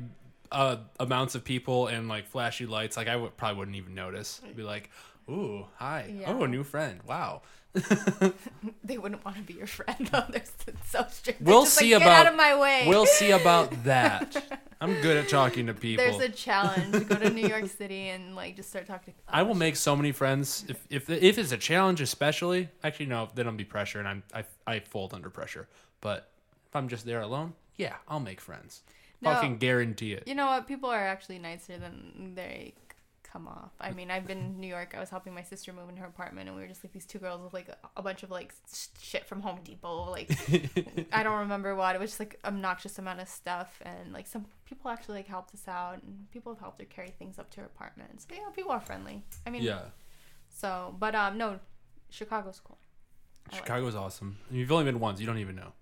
uh 0.55 0.77
amounts 1.01 1.35
of 1.35 1.45
people 1.45 1.89
and 1.89 2.09
like 2.09 2.27
flashy 2.27 2.67
lights. 2.67 2.97
Like 2.97 3.09
I 3.09 3.17
would 3.17 3.37
probably 3.37 3.59
wouldn't 3.59 3.77
even 3.77 3.95
notice. 3.95 4.41
I'd 4.47 4.57
be 4.57 4.63
like, 4.63 4.91
"Ooh, 5.29 5.67
hi. 5.77 6.15
Yeah. 6.21 6.33
Oh, 6.33 6.45
a 6.45 6.49
new 6.49 6.65
friend. 6.65 7.01
Wow." 7.07 7.43
they 8.85 8.99
wouldn't 8.99 9.25
want 9.25 9.37
to 9.37 9.43
be 9.43 9.55
your 9.55 9.67
friend 9.67 10.07
though. 10.13 10.23
They're 10.31 10.45
so 10.87 11.07
strict. 11.11 11.45
They're 11.45 11.53
We'll 11.53 11.65
just 11.65 11.77
see 11.77 11.93
like, 11.95 12.03
about 12.03 12.11
Get 12.11 12.27
out 12.27 12.33
of 12.33 12.37
my 12.37 12.59
way. 12.59 12.85
We'll 12.87 13.07
see 13.07 13.33
about 13.33 13.73
that. 13.85 14.61
I'm 14.81 14.95
good 15.01 15.17
at 15.17 15.29
talking 15.29 15.67
to 15.67 15.75
people. 15.75 16.05
There's 16.05 16.21
a 16.23 16.29
challenge. 16.29 17.09
Go 17.09 17.17
to 17.17 17.31
New 17.31 17.49
York 17.49 17.67
City 17.67 18.11
and 18.11 18.37
like 18.37 18.55
just 18.55 18.71
start 18.71 18.87
talking. 18.87 19.15
To 19.15 19.21
I 19.35 19.43
will 19.43 19.55
make 19.57 19.75
so 19.77 19.97
many 19.97 20.13
friends 20.13 20.65
if 20.69 20.87
if 20.89 21.11
if 21.11 21.37
it's 21.37 21.53
a 21.53 21.57
challenge, 21.57 22.01
especially. 22.01 22.69
Actually, 22.85 23.07
no, 23.07 23.29
then 23.35 23.49
I'll 23.49 23.55
be 23.55 23.65
pressure, 23.65 23.99
and 23.99 24.07
I'm 24.07 24.23
I 24.33 24.45
I 24.67 24.81
fold 24.81 25.13
under 25.13 25.31
pressure. 25.31 25.69
But 26.01 26.31
if 26.69 26.77
I'm 26.77 26.89
just 26.89 27.05
there 27.07 27.23
alone, 27.23 27.55
yeah, 27.77 27.95
I'll 28.07 28.21
make 28.21 28.41
friends. 28.41 28.83
No. 29.21 29.33
Fucking 29.33 29.59
guarantee 29.59 30.13
it. 30.13 30.25
You 30.27 30.35
know 30.35 30.47
what? 30.47 30.67
People 30.67 30.91
are 30.91 31.07
actually 31.07 31.39
nicer 31.39 31.79
than 31.79 32.33
they 32.35 32.75
come 33.35 33.49
off. 33.49 33.73
I 33.81 33.91
mean, 33.91 34.11
I've 34.11 34.27
been 34.27 34.39
in 34.39 34.61
New 34.61 34.69
York. 34.69 34.95
I 34.97 35.01
was 35.01 35.11
helping 35.11 35.35
my 35.35 35.43
sister 35.43 35.73
move 35.73 35.89
in 35.89 35.97
her 35.97 36.07
apartment, 36.07 36.49
and 36.49 36.57
we 36.57 36.63
were 36.63 36.69
just 36.69 36.85
like 36.85 36.93
these 36.93 37.05
two 37.05 37.19
girls 37.19 37.43
with 37.43 37.53
like 37.53 37.69
a, 37.97 38.03
bunch 38.03 38.23
of 38.23 38.31
like 38.31 38.55
shit 39.01 39.27
from 39.27 39.41
Home 39.41 39.59
Depot. 39.65 40.11
Like 40.11 40.31
I 41.13 41.25
don't 41.25 41.41
remember 41.41 41.75
what. 41.75 41.97
It 41.97 42.01
was 42.01 42.11
just 42.11 42.21
like 42.21 42.39
obnoxious 42.45 42.99
amount 42.99 43.21
of 43.21 43.29
stuff, 43.29 43.81
and 43.85 44.13
like 44.13 44.27
some 44.27 44.47
people 44.65 44.91
actually 44.91 45.17
like 45.17 45.27
helped 45.27 45.53
us 45.53 45.67
out, 45.67 46.03
and 46.03 46.31
people 46.31 46.53
have 46.53 46.61
helped 46.61 46.81
her 46.81 46.87
carry 46.87 47.11
things 47.11 47.39
up 47.39 47.51
to 47.51 47.61
her 47.61 47.67
apartment. 47.67 48.21
So 48.23 48.29
yeah, 48.35 48.49
people 48.55 48.71
are 48.71 48.81
friendly. 48.81 49.25
I 49.47 49.51
mean, 49.51 49.63
Yeah, 49.63 49.81
So, 50.49 50.95
but 50.99 51.15
um, 51.17 51.37
no, 51.37 51.59
Chicago's 52.11 52.61
cool. 52.65 52.79
I 53.51 53.57
like. 53.57 53.67
Chicago's 53.67 53.97
awesome. 53.97 54.39
You've 54.51 54.71
only 54.71 54.85
been 54.85 55.01
once. 55.01 55.21
You 55.21 55.27
don't 55.27 55.39
even 55.39 55.57
know. 55.57 55.73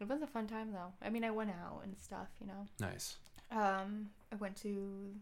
It 0.00 0.08
was 0.08 0.22
a 0.22 0.26
fun 0.26 0.46
time 0.46 0.72
though. 0.72 0.92
I 1.04 1.10
mean, 1.10 1.24
I 1.24 1.30
went 1.30 1.50
out 1.50 1.82
and 1.84 1.96
stuff. 1.98 2.28
You 2.40 2.46
know. 2.46 2.66
Nice. 2.80 3.16
Um, 3.50 4.08
I 4.32 4.36
went 4.36 4.56
to 4.62 5.12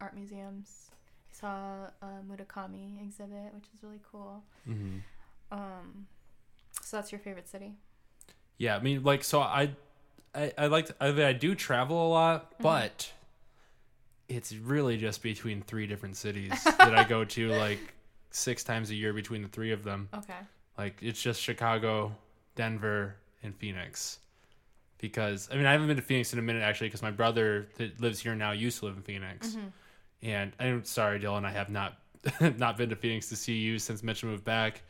art 0.00 0.14
museums. 0.14 0.90
I 1.32 1.36
saw 1.36 1.74
a 2.02 2.06
Murakami 2.28 3.00
exhibit, 3.02 3.54
which 3.54 3.64
is 3.74 3.82
really 3.82 4.00
cool. 4.10 4.42
hmm 4.64 4.98
Um, 5.52 6.06
so 6.82 6.96
that's 6.96 7.12
your 7.12 7.20
favorite 7.20 7.48
city? 7.48 7.74
Yeah, 8.58 8.76
I 8.76 8.80
mean, 8.80 9.04
like, 9.04 9.22
so 9.24 9.40
I, 9.40 9.70
I, 10.34 10.52
I 10.58 10.66
like, 10.66 10.90
I, 11.00 11.12
mean, 11.12 11.24
I 11.24 11.32
do 11.32 11.54
travel 11.54 12.06
a 12.06 12.08
lot, 12.08 12.50
Mm-hmm. 12.54 12.62
but 12.64 13.12
it's 14.28 14.52
really 14.54 14.96
just 14.96 15.22
between 15.22 15.62
three 15.62 15.86
different 15.86 16.16
cities 16.16 16.52
that 16.64 16.94
I 16.94 17.04
go 17.04 17.24
to, 17.36 17.48
like 17.50 17.78
six 18.32 18.62
times 18.64 18.90
a 18.90 18.94
year 18.94 19.12
between 19.12 19.42
the 19.42 19.48
three 19.48 19.72
of 19.72 19.82
them. 19.84 20.08
Okay. 20.14 20.34
Like, 20.76 20.98
it's 21.02 21.20
just 21.22 21.40
Chicago, 21.40 22.14
Denver, 22.56 23.16
and 23.42 23.54
Phoenix. 23.56 24.18
Because 24.98 25.48
I 25.50 25.56
mean, 25.56 25.66
I 25.66 25.72
haven't 25.72 25.86
been 25.86 25.96
to 25.96 26.02
Phoenix 26.02 26.32
in 26.32 26.38
a 26.38 26.42
minute 26.42 26.62
actually, 26.62 26.88
because 26.88 27.02
my 27.02 27.10
brother 27.10 27.68
that 27.78 28.00
lives 28.00 28.20
here 28.20 28.34
now 28.34 28.52
used 28.52 28.78
to 28.80 28.84
live 28.86 28.96
in 28.96 29.02
Phoenix, 29.02 29.48
Mm-hmm. 29.48 29.66
and 30.22 30.52
I'm 30.60 30.84
sorry, 30.84 31.18
Dylan, 31.20 31.44
I 31.46 31.50
have 31.52 31.70
not 31.70 31.96
not 32.58 32.76
been 32.76 32.90
to 32.90 32.96
Phoenix 32.96 33.28
to 33.30 33.36
see 33.36 33.54
you 33.56 33.78
since 33.78 34.02
Mitch 34.02 34.22
moved 34.24 34.44
back. 34.44 34.82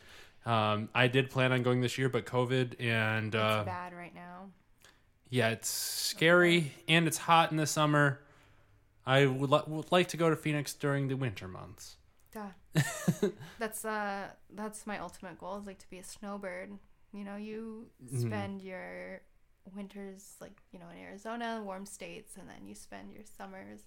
Um, 0.46 0.88
I 0.94 1.06
did 1.06 1.30
plan 1.30 1.52
on 1.52 1.62
going 1.62 1.80
this 1.80 1.96
year, 1.98 2.08
but 2.08 2.26
COVID 2.26 2.80
and 2.80 3.34
It's 3.34 3.42
uh, 3.42 3.62
bad 3.64 3.92
right 3.94 4.14
now. 4.14 4.48
yeah, 5.28 5.50
it's 5.50 5.68
scary 5.68 6.72
and 6.88 7.06
it's 7.06 7.18
hot 7.18 7.50
in 7.52 7.56
the 7.56 7.66
summer. 7.66 8.20
I 9.06 9.26
would, 9.26 9.50
li- 9.50 9.62
would 9.66 9.92
like 9.92 10.08
to 10.08 10.16
go 10.16 10.28
to 10.30 10.36
Phoenix 10.36 10.72
during 10.74 11.06
the 11.08 11.14
winter 11.14 11.46
months. 11.46 11.96
Duh. 12.32 12.42
that's 13.58 13.84
uh 13.84 14.28
that's 14.54 14.86
my 14.86 14.98
ultimate 14.98 15.38
goal 15.38 15.56
is 15.58 15.66
like 15.66 15.78
to 15.78 15.90
be 15.90 15.98
a 15.98 16.04
snowbird. 16.04 16.72
You 17.12 17.24
know, 17.24 17.36
you 17.36 17.90
Mhm. 18.04 18.20
spend 18.28 18.62
your 18.62 19.20
winters 19.74 20.36
like, 20.40 20.60
you 20.72 20.78
know, 20.78 20.88
in 20.90 20.98
Arizona, 20.98 21.62
warm 21.64 21.84
states, 21.86 22.36
and 22.36 22.48
then 22.48 22.66
you 22.66 22.74
spend 22.74 23.12
your 23.12 23.24
summers, 23.24 23.80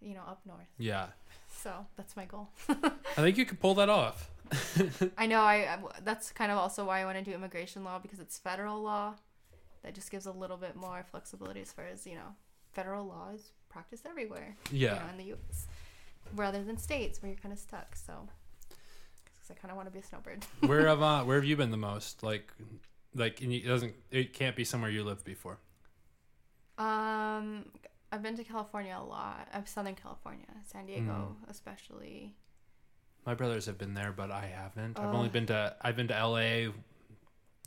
you 0.00 0.14
know, 0.14 0.22
up 0.22 0.40
north. 0.46 0.68
Yeah, 0.78 1.08
So 1.50 1.86
that's 1.96 2.16
my 2.16 2.24
goal. 2.24 2.48
I 2.68 3.20
think 3.22 3.36
you 3.36 3.44
could 3.46 3.60
pull 3.60 3.74
that 3.76 3.88
off. 3.88 4.30
I 5.18 5.26
know. 5.26 5.40
I 5.42 5.74
I- 5.74 6.00
that's 6.02 6.32
kind 6.32 6.50
of 6.50 6.58
also 6.58 6.84
why 6.86 7.00
I 7.00 7.04
want 7.04 7.18
to 7.18 7.24
do 7.24 7.32
immigration 7.32 7.84
law 7.84 7.98
because 7.98 8.18
it's 8.20 8.38
federal 8.38 8.80
law. 8.82 9.14
That 9.82 9.94
just 9.94 10.10
gives 10.10 10.26
a 10.26 10.32
little 10.32 10.56
bit 10.56 10.74
more 10.76 11.04
flexibility 11.04 11.60
as 11.60 11.72
far 11.72 11.84
as 11.86 12.06
you 12.06 12.14
know, 12.14 12.34
federal 12.72 13.06
law 13.06 13.30
is 13.34 13.52
practiced 13.68 14.06
everywhere. 14.06 14.56
Yeah. 14.70 14.94
You 14.94 15.00
know, 15.00 15.10
in 15.12 15.16
the 15.18 15.24
U.S. 15.24 15.66
rather 16.34 16.62
than 16.64 16.76
states 16.78 17.20
where 17.22 17.30
you're 17.30 17.40
kind 17.40 17.52
of 17.52 17.58
stuck. 17.58 17.94
So, 17.96 18.28
because 19.48 19.58
I 19.58 19.60
kind 19.60 19.70
of 19.70 19.76
want 19.76 19.88
to 19.88 19.92
be 19.92 19.98
a 19.98 20.02
snowbird. 20.02 20.44
where 20.66 20.86
have 20.86 21.02
uh, 21.02 21.22
where 21.24 21.36
have 21.36 21.44
you 21.44 21.56
been 21.56 21.70
the 21.70 21.76
most? 21.76 22.22
Like, 22.22 22.52
like 23.14 23.40
and 23.40 23.52
it 23.52 23.66
doesn't 23.66 23.94
it 24.10 24.32
can't 24.32 24.56
be 24.56 24.64
somewhere 24.64 24.90
you 24.90 25.04
lived 25.04 25.24
before. 25.24 25.58
um, 26.78 27.64
I've 28.12 28.22
been 28.22 28.36
to 28.36 28.44
California 28.44 28.96
a 28.98 29.04
lot. 29.04 29.48
I've 29.52 29.68
Southern 29.68 29.94
California, 29.94 30.46
San 30.64 30.86
Diego, 30.86 31.36
especially. 31.48 32.34
My 33.26 33.34
brothers 33.34 33.66
have 33.66 33.76
been 33.78 33.94
there, 33.94 34.12
but 34.12 34.30
I 34.30 34.46
haven't. 34.46 34.98
I've 34.98 35.12
only 35.14 35.28
been 35.28 35.46
to 35.46 35.74
I've 35.82 35.96
been 35.96 36.08
to 36.08 36.16
L.A. 36.16 36.68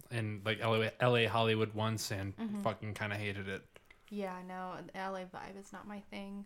and 0.10 0.42
like 0.46 0.60
LA, 0.60 0.90
LA 1.02 1.28
Hollywood 1.28 1.74
once, 1.74 2.12
and 2.12 2.34
Mm-hmm. 2.38 2.62
fucking 2.64 2.94
kind 2.94 3.14
of 3.14 3.20
hated 3.20 3.48
it. 3.48 3.64
Yeah, 4.10 4.38
no, 4.48 4.74
the 4.94 5.00
LA 5.00 5.20
vibe 5.26 5.60
is 5.60 5.72
not 5.72 5.88
my 5.88 6.00
thing. 6.10 6.46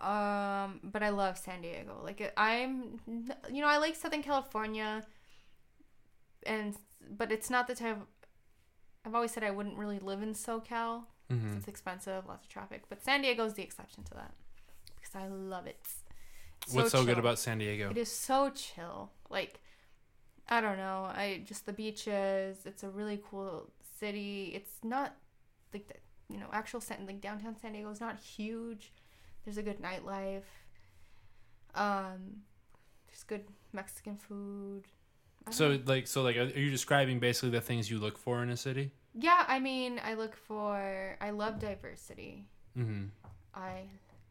Um, 0.00 0.80
but 0.82 1.02
I 1.02 1.10
love 1.10 1.36
San 1.36 1.60
Diego. 1.60 2.00
Like 2.02 2.32
I'm, 2.36 3.00
you 3.50 3.60
know, 3.60 3.68
I 3.68 3.76
like 3.78 3.94
Southern 3.96 4.22
California, 4.22 5.04
and 6.44 6.74
but 7.10 7.30
it's 7.30 7.50
not 7.50 7.66
the 7.66 7.74
type. 7.74 7.96
Of, 7.96 8.02
I've 9.04 9.14
always 9.14 9.30
said 9.30 9.44
I 9.44 9.50
wouldn't 9.50 9.76
really 9.76 9.98
live 9.98 10.22
in 10.22 10.32
SoCal. 10.32 11.04
hmm 11.28 11.56
It's 11.56 11.68
expensive, 11.68 12.26
lots 12.26 12.46
of 12.46 12.50
traffic. 12.52 12.84
But 12.88 13.02
San 13.02 13.22
Diego 13.22 13.44
is 13.44 13.54
the 13.54 13.62
exception 13.62 14.04
to 14.04 14.14
that 14.14 14.32
because 14.96 15.14
I 15.14 15.26
love 15.28 15.66
it. 15.66 15.78
It's 16.62 16.74
What's 16.74 16.92
so 16.92 17.04
good 17.04 17.18
about 17.18 17.38
San 17.38 17.58
Diego? 17.58 17.90
It 17.90 17.98
is 17.98 18.10
so 18.10 18.50
chill. 18.50 19.10
Like, 19.30 19.60
I 20.48 20.60
don't 20.60 20.76
know. 20.76 21.04
I 21.04 21.42
just 21.44 21.66
the 21.66 21.72
beaches. 21.72 22.58
It's 22.64 22.82
a 22.82 22.88
really 22.90 23.20
cool 23.30 23.70
city. 23.98 24.52
It's 24.54 24.72
not 24.82 25.14
like 25.74 25.88
the 25.88 25.94
you 26.32 26.38
know 26.40 26.48
actual 26.52 26.80
San 26.80 27.06
like 27.06 27.20
downtown 27.20 27.56
San 27.60 27.72
Diego 27.72 27.90
is 27.90 28.00
not 28.00 28.18
huge. 28.18 28.92
There's 29.44 29.58
a 29.58 29.62
good 29.62 29.80
nightlife. 29.80 30.42
Um, 31.74 32.42
there's 33.08 33.22
good 33.26 33.44
Mexican 33.72 34.16
food. 34.16 34.84
So 35.50 35.72
know. 35.72 35.80
like 35.86 36.06
so 36.06 36.22
like 36.22 36.36
are 36.36 36.44
you 36.44 36.70
describing 36.70 37.18
basically 37.18 37.50
the 37.50 37.60
things 37.60 37.90
you 37.90 37.98
look 37.98 38.18
for 38.18 38.42
in 38.42 38.50
a 38.50 38.56
city? 38.56 38.92
yeah, 39.14 39.44
I 39.48 39.58
mean, 39.58 40.00
I 40.04 40.14
look 40.14 40.36
for. 40.36 41.16
I 41.20 41.30
love 41.30 41.58
diversity. 41.58 42.46
hmm 42.74 43.06
I 43.54 43.82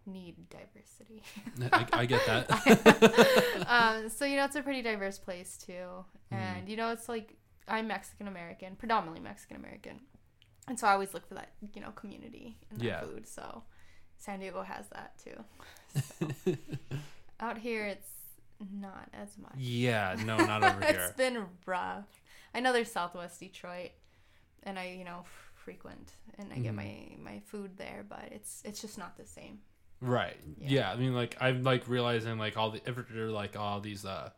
need 0.05 0.35
diversity. 0.49 1.21
I, 1.73 1.85
I 2.01 2.05
get 2.05 2.25
that. 2.25 3.65
um, 3.67 4.09
so 4.09 4.25
you 4.25 4.37
know 4.37 4.45
it's 4.45 4.55
a 4.55 4.61
pretty 4.61 4.81
diverse 4.81 5.17
place 5.17 5.57
too, 5.57 6.05
and 6.31 6.69
you 6.69 6.77
know 6.77 6.91
it's 6.91 7.09
like 7.09 7.35
I'm 7.67 7.87
Mexican 7.87 8.27
American, 8.27 8.75
predominantly 8.75 9.21
Mexican 9.21 9.57
American, 9.57 9.99
and 10.67 10.79
so 10.79 10.87
I 10.87 10.93
always 10.93 11.13
look 11.13 11.27
for 11.27 11.33
that 11.35 11.51
you 11.73 11.81
know 11.81 11.91
community 11.91 12.57
in 12.71 12.77
that 12.77 12.85
Yeah. 12.85 13.01
food. 13.01 13.27
So 13.27 13.63
San 14.19 14.39
Diego 14.39 14.61
has 14.61 14.85
that 14.89 15.13
too. 15.23 15.43
So, 16.19 16.27
out 17.39 17.57
here 17.57 17.85
it's 17.87 18.09
not 18.79 19.09
as 19.13 19.37
much. 19.37 19.53
yeah, 19.57 20.15
no, 20.25 20.37
not 20.37 20.63
over 20.63 20.79
here. 20.85 20.99
it's 21.07 21.13
been 21.17 21.45
rough. 21.65 22.05
I 22.53 22.59
know 22.59 22.73
there's 22.73 22.91
Southwest 22.91 23.39
Detroit, 23.39 23.91
and 24.63 24.77
I 24.77 24.89
you 24.97 25.03
know 25.05 25.23
frequent 25.55 26.11
and 26.37 26.51
I 26.53 26.57
get 26.59 26.73
Mhm. 26.73 26.75
my 26.75 27.31
my 27.31 27.39
food 27.45 27.77
there, 27.77 28.05
but 28.07 28.29
it's 28.31 28.61
it's 28.65 28.81
just 28.81 28.97
not 28.97 29.17
the 29.17 29.25
same. 29.25 29.59
Right. 30.01 30.37
Yeah. 30.59 30.67
Yeah. 30.69 30.91
I 30.91 30.95
mean, 30.97 31.13
like 31.13 31.37
I'm 31.41 31.63
like 31.63 31.87
realizing 31.87 32.37
like 32.37 32.57
all 32.57 32.71
the 32.71 32.81
after 32.87 33.29
like 33.31 33.55
all 33.57 33.79
these 33.79 34.05
uh 34.05 34.29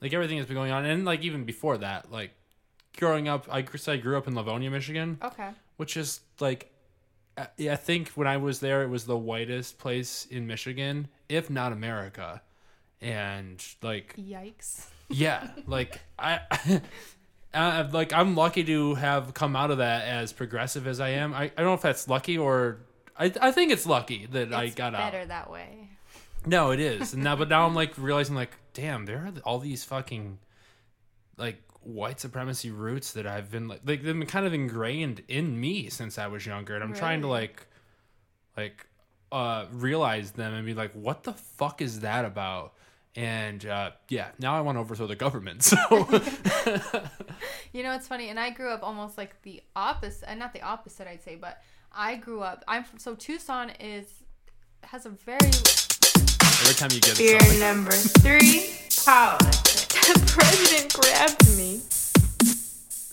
like 0.00 0.12
everything 0.14 0.38
that's 0.38 0.48
been 0.48 0.56
going 0.56 0.72
on, 0.72 0.84
and 0.84 1.04
like 1.04 1.22
even 1.22 1.44
before 1.44 1.78
that, 1.78 2.10
like 2.12 2.30
growing 2.96 3.28
up, 3.28 3.46
I 3.50 3.58
I 3.88 3.96
grew 3.96 4.16
up 4.16 4.26
in 4.28 4.34
Livonia, 4.34 4.70
Michigan, 4.70 5.18
Okay. 5.22 5.50
which 5.78 5.96
is 5.96 6.20
like. 6.38 6.72
I 7.58 7.68
I 7.70 7.76
think 7.76 8.08
when 8.10 8.26
I 8.26 8.36
was 8.36 8.60
there, 8.60 8.82
it 8.82 8.88
was 8.88 9.04
the 9.06 9.16
whitest 9.16 9.78
place 9.78 10.26
in 10.30 10.46
Michigan, 10.46 11.08
if 11.28 11.48
not 11.50 11.72
America, 11.72 12.42
and 13.00 13.62
like 13.82 14.14
Yikes. 14.16 14.86
yeah, 15.08 15.50
like 15.66 16.00
I, 16.18 16.40
uh, 17.54 17.88
like 17.92 18.12
I'm 18.12 18.34
lucky 18.36 18.64
to 18.64 18.94
have 18.94 19.34
come 19.34 19.56
out 19.56 19.70
of 19.70 19.78
that 19.78 20.06
as 20.06 20.32
progressive 20.32 20.86
as 20.86 21.00
I 21.00 21.10
am. 21.10 21.34
I, 21.34 21.44
I 21.44 21.48
don't 21.56 21.66
know 21.66 21.74
if 21.74 21.82
that's 21.82 22.08
lucky 22.08 22.36
or 22.38 22.78
I 23.18 23.32
I 23.40 23.52
think 23.52 23.72
it's 23.72 23.86
lucky 23.86 24.26
that 24.32 24.52
I 24.52 24.64
It's 24.64 24.74
got 24.74 24.94
out. 24.94 25.12
better 25.12 25.26
that 25.26 25.50
way. 25.50 25.88
No, 26.46 26.70
it 26.70 26.80
is. 26.80 27.14
Now, 27.14 27.36
but 27.36 27.50
now 27.50 27.66
I'm 27.66 27.74
like 27.74 27.92
realizing, 27.98 28.34
like, 28.34 28.52
damn, 28.72 29.04
there 29.04 29.18
are 29.18 29.32
all 29.44 29.58
these 29.58 29.84
fucking 29.84 30.38
like 31.36 31.62
white 31.82 32.20
supremacy 32.20 32.70
roots 32.70 33.12
that 33.12 33.26
I've 33.26 33.50
been 33.50 33.68
like, 33.68 33.80
like 33.84 34.02
they've 34.02 34.18
been 34.18 34.26
kind 34.26 34.46
of 34.46 34.52
ingrained 34.52 35.22
in 35.28 35.58
me 35.58 35.88
since 35.88 36.18
I 36.18 36.26
was 36.26 36.46
younger, 36.46 36.74
and 36.74 36.84
I'm 36.84 36.94
trying 36.94 37.22
to 37.22 37.28
like, 37.28 37.66
like, 38.56 38.86
uh, 39.32 39.66
realize 39.72 40.32
them 40.32 40.54
and 40.54 40.66
be 40.66 40.74
like, 40.74 40.92
what 40.92 41.22
the 41.22 41.32
fuck 41.32 41.80
is 41.80 42.00
that 42.00 42.24
about? 42.24 42.74
And 43.16 43.64
uh, 43.66 43.90
yeah, 44.08 44.28
now 44.38 44.56
I 44.56 44.60
want 44.60 44.76
to 44.76 44.80
overthrow 44.80 45.06
the 45.06 45.16
government. 45.16 45.62
So 45.62 45.76
You 47.72 47.82
know, 47.82 47.92
it's 47.94 48.08
funny, 48.08 48.28
and 48.28 48.38
I 48.38 48.50
grew 48.50 48.70
up 48.70 48.82
almost 48.82 49.16
like 49.16 49.40
the 49.42 49.62
opposite, 49.74 50.28
and 50.28 50.38
not 50.38 50.52
the 50.52 50.62
opposite, 50.62 51.06
I'd 51.06 51.22
say, 51.22 51.36
but 51.36 51.62
I 51.92 52.16
grew 52.16 52.40
up. 52.40 52.64
I'm 52.68 52.84
from, 52.84 52.98
so 52.98 53.14
Tucson 53.14 53.70
is 53.80 54.06
has 54.84 55.06
a 55.06 55.10
very 55.10 55.38
every 56.62 56.74
time 56.74 56.90
you 56.92 57.00
get 57.00 57.16
Fear 57.16 57.40
something, 57.40 57.60
number 57.60 57.90
three, 57.92 58.70
politics. 59.04 59.89
The 60.06 60.22
president 60.26 60.92
grabbed 60.94 61.56
me. 61.56 61.80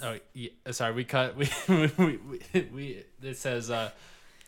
oh 0.03 0.17
yeah, 0.33 0.49
sorry, 0.71 0.93
we 0.93 1.03
cut. 1.03 1.35
We 1.37 1.49
we, 1.97 2.19
we, 2.53 2.61
we 2.73 3.03
it 3.21 3.37
says 3.37 3.69
uh, 3.69 3.91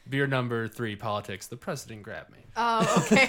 beer 0.10 0.28
number 0.28 0.68
three, 0.68 0.96
politics. 0.96 1.48
The 1.48 1.58
president 1.58 2.04
grabbed 2.04 2.32
me. 2.32 2.40
Oh, 2.56 3.08
okay. 3.12 3.28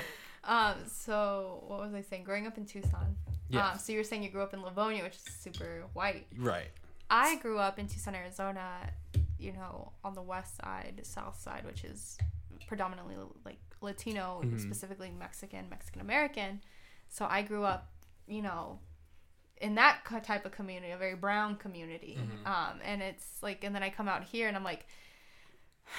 Um, 0.42 0.74
so 0.90 1.62
what 1.68 1.80
was 1.80 1.92
I 1.94 2.00
saying? 2.00 2.24
Growing 2.24 2.46
up 2.46 2.56
in 2.56 2.64
Tucson. 2.64 3.14
Yeah. 3.50 3.72
Um, 3.72 3.78
so 3.78 3.92
you 3.92 3.98
were 3.98 4.04
saying 4.04 4.22
you 4.22 4.30
grew 4.30 4.42
up 4.42 4.54
in 4.54 4.62
Livonia, 4.62 5.02
which 5.04 5.14
is 5.14 5.22
super 5.38 5.84
white. 5.92 6.26
Right. 6.36 6.68
I 7.10 7.36
grew 7.36 7.58
up 7.58 7.78
in 7.78 7.86
Tucson, 7.86 8.14
Arizona. 8.14 8.90
You 9.38 9.52
know, 9.52 9.92
on 10.02 10.14
the 10.14 10.22
west 10.22 10.56
side, 10.56 11.00
south 11.02 11.40
side, 11.40 11.64
which 11.66 11.84
is 11.84 12.18
predominantly 12.66 13.16
like 13.44 13.58
Latino, 13.80 14.40
Mhm. 14.44 14.60
specifically 14.60 15.10
Mexican, 15.10 15.68
Mexican 15.70 16.00
American. 16.00 16.60
So 17.10 17.26
I 17.28 17.42
grew 17.42 17.64
up, 17.64 17.90
you 18.26 18.40
know, 18.40 18.78
in 19.60 19.74
that 19.74 20.04
type 20.24 20.46
of 20.46 20.52
community, 20.52 20.90
a 20.92 20.96
very 20.96 21.14
brown 21.16 21.56
community. 21.56 22.18
Mhm. 22.18 22.46
Um, 22.46 22.80
and 22.82 23.02
it's 23.02 23.42
like, 23.42 23.62
and 23.64 23.74
then 23.74 23.82
I 23.82 23.90
come 23.90 24.08
out 24.08 24.24
here 24.24 24.48
and 24.48 24.56
I'm 24.56 24.64
like, 24.64 24.86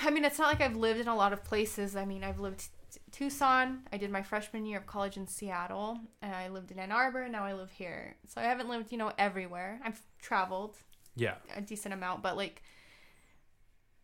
I 0.03 0.09
mean, 0.09 0.25
it's 0.25 0.39
not 0.39 0.47
like 0.47 0.61
I've 0.61 0.75
lived 0.77 0.99
in 1.01 1.07
a 1.07 1.15
lot 1.15 1.33
of 1.33 1.43
places. 1.43 1.95
I 1.95 2.05
mean, 2.05 2.23
I've 2.23 2.39
lived 2.39 2.69
t- 2.91 2.99
Tucson. 3.11 3.81
I 3.91 3.97
did 3.97 4.09
my 4.09 4.23
freshman 4.23 4.65
year 4.65 4.79
of 4.79 4.87
college 4.87 5.17
in 5.17 5.27
Seattle, 5.27 5.99
and 6.21 6.33
I 6.33 6.47
lived 6.47 6.71
in 6.71 6.79
Ann 6.79 6.91
Arbor. 6.93 7.23
And 7.23 7.33
now 7.33 7.43
I 7.43 7.53
live 7.53 7.71
here. 7.71 8.15
So 8.27 8.39
I 8.41 8.45
haven't 8.45 8.69
lived, 8.69 8.91
you 8.91 8.97
know, 8.97 9.11
everywhere. 9.17 9.79
I've 9.83 10.01
traveled 10.19 10.77
Yeah. 11.15 11.35
a 11.55 11.61
decent 11.61 11.93
amount, 11.93 12.23
but 12.23 12.37
like, 12.37 12.63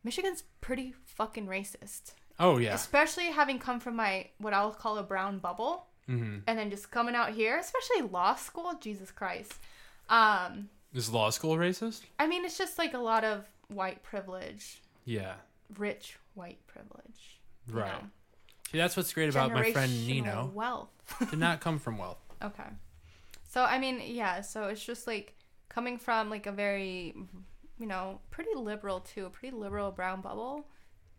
Michigan's 0.03 0.43
pretty 0.61 0.93
fucking 1.05 1.47
racist. 1.47 2.13
Oh 2.39 2.57
yeah. 2.57 2.75
Especially 2.75 3.27
having 3.31 3.57
come 3.57 3.79
from 3.79 3.95
my 3.95 4.27
what 4.37 4.53
I'll 4.53 4.71
call 4.73 4.97
a 4.97 5.03
brown 5.03 5.39
bubble, 5.39 5.86
hmm 6.07 6.37
and 6.47 6.57
then 6.57 6.69
just 6.69 6.89
coming 6.91 7.15
out 7.15 7.31
here, 7.31 7.57
especially 7.59 8.01
law 8.09 8.35
school. 8.35 8.73
Jesus 8.79 9.11
Christ. 9.11 9.53
Um, 10.09 10.69
Is 10.93 11.11
law 11.11 11.29
school 11.29 11.55
racist? 11.57 12.01
I 12.17 12.27
mean, 12.27 12.45
it's 12.45 12.57
just 12.57 12.77
like 12.77 12.93
a 12.93 12.99
lot 12.99 13.23
of 13.23 13.45
white 13.67 14.01
privilege, 14.03 14.81
Yeah. 15.05 15.33
rich 15.77 16.17
white 16.33 16.65
privilege. 16.67 17.39
Right. 17.69 17.91
know. 18.01 18.07
See, 18.71 18.77
that's 18.77 18.95
what's 18.97 19.13
great 19.13 19.29
about 19.29 19.51
my 19.53 19.71
friend 19.71 20.07
Nino. 20.07 20.51
Wealth. 20.53 20.89
Did 21.29 21.39
not 21.39 21.59
come 21.65 21.79
from 21.79 21.97
wealth. 21.97 22.19
Okay. 22.41 22.69
So 23.49 23.63
I 23.63 23.79
mean, 23.79 24.01
yeah. 24.05 24.41
So 24.41 24.65
it's 24.65 24.83
just 24.83 25.07
like 25.07 25.35
coming 25.69 25.97
from 25.97 26.29
like 26.29 26.45
a 26.47 26.51
very, 26.51 27.13
you 27.79 27.85
know, 27.85 28.19
pretty 28.29 28.55
liberal 28.55 28.99
too, 29.01 29.25
a 29.25 29.29
pretty 29.29 29.55
liberal 29.55 29.91
brown 29.91 30.21
bubble, 30.21 30.67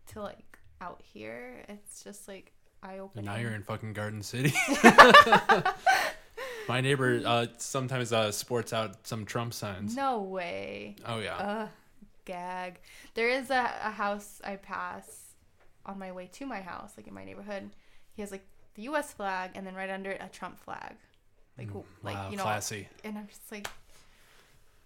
to 0.07 0.21
like 0.21 0.57
out 0.81 1.01
here, 1.13 1.63
it's 1.67 2.03
just 2.03 2.27
like 2.27 2.53
eye 2.83 2.93
And 2.93 3.01
opening. 3.01 3.25
now 3.25 3.35
you're 3.37 3.51
in 3.51 3.63
fucking 3.63 3.93
Garden 3.93 4.21
City. 4.23 4.53
my 6.67 6.81
neighbor 6.81 7.21
uh, 7.25 7.47
sometimes 7.57 8.13
uh, 8.13 8.31
sports 8.31 8.73
out 8.73 9.05
some 9.07 9.25
Trump 9.25 9.53
signs. 9.53 9.95
No 9.95 10.21
way. 10.21 10.95
Oh 11.05 11.19
yeah. 11.19 11.35
Ugh, 11.35 11.69
gag. 12.25 12.79
There 13.15 13.29
is 13.29 13.49
a, 13.49 13.71
a 13.83 13.91
house 13.91 14.41
I 14.43 14.55
pass 14.57 15.33
on 15.85 15.97
my 15.97 16.11
way 16.11 16.27
to 16.33 16.45
my 16.45 16.61
house, 16.61 16.93
like 16.97 17.07
in 17.07 17.13
my 17.13 17.25
neighborhood. 17.25 17.69
He 18.13 18.21
has 18.21 18.31
like 18.31 18.45
the 18.75 18.83
U.S. 18.83 19.11
flag, 19.13 19.51
and 19.55 19.65
then 19.65 19.73
right 19.75 19.89
under 19.89 20.11
it 20.11 20.21
a 20.23 20.29
Trump 20.29 20.59
flag. 20.59 20.95
Like, 21.57 21.71
who- 21.71 21.83
like 22.03 22.15
wow, 22.15 22.29
you 22.29 22.37
know, 22.37 22.43
classy. 22.43 22.87
and 23.03 23.17
I'm 23.17 23.27
just 23.27 23.51
like, 23.51 23.67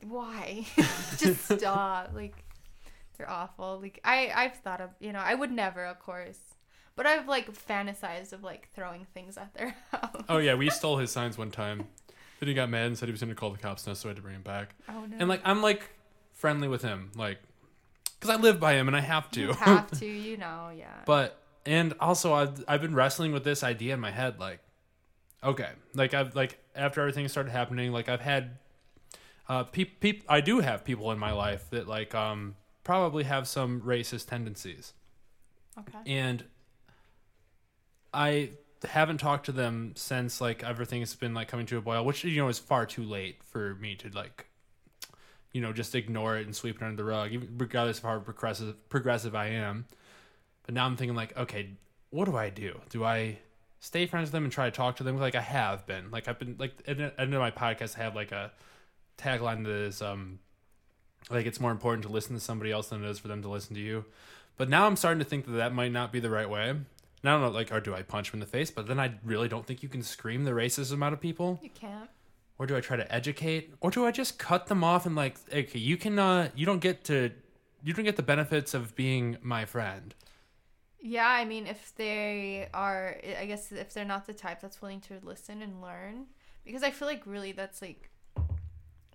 why? 0.08 0.66
just 1.18 1.46
stop. 1.60 2.12
Like, 2.16 2.36
they're 3.18 3.30
awful. 3.30 3.80
Like, 3.82 4.00
I 4.04 4.32
I've 4.34 4.56
thought 4.56 4.82
of 4.82 4.90
you 5.00 5.12
know 5.14 5.20
I 5.20 5.36
would 5.36 5.52
never, 5.52 5.84
of 5.86 6.00
course, 6.00 6.40
but 6.96 7.06
I've 7.06 7.28
like 7.28 7.52
fantasized 7.54 8.34
of 8.34 8.44
like 8.44 8.70
throwing 8.76 9.06
things 9.14 9.38
at 9.38 9.54
their 9.54 9.76
house. 9.92 10.24
Oh 10.30 10.38
yeah, 10.38 10.56
we 10.56 10.70
stole 10.70 10.98
his 10.98 11.12
signs 11.12 11.38
one 11.38 11.52
time. 11.52 11.88
Then 12.40 12.50
he 12.50 12.54
got 12.54 12.70
mad 12.70 12.88
and 12.88 12.98
said 12.98 13.08
he 13.08 13.12
was 13.12 13.22
going 13.22 13.30
to 13.30 13.36
call 13.36 13.52
the 13.52 13.58
cops, 13.58 13.88
now 13.88 13.94
so 13.94 14.10
I 14.10 14.12
had 14.12 14.18
to 14.18 14.22
bring 14.22 14.36
him 14.36 14.42
back. 14.42 14.76
Oh 14.90 15.06
no. 15.06 15.18
And 15.20 15.30
like 15.30 15.42
I'm 15.44 15.62
like 15.62 15.90
friendly 16.34 16.68
with 16.68 16.82
him, 16.82 17.12
like 17.16 17.40
because 18.20 18.38
I 18.38 18.42
live 18.42 18.60
by 18.60 18.74
him 18.74 18.88
and 18.88 18.96
I 18.96 19.02
have 19.02 19.30
to. 19.32 19.42
you 19.42 19.54
have 19.54 19.92
to, 20.00 20.06
you 20.06 20.38
know, 20.38 20.72
yeah. 20.76 21.02
But 21.06 21.40
and 21.66 21.94
also 22.00 22.34
I've 22.34 22.64
I've 22.68 22.82
been 22.82 22.96
wrestling 22.96 23.32
with 23.32 23.44
this 23.44 23.64
idea 23.64 23.94
in 23.94 24.00
my 24.00 24.12
head, 24.12 24.40
like 24.40 24.60
okay, 25.44 25.70
like 25.94 26.14
I've 26.14 26.36
like 26.36 26.60
after 26.76 27.02
everything 27.02 27.28
started 27.28 27.52
happening, 27.52 27.92
like 27.92 28.10
I've 28.10 28.22
had 28.22 28.58
uh 29.50 29.64
peop, 29.64 30.00
peop 30.00 30.24
I 30.30 30.42
do 30.42 30.60
have 30.60 30.84
people 30.84 31.12
in 31.12 31.20
my 31.20 31.32
life 31.32 31.70
that 31.72 31.88
like 31.88 32.14
um 32.16 32.56
probably 32.84 33.24
have 33.24 33.48
some 33.48 33.82
racist 33.82 34.28
tendencies, 34.28 34.94
okay. 35.80 36.00
and 36.06 36.44
I 38.14 38.52
haven't 38.88 39.20
talked 39.20 39.46
to 39.46 39.52
them 39.52 39.94
since 39.96 40.42
like 40.42 40.64
everything's 40.64 41.16
been 41.16 41.34
like 41.34 41.48
coming 41.48 41.66
to 41.68 41.78
a 41.78 41.82
boil, 41.82 42.06
which 42.06 42.24
you 42.24 42.38
know 42.38 42.48
is 42.48 42.60
far 42.60 42.86
too 42.86 43.04
late 43.04 43.44
for 43.44 43.76
me 43.76 43.96
to 43.96 44.10
like 44.10 44.48
you 45.52 45.62
know 45.62 45.74
just 45.74 45.96
ignore 45.96 46.38
it 46.38 46.46
and 46.46 46.56
sweep 46.56 46.78
it 46.78 46.84
under 46.84 46.96
the 46.96 47.04
rug, 47.04 47.32
even 47.32 47.56
regardless 47.58 48.00
of 48.00 48.04
how 48.04 48.20
progressive 48.20 48.90
progressive 48.90 49.36
I 49.36 49.48
am. 49.48 49.86
But 50.66 50.76
now 50.76 50.86
I'm 50.86 50.96
thinking 50.96 51.16
like, 51.16 51.36
okay, 51.38 51.72
what 52.10 52.26
do 52.26 52.38
I 52.38 52.50
do? 52.50 52.80
Do 52.90 53.04
I 53.04 53.40
stay 53.80 54.06
friends 54.06 54.28
with 54.28 54.32
them 54.34 54.44
and 54.44 54.54
try 54.54 54.66
to 54.66 54.72
talk 54.72 54.98
to 54.98 55.04
them? 55.04 55.18
Like 55.18 55.36
I 55.36 55.42
have 55.42 55.86
been. 55.86 56.12
Like 56.12 56.28
I've 56.28 56.40
been 56.40 56.56
like 56.58 56.74
at 56.88 56.98
the 56.98 57.20
end 57.20 57.34
of 57.34 57.40
my 57.40 57.52
podcast, 57.52 57.98
I 57.98 58.04
have 58.04 58.16
like 58.16 58.32
a 58.32 58.52
tagline 59.18 59.64
that 59.64 59.72
is 59.72 60.02
um 60.02 60.40
like 61.30 61.46
it's 61.46 61.60
more 61.60 61.72
important 61.72 62.04
to 62.04 62.12
listen 62.12 62.36
to 62.36 62.40
somebody 62.40 62.72
else 62.72 62.90
than 62.90 63.04
it 63.04 63.10
is 63.10 63.20
for 63.20 63.28
them 63.28 63.42
to 63.42 63.50
listen 63.50 63.76
to 63.76 63.82
you. 63.82 64.06
But 64.58 64.70
now 64.70 64.86
I'm 64.86 64.96
starting 64.96 65.20
to 65.20 65.26
think 65.26 65.46
that 65.46 65.54
that 65.54 65.74
might 65.74 65.92
not 65.92 66.12
be 66.12 66.20
the 66.20 66.30
right 66.30 66.50
way. 66.50 66.76
And 67.24 67.30
I 67.30 67.34
don't 67.34 67.42
know, 67.42 67.50
like, 67.50 67.72
or 67.72 67.80
do 67.80 67.96
I 67.96 68.02
punch 68.04 68.32
them 68.32 68.42
in 68.42 68.42
the 68.42 68.52
face? 68.52 68.70
But 68.70 68.88
then 68.88 69.00
I 69.00 69.14
really 69.24 69.48
don't 69.48 69.66
think 69.66 69.82
you 69.82 69.88
can 69.90 70.04
scream 70.04 70.44
the 70.44 70.52
racism 70.52 71.04
out 71.04 71.14
of 71.14 71.22
people. 71.22 71.58
You 71.64 71.70
can't. 71.70 72.10
Or 72.60 72.68
do 72.68 72.76
I 72.76 72.82
try 72.82 72.98
to 72.98 73.12
educate? 73.14 73.74
Or 73.80 73.90
do 73.92 74.06
I 74.06 74.12
just 74.12 74.38
cut 74.38 74.68
them 74.68 74.84
off 74.84 75.06
and 75.06 75.16
like, 75.16 75.38
okay, 75.52 75.80
you 75.80 75.96
can, 75.98 76.20
uh, 76.20 76.50
you 76.54 76.66
don't 76.66 76.80
get 76.82 77.06
to, 77.06 77.32
you 77.84 77.94
don't 77.94 78.06
get 78.06 78.18
the 78.18 78.24
benefits 78.24 78.74
of 78.74 78.94
being 78.96 79.38
my 79.42 79.64
friend. 79.66 80.14
Yeah, 81.02 81.28
I 81.28 81.46
mean, 81.46 81.66
if 81.66 81.94
they 81.96 82.68
are, 82.74 83.18
I 83.40 83.46
guess 83.46 83.72
if 83.72 83.94
they're 83.94 84.06
not 84.06 84.26
the 84.26 84.34
type 84.34 84.62
that's 84.62 84.82
willing 84.82 85.02
to 85.02 85.20
listen 85.24 85.62
and 85.62 85.82
learn, 85.82 86.28
because 86.66 86.84
I 86.84 86.92
feel 86.92 87.08
like 87.08 87.24
really 87.26 87.52
that's 87.54 87.82
like, 87.82 88.10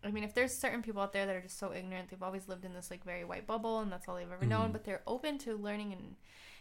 I 0.04 0.10
mean, 0.10 0.24
if 0.24 0.34
there's 0.34 0.54
certain 0.54 0.82
people 0.82 1.00
out 1.02 1.12
there 1.12 1.26
that 1.26 1.34
are 1.36 1.40
just 1.40 1.58
so 1.58 1.72
ignorant, 1.72 2.08
they've 2.10 2.22
always 2.22 2.48
lived 2.48 2.64
in 2.64 2.72
this 2.74 2.90
like 2.90 3.04
very 3.04 3.24
white 3.24 3.46
bubble 3.46 3.80
and 3.80 3.90
that's 3.92 4.08
all 4.08 4.16
they've 4.16 4.30
ever 4.30 4.46
known, 4.46 4.68
Mhm. 4.70 4.72
but 4.72 4.84
they're 4.84 5.02
open 5.06 5.38
to 5.38 5.56
learning 5.56 5.92
and 5.92 6.16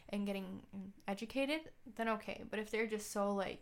and 0.10 0.26
getting 0.26 0.62
educated, 1.08 1.62
then 1.96 2.08
okay. 2.10 2.44
But 2.50 2.60
if 2.60 2.72
they're 2.72 2.88
just 2.88 3.12
so 3.12 3.34
like, 3.34 3.60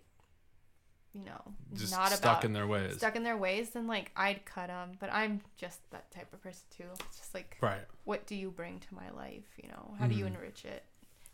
you 1.14 1.24
know, 1.24 1.42
Just 1.74 1.94
not 1.94 2.10
stuck 2.12 2.20
about 2.20 2.44
in 2.46 2.54
their 2.54 2.68
ways. 2.68 2.98
stuck 2.98 3.16
in 3.16 3.24
their 3.24 3.38
ways, 3.38 3.70
then 3.72 3.88
like 3.88 4.12
I'd 4.16 4.44
cut 4.46 4.68
them. 4.68 4.92
But 5.00 5.10
I'm 5.14 5.42
just 5.58 5.80
that 5.92 6.12
type 6.12 6.34
of 6.34 6.42
person 6.44 6.64
too. 6.76 6.84
It's 7.08 7.18
just 7.18 7.34
like 7.34 7.58
Right. 7.62 7.82
what 8.04 8.26
do 8.28 8.36
you 8.36 8.52
bring 8.52 8.80
to 8.80 8.94
my 8.96 9.10
life 9.12 9.46
you 9.62 9.70
know 9.70 9.96
how 9.98 10.08
do 10.08 10.14
you 10.16 10.26
Mhm. 10.26 10.36
enrich 10.36 10.66
it 10.66 10.84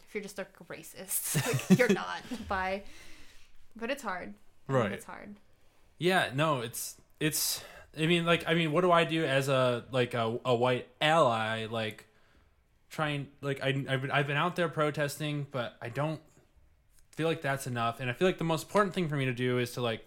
if 0.08 0.14
you're 0.14 0.22
just 0.24 0.38
a 0.40 0.46
racist 0.70 1.36
like 1.70 1.80
you're 1.80 1.90
not 1.94 2.22
by 2.48 2.84
but 3.76 3.90
it's 3.90 4.04
hard 4.04 4.34
Right. 4.68 4.92
it's 4.92 5.06
hard 5.06 5.36
Yeah, 5.98 6.30
no, 6.34 6.62
it's 6.62 6.96
it's. 7.20 7.64
I 7.98 8.06
mean, 8.08 8.26
like, 8.26 8.44
I 8.48 8.54
mean, 8.54 8.72
what 8.72 8.82
do 8.82 8.92
I 8.92 9.04
do 9.04 9.26
as 9.26 9.50
a 9.50 9.84
like 9.92 10.14
a, 10.14 10.40
a 10.46 10.56
white 10.56 10.88
ally? 11.02 11.66
Like, 11.70 12.06
trying 12.92 13.28
like 13.42 13.64
I 13.64 13.70
I've 13.90 14.02
been, 14.02 14.12
I've 14.12 14.28
been 14.28 14.38
out 14.38 14.56
there 14.56 14.70
protesting, 14.70 15.48
but 15.50 15.76
I 15.82 15.90
don't 15.90 16.22
feel 17.16 17.28
like 17.28 17.42
that's 17.42 17.66
enough. 17.66 18.00
And 18.00 18.10
I 18.10 18.14
feel 18.14 18.28
like 18.28 18.38
the 18.38 18.44
most 18.44 18.64
important 18.64 18.94
thing 18.94 19.08
for 19.10 19.16
me 19.16 19.26
to 19.26 19.34
do 19.34 19.58
is 19.58 19.72
to 19.72 19.82
like 19.82 20.06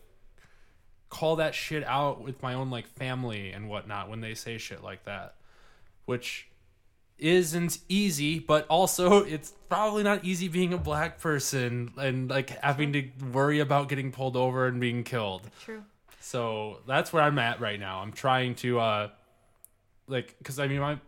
call 1.09 1.37
that 1.37 1.55
shit 1.55 1.85
out 1.85 2.23
with 2.23 2.43
my 2.43 2.55
own 2.55 2.71
like 2.71 2.87
family 2.87 3.51
and 3.51 3.69
whatnot 3.69 4.09
when 4.09 4.21
they 4.21 4.35
say 4.35 4.59
shit 4.59 4.83
like 4.83 5.05
that, 5.05 5.35
which 6.05 6.49
isn't 7.19 7.79
easy, 7.89 8.39
but 8.39 8.67
also 8.69 9.23
it's 9.25 9.53
probably 9.69 10.03
not 10.03 10.25
easy 10.25 10.49
being 10.49 10.73
a 10.73 10.79
black 10.79 11.21
person 11.21 11.93
and 11.97 12.29
like 12.31 12.51
having 12.61 12.93
to 12.93 13.09
worry 13.33 13.61
about 13.61 13.89
getting 13.89 14.13
pulled 14.13 14.37
over 14.37 14.67
and 14.67 14.81
being 14.81 15.05
killed. 15.05 15.43
true 15.63 15.85
So 16.21 16.81
that's 16.87 17.13
where 17.13 17.23
I'm 17.23 17.39
at 17.39 17.61
right 17.61 17.79
now. 17.79 18.01
I'm 18.01 18.13
trying 18.13 18.55
to 18.57 18.81
uh 18.81 19.09
like 20.07 20.35
cuz 20.43 20.59
I 20.59 20.67
mean 20.67 20.81
my 20.81 20.99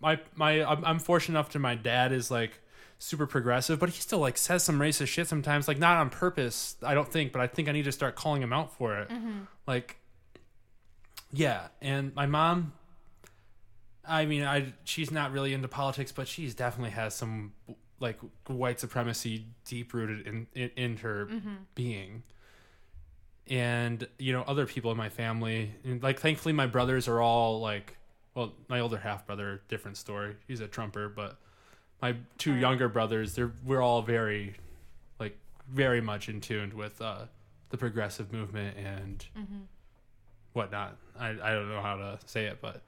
my 0.00 0.20
my 0.34 0.64
I'm, 0.64 0.98
fortunate 0.98 1.38
enough 1.38 1.50
to 1.50 1.58
my 1.58 1.74
dad 1.74 2.12
is 2.12 2.30
like 2.30 2.60
super 2.98 3.26
progressive, 3.26 3.78
but 3.78 3.90
he 3.90 4.00
still 4.00 4.18
like 4.18 4.38
says 4.38 4.62
some 4.62 4.78
racist 4.78 5.08
shit 5.08 5.28
sometimes 5.28 5.68
like 5.68 5.78
not 5.78 5.96
on 5.98 6.10
purpose, 6.10 6.76
I 6.82 6.94
don't 6.94 7.10
think, 7.10 7.32
but 7.32 7.40
I 7.40 7.46
think 7.46 7.68
I 7.68 7.72
need 7.72 7.84
to 7.84 7.92
start 7.92 8.14
calling 8.14 8.42
him 8.42 8.52
out 8.52 8.76
for 8.76 8.98
it. 8.98 9.08
Mm-hmm. 9.08 9.40
Like 9.66 9.98
yeah, 11.32 11.68
and 11.80 12.14
my 12.14 12.26
mom 12.26 12.72
I 14.06 14.26
mean, 14.26 14.42
I 14.42 14.72
she's 14.84 15.10
not 15.10 15.32
really 15.32 15.54
into 15.54 15.68
politics, 15.68 16.12
but 16.12 16.26
she's 16.26 16.54
definitely 16.54 16.90
has 16.90 17.14
some 17.14 17.52
like 18.00 18.18
white 18.46 18.80
supremacy 18.80 19.46
deep 19.64 19.94
rooted 19.94 20.26
in, 20.26 20.46
in 20.54 20.70
in 20.76 20.96
her 20.98 21.26
mm-hmm. 21.26 21.54
being. 21.74 22.22
And 23.48 24.06
you 24.18 24.32
know 24.32 24.42
other 24.42 24.66
people 24.66 24.90
in 24.90 24.96
my 24.96 25.08
family 25.08 25.74
and, 25.84 26.02
like 26.02 26.20
thankfully 26.20 26.52
my 26.52 26.66
brothers 26.66 27.08
are 27.08 27.20
all 27.20 27.60
like 27.60 27.96
well 28.34 28.52
my 28.68 28.80
older 28.80 28.98
half 28.98 29.26
brother 29.26 29.62
different 29.68 29.96
story 29.96 30.36
he's 30.46 30.60
a 30.60 30.68
trumper 30.68 31.08
but 31.08 31.38
my 32.00 32.14
two 32.38 32.54
younger 32.54 32.88
brothers 32.88 33.34
they're 33.34 33.52
we're 33.64 33.82
all 33.82 34.02
very 34.02 34.54
like 35.18 35.36
very 35.70 36.00
much 36.00 36.28
in 36.28 36.40
tune 36.40 36.76
with 36.76 37.00
uh 37.00 37.24
the 37.70 37.76
progressive 37.78 38.32
movement 38.32 38.76
and 38.76 39.26
Mm-hmm. 39.38 39.60
whatnot 40.52 40.96
I, 41.18 41.30
I 41.30 41.52
don't 41.52 41.68
know 41.68 41.82
how 41.82 41.96
to 41.96 42.18
say 42.26 42.46
it 42.46 42.58
but 42.60 42.82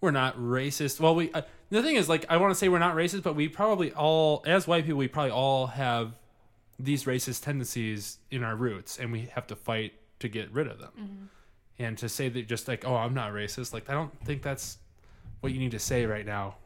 we're 0.00 0.10
not 0.10 0.36
racist. 0.36 1.00
Well, 1.00 1.14
we 1.14 1.32
uh, 1.32 1.40
the 1.70 1.82
thing 1.82 1.96
is 1.96 2.10
like 2.10 2.26
I 2.28 2.36
want 2.36 2.50
to 2.50 2.54
say 2.54 2.68
we're 2.68 2.78
not 2.78 2.94
racist, 2.94 3.22
but 3.22 3.34
we 3.34 3.48
probably 3.48 3.90
all 3.92 4.42
as 4.46 4.66
white 4.68 4.84
people 4.84 4.98
we 4.98 5.08
probably 5.08 5.30
all 5.30 5.68
have 5.68 6.12
these 6.78 7.04
racist 7.04 7.42
tendencies 7.42 8.18
in 8.30 8.44
our 8.44 8.54
roots, 8.54 8.98
and 8.98 9.10
we 9.10 9.30
have 9.34 9.46
to 9.46 9.56
fight 9.56 9.94
to 10.18 10.28
get 10.28 10.52
rid 10.52 10.66
of 10.66 10.78
them. 10.78 10.90
Mm-hmm. 11.00 11.24
And 11.78 11.96
to 11.98 12.10
say 12.10 12.28
that 12.28 12.46
just 12.46 12.68
like 12.68 12.84
oh 12.86 12.94
I'm 12.96 13.14
not 13.14 13.32
racist, 13.32 13.72
like 13.72 13.88
I 13.88 13.94
don't 13.94 14.12
think 14.26 14.42
that's 14.42 14.76
what 15.44 15.52
you 15.52 15.58
need 15.58 15.72
to 15.72 15.78
say 15.78 16.06
right 16.06 16.24
now. 16.24 16.56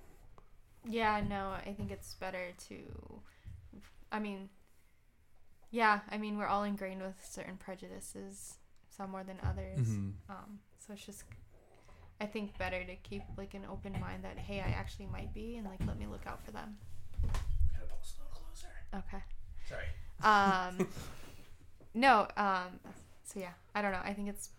Yeah, 0.88 1.20
no, 1.28 1.50
I 1.66 1.74
think 1.76 1.90
it's 1.90 2.14
better 2.14 2.52
to. 2.68 2.76
I 4.12 4.20
mean, 4.20 4.48
yeah, 5.72 5.98
I 6.08 6.16
mean, 6.16 6.38
we're 6.38 6.46
all 6.46 6.62
ingrained 6.62 7.02
with 7.02 7.16
certain 7.28 7.56
prejudices, 7.56 8.54
some 8.88 9.10
more 9.10 9.24
than 9.24 9.38
others. 9.42 9.80
Mm-hmm. 9.80 10.30
Um, 10.30 10.60
so 10.78 10.92
it's 10.92 11.04
just, 11.04 11.24
I 12.20 12.26
think, 12.26 12.56
better 12.56 12.84
to 12.84 12.94
keep 13.02 13.22
like 13.36 13.54
an 13.54 13.62
open 13.68 13.98
mind 14.00 14.22
that 14.22 14.38
hey, 14.38 14.60
I 14.60 14.70
actually 14.70 15.06
might 15.06 15.34
be, 15.34 15.56
and 15.56 15.66
like 15.66 15.80
let 15.84 15.98
me 15.98 16.06
look 16.06 16.24
out 16.28 16.44
for 16.44 16.52
them. 16.52 16.76
Okay. 18.94 19.24
Sorry. 19.68 19.86
Um, 20.22 20.88
no. 21.94 22.28
Um, 22.36 22.78
so 23.24 23.40
yeah, 23.40 23.54
I 23.74 23.82
don't 23.82 23.90
know. 23.90 24.02
I 24.04 24.14
think 24.14 24.28
it's, 24.28 24.50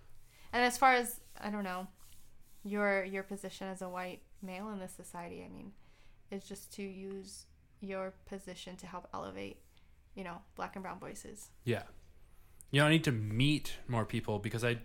and 0.52 0.62
as 0.62 0.78
far 0.78 0.92
as 0.92 1.22
I 1.40 1.50
don't 1.50 1.64
know, 1.64 1.88
your 2.64 3.04
your 3.04 3.24
position 3.24 3.68
as 3.68 3.82
a 3.82 3.90
white 3.90 4.22
male 4.42 4.70
in 4.70 4.80
this 4.80 4.92
society, 4.92 5.44
I 5.46 5.54
mean, 5.54 5.72
is 6.32 6.44
just 6.44 6.74
to 6.74 6.84
use 6.84 7.46
your 7.82 8.14
position 8.26 8.76
to 8.78 8.88
help 8.88 9.08
elevate, 9.14 9.58
you 10.16 10.24
know, 10.24 10.42
black 10.56 10.76
and 10.76 10.84
brown 10.84 11.00
voices. 11.00 11.50
Yeah. 11.64 11.84
You 12.72 12.82
know, 12.82 12.88
I 12.88 12.90
need 12.90 13.06
to 13.06 13.12
meet 13.12 13.78
more 13.88 14.06
people 14.06 14.38
because 14.38 14.64
I, 14.64 14.78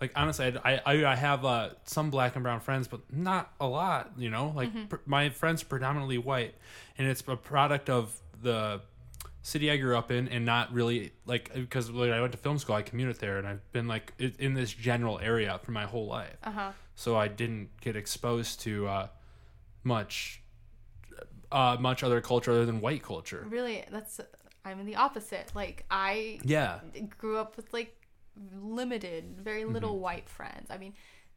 like, 0.00 0.12
honestly, 0.16 0.56
I, 0.64 0.80
I, 0.86 1.04
I 1.04 1.16
have 1.16 1.44
uh, 1.44 1.70
some 1.84 2.10
black 2.10 2.36
and 2.36 2.42
brown 2.42 2.60
friends, 2.60 2.88
but 2.88 3.00
not 3.12 3.52
a 3.60 3.66
lot, 3.66 4.12
you 4.16 4.30
know? 4.30 4.52
Like, 4.54 4.88
pr- 4.88 4.96
my 5.04 5.28
friends 5.28 5.62
are 5.62 5.66
predominantly 5.66 6.16
white, 6.16 6.54
and 6.96 7.06
it's 7.06 7.22
a 7.26 7.36
product 7.36 7.90
of 7.90 8.18
the 8.40 8.80
city 9.42 9.70
I 9.70 9.76
grew 9.76 9.96
up 9.96 10.10
in 10.10 10.28
and 10.28 10.46
not 10.46 10.72
really, 10.72 11.12
like, 11.26 11.52
because 11.52 11.92
when 11.92 12.12
I 12.12 12.20
went 12.20 12.32
to 12.32 12.38
film 12.38 12.58
school, 12.58 12.76
I 12.76 12.82
commuted 12.82 13.16
there, 13.18 13.36
and 13.38 13.46
I've 13.46 13.72
been, 13.72 13.88
like, 13.88 14.14
in 14.18 14.54
this 14.54 14.72
general 14.72 15.18
area 15.18 15.60
for 15.62 15.72
my 15.72 15.84
whole 15.84 16.06
life. 16.06 16.36
Uh 16.44 16.50
huh. 16.50 16.70
So 16.98 17.16
I 17.16 17.28
didn't 17.28 17.68
get 17.80 17.94
exposed 17.94 18.60
to 18.62 18.88
uh, 18.88 19.06
much. 19.84 20.42
Uh, 21.50 21.76
much 21.80 22.02
other 22.02 22.20
culture 22.20 22.50
other 22.50 22.66
than 22.66 22.80
white 22.82 23.02
culture. 23.02 23.46
Really, 23.48 23.82
that's 23.90 24.20
I'm 24.66 24.80
in 24.80 24.86
the 24.86 24.96
opposite. 24.96 25.50
Like 25.54 25.86
I 25.90 26.40
Yeah, 26.44 26.80
grew 27.16 27.38
up 27.38 27.56
with 27.56 27.72
like 27.72 27.96
limited, 28.60 29.24
very 29.40 29.64
little 29.64 29.98
white 29.98 30.28
friends. 30.28 30.66
I 30.70 30.76
mean, 30.76 30.92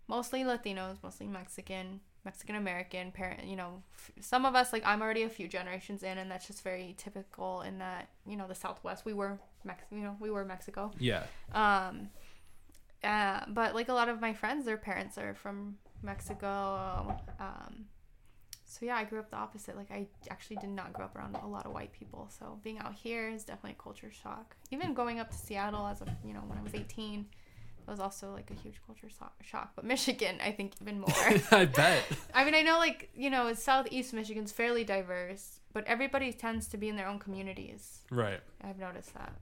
mostly 0.10 0.44
Latinos, 0.44 0.98
mostly 1.02 1.28
Mexican, 1.28 2.02
Mexican 2.26 2.56
American 2.56 3.12
parent. 3.14 3.46
You 3.46 3.56
know, 3.56 3.84
f- 3.96 4.12
some 4.20 4.46
of 4.46 4.54
us 4.54 4.74
like 4.74 4.84
I'm 4.86 5.02
already 5.02 5.24
a 5.24 5.30
few 5.30 5.48
generations 5.48 6.04
in, 6.04 6.18
and 6.18 6.30
that's 6.30 6.48
just 6.48 6.62
very 6.62 6.94
typical 6.98 7.62
in 7.62 7.78
that 7.80 8.10
you 8.28 8.36
know 8.36 8.48
the 8.50 8.56
Southwest. 8.56 9.06
We 9.06 9.14
were 9.14 9.40
Mex, 9.64 9.82
you 9.92 10.00
know, 10.02 10.18
we 10.20 10.30
were 10.30 10.44
Mexico. 10.44 10.92
yeah, 11.00 11.24
Um, 11.54 12.10
uh, 13.04 13.42
but 13.48 13.76
like 13.76 13.90
a 13.90 13.94
lot 13.94 14.10
of 14.10 14.22
my 14.22 14.34
friends, 14.34 14.66
their 14.66 14.78
parents 14.78 15.18
are 15.18 15.34
from 15.34 15.78
Mexico. 16.04 17.18
Um, 17.40 17.86
so 18.66 18.86
yeah, 18.86 18.96
I 18.96 19.04
grew 19.04 19.20
up 19.20 19.30
the 19.30 19.38
opposite. 19.38 19.76
Like 19.76 19.92
I 19.92 20.08
actually 20.30 20.56
did 20.58 20.70
not 20.70 20.94
grow 20.94 21.06
up 21.06 21.16
around 21.16 21.36
a 21.36 21.48
lot 21.48 21.66
of 21.66 21.74
white 21.74 21.92
people. 21.92 22.30
So 22.40 22.60
being 22.64 22.80
out 22.80 22.94
here 22.94 23.30
is 23.30 23.44
definitely 23.44 23.76
a 23.78 23.84
culture 23.84 24.12
shock. 24.12 24.56
Even 24.72 24.94
going 24.94 25.20
up 25.20 25.30
to 25.32 25.38
Seattle 25.38 25.88
as 25.88 26.02
a 26.02 26.06
you 26.26 26.34
know 26.34 26.42
when 26.48 26.58
I 26.58 26.62
was 26.62 26.74
18, 26.74 27.26
that 27.86 27.92
was 27.92 28.00
also 28.00 28.32
like 28.32 28.50
a 28.50 28.54
huge 28.54 28.80
culture 28.86 29.10
shock. 29.42 29.72
But 29.76 29.84
Michigan, 29.84 30.38
I 30.44 30.52
think 30.52 30.74
even 30.82 31.00
more. 31.00 31.10
I 31.52 31.66
bet. 31.66 32.04
I 32.34 32.46
mean, 32.46 32.56
I 32.56 32.62
know 32.62 32.78
like 32.78 33.10
you 33.14 33.30
know 33.30 33.54
Southeast 33.54 34.14
Michigan's 34.14 34.52
fairly 34.52 34.84
diverse, 34.84 35.60
but 35.74 35.84
everybody 35.86 36.32
tends 36.32 36.68
to 36.70 36.78
be 36.78 36.88
in 36.88 36.96
their 36.96 37.08
own 37.08 37.20
communities. 37.20 38.00
Right. 38.10 38.40
I've 38.64 38.80
noticed 38.80 39.14
that. 39.16 39.34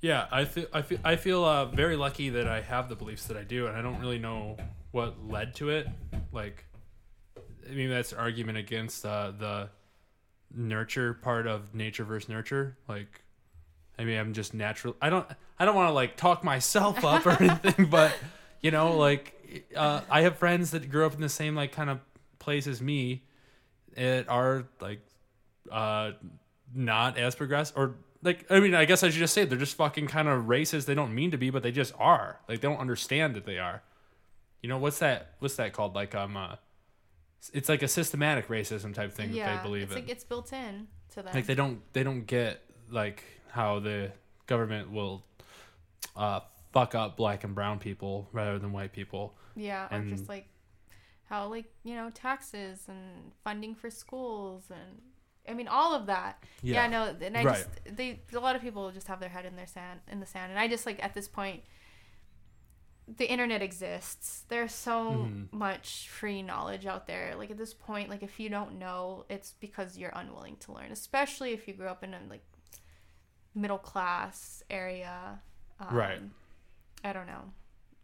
Yeah, 0.00 0.26
I 0.30 0.44
feel 0.44 0.66
I 0.72 0.82
feel 0.82 0.98
I 1.02 1.16
feel 1.16 1.44
uh, 1.44 1.64
very 1.66 1.96
lucky 1.96 2.30
that 2.30 2.46
I 2.46 2.60
have 2.60 2.88
the 2.88 2.94
beliefs 2.94 3.26
that 3.26 3.36
I 3.36 3.42
do, 3.42 3.66
and 3.66 3.76
I 3.76 3.82
don't 3.82 3.98
really 3.98 4.18
know 4.18 4.56
what 4.92 5.16
led 5.28 5.54
to 5.56 5.70
it. 5.70 5.88
Like, 6.32 6.64
I 7.68 7.74
mean, 7.74 7.90
that's 7.90 8.12
argument 8.12 8.58
against 8.58 9.04
uh, 9.04 9.32
the 9.36 9.70
nurture 10.54 11.14
part 11.14 11.46
of 11.46 11.74
nature 11.74 12.04
versus 12.04 12.28
nurture. 12.28 12.78
Like, 12.88 13.22
I 13.98 14.04
mean, 14.04 14.18
I'm 14.18 14.34
just 14.34 14.54
natural. 14.54 14.94
I 15.02 15.10
don't 15.10 15.26
I 15.58 15.64
don't 15.64 15.74
want 15.74 15.88
to 15.88 15.94
like 15.94 16.16
talk 16.16 16.44
myself 16.44 17.04
up 17.04 17.26
or 17.26 17.30
anything, 17.42 17.86
but 17.86 18.14
you 18.60 18.70
know, 18.70 18.96
like, 18.96 19.66
uh, 19.74 20.02
I 20.08 20.22
have 20.22 20.36
friends 20.36 20.70
that 20.70 20.88
grew 20.90 21.06
up 21.06 21.14
in 21.14 21.20
the 21.20 21.28
same 21.28 21.56
like 21.56 21.72
kind 21.72 21.90
of 21.90 21.98
place 22.38 22.68
as 22.68 22.80
me, 22.80 23.24
that 23.96 24.28
are 24.28 24.64
like, 24.80 25.00
uh, 25.72 26.12
not 26.72 27.18
as 27.18 27.34
progressive 27.34 27.76
or 27.76 27.96
like 28.22 28.44
I 28.50 28.60
mean 28.60 28.74
I 28.74 28.84
guess 28.84 29.02
I 29.02 29.10
should 29.10 29.18
just 29.18 29.34
say 29.34 29.44
they're 29.44 29.58
just 29.58 29.76
fucking 29.76 30.06
kind 30.08 30.28
of 30.28 30.44
racist. 30.44 30.86
They 30.86 30.94
don't 30.94 31.14
mean 31.14 31.30
to 31.30 31.38
be, 31.38 31.50
but 31.50 31.62
they 31.62 31.72
just 31.72 31.94
are. 31.98 32.40
Like 32.48 32.60
they 32.60 32.68
don't 32.68 32.78
understand 32.78 33.34
that 33.36 33.44
they 33.46 33.58
are. 33.58 33.82
You 34.62 34.68
know 34.68 34.78
what's 34.78 34.98
that? 34.98 35.34
What's 35.38 35.56
that 35.56 35.72
called? 35.72 35.94
Like 35.94 36.14
um, 36.14 36.36
uh, 36.36 36.56
it's 37.52 37.68
like 37.68 37.82
a 37.82 37.88
systematic 37.88 38.48
racism 38.48 38.92
type 38.92 39.12
thing 39.12 39.32
yeah, 39.32 39.46
that 39.54 39.62
they 39.62 39.68
believe 39.68 39.82
it's 39.84 39.92
in. 39.94 40.00
like 40.02 40.10
it's 40.10 40.24
built 40.24 40.52
in 40.52 40.88
to 41.10 41.22
them. 41.22 41.32
like 41.34 41.46
they 41.46 41.54
don't 41.54 41.80
they 41.92 42.02
don't 42.02 42.26
get 42.26 42.62
like 42.90 43.22
how 43.50 43.78
the 43.78 44.10
government 44.46 44.90
will 44.90 45.24
uh 46.16 46.40
fuck 46.72 46.94
up 46.94 47.16
black 47.16 47.44
and 47.44 47.54
brown 47.54 47.78
people 47.78 48.28
rather 48.32 48.58
than 48.58 48.72
white 48.72 48.92
people. 48.92 49.34
Yeah, 49.54 49.86
or 49.90 49.96
And- 49.98 50.10
just 50.16 50.28
like 50.28 50.48
how 51.28 51.46
like 51.48 51.66
you 51.84 51.94
know 51.94 52.10
taxes 52.10 52.86
and 52.88 53.32
funding 53.44 53.74
for 53.74 53.90
schools 53.90 54.64
and 54.70 55.00
I 55.48 55.54
mean 55.54 55.68
all 55.68 55.94
of 55.94 56.06
that. 56.06 56.42
Yeah, 56.62 56.86
no, 56.86 57.16
and 57.20 57.36
I 57.36 57.44
Right. 57.44 57.56
just 57.86 57.96
they 57.96 58.20
a 58.34 58.38
lot 58.40 58.54
of 58.56 58.62
people 58.62 58.90
just 58.92 59.06
have 59.08 59.20
their 59.20 59.28
head 59.30 59.44
in 59.46 59.56
their 59.56 59.66
sand 59.66 60.00
in 60.10 60.20
the 60.20 60.26
sand, 60.26 60.50
and 60.50 60.58
I 60.58 60.68
just 60.68 60.86
like 60.86 61.02
at 61.02 61.14
this 61.14 61.28
point. 61.28 61.62
The 63.16 63.24
internet 63.30 63.62
exists. 63.62 64.42
There's 64.48 64.74
so 64.74 65.12
Mhm. 65.30 65.50
much 65.50 66.10
free 66.10 66.42
knowledge 66.42 66.84
out 66.84 67.06
there. 67.06 67.34
Like 67.36 67.50
at 67.50 67.56
this 67.56 67.72
point, 67.72 68.10
like 68.10 68.22
if 68.22 68.38
you 68.38 68.50
don't 68.50 68.78
know, 68.78 69.24
it's 69.30 69.52
because 69.52 69.96
you're 69.96 70.12
unwilling 70.14 70.56
to 70.58 70.72
learn. 70.72 70.92
Especially 70.92 71.52
if 71.54 71.66
you 71.66 71.72
grew 71.72 71.86
up 71.88 72.04
in 72.04 72.12
a 72.12 72.20
like 72.28 72.42
middle 73.54 73.78
class 73.78 74.62
area. 74.68 75.40
Um, 75.80 75.96
Right. 75.96 76.20
I 77.02 77.14
don't 77.14 77.26
know. 77.26 77.44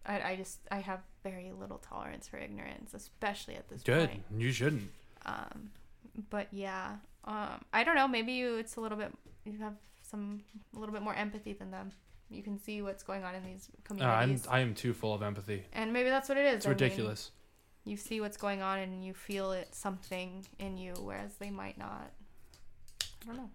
I, 0.06 0.22
I 0.32 0.36
just 0.36 0.60
I 0.70 0.78
have 0.80 1.02
very 1.22 1.52
little 1.52 1.78
tolerance 1.78 2.26
for 2.26 2.38
ignorance, 2.38 2.94
especially 2.94 3.56
at 3.56 3.68
this 3.68 3.82
Good. 3.82 4.08
point. 4.08 4.28
Good. 4.30 4.40
You 4.42 4.52
shouldn't. 4.52 4.90
Um, 5.26 5.70
but 6.30 6.48
yeah, 6.50 6.96
um, 7.26 7.64
I 7.72 7.84
don't 7.84 7.94
know. 7.96 8.08
Maybe 8.08 8.32
you 8.32 8.56
it's 8.56 8.76
a 8.76 8.80
little 8.80 8.98
bit 8.98 9.12
you 9.44 9.58
have 9.60 9.74
some 10.02 10.42
a 10.74 10.78
little 10.78 10.92
bit 10.92 11.02
more 11.02 11.14
empathy 11.14 11.52
than 11.52 11.70
them. 11.70 11.90
You 12.30 12.42
can 12.42 12.58
see 12.58 12.82
what's 12.82 13.02
going 13.02 13.22
on 13.24 13.34
in 13.34 13.44
these 13.44 13.68
Uh, 13.70 13.76
I'm 13.76 13.98
communities, 13.98 14.46
I 14.48 14.60
am 14.60 14.74
too 14.74 14.92
full 14.94 15.14
of 15.14 15.22
empathy. 15.22 15.64
and 15.72 15.92
maybe 15.92 16.08
that's 16.10 16.28
what 16.28 16.38
it 16.38 16.46
is. 16.46 16.56
It's 16.56 16.66
I 16.66 16.70
mean, 16.70 16.78
ridiculous. 16.78 17.30
you 17.84 17.96
see 17.96 18.20
what's 18.20 18.36
going 18.38 18.62
on, 18.62 18.78
and 18.78 19.04
you 19.04 19.12
feel 19.14 19.52
it 19.52 19.74
something 19.74 20.44
in 20.58 20.76
you, 20.78 20.94
whereas 21.00 21.34
they 21.36 21.50
might 21.50 21.76
not. 21.78 22.10
I 23.22 23.26
don't 23.26 23.36
know. 23.36 23.50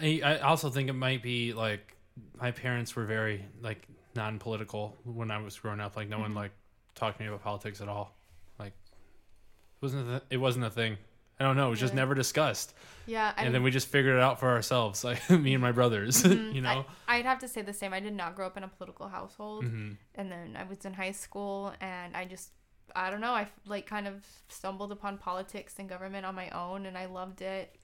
I, 0.00 0.20
I 0.24 0.38
also 0.40 0.70
think 0.70 0.88
it 0.88 0.94
might 0.94 1.22
be 1.22 1.52
like 1.52 1.96
my 2.40 2.50
parents 2.50 2.94
were 2.94 3.04
very 3.04 3.44
like 3.62 3.86
non-political 4.14 4.96
when 5.04 5.30
I 5.30 5.38
was 5.42 5.58
growing 5.58 5.80
up. 5.80 5.96
Like 5.96 6.08
no 6.08 6.18
one 6.18 6.30
Mm-hmm. 6.30 6.38
like 6.38 6.52
talked 6.94 7.16
to 7.18 7.22
me 7.22 7.28
about 7.28 7.42
politics 7.42 7.80
at 7.80 7.88
all. 7.88 8.14
Like 8.58 8.72
it 8.72 9.82
wasn't 9.82 10.08
a, 10.10 10.22
it 10.30 10.36
wasn't 10.36 10.64
a 10.66 10.70
thing. 10.70 10.96
I 11.40 11.44
don't 11.44 11.56
know. 11.56 11.68
It 11.68 11.70
was 11.70 11.80
just 11.80 11.94
never 11.94 12.14
discussed. 12.14 12.74
Yeah, 13.06 13.32
I 13.36 13.44
and 13.44 13.54
then 13.54 13.62
we 13.62 13.70
just 13.70 13.88
figured 13.88 14.16
it 14.16 14.22
out 14.22 14.40
for 14.40 14.48
ourselves, 14.50 15.04
like 15.08 15.28
me 15.30 15.54
and 15.54 15.62
my 15.62 15.72
brothers. 15.72 16.24
you 16.26 16.60
know. 16.60 16.84
I'd 17.06 17.24
have 17.24 17.38
to 17.40 17.48
say 17.48 17.62
the 17.62 17.72
same. 17.72 17.92
I 17.92 18.00
did 18.00 18.14
not 18.14 18.34
grow 18.34 18.46
up 18.46 18.56
in 18.56 18.64
a 18.64 18.68
political 18.68 19.08
household. 19.08 19.64
hmm 19.64 19.92
and 20.14 20.32
then 20.32 20.56
I 20.58 20.64
was 20.64 20.84
in 20.84 20.92
high 20.94 21.12
school 21.12 21.72
and 21.80 22.16
I 22.16 22.24
just 22.24 22.50
I 22.96 23.08
don't 23.10 23.20
know 23.20 23.30
I 23.30 23.46
like 23.66 23.86
kind 23.86 24.08
of 24.08 24.24
stumbled 24.48 24.90
upon 24.90 25.16
politics 25.16 25.76
and 25.78 25.88
government 25.88 26.26
on 26.26 26.34
my 26.34 26.50
own 26.50 26.86
and 26.86 26.98
I 26.98 27.06
loved 27.06 27.40
it. 27.40 27.76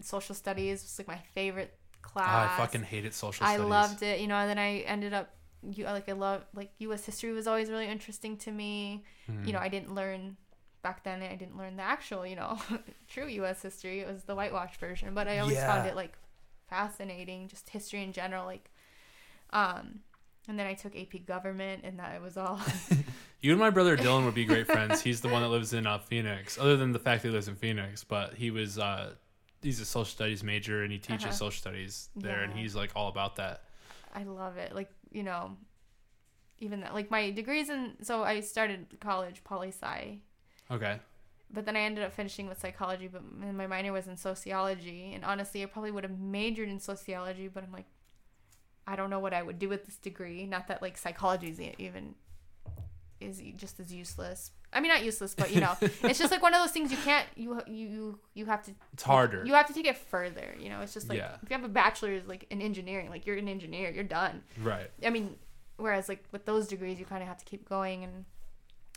Social 0.00 0.34
studies 0.34 0.82
was 0.82 0.98
like 0.98 1.06
my 1.06 1.22
favorite 1.34 1.78
class. 2.02 2.50
I 2.50 2.56
fucking 2.56 2.82
hated 2.82 3.14
social 3.14 3.46
I 3.46 3.56
loved 3.58 4.02
it, 4.02 4.20
you 4.20 4.26
know. 4.26 4.36
And 4.36 4.50
then 4.50 4.58
I 4.58 4.78
ended 4.80 5.12
up 5.12 5.30
you 5.62 5.84
like 5.84 6.08
I 6.08 6.12
love 6.12 6.44
like 6.54 6.70
U.S. 6.78 7.04
history 7.04 7.32
was 7.32 7.46
always 7.46 7.70
really 7.70 7.86
interesting 7.86 8.36
to 8.38 8.50
me. 8.50 9.04
Hmm. 9.26 9.44
You 9.44 9.52
know, 9.52 9.60
I 9.60 9.68
didn't 9.68 9.94
learn 9.94 10.36
back 10.82 11.04
then. 11.04 11.22
I 11.22 11.34
didn't 11.36 11.56
learn 11.58 11.76
the 11.76 11.82
actual 11.82 12.26
you 12.26 12.36
know 12.36 12.58
true 13.08 13.26
U.S. 13.28 13.62
history. 13.62 14.00
It 14.00 14.06
was 14.06 14.24
the 14.24 14.34
whitewashed 14.34 14.78
version, 14.80 15.14
but 15.14 15.28
I 15.28 15.38
always 15.38 15.56
found 15.58 15.86
it 15.86 15.96
like 15.96 16.16
fascinating, 16.68 17.48
just 17.48 17.68
history 17.70 18.02
in 18.02 18.12
general, 18.12 18.44
like. 18.44 18.70
Um, 19.50 20.00
and 20.48 20.58
then 20.58 20.66
I 20.66 20.74
took 20.74 20.96
AP 20.96 21.26
Government, 21.26 21.82
and 21.84 21.98
that 21.98 22.20
was 22.22 22.36
all. 22.36 22.60
You 23.40 23.52
and 23.52 23.60
my 23.60 23.70
brother 23.70 23.96
Dylan 23.96 24.24
would 24.24 24.34
be 24.34 24.44
great 24.44 24.66
friends. 24.66 25.00
He's 25.00 25.20
the 25.20 25.28
one 25.28 25.42
that 25.42 25.48
lives 25.50 25.72
in 25.72 25.86
uh, 25.86 25.98
Phoenix. 26.00 26.58
Other 26.58 26.76
than 26.76 26.90
the 26.90 26.98
fact 26.98 27.22
that 27.22 27.28
he 27.28 27.32
lives 27.34 27.46
in 27.46 27.54
Phoenix, 27.54 28.02
but 28.02 28.34
he 28.34 28.50
was 28.50 28.80
uh, 28.80 29.12
he's 29.62 29.78
a 29.78 29.84
social 29.84 30.06
studies 30.06 30.42
major 30.42 30.82
and 30.82 30.90
he 30.90 30.98
teaches 30.98 31.24
Uh-huh. 31.26 31.32
social 31.32 31.60
studies 31.60 32.08
there, 32.16 32.42
and 32.42 32.52
he's 32.52 32.74
like 32.74 32.90
all 32.96 33.06
about 33.08 33.36
that. 33.36 33.62
I 34.12 34.24
love 34.24 34.56
it. 34.56 34.74
Like, 34.74 34.90
you 35.12 35.22
know, 35.22 35.56
even 36.58 36.80
that, 36.80 36.94
like 36.94 37.12
my 37.12 37.30
degrees 37.30 37.70
in, 37.70 37.92
so 38.02 38.24
I 38.24 38.40
started 38.40 38.86
college 38.98 39.44
poli 39.44 39.68
sci. 39.68 40.18
Okay. 40.70 41.00
But 41.50 41.64
then 41.64 41.76
I 41.76 41.80
ended 41.80 42.04
up 42.04 42.12
finishing 42.12 42.46
with 42.46 42.60
psychology, 42.60 43.08
but 43.08 43.22
my 43.32 43.66
minor 43.66 43.92
was 43.92 44.06
in 44.06 44.16
sociology. 44.16 45.12
And 45.14 45.24
honestly, 45.24 45.62
I 45.62 45.66
probably 45.66 45.90
would 45.90 46.04
have 46.04 46.18
majored 46.18 46.68
in 46.68 46.78
sociology, 46.78 47.48
but 47.48 47.64
I'm 47.64 47.72
like, 47.72 47.86
I 48.86 48.96
don't 48.96 49.08
know 49.10 49.18
what 49.18 49.32
I 49.32 49.42
would 49.42 49.58
do 49.58 49.68
with 49.68 49.86
this 49.86 49.96
degree. 49.96 50.46
Not 50.46 50.68
that 50.68 50.82
like 50.82 50.98
psychology 50.98 51.48
is 51.48 51.60
even 51.78 52.14
is 53.20 53.42
just 53.56 53.80
as 53.80 53.92
useless. 53.92 54.52
I 54.72 54.80
mean, 54.80 54.90
not 54.92 55.02
useless, 55.02 55.34
but 55.34 55.50
you 55.52 55.60
know, 55.62 55.74
it's 55.80 56.18
just 56.18 56.30
like 56.30 56.42
one 56.42 56.52
of 56.54 56.60
those 56.60 56.70
things 56.70 56.90
you 56.90 56.98
can't 56.98 57.26
you 57.34 57.60
you 57.66 58.18
you 58.34 58.44
have 58.46 58.62
to 58.64 58.72
It's 58.92 59.02
harder. 59.02 59.42
you 59.46 59.54
have 59.54 59.66
to 59.68 59.72
take 59.72 59.86
it 59.86 59.96
further. 59.96 60.54
You 60.60 60.68
know, 60.68 60.80
it's 60.82 60.92
just 60.94 61.08
like 61.08 61.18
Yeah. 61.18 61.36
if 61.42 61.50
you 61.50 61.56
have 61.56 61.64
a 61.64 61.68
bachelor's 61.68 62.26
like 62.26 62.46
in 62.50 62.60
engineering, 62.60 63.08
like 63.08 63.26
you're 63.26 63.36
an 63.38 63.48
engineer, 63.48 63.90
you're 63.90 64.04
done. 64.04 64.42
right. 64.62 64.90
I 65.04 65.08
mean, 65.10 65.36
whereas 65.78 66.08
like 66.10 66.24
with 66.30 66.44
those 66.44 66.68
degrees, 66.68 66.98
you 66.98 67.06
kind 67.06 67.22
of 67.22 67.28
have 67.28 67.38
to 67.38 67.44
keep 67.46 67.66
going. 67.68 68.04
And 68.04 68.24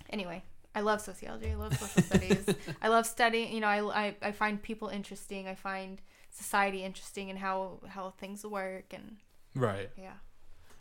anyway, 0.09 0.43
I 0.73 0.81
love 0.81 1.01
sociology. 1.01 1.51
I 1.51 1.55
love 1.55 1.77
social 1.77 2.01
studies. 2.03 2.45
I 2.81 2.87
love 2.87 3.05
studying. 3.05 3.53
You 3.53 3.59
know, 3.61 3.67
I, 3.67 4.05
I 4.07 4.15
I 4.21 4.31
find 4.31 4.61
people 4.61 4.87
interesting. 4.87 5.47
I 5.47 5.55
find 5.55 6.01
society 6.29 6.83
interesting 6.83 7.29
and 7.29 7.37
how 7.39 7.79
how 7.87 8.11
things 8.11 8.45
work. 8.45 8.93
And 8.93 9.17
Right. 9.53 9.89
yeah, 9.97 10.13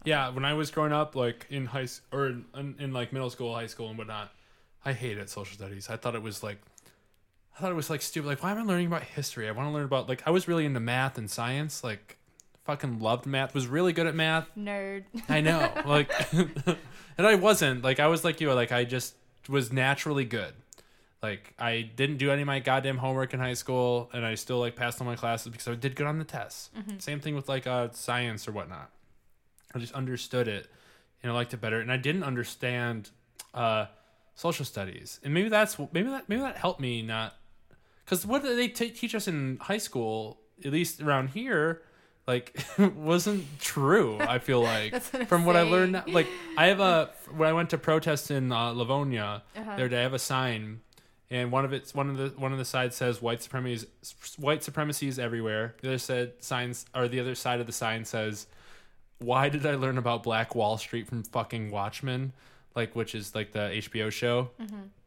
Yeah, 0.04 0.28
when 0.30 0.44
I 0.44 0.54
was 0.54 0.70
growing 0.70 0.92
up, 0.92 1.16
like 1.16 1.46
in 1.50 1.66
high 1.66 1.88
or 2.12 2.26
in, 2.28 2.44
in, 2.56 2.76
in 2.78 2.92
like 2.92 3.12
middle 3.12 3.30
school, 3.30 3.52
high 3.54 3.66
school, 3.66 3.88
and 3.88 3.98
whatnot, 3.98 4.32
I 4.84 4.92
hated 4.92 5.28
social 5.28 5.54
studies. 5.56 5.90
I 5.90 5.96
thought 5.96 6.14
it 6.14 6.22
was 6.22 6.42
like, 6.44 6.58
I 7.56 7.60
thought 7.60 7.72
it 7.72 7.74
was 7.74 7.90
like 7.90 8.00
stupid. 8.00 8.28
Like, 8.28 8.42
why 8.44 8.52
am 8.52 8.58
I 8.58 8.62
learning 8.62 8.86
about 8.86 9.02
history? 9.02 9.48
I 9.48 9.50
want 9.50 9.68
to 9.68 9.72
learn 9.72 9.84
about 9.84 10.08
like 10.08 10.22
I 10.24 10.30
was 10.30 10.46
really 10.46 10.66
into 10.66 10.78
math 10.80 11.18
and 11.18 11.28
science. 11.28 11.82
Like, 11.82 12.16
fucking 12.64 13.00
loved 13.00 13.26
math. 13.26 13.54
Was 13.54 13.66
really 13.66 13.92
good 13.92 14.06
at 14.06 14.14
math. 14.14 14.46
nerd. 14.56 15.02
I 15.28 15.40
know, 15.40 15.68
like, 15.84 16.12
and 16.32 17.26
I 17.26 17.34
wasn't. 17.34 17.82
Like, 17.82 17.98
I 17.98 18.06
was 18.06 18.22
like 18.24 18.40
you. 18.40 18.52
Like, 18.52 18.70
I 18.70 18.84
just 18.84 19.16
was 19.48 19.72
naturally 19.72 20.24
good. 20.24 20.54
Like, 21.22 21.52
I 21.58 21.82
didn't 21.82 22.16
do 22.16 22.30
any 22.30 22.42
of 22.42 22.46
my 22.46 22.60
goddamn 22.60 22.98
homework 22.98 23.34
in 23.34 23.40
high 23.40 23.52
school, 23.54 24.08
and 24.12 24.24
I 24.24 24.34
still 24.36 24.58
like 24.58 24.74
passed 24.74 25.00
all 25.00 25.06
my 25.06 25.16
classes 25.16 25.48
because 25.52 25.68
I 25.68 25.74
did 25.74 25.94
good 25.94 26.06
on 26.06 26.18
the 26.18 26.24
tests. 26.24 26.70
Same 26.98 27.20
thing 27.20 27.34
with 27.34 27.48
like 27.48 27.66
uh, 27.66 27.88
science 27.92 28.48
or 28.48 28.52
whatnot. 28.52 28.90
I 29.74 29.78
just 29.78 29.92
understood 29.92 30.48
it 30.48 30.68
and 31.22 31.30
I 31.30 31.34
liked 31.34 31.52
it 31.54 31.60
better. 31.60 31.80
And 31.80 31.92
I 31.92 31.96
didn't 31.96 32.24
understand 32.24 33.10
uh, 33.54 33.86
social 34.34 34.64
studies, 34.64 35.20
and 35.22 35.34
maybe 35.34 35.48
that's 35.48 35.78
maybe 35.92 36.08
that 36.08 36.28
maybe 36.28 36.40
that 36.42 36.56
helped 36.56 36.80
me 36.80 37.02
not 37.02 37.36
because 38.04 38.24
what 38.26 38.42
they 38.42 38.68
t- 38.68 38.90
teach 38.90 39.14
us 39.14 39.28
in 39.28 39.58
high 39.60 39.78
school, 39.78 40.40
at 40.64 40.72
least 40.72 41.00
around 41.00 41.28
here, 41.30 41.82
like 42.26 42.58
wasn't 42.78 43.44
true. 43.60 44.18
I 44.20 44.38
feel 44.38 44.62
like 44.74 44.92
what 44.92 45.14
I'm 45.14 45.26
from 45.26 45.44
what 45.44 45.56
I 45.56 45.62
learned. 45.62 45.92
now- 45.92 46.04
Like 46.06 46.28
I 46.56 46.66
have 46.66 46.80
a 46.80 47.10
when 47.36 47.48
I 47.48 47.52
went 47.52 47.70
to 47.70 47.78
protest 47.78 48.30
in 48.30 48.52
uh, 48.52 48.72
Livonia, 48.72 49.42
Uh-huh. 49.56 49.76
there 49.76 49.86
I 49.98 50.02
have 50.02 50.14
a 50.14 50.18
sign. 50.18 50.80
And 51.32 51.52
one 51.52 51.64
of 51.64 51.72
it's 51.72 51.94
one 51.94 52.10
of 52.10 52.16
the 52.16 52.28
one 52.40 52.52
of 52.52 52.58
the 52.58 52.64
sides 52.64 52.96
says 52.96 53.22
white 53.22 53.40
supremacy 53.42 53.86
is 54.02 54.14
white 54.36 54.64
supremacy 54.64 55.06
is 55.06 55.18
everywhere. 55.18 55.74
The 55.80 55.88
other 55.88 55.98
said 55.98 56.32
signs 56.40 56.86
or 56.94 57.06
the 57.06 57.20
other 57.20 57.34
side 57.36 57.60
of 57.60 57.66
the 57.66 57.72
sign 57.72 58.04
says 58.04 58.46
why 59.18 59.48
did 59.48 59.64
I 59.66 59.74
learn 59.74 59.98
about 59.98 60.22
Black 60.22 60.54
Wall 60.54 60.76
Street 60.78 61.06
from 61.06 61.22
fucking 61.22 61.70
Watchmen, 61.70 62.32
like 62.74 62.96
which 62.96 63.14
is 63.14 63.34
like 63.34 63.52
the 63.52 63.58
HBO 63.84 64.10
show, 64.10 64.50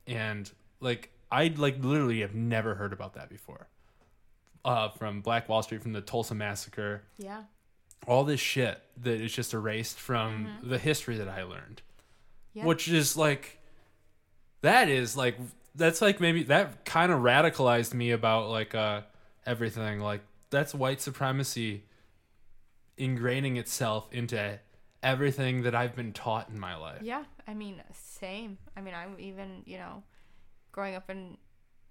and 0.07 0.49
like 0.79 1.09
I 1.31 1.51
like 1.57 1.83
literally 1.83 2.21
have 2.21 2.35
never 2.35 2.75
heard 2.75 2.93
about 2.93 3.15
that 3.15 3.27
before. 3.27 3.67
Uh, 4.65 4.89
from 4.89 5.19
Black 5.21 5.49
Wall 5.49 5.61
Street, 5.61 5.81
from 5.81 5.91
the 5.91 6.01
Tulsa 6.01 6.33
massacre, 6.33 7.03
yeah, 7.17 7.43
all 8.07 8.23
this 8.23 8.39
shit 8.39 8.81
that 9.01 9.19
is 9.19 9.33
just 9.33 9.53
erased 9.53 9.99
from 9.99 10.47
the 10.63 10.77
history 10.77 11.17
that 11.17 11.27
I 11.27 11.43
learned, 11.43 11.81
yeah. 12.53 12.65
which 12.65 12.87
is 12.87 13.17
like, 13.17 13.59
that 14.61 14.87
is 14.87 15.17
like 15.17 15.37
that's 15.75 16.01
like 16.01 16.19
maybe 16.21 16.43
that 16.43 16.85
kind 16.85 17.11
of 17.11 17.19
radicalized 17.19 17.93
me 17.93 18.11
about 18.11 18.49
like 18.49 18.75
uh 18.75 19.01
everything 19.45 19.99
like 19.99 20.21
that's 20.49 20.73
white 20.73 21.01
supremacy 21.01 21.83
ingraining 22.97 23.57
itself 23.57 24.07
into 24.11 24.59
everything 25.01 25.63
that 25.63 25.75
I've 25.75 25.95
been 25.95 26.13
taught 26.13 26.49
in 26.49 26.59
my 26.59 26.75
life. 26.75 27.01
Yeah, 27.01 27.23
I 27.47 27.53
mean, 27.53 27.81
same. 27.93 28.57
I 28.77 28.81
mean, 28.81 28.93
I'm 28.93 29.19
even, 29.19 29.63
you 29.65 29.77
know, 29.77 30.03
growing 30.71 30.95
up 30.95 31.09
in 31.09 31.37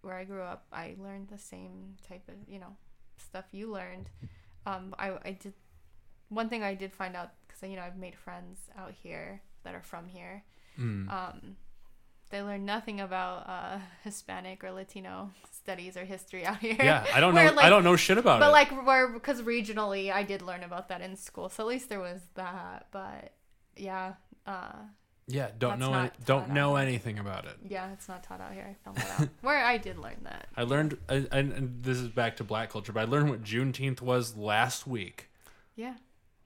where 0.03 0.15
I 0.15 0.25
grew 0.25 0.43
up, 0.43 0.67
I 0.73 0.95
learned 0.99 1.29
the 1.29 1.39
same 1.39 1.97
type 2.09 2.29
of, 2.29 2.35
you 2.47 2.59
know, 2.59 2.77
stuff 3.17 3.47
you 3.53 3.71
learned. 3.73 4.11
Um, 4.67 4.95
I, 4.99 5.13
I 5.25 5.31
did, 5.33 5.55
one 6.29 6.49
thing 6.49 6.63
I 6.63 6.75
did 6.75 6.93
find 6.93 7.17
out, 7.17 7.31
because, 7.47 7.69
you 7.69 7.77
know, 7.77 7.83
I've 7.83 7.97
made 7.97 8.15
friends 8.15 8.59
out 8.77 8.93
here 8.93 9.43
that 9.65 9.75
are 9.75 9.83
from 9.83 10.07
here. 10.07 10.45
Mm. 10.79 11.11
Um, 11.11 11.57
they 12.33 12.43
learn 12.43 12.65
nothing 12.65 13.01
about 13.01 13.49
uh, 13.49 13.79
Hispanic 14.03 14.65
or 14.65 14.73
Latino 14.73 15.31
studies 15.53 15.97
or 15.97 16.05
history 16.05 16.45
out 16.45 16.59
here. 16.59 16.77
Yeah, 16.79 17.07
I 17.15 17.21
don't 17.21 17.35
know. 17.37 17.45
Where, 17.45 17.61
I 17.61 17.69
don't 17.69 17.85
know 17.85 17.95
shit 17.95 18.19
about 18.19 18.41
but 18.41 18.47
it. 18.47 18.49
But 18.49 18.53
like 18.53 18.87
where 18.87 19.09
because 19.09 19.43
regionally 19.43 20.11
I 20.13 20.23
did 20.25 20.43
learn 20.43 20.65
about 20.65 20.89
that 20.89 21.03
in 21.03 21.15
school, 21.15 21.49
so 21.49 21.63
at 21.63 21.69
least 21.69 21.89
there 21.89 22.01
was 22.01 22.23
that. 22.35 22.87
But 22.91 23.35
yeah, 23.77 24.15
uh, 24.47 24.73
yeah, 25.27 25.51
don't 25.59 25.79
that's 25.79 25.81
know. 25.81 25.91
not 25.93 26.25
don't 26.25 26.51
know 26.51 26.77
out. 26.77 26.83
anything 26.87 27.19
about 27.19 27.45
it. 27.47 27.57
yeah, 27.69 27.93
it's 27.93 28.09
not 28.09 28.23
taught 28.23 28.41
out 28.41 28.53
here. 28.53 28.67
I 28.69 28.85
found 28.85 28.97
that 28.97 29.21
out. 29.21 29.29
where 29.43 29.65
I 29.65 29.77
did 29.79 29.99
learn 29.99 30.17
that. 30.25 30.49
I 30.57 30.63
learned, 30.65 30.99
and, 31.09 31.29
and 31.33 31.83
this 31.83 31.99
is 31.99 32.09
back 32.09 32.37
to 32.37 32.45
black 32.45 32.71
culture, 32.71 32.93
but 32.93 33.01
I 33.01 33.05
learned 33.05 33.31
what 33.31 33.43
Juneteenth 33.43 34.01
was 34.01 34.37
last 34.37 34.87
week, 34.87 35.29
Yeah, 35.77 35.95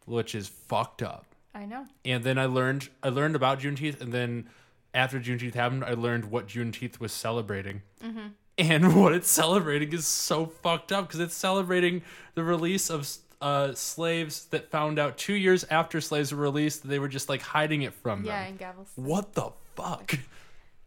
which 0.05 0.35
is 0.35 0.49
fucked 0.49 1.03
up. 1.03 1.25
I 1.55 1.65
know. 1.65 1.87
And 2.05 2.23
then 2.23 2.39
I 2.39 2.45
learned, 2.47 2.91
I 3.03 3.09
learned 3.09 3.35
about 3.35 3.61
Juneteenth, 3.61 4.01
and 4.01 4.13
then 4.13 4.49
after 4.93 5.19
Juneteenth 5.19 5.55
happened, 5.55 5.85
I 5.85 5.95
learned 5.95 6.27
what 6.27 6.47
Juneteenth 6.49 7.01
was 7.01 7.13
celebrating. 7.13 7.83
Mm-hmm. 8.05 8.27
And 8.59 8.97
what 9.03 9.13
it's 9.15 9.31
celebrating 9.31 9.93
is 9.93 10.07
so 10.07 10.47
fucked 10.47 10.93
up 10.93 11.07
because 11.09 11.21
it's 11.21 11.35
celebrating 11.35 12.03
the 12.35 12.45
release 12.45 12.91
of 12.91 13.07
uh, 13.41 13.73
slaves 13.75 14.47
that 14.47 14.71
found 14.71 14.99
out 14.99 15.17
two 15.19 15.35
years 15.35 15.65
after 15.71 16.01
slaves 16.01 16.33
were 16.33 16.43
released 16.43 16.83
that 16.83 16.89
they 16.89 16.99
were 16.99 17.09
just 17.09 17.29
like 17.29 17.43
hiding 17.43 17.83
it 17.83 17.93
from 17.95 18.21
them. 18.23 18.27
Yeah, 18.29 18.47
in 18.47 18.57
Galveston. 18.57 19.05
What 19.05 19.35
the 19.35 19.51
fuck? 19.75 20.19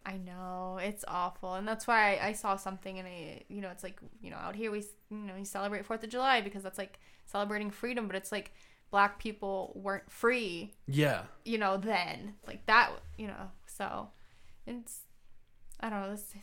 I 0.05 0.17
know 0.17 0.80
it's 0.81 1.05
awful, 1.07 1.53
and 1.55 1.67
that's 1.67 1.85
why 1.85 2.15
I, 2.15 2.27
I 2.30 2.34
saw 2.34 2.55
something, 2.55 2.97
and 2.97 3.07
I, 3.07 3.43
you 3.49 3.61
know, 3.61 3.69
it's 3.69 3.84
like 3.84 3.99
you 4.21 4.31
know, 4.31 4.38
out 4.38 4.55
here 4.55 4.71
we, 4.71 4.80
you 5.11 5.17
know, 5.17 5.34
we 5.38 5.45
celebrate 5.45 5.85
Fourth 5.85 6.03
of 6.03 6.09
July 6.09 6.41
because 6.41 6.63
that's 6.63 6.77
like 6.80 6.99
celebrating 7.26 7.69
freedom, 7.69 8.07
but 8.07 8.15
it's 8.15 8.31
like 8.31 8.51
black 8.89 9.19
people 9.19 9.71
weren't 9.76 10.09
free, 10.09 10.73
Yeah. 10.88 11.21
you 11.45 11.59
know, 11.59 11.77
then 11.77 12.34
like 12.47 12.65
that, 12.65 12.89
you 13.19 13.27
know, 13.27 13.51
so 13.67 14.07
it's, 14.65 15.01
I 15.80 15.91
don't 15.91 16.01
know 16.01 16.09
this, 16.09 16.34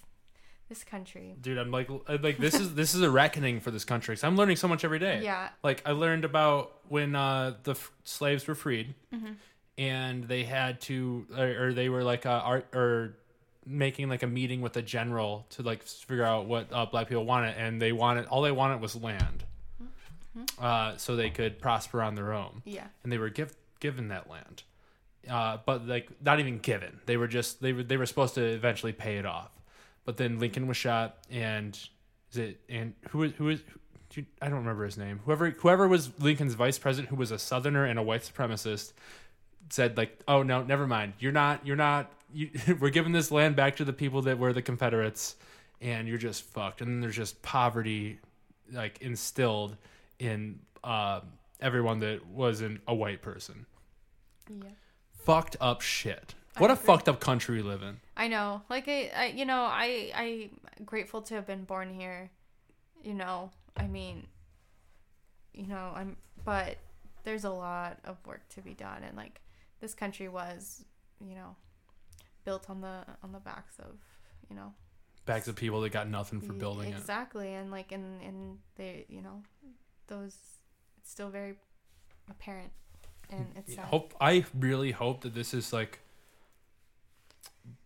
this 0.68 0.82
country, 0.84 1.36
Dude, 1.40 1.58
I'm 1.58 1.70
like, 1.70 1.88
I'm 2.08 2.22
like 2.22 2.38
this 2.38 2.54
is 2.54 2.74
this 2.74 2.94
is 2.94 3.02
a 3.02 3.10
reckoning 3.10 3.60
for 3.60 3.70
this 3.70 3.84
country. 3.84 4.16
'cause 4.16 4.24
I'm 4.24 4.36
learning 4.36 4.56
so 4.56 4.66
much 4.68 4.84
every 4.84 4.98
day. 4.98 5.20
yeah, 5.22 5.48
Like 5.62 5.82
I 5.86 5.92
learned 5.92 6.24
about 6.24 6.80
when 6.88 7.14
uh, 7.14 7.54
the 7.62 7.72
f- 7.72 7.92
slaves 8.04 8.46
were 8.46 8.54
freed, 8.54 8.94
Mm-hmm. 9.14 9.32
and 9.78 10.24
they 10.24 10.44
had 10.44 10.80
to, 10.82 11.26
or, 11.36 11.66
or 11.68 11.72
they 11.72 11.88
were 11.88 12.02
like 12.02 12.26
uh, 12.26 12.30
art 12.44 12.66
or 12.74 13.16
making 13.64 14.08
like 14.08 14.22
a 14.22 14.26
meeting 14.26 14.60
with 14.60 14.76
a 14.76 14.82
general 14.82 15.44
to 15.50 15.62
like 15.62 15.82
figure 15.82 16.24
out 16.24 16.46
what 16.46 16.68
uh, 16.72 16.86
black 16.86 17.08
people 17.08 17.24
wanted, 17.24 17.56
and 17.56 17.80
they 17.82 17.92
wanted 17.92 18.26
all 18.26 18.42
they 18.42 18.52
wanted 18.52 18.80
was 18.80 18.94
land, 18.96 19.44
Mm-hmm. 20.38 20.64
uh, 20.64 20.96
so 20.98 21.16
they 21.16 21.30
could 21.30 21.60
prosper 21.60 22.02
on 22.02 22.14
their 22.14 22.32
own, 22.32 22.62
yeah, 22.64 22.86
and 23.02 23.10
they 23.12 23.18
were 23.18 23.30
give, 23.30 23.54
given 23.80 24.08
that 24.08 24.28
land, 24.28 24.64
uh, 25.30 25.58
but 25.64 25.86
like 25.86 26.10
not 26.22 26.40
even 26.40 26.58
given. 26.58 27.00
They 27.06 27.16
were 27.16 27.26
just 27.28 27.62
they 27.62 27.72
were 27.72 27.82
they 27.82 27.96
were 27.96 28.04
supposed 28.06 28.34
to 28.34 28.42
eventually 28.44 28.92
pay 28.92 29.16
it 29.16 29.24
off, 29.26 29.50
but 30.06 30.16
then 30.16 30.38
Lincoln 30.38 30.66
was 30.66 30.78
shot, 30.78 31.18
and 31.30 31.78
is 32.30 32.38
it 32.38 32.60
and 32.70 32.94
who 33.10 33.24
is 33.24 33.32
who 33.32 33.50
is 33.50 33.60
who, 34.14 34.22
I 34.40 34.48
don't 34.48 34.60
remember 34.60 34.84
his 34.86 34.96
name. 34.96 35.20
Whoever 35.26 35.50
whoever 35.50 35.86
was 35.86 36.10
Lincoln's 36.18 36.54
vice 36.54 36.78
president, 36.78 37.10
who 37.10 37.16
was 37.16 37.30
a 37.30 37.38
Southerner 37.38 37.84
and 37.84 37.98
a 37.98 38.02
white 38.02 38.22
supremacist, 38.22 38.92
said 39.68 39.98
like, 39.98 40.18
"Oh 40.26 40.42
no, 40.42 40.62
never 40.62 40.86
mind. 40.86 41.14
You're 41.18 41.32
not. 41.32 41.66
You're 41.66 41.76
not. 41.76 42.10
You, 42.32 42.50
we're 42.80 42.90
giving 42.90 43.12
this 43.12 43.30
land 43.30 43.56
back 43.56 43.76
to 43.76 43.84
the 43.84 43.92
people 43.92 44.22
that 44.22 44.38
were 44.38 44.52
the 44.52 44.62
Confederates, 44.62 45.36
and 45.82 46.08
you're 46.08 46.18
just 46.18 46.44
fucked." 46.44 46.80
And 46.80 46.90
then 46.90 47.00
there's 47.00 47.16
just 47.16 47.42
poverty, 47.42 48.20
like 48.72 49.02
instilled 49.02 49.76
in 50.18 50.60
uh, 50.84 51.20
everyone 51.60 51.98
that 52.00 52.24
wasn't 52.26 52.80
a 52.86 52.94
white 52.94 53.22
person. 53.22 53.66
yeah. 54.48 54.70
Fucked 55.24 55.56
up 55.60 55.80
shit. 55.80 56.36
What 56.58 56.70
a 56.70 56.74
agree. 56.74 56.86
fucked 56.86 57.08
up 57.08 57.18
country 57.18 57.56
we 57.56 57.62
live 57.62 57.82
in. 57.82 57.96
I 58.16 58.28
know. 58.28 58.62
Like 58.70 58.88
I, 58.88 59.10
I 59.14 59.26
you 59.26 59.44
know, 59.44 59.62
I 59.68 60.10
I'm 60.78 60.84
grateful 60.84 61.22
to 61.22 61.34
have 61.34 61.46
been 61.46 61.64
born 61.64 61.92
here. 61.92 62.30
You 63.02 63.14
know, 63.14 63.50
I 63.76 63.86
mean, 63.86 64.26
you 65.52 65.66
know, 65.66 65.92
I'm 65.94 66.16
but 66.44 66.78
there's 67.24 67.44
a 67.44 67.50
lot 67.50 67.98
of 68.04 68.16
work 68.26 68.48
to 68.50 68.60
be 68.60 68.72
done 68.74 69.02
and 69.02 69.16
like 69.16 69.40
this 69.80 69.94
country 69.94 70.28
was, 70.28 70.84
you 71.20 71.34
know, 71.34 71.56
built 72.44 72.70
on 72.70 72.80
the 72.80 73.04
on 73.22 73.32
the 73.32 73.40
backs 73.40 73.78
of, 73.78 73.96
you 74.48 74.56
know, 74.56 74.72
Back 75.26 75.46
of 75.48 75.56
people 75.56 75.80
that 75.80 75.90
got 75.90 76.08
nothing 76.08 76.40
for 76.40 76.52
building 76.52 76.92
it. 76.92 76.96
exactly 76.96 77.52
and 77.52 77.70
like 77.70 77.90
and 77.92 78.22
and 78.22 78.58
they, 78.76 79.04
you 79.08 79.20
know, 79.22 79.42
those 80.06 80.36
it's 80.98 81.10
still 81.10 81.28
very 81.30 81.54
apparent 82.30 82.70
and 83.30 83.46
it's 83.56 83.74
Yeah, 83.74 83.84
hope 83.86 84.14
I 84.20 84.44
really 84.56 84.92
hope 84.92 85.22
that 85.22 85.34
this 85.34 85.52
is 85.52 85.72
like 85.72 85.98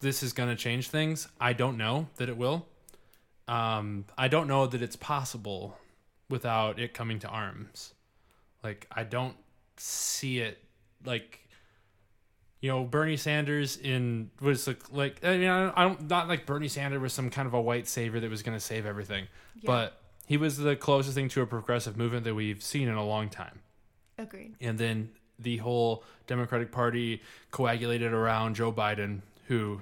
this 0.00 0.22
is 0.22 0.32
going 0.32 0.48
to 0.48 0.56
change 0.56 0.88
things. 0.88 1.28
I 1.40 1.52
don't 1.52 1.76
know 1.76 2.08
that 2.16 2.28
it 2.28 2.36
will. 2.36 2.66
Um, 3.48 4.04
I 4.16 4.28
don't 4.28 4.46
know 4.46 4.66
that 4.66 4.80
it's 4.80 4.96
possible 4.96 5.76
without 6.28 6.78
it 6.78 6.94
coming 6.94 7.18
to 7.20 7.28
arms. 7.28 7.94
Like 8.62 8.86
I 8.92 9.04
don't 9.04 9.36
see 9.76 10.38
it 10.40 10.58
like 11.04 11.40
you 12.60 12.70
know 12.70 12.84
Bernie 12.84 13.16
Sanders 13.16 13.76
in 13.76 14.30
was 14.40 14.66
like, 14.66 14.92
like 14.92 15.24
I 15.24 15.38
mean 15.38 15.48
I 15.48 15.64
don't, 15.64 15.78
I 15.78 15.82
don't 15.84 16.08
not 16.08 16.28
like 16.28 16.46
Bernie 16.46 16.68
Sanders 16.68 17.00
was 17.00 17.12
some 17.12 17.30
kind 17.30 17.46
of 17.48 17.54
a 17.54 17.60
white 17.60 17.88
savior 17.88 18.20
that 18.20 18.30
was 18.30 18.42
going 18.42 18.56
to 18.56 18.64
save 18.64 18.86
everything, 18.86 19.26
but 19.64 20.00
he 20.26 20.36
was 20.36 20.58
the 20.58 20.76
closest 20.76 21.14
thing 21.14 21.28
to 21.30 21.42
a 21.42 21.46
progressive 21.46 21.96
movement 21.96 22.24
that 22.24 22.34
we've 22.34 22.62
seen 22.62 22.86
in 22.86 22.94
a 22.94 23.04
long 23.04 23.28
time 23.28 23.60
Agreed. 24.18 24.54
and 24.60 24.78
then 24.78 25.10
the 25.38 25.56
whole 25.56 26.04
Democratic 26.26 26.70
Party 26.70 27.22
coagulated 27.50 28.12
around 28.12 28.54
Joe 28.54 28.70
Biden, 28.72 29.22
who 29.50 29.80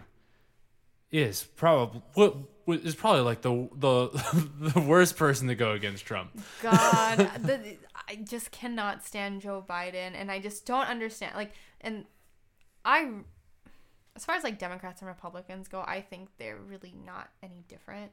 is 1.11 1.45
probably 1.45 2.01
what 2.15 2.37
what 2.65 2.81
is 2.81 2.95
probably 2.95 3.21
like 3.21 3.43
the 3.43 3.69
the 3.77 4.09
the 4.73 4.81
worst 4.81 5.17
person 5.19 5.47
to 5.49 5.55
go 5.55 5.73
against 5.73 6.07
Trump. 6.07 6.31
God, 6.63 7.19
the, 7.43 7.77
I 8.09 8.17
just 8.17 8.51
cannot 8.51 9.05
stand 9.05 9.43
Joe 9.43 9.63
Biden, 9.69 10.13
and 10.15 10.31
I 10.31 10.41
just 10.41 10.65
don't 10.65 10.87
understand. 10.87 11.37
Like, 11.37 11.53
and 11.83 12.07
I, 12.83 13.11
as 14.17 14.25
far 14.25 14.37
as 14.37 14.43
like 14.43 14.59
Democrats 14.59 15.03
and 15.03 15.09
Republicans 15.09 15.69
go, 15.69 15.85
I 15.87 16.01
think 16.01 16.31
they're 16.39 16.57
really 16.57 16.95
not 17.05 17.29
any 17.43 17.63
different. 17.69 18.11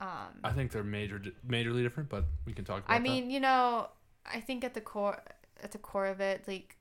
Um, 0.00 0.40
I 0.42 0.50
think 0.50 0.72
they're 0.72 0.82
major 0.82 1.22
majorly 1.48 1.84
different, 1.84 2.08
but 2.08 2.24
we 2.46 2.52
can 2.52 2.64
talk 2.64 2.84
about 2.84 2.92
I 2.92 2.98
mean, 2.98 3.30
you 3.30 3.38
know, 3.38 3.90
I 4.26 4.40
think 4.40 4.64
at 4.64 4.74
the 4.74 4.80
core, 4.80 5.22
at 5.62 5.70
the 5.70 5.78
core 5.78 6.06
of 6.06 6.20
it, 6.20 6.48
like, 6.48 6.76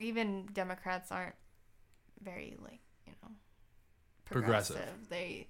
even 0.00 0.48
Democrats 0.54 1.12
aren't 1.12 1.34
very 2.22 2.56
like 2.62 2.80
know 4.30 4.40
Progressive. 4.40 4.80
They, 5.08 5.46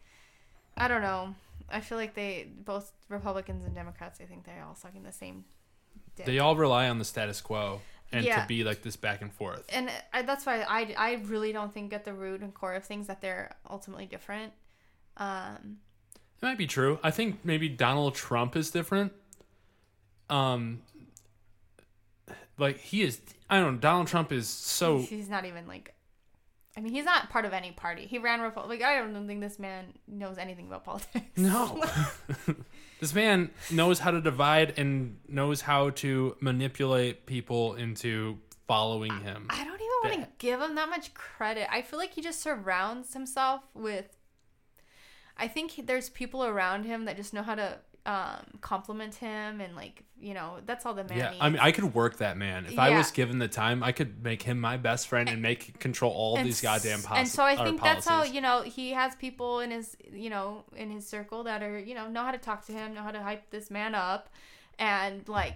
I 0.76 0.88
don't 0.88 1.02
know. 1.02 1.34
I 1.70 1.80
feel 1.80 1.96
like 1.98 2.14
they 2.14 2.48
both 2.64 2.92
Republicans 3.08 3.64
and 3.64 3.74
Democrats. 3.74 4.20
I 4.20 4.24
think 4.24 4.44
they're 4.44 4.64
all 4.66 4.74
sucking 4.74 5.02
the 5.04 5.12
same. 5.12 5.44
Dick. 6.16 6.26
They 6.26 6.38
all 6.38 6.56
rely 6.56 6.88
on 6.88 6.98
the 6.98 7.04
status 7.04 7.40
quo 7.40 7.80
and 8.12 8.24
Yeah. 8.24 8.42
to 8.42 8.46
be 8.48 8.64
like 8.64 8.82
this 8.82 8.96
back 8.96 9.22
and 9.22 9.32
forth. 9.32 9.64
and 9.70 9.90
I, 10.12 10.22
that's 10.22 10.44
why 10.44 10.60
I, 10.62 10.94
I 10.98 11.12
really 11.26 11.52
don't 11.52 11.72
think 11.72 11.92
at 11.94 12.04
the 12.04 12.12
root 12.12 12.42
and 12.42 12.52
core 12.52 12.74
of 12.74 12.84
things 12.84 13.06
that 13.06 13.20
they're 13.22 13.54
ultimately 13.70 14.04
different. 14.06 14.52
Um, 15.16 15.78
It 16.14 16.44
might 16.44 16.58
be 16.58 16.66
true. 16.66 16.98
I 17.02 17.10
think 17.10 17.40
maybe 17.44 17.68
Donald 17.70 18.14
Trump 18.14 18.54
is 18.56 18.70
different. 18.70 19.12
Um, 20.28 20.82
like 22.58 22.78
he 22.78 23.02
is. 23.02 23.20
I 23.48 23.58
don't 23.60 23.74
know. 23.74 23.80
Donald 23.80 24.08
Trump 24.08 24.32
is 24.32 24.48
so 24.48 24.98
he's 24.98 25.28
not 25.28 25.44
even 25.44 25.66
like. 25.66 25.94
I 26.76 26.80
mean, 26.80 26.92
he's 26.94 27.04
not 27.04 27.28
part 27.28 27.44
of 27.44 27.52
any 27.52 27.72
party. 27.72 28.06
He 28.06 28.18
ran 28.18 28.40
Repo- 28.40 28.66
like 28.66 28.82
I 28.82 28.96
don't 28.98 29.26
think 29.26 29.40
this 29.40 29.58
man 29.58 29.92
knows 30.06 30.38
anything 30.38 30.66
about 30.66 30.84
politics. 30.84 31.26
No. 31.36 31.84
this 33.00 33.14
man 33.14 33.50
knows 33.70 33.98
how 33.98 34.10
to 34.10 34.20
divide 34.20 34.78
and 34.78 35.18
knows 35.28 35.60
how 35.60 35.90
to 35.90 36.36
manipulate 36.40 37.26
people 37.26 37.74
into 37.74 38.38
following 38.66 39.12
him. 39.20 39.48
I 39.50 39.64
don't 39.64 39.74
even 39.74 39.88
want 40.02 40.14
to 40.22 40.28
give 40.38 40.60
him 40.60 40.74
that 40.76 40.88
much 40.88 41.12
credit. 41.12 41.68
I 41.70 41.82
feel 41.82 41.98
like 41.98 42.14
he 42.14 42.22
just 42.22 42.40
surrounds 42.40 43.12
himself 43.12 43.62
with. 43.74 44.16
I 45.36 45.48
think 45.48 45.72
he- 45.72 45.82
there's 45.82 46.08
people 46.08 46.44
around 46.44 46.84
him 46.84 47.04
that 47.04 47.16
just 47.16 47.34
know 47.34 47.42
how 47.42 47.54
to 47.54 47.80
um, 48.04 48.44
compliment 48.60 49.14
him 49.14 49.60
and 49.60 49.76
like 49.76 50.02
you 50.20 50.34
know 50.34 50.56
that's 50.66 50.84
all 50.84 50.94
the 50.94 51.04
man 51.04 51.18
yeah, 51.18 51.30
needs. 51.30 51.40
I 51.40 51.48
mean, 51.50 51.60
I 51.60 51.70
could 51.70 51.94
work 51.94 52.16
that 52.18 52.36
man 52.36 52.66
if 52.66 52.78
I 52.78 52.96
was 52.96 53.10
given 53.12 53.38
the 53.38 53.48
time. 53.48 53.82
I 53.84 53.92
could 53.92 54.24
make 54.24 54.42
him 54.42 54.60
my 54.60 54.76
best 54.76 55.06
friend 55.06 55.28
and 55.28 55.40
make 55.40 55.78
control 55.80 56.12
all 56.12 56.36
and 56.36 56.46
these 56.46 56.60
goddamn 56.60 57.02
policies. 57.02 57.28
And 57.28 57.28
so 57.28 57.44
I 57.44 57.64
think 57.64 57.80
that's 57.80 58.06
how 58.06 58.24
you 58.24 58.40
know 58.40 58.62
he 58.62 58.90
has 58.92 59.14
people 59.16 59.60
in 59.60 59.70
his 59.70 59.96
you 60.12 60.30
know 60.30 60.64
in 60.74 60.90
his 60.90 61.06
circle 61.06 61.44
that 61.44 61.62
are 61.62 61.78
you 61.78 61.94
know 61.94 62.08
know 62.08 62.22
how 62.22 62.32
to 62.32 62.38
talk 62.38 62.66
to 62.66 62.72
him, 62.72 62.94
know 62.94 63.02
how 63.02 63.12
to 63.12 63.22
hype 63.22 63.50
this 63.50 63.70
man 63.70 63.94
up, 63.94 64.28
and 64.78 65.28
like 65.28 65.54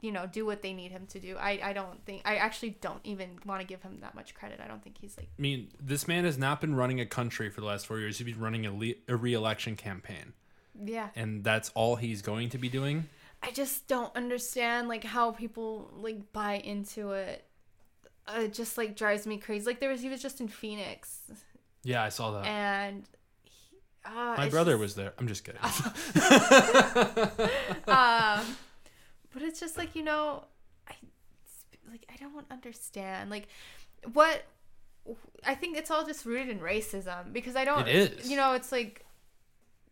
you 0.00 0.12
know 0.12 0.28
do 0.30 0.44
what 0.44 0.62
they 0.62 0.72
need 0.72 0.92
him 0.92 1.06
to 1.06 1.18
do. 1.18 1.36
I 1.38 1.58
I 1.62 1.72
don't 1.72 2.04
think 2.04 2.22
I 2.24 2.36
actually 2.36 2.70
don't 2.80 3.00
even 3.04 3.38
want 3.46 3.62
to 3.62 3.66
give 3.66 3.82
him 3.82 3.98
that 4.02 4.14
much 4.14 4.34
credit. 4.34 4.60
I 4.62 4.68
don't 4.68 4.82
think 4.82 4.98
he's 5.00 5.16
like 5.16 5.28
I 5.36 5.42
mean, 5.42 5.68
this 5.80 6.06
man 6.06 6.24
has 6.24 6.36
not 6.36 6.60
been 6.60 6.74
running 6.74 7.00
a 7.00 7.06
country 7.06 7.50
for 7.50 7.60
the 7.60 7.66
last 7.66 7.86
four 7.86 7.98
years. 7.98 8.18
He's 8.18 8.26
been 8.26 8.40
running 8.40 8.66
a, 8.66 8.72
le- 8.72 8.94
a 9.08 9.16
re-election 9.16 9.76
campaign, 9.76 10.34
yeah. 10.80 11.08
and 11.16 11.42
that's 11.44 11.70
all 11.74 11.96
he's 11.96 12.22
going 12.22 12.48
to 12.50 12.58
be 12.58 12.68
doing. 12.68 13.08
I 13.42 13.50
just 13.50 13.88
don't 13.88 14.14
understand 14.14 14.88
like 14.88 15.02
how 15.04 15.32
people 15.32 15.90
like 16.00 16.32
buy 16.32 16.54
into 16.58 17.12
it. 17.12 17.44
Uh, 18.28 18.42
it 18.42 18.52
just 18.54 18.78
like 18.78 18.94
drives 18.96 19.26
me 19.26 19.36
crazy. 19.38 19.66
Like 19.66 19.80
there 19.80 19.90
was 19.90 20.00
he 20.00 20.08
was 20.08 20.22
just 20.22 20.40
in 20.40 20.46
Phoenix 20.48 21.22
Yeah, 21.82 22.02
I 22.04 22.08
saw 22.10 22.30
that. 22.32 22.46
and. 22.46 23.04
He, 23.44 23.78
uh, 24.04 24.34
my 24.36 24.48
brother 24.48 24.72
just- 24.72 24.80
was 24.80 24.94
there. 24.94 25.12
I'm 25.18 25.26
just 25.28 25.44
kidding. 25.44 25.60
um 27.88 28.40
but 29.32 29.42
it's 29.42 29.60
just 29.60 29.76
like 29.78 29.94
you 29.96 30.02
know 30.02 30.44
i 30.88 30.94
like 31.90 32.04
i 32.12 32.16
don't 32.16 32.46
understand 32.50 33.30
like 33.30 33.48
what 34.12 34.44
i 35.46 35.54
think 35.54 35.76
it's 35.76 35.90
all 35.90 36.04
just 36.04 36.24
rooted 36.26 36.48
in 36.48 36.58
racism 36.60 37.32
because 37.32 37.56
i 37.56 37.64
don't 37.64 37.88
It 37.88 38.18
is. 38.20 38.30
you 38.30 38.36
know 38.36 38.52
it's 38.54 38.70
like 38.72 39.04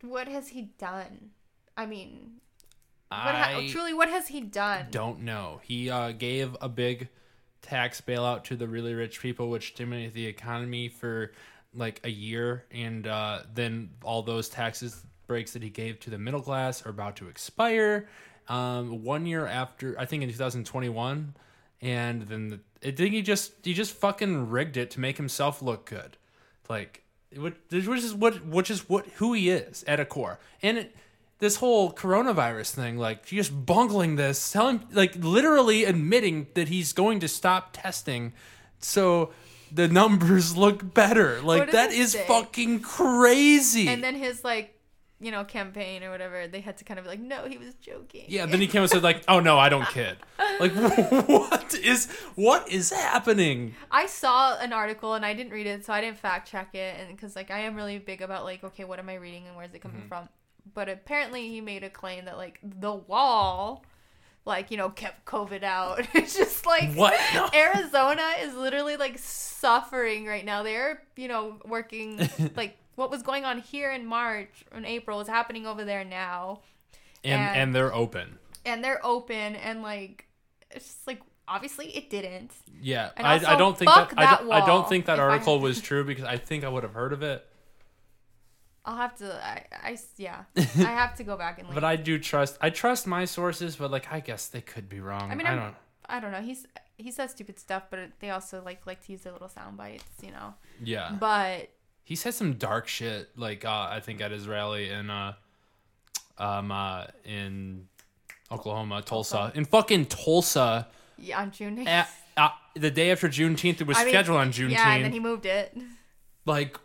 what 0.02 0.28
has 0.28 0.48
he 0.48 0.72
done? 0.78 1.30
I 1.76 1.86
mean 1.86 2.40
what 3.08 3.34
I 3.34 3.52
ha- 3.52 3.68
truly 3.68 3.92
what 3.92 4.08
has 4.08 4.28
he 4.28 4.40
done? 4.40 4.86
don't 4.90 5.20
know. 5.22 5.60
He 5.64 5.90
uh, 5.90 6.12
gave 6.12 6.56
a 6.60 6.68
big 6.68 7.08
tax 7.62 8.00
bailout 8.00 8.44
to 8.44 8.56
the 8.56 8.68
really 8.68 8.94
rich 8.94 9.20
people, 9.20 9.50
which 9.50 9.68
stimulated 9.68 10.14
the 10.14 10.26
economy 10.26 10.88
for 10.88 11.32
like 11.74 12.00
a 12.04 12.10
year, 12.10 12.64
and 12.70 13.06
uh, 13.06 13.40
then 13.52 13.90
all 14.02 14.22
those 14.22 14.48
taxes 14.48 15.04
breaks 15.26 15.52
that 15.52 15.62
he 15.62 15.70
gave 15.70 16.00
to 16.00 16.10
the 16.10 16.18
middle 16.18 16.42
class 16.42 16.84
are 16.84 16.90
about 16.90 17.16
to 17.16 17.28
expire. 17.28 18.08
Um, 18.48 19.04
one 19.04 19.26
year 19.26 19.46
after, 19.46 19.94
I 19.98 20.04
think 20.06 20.22
in 20.22 20.28
2021, 20.28 21.34
and 21.82 22.22
then 22.22 22.48
the, 22.48 22.60
I 22.88 22.90
think 22.92 23.12
he 23.12 23.22
just 23.22 23.52
he 23.62 23.74
just 23.74 23.92
fucking 23.92 24.50
rigged 24.50 24.76
it 24.76 24.90
to 24.92 25.00
make 25.00 25.16
himself 25.16 25.62
look 25.62 25.86
good, 25.86 26.16
like 26.68 27.04
which 27.36 27.54
is 27.70 28.14
what 28.14 28.44
which 28.44 28.70
is 28.70 28.88
what 28.88 29.06
who 29.16 29.32
he 29.32 29.50
is 29.50 29.84
at 29.86 30.00
a 30.00 30.04
core, 30.04 30.38
and. 30.62 30.78
It, 30.78 30.96
this 31.40 31.56
whole 31.56 31.90
coronavirus 31.90 32.72
thing, 32.72 32.98
like 32.98 33.24
just 33.24 33.64
bungling 33.64 34.16
this, 34.16 34.52
telling, 34.52 34.86
like 34.92 35.16
literally 35.16 35.84
admitting 35.84 36.48
that 36.52 36.68
he's 36.68 36.92
going 36.92 37.18
to 37.20 37.28
stop 37.28 37.70
testing, 37.72 38.34
so 38.78 39.32
the 39.72 39.88
numbers 39.88 40.56
look 40.56 40.94
better. 40.94 41.40
Like 41.40 41.72
that 41.72 41.92
is 41.92 42.12
say? 42.12 42.24
fucking 42.26 42.80
crazy. 42.80 43.88
and 43.88 44.04
then 44.04 44.16
his 44.16 44.44
like 44.44 44.78
you 45.20 45.30
know 45.30 45.44
campaign 45.44 46.02
or 46.02 46.10
whatever 46.10 46.46
they 46.48 46.60
had 46.60 46.78
to 46.78 46.84
kind 46.84 46.98
of 46.98 47.04
be 47.04 47.10
like 47.10 47.20
no 47.20 47.46
he 47.46 47.58
was 47.58 47.74
joking 47.74 48.24
yeah, 48.28 48.46
then 48.46 48.60
he 48.60 48.66
came 48.66 48.80
and 48.82 48.90
said 48.90 49.02
like, 49.02 49.22
"Oh 49.28 49.40
no, 49.40 49.58
I 49.58 49.68
don't 49.68 49.86
kid." 49.88 50.16
Like, 50.58 50.72
what 51.28 51.74
is 51.74 52.10
what 52.36 52.68
is 52.70 52.90
happening? 52.90 53.74
I 53.90 54.06
saw 54.06 54.56
an 54.58 54.72
article 54.72 55.14
and 55.14 55.24
I 55.26 55.34
didn't 55.34 55.52
read 55.52 55.66
it, 55.66 55.84
so 55.84 55.92
I 55.92 56.00
didn't 56.00 56.18
fact 56.18 56.50
check 56.50 56.74
it, 56.74 56.96
and 56.98 57.14
because 57.14 57.36
like 57.36 57.50
I 57.50 57.60
am 57.60 57.74
really 57.74 57.98
big 57.98 58.22
about 58.22 58.44
like, 58.44 58.64
okay, 58.64 58.84
what 58.84 58.98
am 58.98 59.08
I 59.08 59.14
reading 59.16 59.46
and 59.46 59.56
where's 59.56 59.74
it 59.74 59.80
Mm-hmm. 59.80 59.88
coming 59.90 60.08
from? 60.08 60.28
But 60.74 60.88
apparently, 60.88 61.48
he 61.48 61.60
made 61.60 61.82
a 61.84 61.90
claim 61.90 62.24
that 62.26 62.36
like 62.36 62.58
the 62.62 62.92
wall, 62.92 63.84
like 64.44 64.70
you 64.70 64.76
know, 64.76 64.88
kept 64.90 65.24
COVID 65.26 65.62
out. 65.62 66.06
it's 66.14 66.36
just 66.36 66.64
like 66.66 66.94
What? 66.94 67.18
No. 67.34 67.48
Arizona 67.54 68.26
is 68.40 68.54
literally 68.54 68.96
like 68.96 69.18
suffering 69.18 70.26
right 70.26 70.44
now. 70.44 70.62
They're 70.62 71.02
you 71.16 71.28
know 71.28 71.56
working 71.66 72.18
like 72.56 72.76
what 72.96 73.10
was 73.10 73.22
going 73.22 73.44
on 73.44 73.58
here 73.60 73.90
in 73.92 74.06
March 74.06 74.64
and 74.72 74.84
April 74.84 75.20
is 75.20 75.28
happening 75.28 75.66
over 75.66 75.84
there 75.84 76.04
now, 76.04 76.60
And 77.24 77.34
And- 77.40 77.56
and 77.56 77.74
they're 77.74 77.94
open. 77.94 78.38
and 78.64 78.82
they're 78.84 79.04
open 79.04 79.56
and 79.56 79.82
like 79.82 80.26
it's 80.70 80.86
just 80.86 81.06
like 81.06 81.20
obviously 81.48 81.88
it 81.96 82.08
didn't. 82.10 82.52
Yeah, 82.80 83.10
And 83.16 83.26
I, 83.26 83.34
also, 83.34 83.46
I 83.46 83.56
don't 83.56 83.76
think 83.76 83.90
fuck 83.90 84.10
that, 84.10 84.18
I, 84.18 84.36
don't, 84.36 84.52
I 84.52 84.66
don't 84.66 84.88
think 84.88 85.06
that 85.06 85.18
article 85.18 85.54
had- 85.56 85.62
was 85.68 85.80
true 85.80 86.04
because 86.04 86.24
I 86.24 86.36
think 86.36 86.62
I 86.64 86.68
would 86.68 86.82
have 86.84 86.94
heard 86.94 87.12
of 87.12 87.22
it. 87.22 87.44
I'll 88.84 88.96
have 88.96 89.14
to. 89.18 89.34
I, 89.44 89.64
I 89.72 89.98
yeah. 90.16 90.44
I 90.56 90.62
have 91.02 91.14
to 91.16 91.24
go 91.24 91.36
back 91.36 91.58
and 91.58 91.68
like. 91.68 91.74
But 91.74 91.84
I 91.84 91.96
do 91.96 92.18
trust. 92.18 92.56
I 92.62 92.70
trust 92.70 93.06
my 93.06 93.24
sources, 93.26 93.76
but 93.76 93.90
like 93.90 94.10
I 94.10 94.20
guess 94.20 94.46
they 94.48 94.62
could 94.62 94.88
be 94.88 95.00
wrong. 95.00 95.30
I 95.30 95.34
mean, 95.34 95.46
I 95.46 95.50
I'm, 95.52 95.58
don't. 95.58 95.74
I 96.08 96.20
don't 96.20 96.32
know. 96.32 96.40
He's 96.40 96.66
he 96.96 97.10
says 97.10 97.32
stupid 97.32 97.58
stuff, 97.58 97.84
but 97.90 97.98
they 98.20 98.30
also 98.30 98.62
like 98.64 98.86
like 98.86 99.04
to 99.04 99.12
use 99.12 99.20
their 99.22 99.32
little 99.34 99.48
sound 99.50 99.76
bites, 99.76 100.04
you 100.22 100.30
know. 100.30 100.54
Yeah, 100.82 101.12
But 101.18 101.68
he 102.10 102.16
said 102.16 102.34
some 102.34 102.54
dark 102.54 102.88
shit. 102.88 103.30
Like 103.36 103.64
uh, 103.64 103.86
I 103.88 104.00
think 104.00 104.20
at 104.20 104.32
his 104.32 104.48
rally 104.48 104.90
in 104.90 105.10
uh, 105.10 105.34
um 106.38 106.72
uh, 106.72 107.04
in 107.24 107.86
Oklahoma, 108.50 109.00
Tulsa, 109.00 109.52
in 109.54 109.64
fucking 109.64 110.06
Tulsa, 110.06 110.88
yeah, 111.16 111.40
on 111.40 111.52
June. 111.52 111.86
at, 111.86 112.08
uh, 112.36 112.48
the 112.74 112.90
day 112.90 113.12
after 113.12 113.28
Juneteenth. 113.28 113.80
It 113.80 113.86
was 113.86 113.96
I 113.96 114.02
mean, 114.02 114.12
scheduled 114.12 114.38
on 114.38 114.50
Juneteenth. 114.50 114.70
Yeah, 114.72 114.92
and 114.92 115.04
then 115.04 115.12
he 115.12 115.20
moved 115.20 115.46
it. 115.46 115.76
like, 116.44 116.76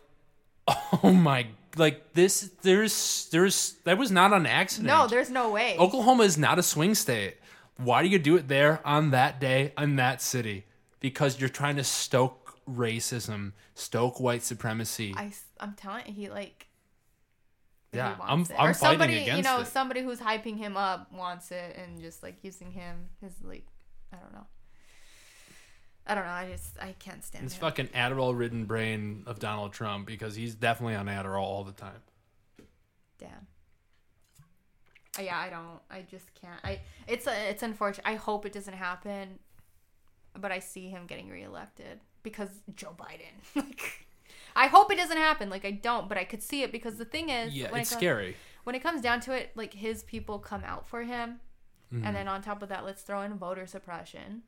oh 1.02 1.12
my, 1.12 1.48
like 1.76 2.12
this. 2.12 2.48
There's 2.62 3.28
there's 3.32 3.72
that 3.82 3.98
was 3.98 4.12
not 4.12 4.32
an 4.32 4.46
accident. 4.46 4.86
No, 4.86 5.08
there's 5.08 5.28
no 5.28 5.50
way. 5.50 5.76
Oklahoma 5.76 6.22
is 6.22 6.38
not 6.38 6.60
a 6.60 6.62
swing 6.62 6.94
state. 6.94 7.34
Why 7.78 8.04
do 8.04 8.08
you 8.08 8.20
do 8.20 8.36
it 8.36 8.46
there 8.46 8.80
on 8.84 9.10
that 9.10 9.40
day 9.40 9.72
in 9.76 9.96
that 9.96 10.22
city? 10.22 10.66
Because 11.00 11.40
you're 11.40 11.48
trying 11.48 11.74
to 11.76 11.84
stoke 11.84 12.45
racism, 12.68 13.52
stoke 13.74 14.20
white 14.20 14.42
supremacy. 14.42 15.14
I 15.16 15.32
am 15.60 15.74
telling 15.74 16.06
you, 16.06 16.12
he 16.12 16.28
like. 16.30 16.66
Yeah, 17.92 18.18
wants 18.18 18.24
I'm- 18.28 18.40
it. 18.42 18.50
I'm 18.62 18.70
or 18.70 18.74
fighting 18.74 18.98
somebody, 18.98 19.14
you 19.36 19.42
know, 19.42 19.60
it. 19.60 19.66
somebody 19.68 20.02
who's 20.02 20.18
hyping 20.20 20.58
him 20.58 20.76
up 20.76 21.10
wants 21.12 21.50
it 21.50 21.76
and 21.76 22.00
just 22.00 22.22
like 22.22 22.42
using 22.42 22.70
him 22.72 23.08
his 23.22 23.32
like, 23.42 23.64
I 24.12 24.16
don't 24.16 24.32
know. 24.34 24.46
I 26.06 26.14
don't 26.14 26.24
know. 26.24 26.30
I 26.30 26.46
just 26.50 26.78
I 26.80 26.94
can't 26.98 27.24
stand 27.24 27.46
This 27.46 27.54
him. 27.54 27.60
fucking 27.60 27.86
Adderall 27.88 28.36
ridden 28.36 28.64
brain 28.66 29.22
of 29.26 29.38
Donald 29.38 29.72
Trump 29.72 30.06
because 30.06 30.34
he's 30.34 30.54
definitely 30.54 30.94
on 30.96 31.06
Adderall 31.06 31.40
all 31.42 31.64
the 31.64 31.72
time. 31.72 32.02
Damn. 33.18 33.46
Uh, 35.18 35.22
Yeah, 35.22 35.38
I 35.38 35.48
don't. 35.48 35.80
I 35.90 36.02
just 36.02 36.34
can't. 36.34 36.60
I. 36.64 36.80
It's 37.06 37.26
a, 37.26 37.48
it's 37.50 37.62
unfortunate. 37.62 38.06
I 38.06 38.16
hope 38.16 38.44
it 38.46 38.52
doesn't 38.52 38.74
happen, 38.74 39.38
but 40.38 40.52
I 40.52 40.58
see 40.58 40.88
him 40.90 41.06
getting 41.06 41.30
reelected 41.30 42.00
because 42.26 42.50
Joe 42.74 42.94
Biden. 42.98 43.34
like, 43.54 44.06
I 44.56 44.66
hope 44.66 44.90
it 44.92 44.96
doesn't 44.96 45.16
happen. 45.16 45.48
Like 45.48 45.64
I 45.64 45.70
don't, 45.70 46.08
but 46.08 46.18
I 46.18 46.24
could 46.24 46.42
see 46.42 46.62
it 46.64 46.72
because 46.72 46.96
the 46.96 47.04
thing 47.04 47.30
is, 47.30 47.54
Yeah, 47.54 47.70
when 47.70 47.80
it's 47.80 47.90
it 47.92 47.94
comes, 47.94 48.00
scary. 48.00 48.36
when 48.64 48.74
it 48.74 48.82
comes 48.82 49.00
down 49.00 49.20
to 49.20 49.32
it, 49.32 49.52
like 49.54 49.72
his 49.72 50.02
people 50.02 50.38
come 50.40 50.62
out 50.64 50.86
for 50.86 51.02
him, 51.04 51.40
Mm-hmm. 51.94 52.04
and 52.04 52.16
then 52.16 52.26
on 52.26 52.42
top 52.42 52.62
of 52.64 52.68
that, 52.70 52.84
let's 52.84 53.02
throw 53.02 53.22
in 53.22 53.34
voter 53.38 53.64
suppression, 53.64 54.42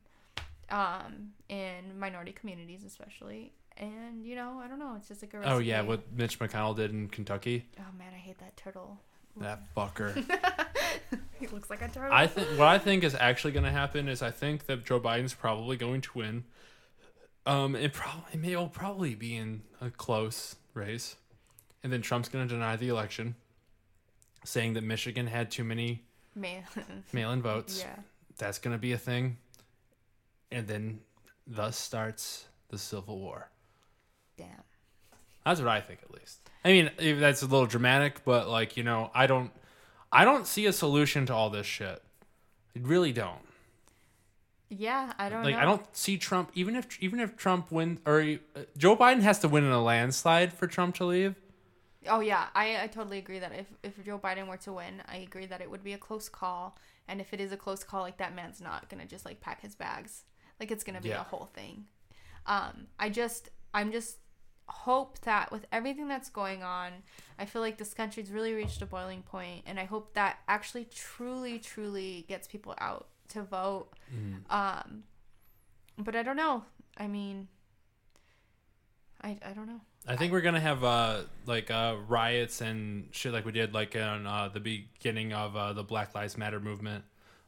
um, 0.69 1.29
in 1.47 1.97
minority 1.97 2.33
communities 2.33 2.83
especially. 2.83 3.53
And 3.77 4.25
you 4.25 4.35
know, 4.35 4.59
I 4.61 4.67
don't 4.67 4.77
know. 4.79 4.95
It's 4.97 5.07
just 5.07 5.21
like 5.21 5.33
a 5.33 5.41
Oh 5.49 5.59
yeah, 5.59 5.81
what 5.81 6.11
Mitch 6.11 6.37
McConnell 6.37 6.75
did 6.75 6.91
in 6.91 7.07
Kentucky. 7.07 7.65
Oh 7.79 7.97
man, 7.97 8.11
I 8.13 8.17
hate 8.17 8.39
that 8.39 8.57
turtle. 8.57 8.99
That 9.37 9.61
fucker. 9.73 10.13
he 11.39 11.47
looks 11.47 11.69
like 11.69 11.81
a 11.81 11.87
turtle. 11.87 12.11
I 12.11 12.27
think 12.27 12.49
what 12.59 12.67
I 12.67 12.77
think 12.77 13.05
is 13.05 13.15
actually 13.15 13.53
going 13.53 13.63
to 13.63 13.71
happen 13.71 14.09
is 14.09 14.21
I 14.21 14.31
think 14.31 14.65
that 14.65 14.83
Joe 14.85 14.99
Biden's 14.99 15.33
probably 15.33 15.77
going 15.77 16.01
to 16.01 16.09
win. 16.17 16.43
Um, 17.49 17.75
it 17.75 17.93
probably 17.93 18.23
it 18.33 18.39
may 18.39 18.55
will 18.55 18.67
probably 18.67 19.15
be 19.15 19.35
in 19.35 19.63
a 19.81 19.89
close 19.89 20.55
race, 20.75 21.15
and 21.83 21.91
then 21.91 22.01
Trump's 22.01 22.29
going 22.29 22.47
to 22.47 22.53
deny 22.53 22.75
the 22.75 22.89
election, 22.89 23.35
saying 24.45 24.73
that 24.73 24.83
Michigan 24.83 25.25
had 25.25 25.49
too 25.49 25.63
many 25.63 26.03
Man. 26.35 26.63
mail-in 27.13 27.41
votes. 27.41 27.81
yeah. 27.83 27.95
That's 28.37 28.59
going 28.59 28.73
to 28.75 28.79
be 28.79 28.91
a 28.91 28.97
thing, 28.97 29.37
and 30.51 30.67
then 30.67 30.99
thus 31.47 31.75
starts 31.75 32.45
the 32.69 32.77
Civil 32.77 33.19
War. 33.19 33.49
Damn. 34.37 34.47
That's 35.43 35.59
what 35.59 35.69
I 35.69 35.81
think, 35.81 36.01
at 36.03 36.11
least. 36.11 36.39
I 36.63 36.69
mean, 36.69 37.19
that's 37.19 37.41
a 37.41 37.47
little 37.47 37.65
dramatic, 37.65 38.23
but 38.23 38.47
like 38.47 38.77
you 38.77 38.83
know, 38.83 39.09
I 39.15 39.25
don't, 39.25 39.51
I 40.11 40.23
don't 40.23 40.45
see 40.45 40.67
a 40.67 40.73
solution 40.73 41.25
to 41.25 41.33
all 41.33 41.49
this 41.49 41.65
shit. 41.65 42.01
I 42.75 42.79
really 42.81 43.11
don't. 43.11 43.39
Yeah, 44.69 45.13
I 45.17 45.29
don't 45.29 45.43
like 45.43 45.55
know. 45.55 45.61
I 45.61 45.65
don't 45.65 45.95
see 45.95 46.17
Trump 46.17 46.51
even 46.53 46.75
if 46.75 47.01
even 47.01 47.19
if 47.19 47.35
Trump 47.35 47.71
wins 47.71 47.99
or 48.05 48.21
uh, 48.21 48.61
Joe 48.77 48.95
Biden 48.95 49.21
has 49.21 49.39
to 49.39 49.47
win 49.47 49.63
in 49.63 49.71
a 49.71 49.81
landslide 49.81 50.53
for 50.53 50.67
Trump 50.67 50.95
to 50.95 51.05
leave. 51.05 51.35
Oh 52.07 52.19
yeah, 52.19 52.47
I, 52.55 52.83
I 52.83 52.87
totally 52.87 53.17
agree 53.17 53.39
that 53.39 53.51
if 53.51 53.65
if 53.83 54.03
Joe 54.05 54.19
Biden 54.19 54.47
were 54.47 54.57
to 54.57 54.73
win, 54.73 55.01
I 55.07 55.17
agree 55.17 55.47
that 55.47 55.61
it 55.61 55.69
would 55.69 55.83
be 55.83 55.93
a 55.93 55.97
close 55.97 56.29
call. 56.29 56.77
And 57.07 57.19
if 57.19 57.33
it 57.33 57.41
is 57.41 57.51
a 57.51 57.57
close 57.57 57.83
call, 57.83 58.01
like 58.03 58.17
that 58.17 58.35
man's 58.35 58.61
not 58.61 58.89
gonna 58.89 59.05
just 59.05 59.25
like 59.25 59.41
pack 59.41 59.61
his 59.61 59.75
bags. 59.75 60.23
Like 60.59 60.71
it's 60.71 60.83
gonna 60.83 61.01
be 61.01 61.09
Yeah. 61.09 61.21
a 61.21 61.23
whole 61.23 61.49
thing. 61.53 61.85
Um, 62.45 62.87
I 62.99 63.09
just 63.09 63.49
I'm 63.73 63.91
just 63.91 64.17
hope 64.67 65.19
that 65.21 65.51
with 65.51 65.65
everything 65.71 66.07
that's 66.07 66.29
going 66.29 66.61
on, 66.61 66.91
I 67.39 67.45
feel 67.45 67.63
like 67.63 67.79
this 67.79 67.95
country's 67.95 68.29
really 68.29 68.53
reached 68.53 68.81
a 68.83 68.85
boiling 68.85 69.23
point, 69.23 69.63
and 69.65 69.79
I 69.79 69.85
hope 69.85 70.13
that 70.13 70.37
actually 70.47 70.85
truly 70.85 71.57
truly 71.57 72.25
gets 72.27 72.47
people 72.47 72.75
out 72.79 73.07
to 73.29 73.43
vote. 73.43 73.89
Um, 74.49 75.03
but 75.97 76.15
I 76.15 76.23
don't 76.23 76.35
know. 76.37 76.63
I 76.97 77.07
mean, 77.07 77.47
I 79.21 79.37
I 79.45 79.51
don't 79.53 79.67
know. 79.67 79.81
I 80.07 80.15
think 80.15 80.31
we're 80.31 80.41
gonna 80.41 80.59
have 80.59 80.83
uh 80.83 81.21
like 81.45 81.69
uh 81.71 81.95
riots 82.07 82.61
and 82.61 83.07
shit 83.11 83.33
like 83.33 83.45
we 83.45 83.51
did 83.51 83.73
like 83.73 83.95
in 83.95 84.25
uh, 84.25 84.49
the 84.53 84.59
beginning 84.59 85.33
of 85.33 85.55
uh, 85.55 85.73
the 85.73 85.83
Black 85.83 86.15
Lives 86.15 86.37
Matter 86.37 86.59
movement, 86.59 87.03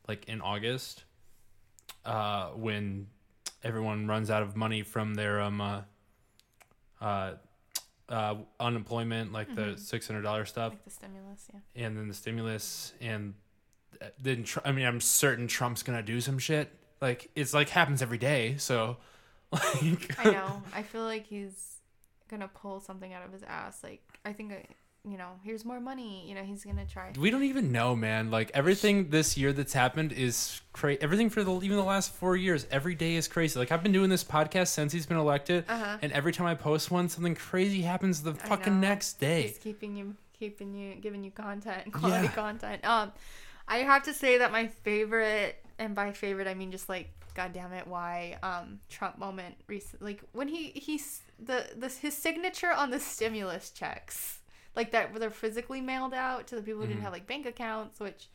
like 0.08 0.26
in 0.28 0.42
August, 0.42 1.04
uh 2.06 2.48
when 2.50 3.08
everyone 3.64 4.08
runs 4.08 4.30
out 4.30 4.44
of 4.44 4.56
money 4.56 4.84
from 4.84 5.14
their 5.16 5.40
um 5.42 5.62
uh, 5.62 5.82
uh, 7.00 7.34
uh 8.10 8.36
unemployment 8.60 9.32
like 9.32 9.54
the 9.56 9.78
six 9.78 10.08
hundred 10.08 10.24
dollar 10.24 10.46
stuff 10.46 10.74
Like 10.74 10.84
the 10.84 10.92
stimulus, 10.92 11.48
yeah. 11.54 11.86
and 11.86 11.98
then 11.98 12.08
the 12.08 12.14
stimulus 12.14 12.94
and 13.00 13.34
then 14.22 14.44
Tr- 14.44 14.60
I 14.66 14.72
mean 14.72 14.86
I'm 14.86 15.02
certain 15.02 15.48
Trump's 15.48 15.84
gonna 15.84 16.04
do 16.04 16.22
some 16.22 16.40
shit 16.40 16.70
like 17.02 17.30
it's 17.36 17.54
like 17.54 17.70
happens 17.70 18.02
every 18.02 18.18
day 18.18 18.56
so 18.58 18.98
like 19.52 20.18
I 20.26 20.32
know. 20.32 20.64
I 20.74 20.84
feel 20.84 21.04
like 21.04 21.26
he's 21.28 21.78
gonna 22.30 22.48
pull 22.48 22.80
something 22.80 23.14
out 23.14 23.26
of 23.26 23.34
his 23.34 23.44
ass. 23.44 23.80
Like 23.84 24.02
I 24.24 24.32
think, 24.32 24.54
uh, 24.54 24.56
you 25.04 25.18
know, 25.18 25.32
here's 25.44 25.66
more 25.66 25.82
money. 25.82 26.26
You 26.30 26.36
know, 26.36 26.44
he's 26.44 26.64
gonna 26.64 26.86
try. 26.86 27.12
We 27.20 27.32
don't 27.32 27.44
even 27.44 27.72
know, 27.72 27.94
man. 27.96 28.32
Like 28.32 28.52
everything 28.54 29.10
this 29.10 29.36
year 29.36 29.52
that's 29.52 29.74
happened 29.74 30.14
is 30.14 30.62
crazy. 30.72 31.02
Everything 31.02 31.30
for 31.30 31.44
the 31.44 31.52
even 31.62 31.76
the 31.76 31.84
last 31.84 32.14
four 32.14 32.38
years, 32.38 32.66
every 32.72 32.96
day 32.96 33.16
is 33.16 33.28
crazy. 33.28 33.60
Like 33.60 33.74
I've 33.74 33.84
been 33.84 33.92
doing 33.92 34.10
this 34.10 34.24
podcast 34.24 34.68
since 34.68 34.94
he's 34.94 35.06
been 35.06 35.18
elected, 35.18 35.66
Uh-huh. 35.68 35.98
and 36.02 36.14
every 36.14 36.32
time 36.32 36.48
I 36.48 36.56
post 36.56 36.90
one, 36.90 37.10
something 37.10 37.36
crazy 37.36 37.82
happens 37.82 38.24
the 38.24 38.36
fucking 38.36 38.80
next 38.80 39.20
day. 39.20 39.42
He's 39.48 39.58
keeping 39.58 39.98
you, 39.98 40.16
keeping 40.40 40.74
you, 40.74 40.96
giving 40.96 41.26
you 41.26 41.32
content, 41.32 41.92
quality 41.92 42.28
Yeah. 42.28 42.32
content. 42.32 42.86
Um, 42.86 43.12
I 43.72 43.78
have 43.78 44.04
to 44.04 44.14
say 44.14 44.38
that 44.40 44.52
my 44.52 44.68
favorite, 44.68 45.64
and 45.80 45.96
by 45.96 46.12
favorite 46.12 46.48
I 46.48 46.54
mean 46.54 46.72
just 46.72 46.90
like, 46.90 47.10
god 47.34 47.54
damn 47.54 47.72
it, 47.74 47.88
why 47.88 48.38
um 48.44 48.80
Trump 48.90 49.18
moment 49.18 49.56
recently, 49.68 50.14
like 50.14 50.24
when 50.34 50.48
he 50.48 50.72
he's 50.72 51.22
the 51.40 51.66
this 51.76 51.98
his 51.98 52.16
signature 52.16 52.72
on 52.72 52.90
the 52.92 53.00
stimulus 53.00 53.70
checks, 53.72 54.40
like 54.76 54.92
that 54.92 55.14
they're 55.20 55.30
physically 55.32 55.82
mailed 55.82 56.14
out 56.14 56.48
to 56.48 56.56
the 56.56 56.62
people 56.62 56.82
who 56.82 56.84
Mm-hmm. 56.86 56.92
didn't 56.96 57.04
have 57.04 57.14
like 57.14 57.28
bank 57.28 57.46
accounts, 57.46 58.00
which. 58.00 58.28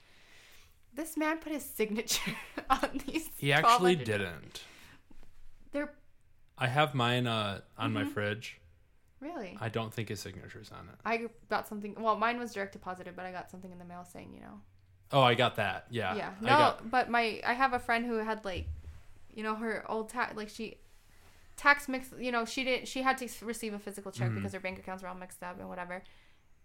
This 0.95 1.15
man 1.15 1.37
put 1.41 1.53
his 1.53 1.63
signature 1.63 2.33
on 2.71 3.03
these. 3.07 3.29
He 3.37 3.53
actually 3.53 3.97
didn't. 3.97 4.63
They're 5.73 5.93
I 6.57 6.69
have 6.69 6.95
mine 6.95 7.27
uh, 7.27 7.61
on 7.77 7.91
Mm-hmm. 7.93 7.95
my 7.95 8.05
fridge. 8.07 8.59
really. 9.21 9.59
I 9.61 9.69
don't 9.69 9.93
think 9.93 10.09
his 10.09 10.21
signature's 10.21 10.71
on 10.73 10.89
it. 10.89 10.95
I 11.05 11.27
got 11.51 11.69
something. 11.69 11.95
Well, 12.01 12.17
mine 12.17 12.39
was 12.39 12.55
direct 12.55 12.73
deposited, 12.73 13.15
but 13.15 13.27
I 13.27 13.33
got 13.33 13.51
something 13.51 13.71
in 13.71 13.79
the 13.79 13.85
mail 13.85 14.07
saying, 14.11 14.33
you 14.33 14.41
know, 14.41 14.61
Oh, 15.13 15.21
I 15.23 15.35
got 15.35 15.57
that. 15.57 15.87
Yeah. 15.91 16.15
yeah. 16.17 16.31
No, 16.41 16.49
got- 16.49 16.91
but 16.91 17.11
my 17.11 17.41
I 17.47 17.53
have 17.55 17.73
a 17.73 17.79
friend 17.79 18.05
who 18.05 18.17
had 18.19 18.45
like, 18.45 18.67
you 19.35 19.43
know, 19.43 19.55
her 19.55 19.85
old 19.91 20.09
tax 20.09 20.37
like 20.37 20.49
she 20.49 20.79
tax 21.57 21.89
mix. 21.89 22.09
You 22.19 22.33
know, 22.33 22.45
she 22.45 22.65
didn't. 22.65 22.89
she 22.89 23.03
had 23.03 23.19
to 23.19 23.29
receive 23.45 23.73
a 23.75 23.79
physical 23.79 24.11
check 24.13 24.29
Mm-hmm. 24.29 24.37
because 24.39 24.53
her 24.53 24.61
bank 24.61 24.79
accounts 24.79 25.03
were 25.03 25.09
all 25.09 25.15
mixed 25.15 25.43
up 25.43 25.59
and 25.61 25.69
whatever. 25.69 26.03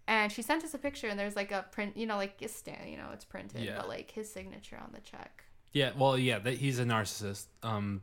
And 0.08 0.32
she 0.32 0.42
sent 0.42 0.64
us 0.64 0.74
a 0.74 0.78
picture, 0.78 1.06
and 1.06 1.16
there's 1.18 1.36
like 1.36 1.52
a 1.52 1.64
print. 1.70 1.96
You 1.96 2.06
know, 2.06 2.16
like 2.16 2.34
it's 2.40 2.54
stand. 2.54 2.90
You 2.90 2.96
know, 2.96 3.10
it's 3.12 3.24
printed, 3.24 3.62
Yeah. 3.62 3.76
but 3.76 3.88
like 3.88 4.10
his 4.10 4.30
signature 4.32 4.76
on 4.76 4.90
the 4.92 5.00
check. 5.00 5.44
yeah. 5.72 5.92
Well, 5.96 6.18
yeah. 6.18 6.40
That 6.40 6.54
he's 6.54 6.78
a 6.80 6.84
narcissist. 6.84 7.46
Um, 7.62 8.02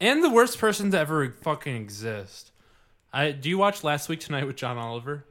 and 0.00 0.22
the 0.24 0.30
worst 0.30 0.58
person 0.58 0.90
to 0.90 0.98
ever 0.98 1.30
fucking 1.42 1.76
exist. 1.76 2.50
I 3.12 3.30
do 3.30 3.48
you 3.48 3.56
watch 3.58 3.84
Last 3.84 4.08
Week 4.08 4.20
Tonight 4.20 4.46
with 4.46 4.56
John 4.56 4.76
Oliver? 4.76 5.24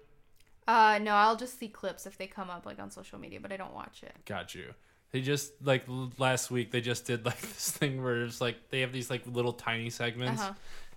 Uh, 0.68 0.99
no, 1.02 1.11
I'll 1.14 1.38
just 1.38 1.57
see 1.60 1.69
clips 1.69 2.06
if 2.06 2.18
they 2.18 2.27
come 2.27 2.49
up 2.49 2.65
like 2.65 2.80
on 2.80 2.91
social 2.91 3.18
media, 3.19 3.39
but 3.39 3.52
I 3.53 3.57
don't 3.57 3.73
watch 3.73 4.03
it. 4.03 4.14
Got 4.26 4.53
you. 4.53 4.73
They 5.11 5.22
just 5.22 5.53
like 5.64 5.85
last 6.18 6.52
week 6.52 6.72
they 6.72 6.81
just 6.81 7.06
did 7.06 7.26
like 7.30 7.39
this 7.39 7.72
thing 7.72 8.03
where 8.03 8.23
it's 8.23 8.41
like 8.41 8.69
they 8.69 8.81
have 8.81 8.91
these 8.91 9.10
like 9.10 9.23
little 9.26 9.53
tiny 9.53 9.89
segments, 9.89 10.41
Uh-huh. 10.41 10.53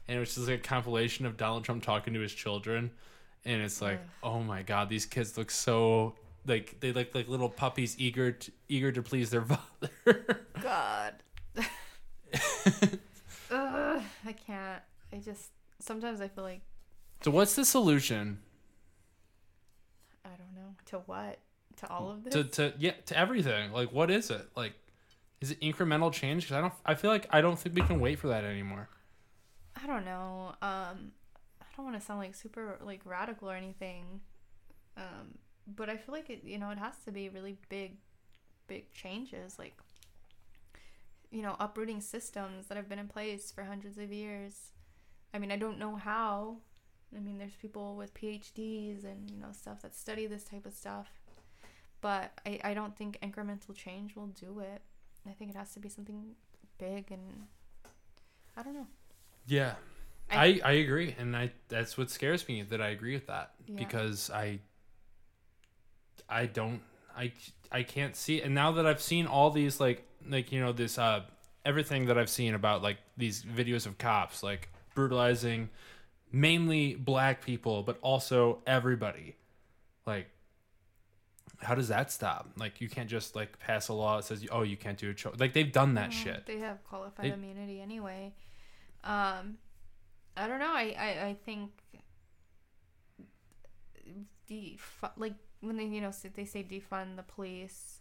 and 0.08 0.16
it 0.16 0.20
was 0.20 0.34
just 0.34 0.48
like 0.48 0.58
a 0.58 0.62
compilation 0.62 1.24
of 1.26 1.36
Donald 1.36 1.64
Trump 1.64 1.82
talking 1.84 2.12
to 2.14 2.20
his 2.20 2.32
children, 2.34 2.90
and 3.44 3.62
it's 3.62 3.80
like, 3.80 4.00
oh 4.24 4.40
my 4.42 4.62
god, 4.62 4.88
these 4.88 5.06
kids 5.06 5.38
look 5.38 5.50
so 5.52 6.16
like 6.46 6.80
they 6.80 6.90
look 6.92 7.14
like 7.14 7.28
little 7.28 7.48
puppies 7.50 7.94
eager 7.98 8.32
to, 8.32 8.50
eager 8.68 8.90
to 8.90 9.02
please 9.02 9.30
their 9.30 9.42
father. 9.44 10.46
God. 10.60 11.14
Ugh, 13.52 14.02
I 14.26 14.32
can't. 14.32 14.82
I 15.12 15.16
just 15.18 15.50
sometimes 15.80 16.20
I 16.20 16.28
feel 16.28 16.44
like 16.44 16.60
so 17.22 17.30
what's 17.30 17.54
the 17.54 17.64
solution 17.64 18.38
To 20.86 20.98
what 21.06 21.38
to 21.80 21.88
all 21.88 22.10
of 22.10 22.24
this. 22.24 22.34
to 22.34 22.44
to 22.44 22.72
yeah 22.78 22.92
to 23.06 23.18
everything? 23.18 23.72
Like 23.72 23.92
what 23.92 24.10
is 24.10 24.30
it 24.30 24.48
like? 24.56 24.74
Is 25.40 25.50
it 25.50 25.60
incremental 25.60 26.12
change? 26.12 26.44
Because 26.44 26.56
I 26.56 26.60
don't. 26.60 26.74
I 26.84 26.94
feel 26.94 27.10
like 27.10 27.26
I 27.30 27.40
don't 27.40 27.58
think 27.58 27.74
we 27.74 27.82
can 27.82 28.00
wait 28.00 28.18
for 28.18 28.28
that 28.28 28.44
anymore. 28.44 28.88
I 29.82 29.86
don't 29.86 30.04
know. 30.04 30.54
Um, 30.60 31.12
I 31.60 31.66
don't 31.76 31.86
want 31.86 31.98
to 31.98 32.04
sound 32.04 32.20
like 32.20 32.34
super 32.34 32.78
like 32.84 33.00
radical 33.04 33.50
or 33.50 33.54
anything. 33.54 34.20
Um, 34.96 35.38
but 35.66 35.88
I 35.88 35.96
feel 35.96 36.14
like 36.14 36.28
it. 36.28 36.44
You 36.44 36.58
know, 36.58 36.70
it 36.70 36.78
has 36.78 36.94
to 37.06 37.12
be 37.12 37.28
really 37.28 37.56
big, 37.68 37.96
big 38.66 38.92
changes. 38.92 39.58
Like, 39.58 39.78
you 41.30 41.42
know, 41.42 41.56
uprooting 41.58 42.00
systems 42.02 42.66
that 42.66 42.76
have 42.76 42.88
been 42.88 42.98
in 42.98 43.08
place 43.08 43.50
for 43.50 43.64
hundreds 43.64 43.96
of 43.96 44.12
years. 44.12 44.72
I 45.32 45.38
mean, 45.38 45.52
I 45.52 45.56
don't 45.56 45.78
know 45.78 45.96
how. 45.96 46.58
I 47.16 47.20
mean, 47.20 47.38
there's 47.38 47.54
people 47.54 47.96
with 47.96 48.14
PhDs 48.14 49.04
and 49.04 49.30
you 49.30 49.36
know 49.36 49.48
stuff 49.52 49.82
that 49.82 49.94
study 49.94 50.26
this 50.26 50.44
type 50.44 50.66
of 50.66 50.72
stuff. 50.72 51.08
But 52.00 52.32
I, 52.46 52.60
I 52.64 52.74
don't 52.74 52.96
think 52.96 53.18
incremental 53.22 53.74
change 53.74 54.16
will 54.16 54.28
do 54.28 54.60
it. 54.60 54.80
I 55.28 55.32
think 55.32 55.50
it 55.50 55.56
has 55.56 55.72
to 55.74 55.80
be 55.80 55.88
something 55.88 56.34
big 56.78 57.10
and 57.10 57.46
I 58.56 58.62
don't 58.62 58.74
know. 58.74 58.86
Yeah. 59.46 59.74
I, 60.32 60.60
I 60.64 60.72
agree, 60.72 61.14
and 61.18 61.36
I 61.36 61.50
that's 61.68 61.98
what 61.98 62.08
scares 62.08 62.46
me 62.46 62.62
that 62.62 62.80
I 62.80 62.88
agree 62.90 63.14
with 63.14 63.26
that 63.26 63.50
Yeah. 63.66 63.74
because 63.76 64.30
I 64.30 64.60
I 66.28 66.46
don't 66.46 66.80
I 67.16 67.32
I 67.72 67.82
can't 67.82 68.14
see 68.14 68.40
and 68.40 68.54
now 68.54 68.70
that 68.72 68.86
I've 68.86 69.02
seen 69.02 69.26
all 69.26 69.50
these 69.50 69.80
like 69.80 70.06
like 70.28 70.52
you 70.52 70.60
know 70.60 70.72
this 70.72 70.98
uh 70.98 71.22
everything 71.64 72.06
that 72.06 72.16
I've 72.16 72.30
seen 72.30 72.54
about 72.54 72.80
like 72.82 72.98
these 73.16 73.42
videos 73.42 73.86
of 73.86 73.98
cops 73.98 74.42
like 74.42 74.68
brutalizing 74.94 75.68
mainly 76.32 76.94
black 76.94 77.44
people 77.44 77.82
but 77.82 77.98
also 78.02 78.62
everybody 78.66 79.36
like 80.06 80.28
how 81.58 81.74
does 81.74 81.88
that 81.88 82.10
stop 82.10 82.48
like 82.56 82.80
you 82.80 82.88
can't 82.88 83.08
just 83.10 83.34
like 83.36 83.58
pass 83.58 83.88
a 83.88 83.92
law 83.92 84.16
that 84.16 84.24
says 84.24 84.46
oh 84.50 84.62
you 84.62 84.76
can't 84.76 84.96
do 84.98 85.10
a 85.10 85.14
cho-. 85.14 85.32
like 85.38 85.52
they've 85.52 85.72
done 85.72 85.94
that 85.94 86.10
Well, 86.10 86.18
shit 86.18 86.46
They 86.46 86.58
have 86.58 86.82
qualified 86.84 87.26
They- 87.26 87.32
immunity 87.34 87.80
anyway. 87.80 88.32
Um, 89.04 89.58
I 90.36 90.46
don't 90.46 90.58
know. 90.58 90.72
I, 90.72 90.94
I, 90.98 91.26
I 91.28 91.36
think 91.44 91.70
def- 94.46 95.04
like 95.16 95.34
when 95.60 95.76
they 95.76 95.84
you 95.84 96.00
know 96.00 96.12
they 96.34 96.44
say 96.44 96.62
defund 96.62 97.16
the 97.16 97.22
police, 97.22 98.00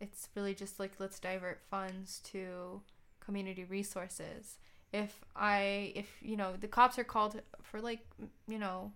it's 0.00 0.28
really 0.34 0.54
just 0.54 0.78
like 0.78 0.92
let's 0.98 1.18
divert 1.18 1.60
funds 1.70 2.20
to 2.32 2.82
community 3.20 3.64
resources. 3.64 4.58
If 4.94 5.24
I 5.34 5.92
if 5.94 6.08
you 6.22 6.36
know 6.36 6.54
the 6.58 6.68
cops 6.68 6.98
are 6.98 7.04
called 7.04 7.40
for 7.62 7.80
like 7.80 8.06
you 8.46 8.58
know 8.58 8.92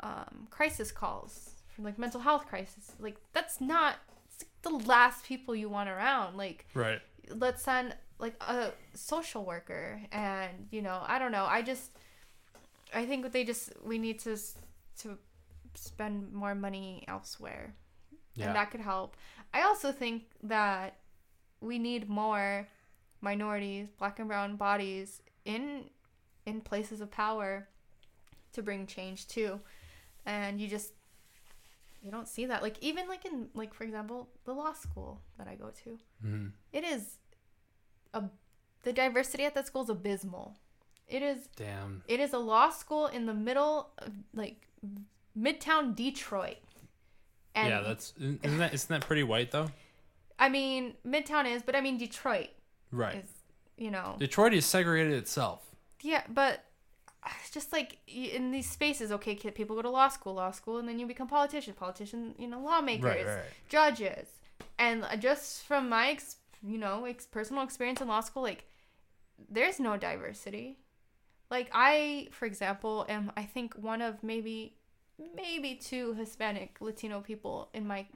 um, 0.00 0.46
crisis 0.50 0.90
calls 0.90 1.50
for 1.68 1.82
like 1.82 1.98
mental 1.98 2.20
health 2.20 2.46
crisis, 2.46 2.92
like 2.98 3.16
that's 3.32 3.60
not 3.60 3.96
the 4.62 4.70
last 4.70 5.24
people 5.24 5.54
you 5.54 5.68
want 5.68 5.88
around. 5.88 6.36
Like 6.36 6.66
right. 6.74 7.00
let's 7.28 7.62
send 7.62 7.94
like 8.18 8.34
a 8.48 8.72
social 8.94 9.44
worker 9.44 10.00
and 10.10 10.68
you 10.70 10.80
know 10.80 11.02
i 11.06 11.18
don't 11.18 11.32
know 11.32 11.44
i 11.44 11.60
just 11.60 11.90
i 12.94 13.04
think 13.04 13.22
what 13.22 13.30
they 13.30 13.44
just 13.44 13.74
we 13.84 13.98
need 13.98 14.18
to 14.18 14.34
to 14.98 15.18
spend 15.78 16.32
more 16.32 16.54
money 16.54 17.04
elsewhere. 17.08 17.74
Yeah. 18.34 18.46
and 18.46 18.56
that 18.56 18.70
could 18.70 18.80
help. 18.80 19.16
I 19.54 19.62
also 19.62 19.92
think 19.92 20.24
that 20.42 20.98
we 21.60 21.78
need 21.78 22.08
more 22.08 22.68
minorities 23.30 23.88
black 23.98 24.18
and 24.20 24.28
brown 24.28 24.56
bodies 24.56 25.20
in 25.44 25.62
in 26.44 26.60
places 26.60 27.00
of 27.00 27.10
power 27.10 27.68
to 28.52 28.62
bring 28.62 28.86
change 28.86 29.26
too 29.26 29.60
and 30.24 30.60
you 30.60 30.68
just 30.68 30.92
you 32.02 32.10
don't 32.10 32.28
see 32.28 32.46
that 32.46 32.62
like 32.62 32.76
even 32.80 33.08
like 33.08 33.24
in 33.24 33.48
like 33.54 33.72
for 33.74 33.84
example 33.84 34.28
the 34.44 34.52
law 34.52 34.72
school 34.72 35.20
that 35.38 35.48
i 35.48 35.54
go 35.56 35.70
to 35.84 35.98
Mhm. 36.24 36.52
it 36.72 36.84
is 36.84 37.18
a 38.14 38.22
the 38.84 38.92
diversity 38.92 39.44
at 39.44 39.54
that 39.56 39.66
school 39.66 39.82
is 39.82 39.88
abysmal. 39.90 40.54
It 41.08 41.22
is 41.22 41.48
damn 41.56 42.02
it 42.06 42.20
is 42.20 42.32
a 42.32 42.38
law 42.38 42.70
school 42.70 43.06
in 43.08 43.26
the 43.26 43.34
middle 43.34 43.90
of 43.98 44.12
like 44.32 44.68
midtown 45.36 45.94
Detroit. 45.96 46.58
And 47.56 47.68
yeah 47.68 47.80
that's 47.80 48.12
isn't 48.18 48.58
that 48.58 48.72
isn't 48.74 48.88
that 48.94 49.02
pretty 49.06 49.24
white 49.24 49.50
though 49.50 49.68
I 50.38 50.48
mean 50.48 50.94
midtown 51.04 51.44
is, 51.52 51.62
but 51.62 51.74
I 51.74 51.80
mean 51.80 51.96
Detroit 51.98 52.50
right 52.96 53.16
is 53.16 53.30
you 53.76 53.90
know. 53.90 54.16
Detroit 54.18 54.54
is 54.54 54.64
segregated 54.64 55.12
itself. 55.12 55.62
Yeah, 56.02 56.22
but 56.28 56.64
it's 57.40 57.50
just 57.50 57.72
like 57.72 57.98
in 58.06 58.52
these 58.52 58.68
spaces, 58.68 59.10
okay, 59.12 59.34
people 59.34 59.76
go 59.76 59.82
to 59.82 59.90
law 59.90 60.08
school, 60.08 60.34
law 60.34 60.50
school, 60.50 60.78
and 60.78 60.88
then 60.88 60.98
you 60.98 61.06
become 61.06 61.28
politicians, 61.28 61.76
politicians, 61.76 62.34
you 62.38 62.46
know, 62.46 62.60
lawmakers, 62.60 63.44
judges, 63.68 64.28
and 64.78 65.04
uh, 65.04 65.16
just 65.16 65.64
from 65.64 65.88
my, 65.88 66.10
ex- 66.10 66.36
you 66.62 66.78
know, 66.78 67.04
ex- 67.04 67.26
personal 67.26 67.62
experience 67.62 68.00
in 68.00 68.08
law 68.08 68.20
school, 68.20 68.42
like, 68.42 68.64
there's 69.50 69.80
no 69.80 69.96
diversity. 69.96 70.78
Like 71.50 71.70
I, 71.72 72.28
for 72.30 72.46
example, 72.46 73.06
am 73.08 73.32
I 73.36 73.42
think 73.42 73.74
one 73.74 74.02
of 74.02 74.22
maybe, 74.22 74.74
maybe 75.34 75.74
two 75.74 76.14
Hispanic 76.14 76.78
Latino 76.80 77.20
people 77.20 77.68
in 77.74 77.86
my 77.86 78.06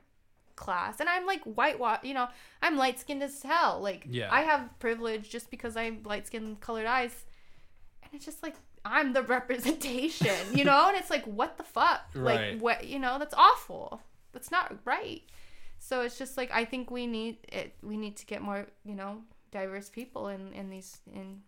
class, 0.57 1.01
and 1.01 1.09
I'm 1.09 1.27
like 1.27 1.43
white, 1.45 1.79
you 2.05 2.15
know, 2.15 2.29
I'm 2.63 2.77
light 2.77 2.99
skinned 3.01 3.23
as 3.23 3.43
hell. 3.43 3.81
Like 3.81 4.07
Yeah. 4.09 4.29
I 4.33 4.43
have 4.43 4.69
privilege 4.79 5.29
just 5.31 5.51
because 5.51 5.77
I'm 5.77 6.03
light 6.05 6.27
skinned, 6.27 6.61
colored 6.61 6.87
eyes, 6.87 7.25
and 8.03 8.13
it's 8.15 8.25
just 8.25 8.43
like 8.43 8.55
I'm 8.85 9.13
the 9.13 9.23
representation, 9.37 10.35
you 10.55 10.65
know, 10.65 10.89
and 10.89 10.97
it's 10.97 11.11
like 11.11 11.25
what 11.27 11.57
the 11.57 11.63
fuck, 11.65 12.01
Right. 12.15 12.53
like 12.55 12.63
what, 12.63 12.87
you 12.87 12.99
know, 12.99 13.19
that's 13.19 13.35
awful. 13.35 14.01
That's 14.33 14.51
not 14.51 14.77
right. 14.85 15.23
So 15.79 16.03
it's 16.03 16.19
just 16.19 16.37
like 16.37 16.51
I 16.53 16.65
think 16.65 16.91
we 16.91 17.07
need 17.07 17.39
it. 17.53 17.75
We 17.83 17.97
need 17.97 18.17
to 18.19 18.27
get 18.27 18.43
more, 18.43 18.67
you 18.85 18.95
know, 18.95 19.23
diverse 19.51 19.89
people 19.89 20.29
in 20.29 20.53
in 20.53 20.71
these 20.71 20.99
in 21.13 21.43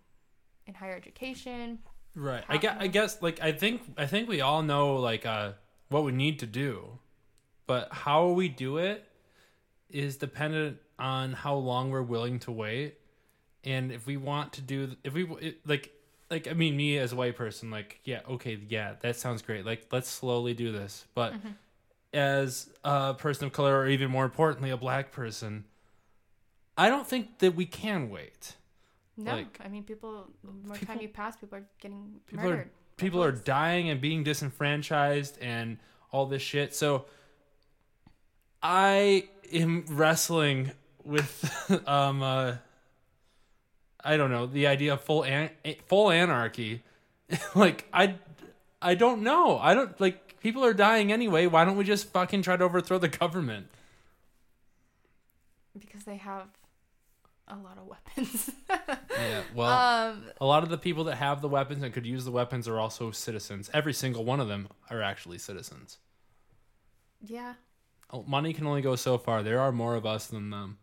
in 0.66 0.74
higher 0.74 0.96
education. 0.96 1.78
Right. 2.14 2.44
I 2.48 2.56
guess, 2.58 2.76
I 2.78 2.86
guess 2.88 3.22
like 3.22 3.40
I 3.42 3.52
think 3.52 3.82
I 3.96 4.06
think 4.06 4.28
we 4.28 4.40
all 4.40 4.62
know 4.62 4.96
like 4.96 5.24
uh 5.26 5.52
what 5.88 6.04
we 6.04 6.12
need 6.12 6.38
to 6.40 6.46
do. 6.46 6.98
But 7.72 7.88
how 7.90 8.32
we 8.32 8.48
do 8.50 8.76
it 8.76 9.02
is 9.88 10.18
dependent 10.18 10.76
on 10.98 11.32
how 11.32 11.54
long 11.54 11.88
we're 11.88 12.02
willing 12.02 12.38
to 12.40 12.52
wait. 12.52 12.98
And 13.64 13.90
if 13.90 14.06
we 14.06 14.18
want 14.18 14.52
to 14.52 14.60
do 14.60 14.94
if 15.04 15.14
we 15.14 15.24
it, 15.40 15.66
like 15.66 15.90
like 16.30 16.48
I 16.48 16.52
mean 16.52 16.76
me 16.76 16.98
as 16.98 17.14
a 17.14 17.16
white 17.16 17.34
person 17.34 17.70
like 17.70 17.98
yeah, 18.04 18.20
okay, 18.28 18.58
yeah, 18.68 18.96
that 19.00 19.16
sounds 19.16 19.40
great. 19.40 19.64
Like 19.64 19.86
let's 19.90 20.10
slowly 20.10 20.52
do 20.52 20.70
this. 20.70 21.06
But 21.14 21.32
mm-hmm. 21.32 21.48
as 22.12 22.68
a 22.84 23.14
person 23.14 23.46
of 23.46 23.54
color 23.54 23.74
or 23.80 23.88
even 23.88 24.10
more 24.10 24.26
importantly 24.26 24.68
a 24.68 24.76
black 24.76 25.10
person, 25.10 25.64
I 26.76 26.90
don't 26.90 27.06
think 27.06 27.38
that 27.38 27.54
we 27.54 27.64
can 27.64 28.10
wait. 28.10 28.56
No, 29.16 29.32
Like, 29.32 29.60
I 29.64 29.68
mean 29.68 29.84
people. 29.84 30.28
The 30.44 30.68
more 30.68 30.76
time 30.76 31.00
you 31.00 31.08
pass, 31.08 31.38
people 31.38 31.56
are 31.56 31.64
getting 31.80 32.20
people 32.26 32.44
murdered. 32.44 32.66
are 32.66 32.70
people 32.98 33.24
are 33.24 33.32
dying 33.32 33.88
and 33.88 33.98
being 33.98 34.24
disenfranchised 34.24 35.38
and 35.40 35.78
all 36.10 36.26
this 36.26 36.42
shit. 36.42 36.74
So 36.74 37.06
I 38.62 39.28
am 39.52 39.84
wrestling 39.88 40.72
with 41.04 41.82
um 41.86 42.22
uh 42.22 42.56
I 44.04 44.16
don't 44.16 44.30
know, 44.30 44.46
the 44.46 44.66
idea 44.66 44.94
of 44.94 45.00
full 45.00 45.24
an- 45.24 45.50
full 45.86 46.10
anarchy. 46.10 46.82
like 47.54 47.86
I 47.92 48.16
I 48.80 48.94
don't 48.94 49.22
know. 49.22 49.58
I 49.58 49.74
don't 49.74 49.98
like 50.00 50.40
people 50.40 50.64
are 50.64 50.74
dying 50.74 51.12
anyway. 51.12 51.46
Why 51.46 51.64
don't 51.64 51.76
we 51.76 51.84
just 51.84 52.12
fucking 52.12 52.42
try 52.42 52.56
to 52.56 52.64
overthrow 52.64 52.98
the 52.98 53.08
government? 53.08 53.68
because 55.78 56.04
they 56.04 56.16
have 56.16 56.48
a 57.48 57.56
lot 57.56 57.78
of 57.78 57.86
weapons. 57.86 58.50
Yeah. 59.14 59.42
Well, 59.54 59.70
um, 59.70 60.24
a 60.40 60.46
lot 60.46 60.62
of 60.62 60.70
the 60.70 60.78
people 60.78 61.04
that 61.04 61.16
have 61.16 61.42
the 61.42 61.48
weapons 61.48 61.82
and 61.82 61.92
could 61.92 62.06
use 62.06 62.24
the 62.24 62.30
weapons 62.30 62.66
are 62.66 62.78
also 62.80 63.10
citizens. 63.10 63.70
Every 63.74 63.92
single 63.92 64.24
one 64.24 64.40
of 64.40 64.48
them 64.48 64.68
are 64.90 65.02
actually 65.02 65.36
citizens. 65.38 65.98
yeah, 67.20 67.54
money 68.26 68.52
can 68.52 68.66
only 68.66 68.82
go 68.82 68.96
so 68.96 69.18
far. 69.18 69.42
There 69.42 69.60
are 69.60 69.72
more 69.72 69.94
of 69.94 70.06
us 70.06 70.26
than 70.26 70.50
them, 70.50 70.78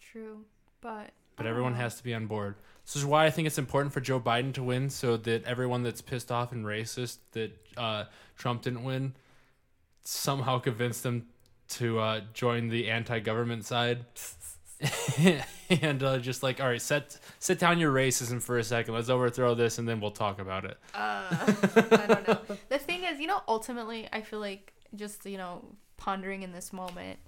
true, 0.00 0.44
but 0.80 1.10
but 1.36 1.46
everyone 1.46 1.72
know. 1.72 1.78
has 1.78 1.96
to 1.96 2.04
be 2.04 2.14
on 2.14 2.26
board. 2.26 2.56
This 2.84 2.96
is 2.96 3.04
why 3.04 3.26
I 3.26 3.30
think 3.30 3.46
it's 3.46 3.58
important 3.58 3.92
for 3.92 4.00
Joe 4.00 4.18
Biden 4.20 4.52
to 4.54 4.62
win, 4.62 4.90
so 4.90 5.16
that 5.16 5.44
everyone 5.44 5.82
that's 5.82 6.00
pissed 6.00 6.32
off 6.32 6.52
and 6.52 6.64
racist 6.64 7.18
that 7.32 7.52
uh, 7.76 8.04
Trump 8.36 8.62
didn't 8.62 8.84
win 8.84 9.14
somehow 10.04 10.58
convince 10.58 11.00
them 11.00 11.26
to 11.68 11.98
uh, 11.98 12.20
join 12.34 12.68
the 12.68 12.90
anti-government 12.90 13.64
side. 13.64 14.04
and 15.70 16.02
uh, 16.02 16.18
just 16.18 16.42
like, 16.42 16.60
all 16.60 16.66
right, 16.66 16.82
set 16.82 17.16
sit 17.38 17.58
down 17.58 17.78
your 17.78 17.92
racism 17.92 18.42
for 18.42 18.58
a 18.58 18.64
second. 18.64 18.94
Let's 18.94 19.08
overthrow 19.08 19.54
this, 19.54 19.78
and 19.78 19.88
then 19.88 20.00
we'll 20.00 20.10
talk 20.10 20.40
about 20.40 20.64
it. 20.64 20.76
Uh, 20.92 21.24
I 21.76 22.06
don't 22.08 22.28
know. 22.28 22.40
The 22.68 22.78
thing 22.78 23.04
is, 23.04 23.20
you 23.20 23.28
know, 23.28 23.42
ultimately, 23.46 24.08
I 24.12 24.22
feel 24.22 24.40
like 24.40 24.72
just 24.96 25.24
you 25.24 25.38
know 25.38 25.64
pondering 26.02 26.42
in 26.42 26.52
this 26.52 26.72
moment, 26.72 27.20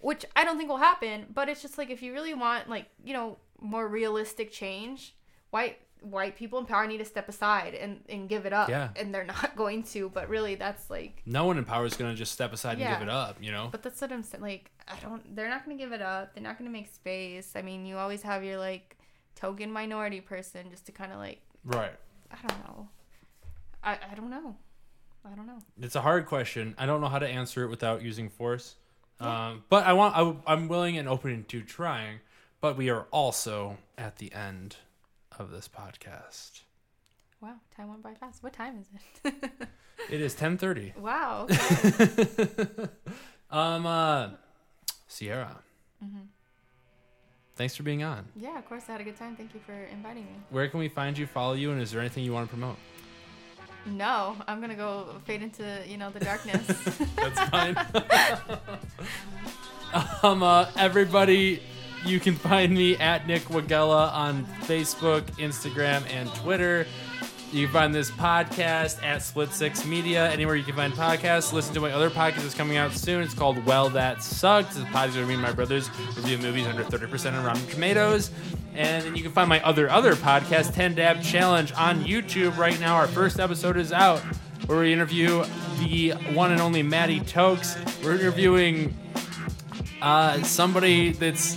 which 0.00 0.26
I 0.36 0.44
don't 0.44 0.58
think 0.58 0.68
will 0.68 0.76
happen. 0.76 1.26
But 1.32 1.48
it's 1.48 1.62
just 1.62 1.78
like 1.78 1.90
if 1.90 2.02
you 2.02 2.12
really 2.12 2.34
want 2.34 2.68
like 2.68 2.86
you 3.02 3.14
know 3.14 3.38
more 3.60 3.88
realistic 3.88 4.52
change, 4.52 5.16
white 5.50 5.78
white 6.02 6.34
people 6.36 6.58
in 6.58 6.64
power 6.64 6.86
need 6.86 6.98
to 6.98 7.04
step 7.04 7.28
aside 7.28 7.74
and 7.74 8.02
and 8.08 8.28
give 8.28 8.44
it 8.44 8.52
up. 8.52 8.68
Yeah. 8.68 8.90
And 8.96 9.14
they're 9.14 9.24
not 9.24 9.56
going 9.62 9.82
to. 9.94 10.10
But 10.10 10.28
really, 10.28 10.54
that's 10.54 10.90
like. 10.90 11.22
No 11.24 11.46
one 11.46 11.56
in 11.56 11.64
power 11.64 11.86
is 11.86 11.96
gonna 11.96 12.14
just 12.14 12.32
step 12.32 12.52
aside 12.52 12.78
and 12.78 12.98
give 12.98 13.02
it 13.02 13.08
up. 13.10 13.38
You 13.40 13.52
know. 13.52 13.68
But 13.72 13.82
that's 13.82 14.00
what 14.00 14.12
I'm 14.12 14.22
saying. 14.22 14.42
Like, 14.42 14.70
I 14.86 14.96
don't. 15.00 15.34
They're 15.34 15.48
not 15.48 15.64
gonna 15.64 15.78
give 15.78 15.92
it 15.92 16.02
up. 16.02 16.34
They're 16.34 16.42
not 16.42 16.58
gonna 16.58 16.70
make 16.70 16.92
space. 16.92 17.52
I 17.56 17.62
mean, 17.62 17.86
you 17.86 17.96
always 17.96 18.22
have 18.22 18.44
your 18.44 18.58
like 18.58 18.98
token 19.34 19.72
minority 19.72 20.20
person 20.20 20.70
just 20.70 20.84
to 20.86 20.92
kind 20.92 21.12
of 21.12 21.18
like 21.18 21.40
Right. 21.64 21.92
I 22.30 22.36
don't 22.46 22.58
know. 22.64 22.88
I 23.82 23.98
I 24.10 24.14
don't 24.14 24.30
know. 24.30 24.56
I 25.24 25.34
don't 25.34 25.46
know. 25.46 25.58
It's 25.80 25.96
a 25.96 26.00
hard 26.00 26.26
question. 26.26 26.74
I 26.78 26.86
don't 26.86 27.00
know 27.00 27.08
how 27.08 27.18
to 27.18 27.28
answer 27.28 27.64
it 27.64 27.68
without 27.68 28.02
using 28.02 28.28
force. 28.30 28.76
Um, 29.20 29.64
but 29.68 29.84
I 29.86 29.92
want. 29.92 30.16
I, 30.16 30.52
I'm 30.52 30.68
willing 30.68 30.96
and 30.96 31.08
open 31.08 31.44
to 31.48 31.62
trying. 31.62 32.20
But 32.60 32.76
we 32.76 32.88
are 32.90 33.06
also 33.10 33.76
at 33.98 34.16
the 34.16 34.32
end 34.32 34.76
of 35.38 35.50
this 35.50 35.68
podcast. 35.68 36.62
Wow, 37.40 37.54
time 37.74 37.88
went 37.88 38.02
by 38.02 38.14
fast. 38.14 38.42
What 38.42 38.52
time 38.52 38.78
is 38.80 38.86
it? 39.24 39.34
It 40.10 40.22
is 40.22 40.34
10:30. 40.34 40.96
wow. 40.96 41.46
Okay. 41.50 42.88
um. 43.50 43.84
Uh, 43.86 44.28
Sierra. 45.06 45.58
Mm-hmm. 46.02 46.20
thanks 47.56 47.76
for 47.76 47.82
being 47.82 48.02
on. 48.02 48.24
Yeah, 48.34 48.58
of 48.58 48.66
course. 48.66 48.84
I 48.88 48.92
had 48.92 49.00
a 49.02 49.04
good 49.04 49.16
time. 49.18 49.36
Thank 49.36 49.52
you 49.52 49.60
for 49.66 49.74
inviting 49.92 50.24
me. 50.24 50.32
Where 50.48 50.68
can 50.68 50.80
we 50.80 50.88
find 50.88 51.18
you, 51.18 51.26
follow 51.26 51.52
you, 51.52 51.72
and 51.72 51.82
is 51.82 51.90
there 51.90 52.00
anything 52.00 52.24
you 52.24 52.32
want 52.32 52.48
to 52.48 52.56
promote? 52.56 52.76
No, 53.86 54.36
I'm 54.46 54.60
gonna 54.60 54.74
go 54.74 55.08
fade 55.24 55.42
into 55.42 55.82
you 55.86 55.96
know 55.96 56.10
the 56.10 56.20
darkness. 56.20 56.66
That's 57.16 57.40
fine. 57.50 57.76
um, 60.22 60.42
uh, 60.42 60.70
everybody, 60.76 61.62
you 62.04 62.20
can 62.20 62.34
find 62.34 62.74
me 62.74 62.96
at 62.96 63.26
Nick 63.26 63.42
Wagella 63.44 64.12
on 64.12 64.44
Facebook, 64.62 65.22
Instagram, 65.38 66.02
and 66.12 66.32
Twitter. 66.36 66.86
You 67.52 67.66
can 67.66 67.72
find 67.72 67.92
this 67.92 68.12
podcast 68.12 69.02
at 69.02 69.22
Split 69.22 69.50
Six 69.50 69.84
Media, 69.84 70.30
anywhere 70.30 70.54
you 70.54 70.62
can 70.62 70.76
find 70.76 70.92
podcasts. 70.92 71.52
Listen 71.52 71.74
to 71.74 71.80
my 71.80 71.90
other 71.90 72.08
podcast 72.08 72.42
that's 72.42 72.54
coming 72.54 72.76
out 72.76 72.92
soon. 72.92 73.22
It's 73.22 73.34
called 73.34 73.66
Well 73.66 73.88
That 73.90 74.22
Sucked. 74.22 74.76
A 74.76 74.80
podcast 74.82 75.16
where 75.16 75.26
me 75.26 75.34
and 75.34 75.42
my 75.42 75.50
brothers 75.50 75.90
review 76.14 76.38
movies 76.38 76.68
under 76.68 76.84
30% 76.84 77.32
on 77.32 77.44
Rotten 77.44 77.66
Tomatoes. 77.66 78.30
And 78.76 79.04
then 79.04 79.16
you 79.16 79.24
can 79.24 79.32
find 79.32 79.48
my 79.48 79.60
other 79.64 79.90
other 79.90 80.14
podcast, 80.14 80.74
10 80.74 80.94
Dab 80.94 81.22
Challenge, 81.22 81.72
on 81.72 82.04
YouTube 82.04 82.56
right 82.56 82.78
now. 82.78 82.94
Our 82.94 83.08
first 83.08 83.40
episode 83.40 83.76
is 83.76 83.92
out, 83.92 84.20
where 84.66 84.78
we 84.78 84.92
interview 84.92 85.44
the 85.80 86.10
one 86.32 86.52
and 86.52 86.60
only 86.60 86.84
Maddie 86.84 87.18
Tokes. 87.18 87.76
We're 88.04 88.14
interviewing 88.14 88.96
uh, 90.00 90.40
somebody 90.44 91.10
that's 91.10 91.56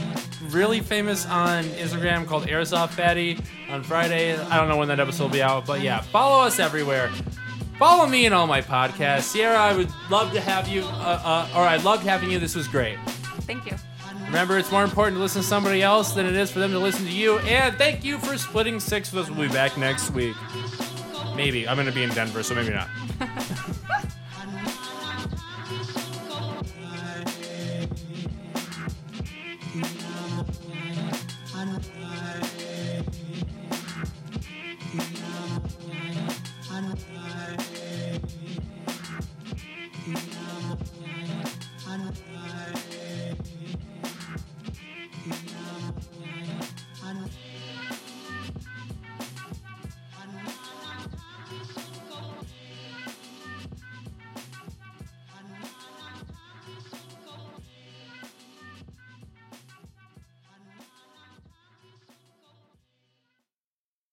really 0.50 0.80
famous 0.80 1.26
on 1.26 1.64
Instagram 1.66 2.26
called 2.26 2.46
Airsoft 2.46 2.90
Fatty 2.90 3.40
on 3.70 3.84
Friday. 3.84 4.36
I 4.36 4.58
don't 4.58 4.68
know 4.68 4.78
when 4.78 4.88
that 4.90 5.00
episode 5.00 5.26
will 5.26 5.32
be 5.32 5.42
out, 5.42 5.66
but 5.66 5.82
yeah, 5.82 6.02
follow 6.02 6.44
us 6.46 6.60
everywhere. 6.60 7.10
Follow 7.80 8.06
me 8.06 8.26
in 8.26 8.34
all 8.34 8.48
my 8.48 8.62
podcasts. 8.62 9.24
Sierra, 9.24 9.58
I 9.58 9.76
would 9.76 9.90
love 10.10 10.32
to 10.34 10.42
have 10.42 10.68
you, 10.68 10.84
uh, 10.84 11.48
uh, 11.54 11.58
or 11.58 11.62
I 11.62 11.78
loved 11.78 12.04
having 12.04 12.32
you. 12.32 12.40
This 12.40 12.56
was 12.56 12.68
great. 12.68 12.98
Thank 13.42 13.66
you. 13.66 13.76
Remember, 14.26 14.58
it's 14.58 14.72
more 14.72 14.84
important 14.84 15.18
to 15.18 15.22
listen 15.22 15.42
to 15.42 15.48
somebody 15.48 15.82
else 15.82 16.14
than 16.14 16.26
it 16.26 16.36
is 16.36 16.50
for 16.50 16.60
them 16.60 16.72
to 16.72 16.80
listen 16.80 17.06
to 17.06 17.12
you. 17.12 17.40
And 17.40 17.76
thank 17.78 18.04
you 18.04 18.18
for 18.20 18.38
splitting 18.38 18.80
six 18.80 19.12
with 19.12 19.26
us. 19.26 19.30
We'll 19.30 19.48
be 19.48 19.54
back 19.54 19.78
next 19.78 20.12
week. 20.12 20.36
Maybe. 21.36 21.68
I'm 21.68 21.76
going 21.76 21.88
to 21.88 21.94
be 21.94 22.04
in 22.04 22.10
Denver, 22.12 22.42
so 22.42 22.56
maybe 22.56 22.72
not. 22.72 22.88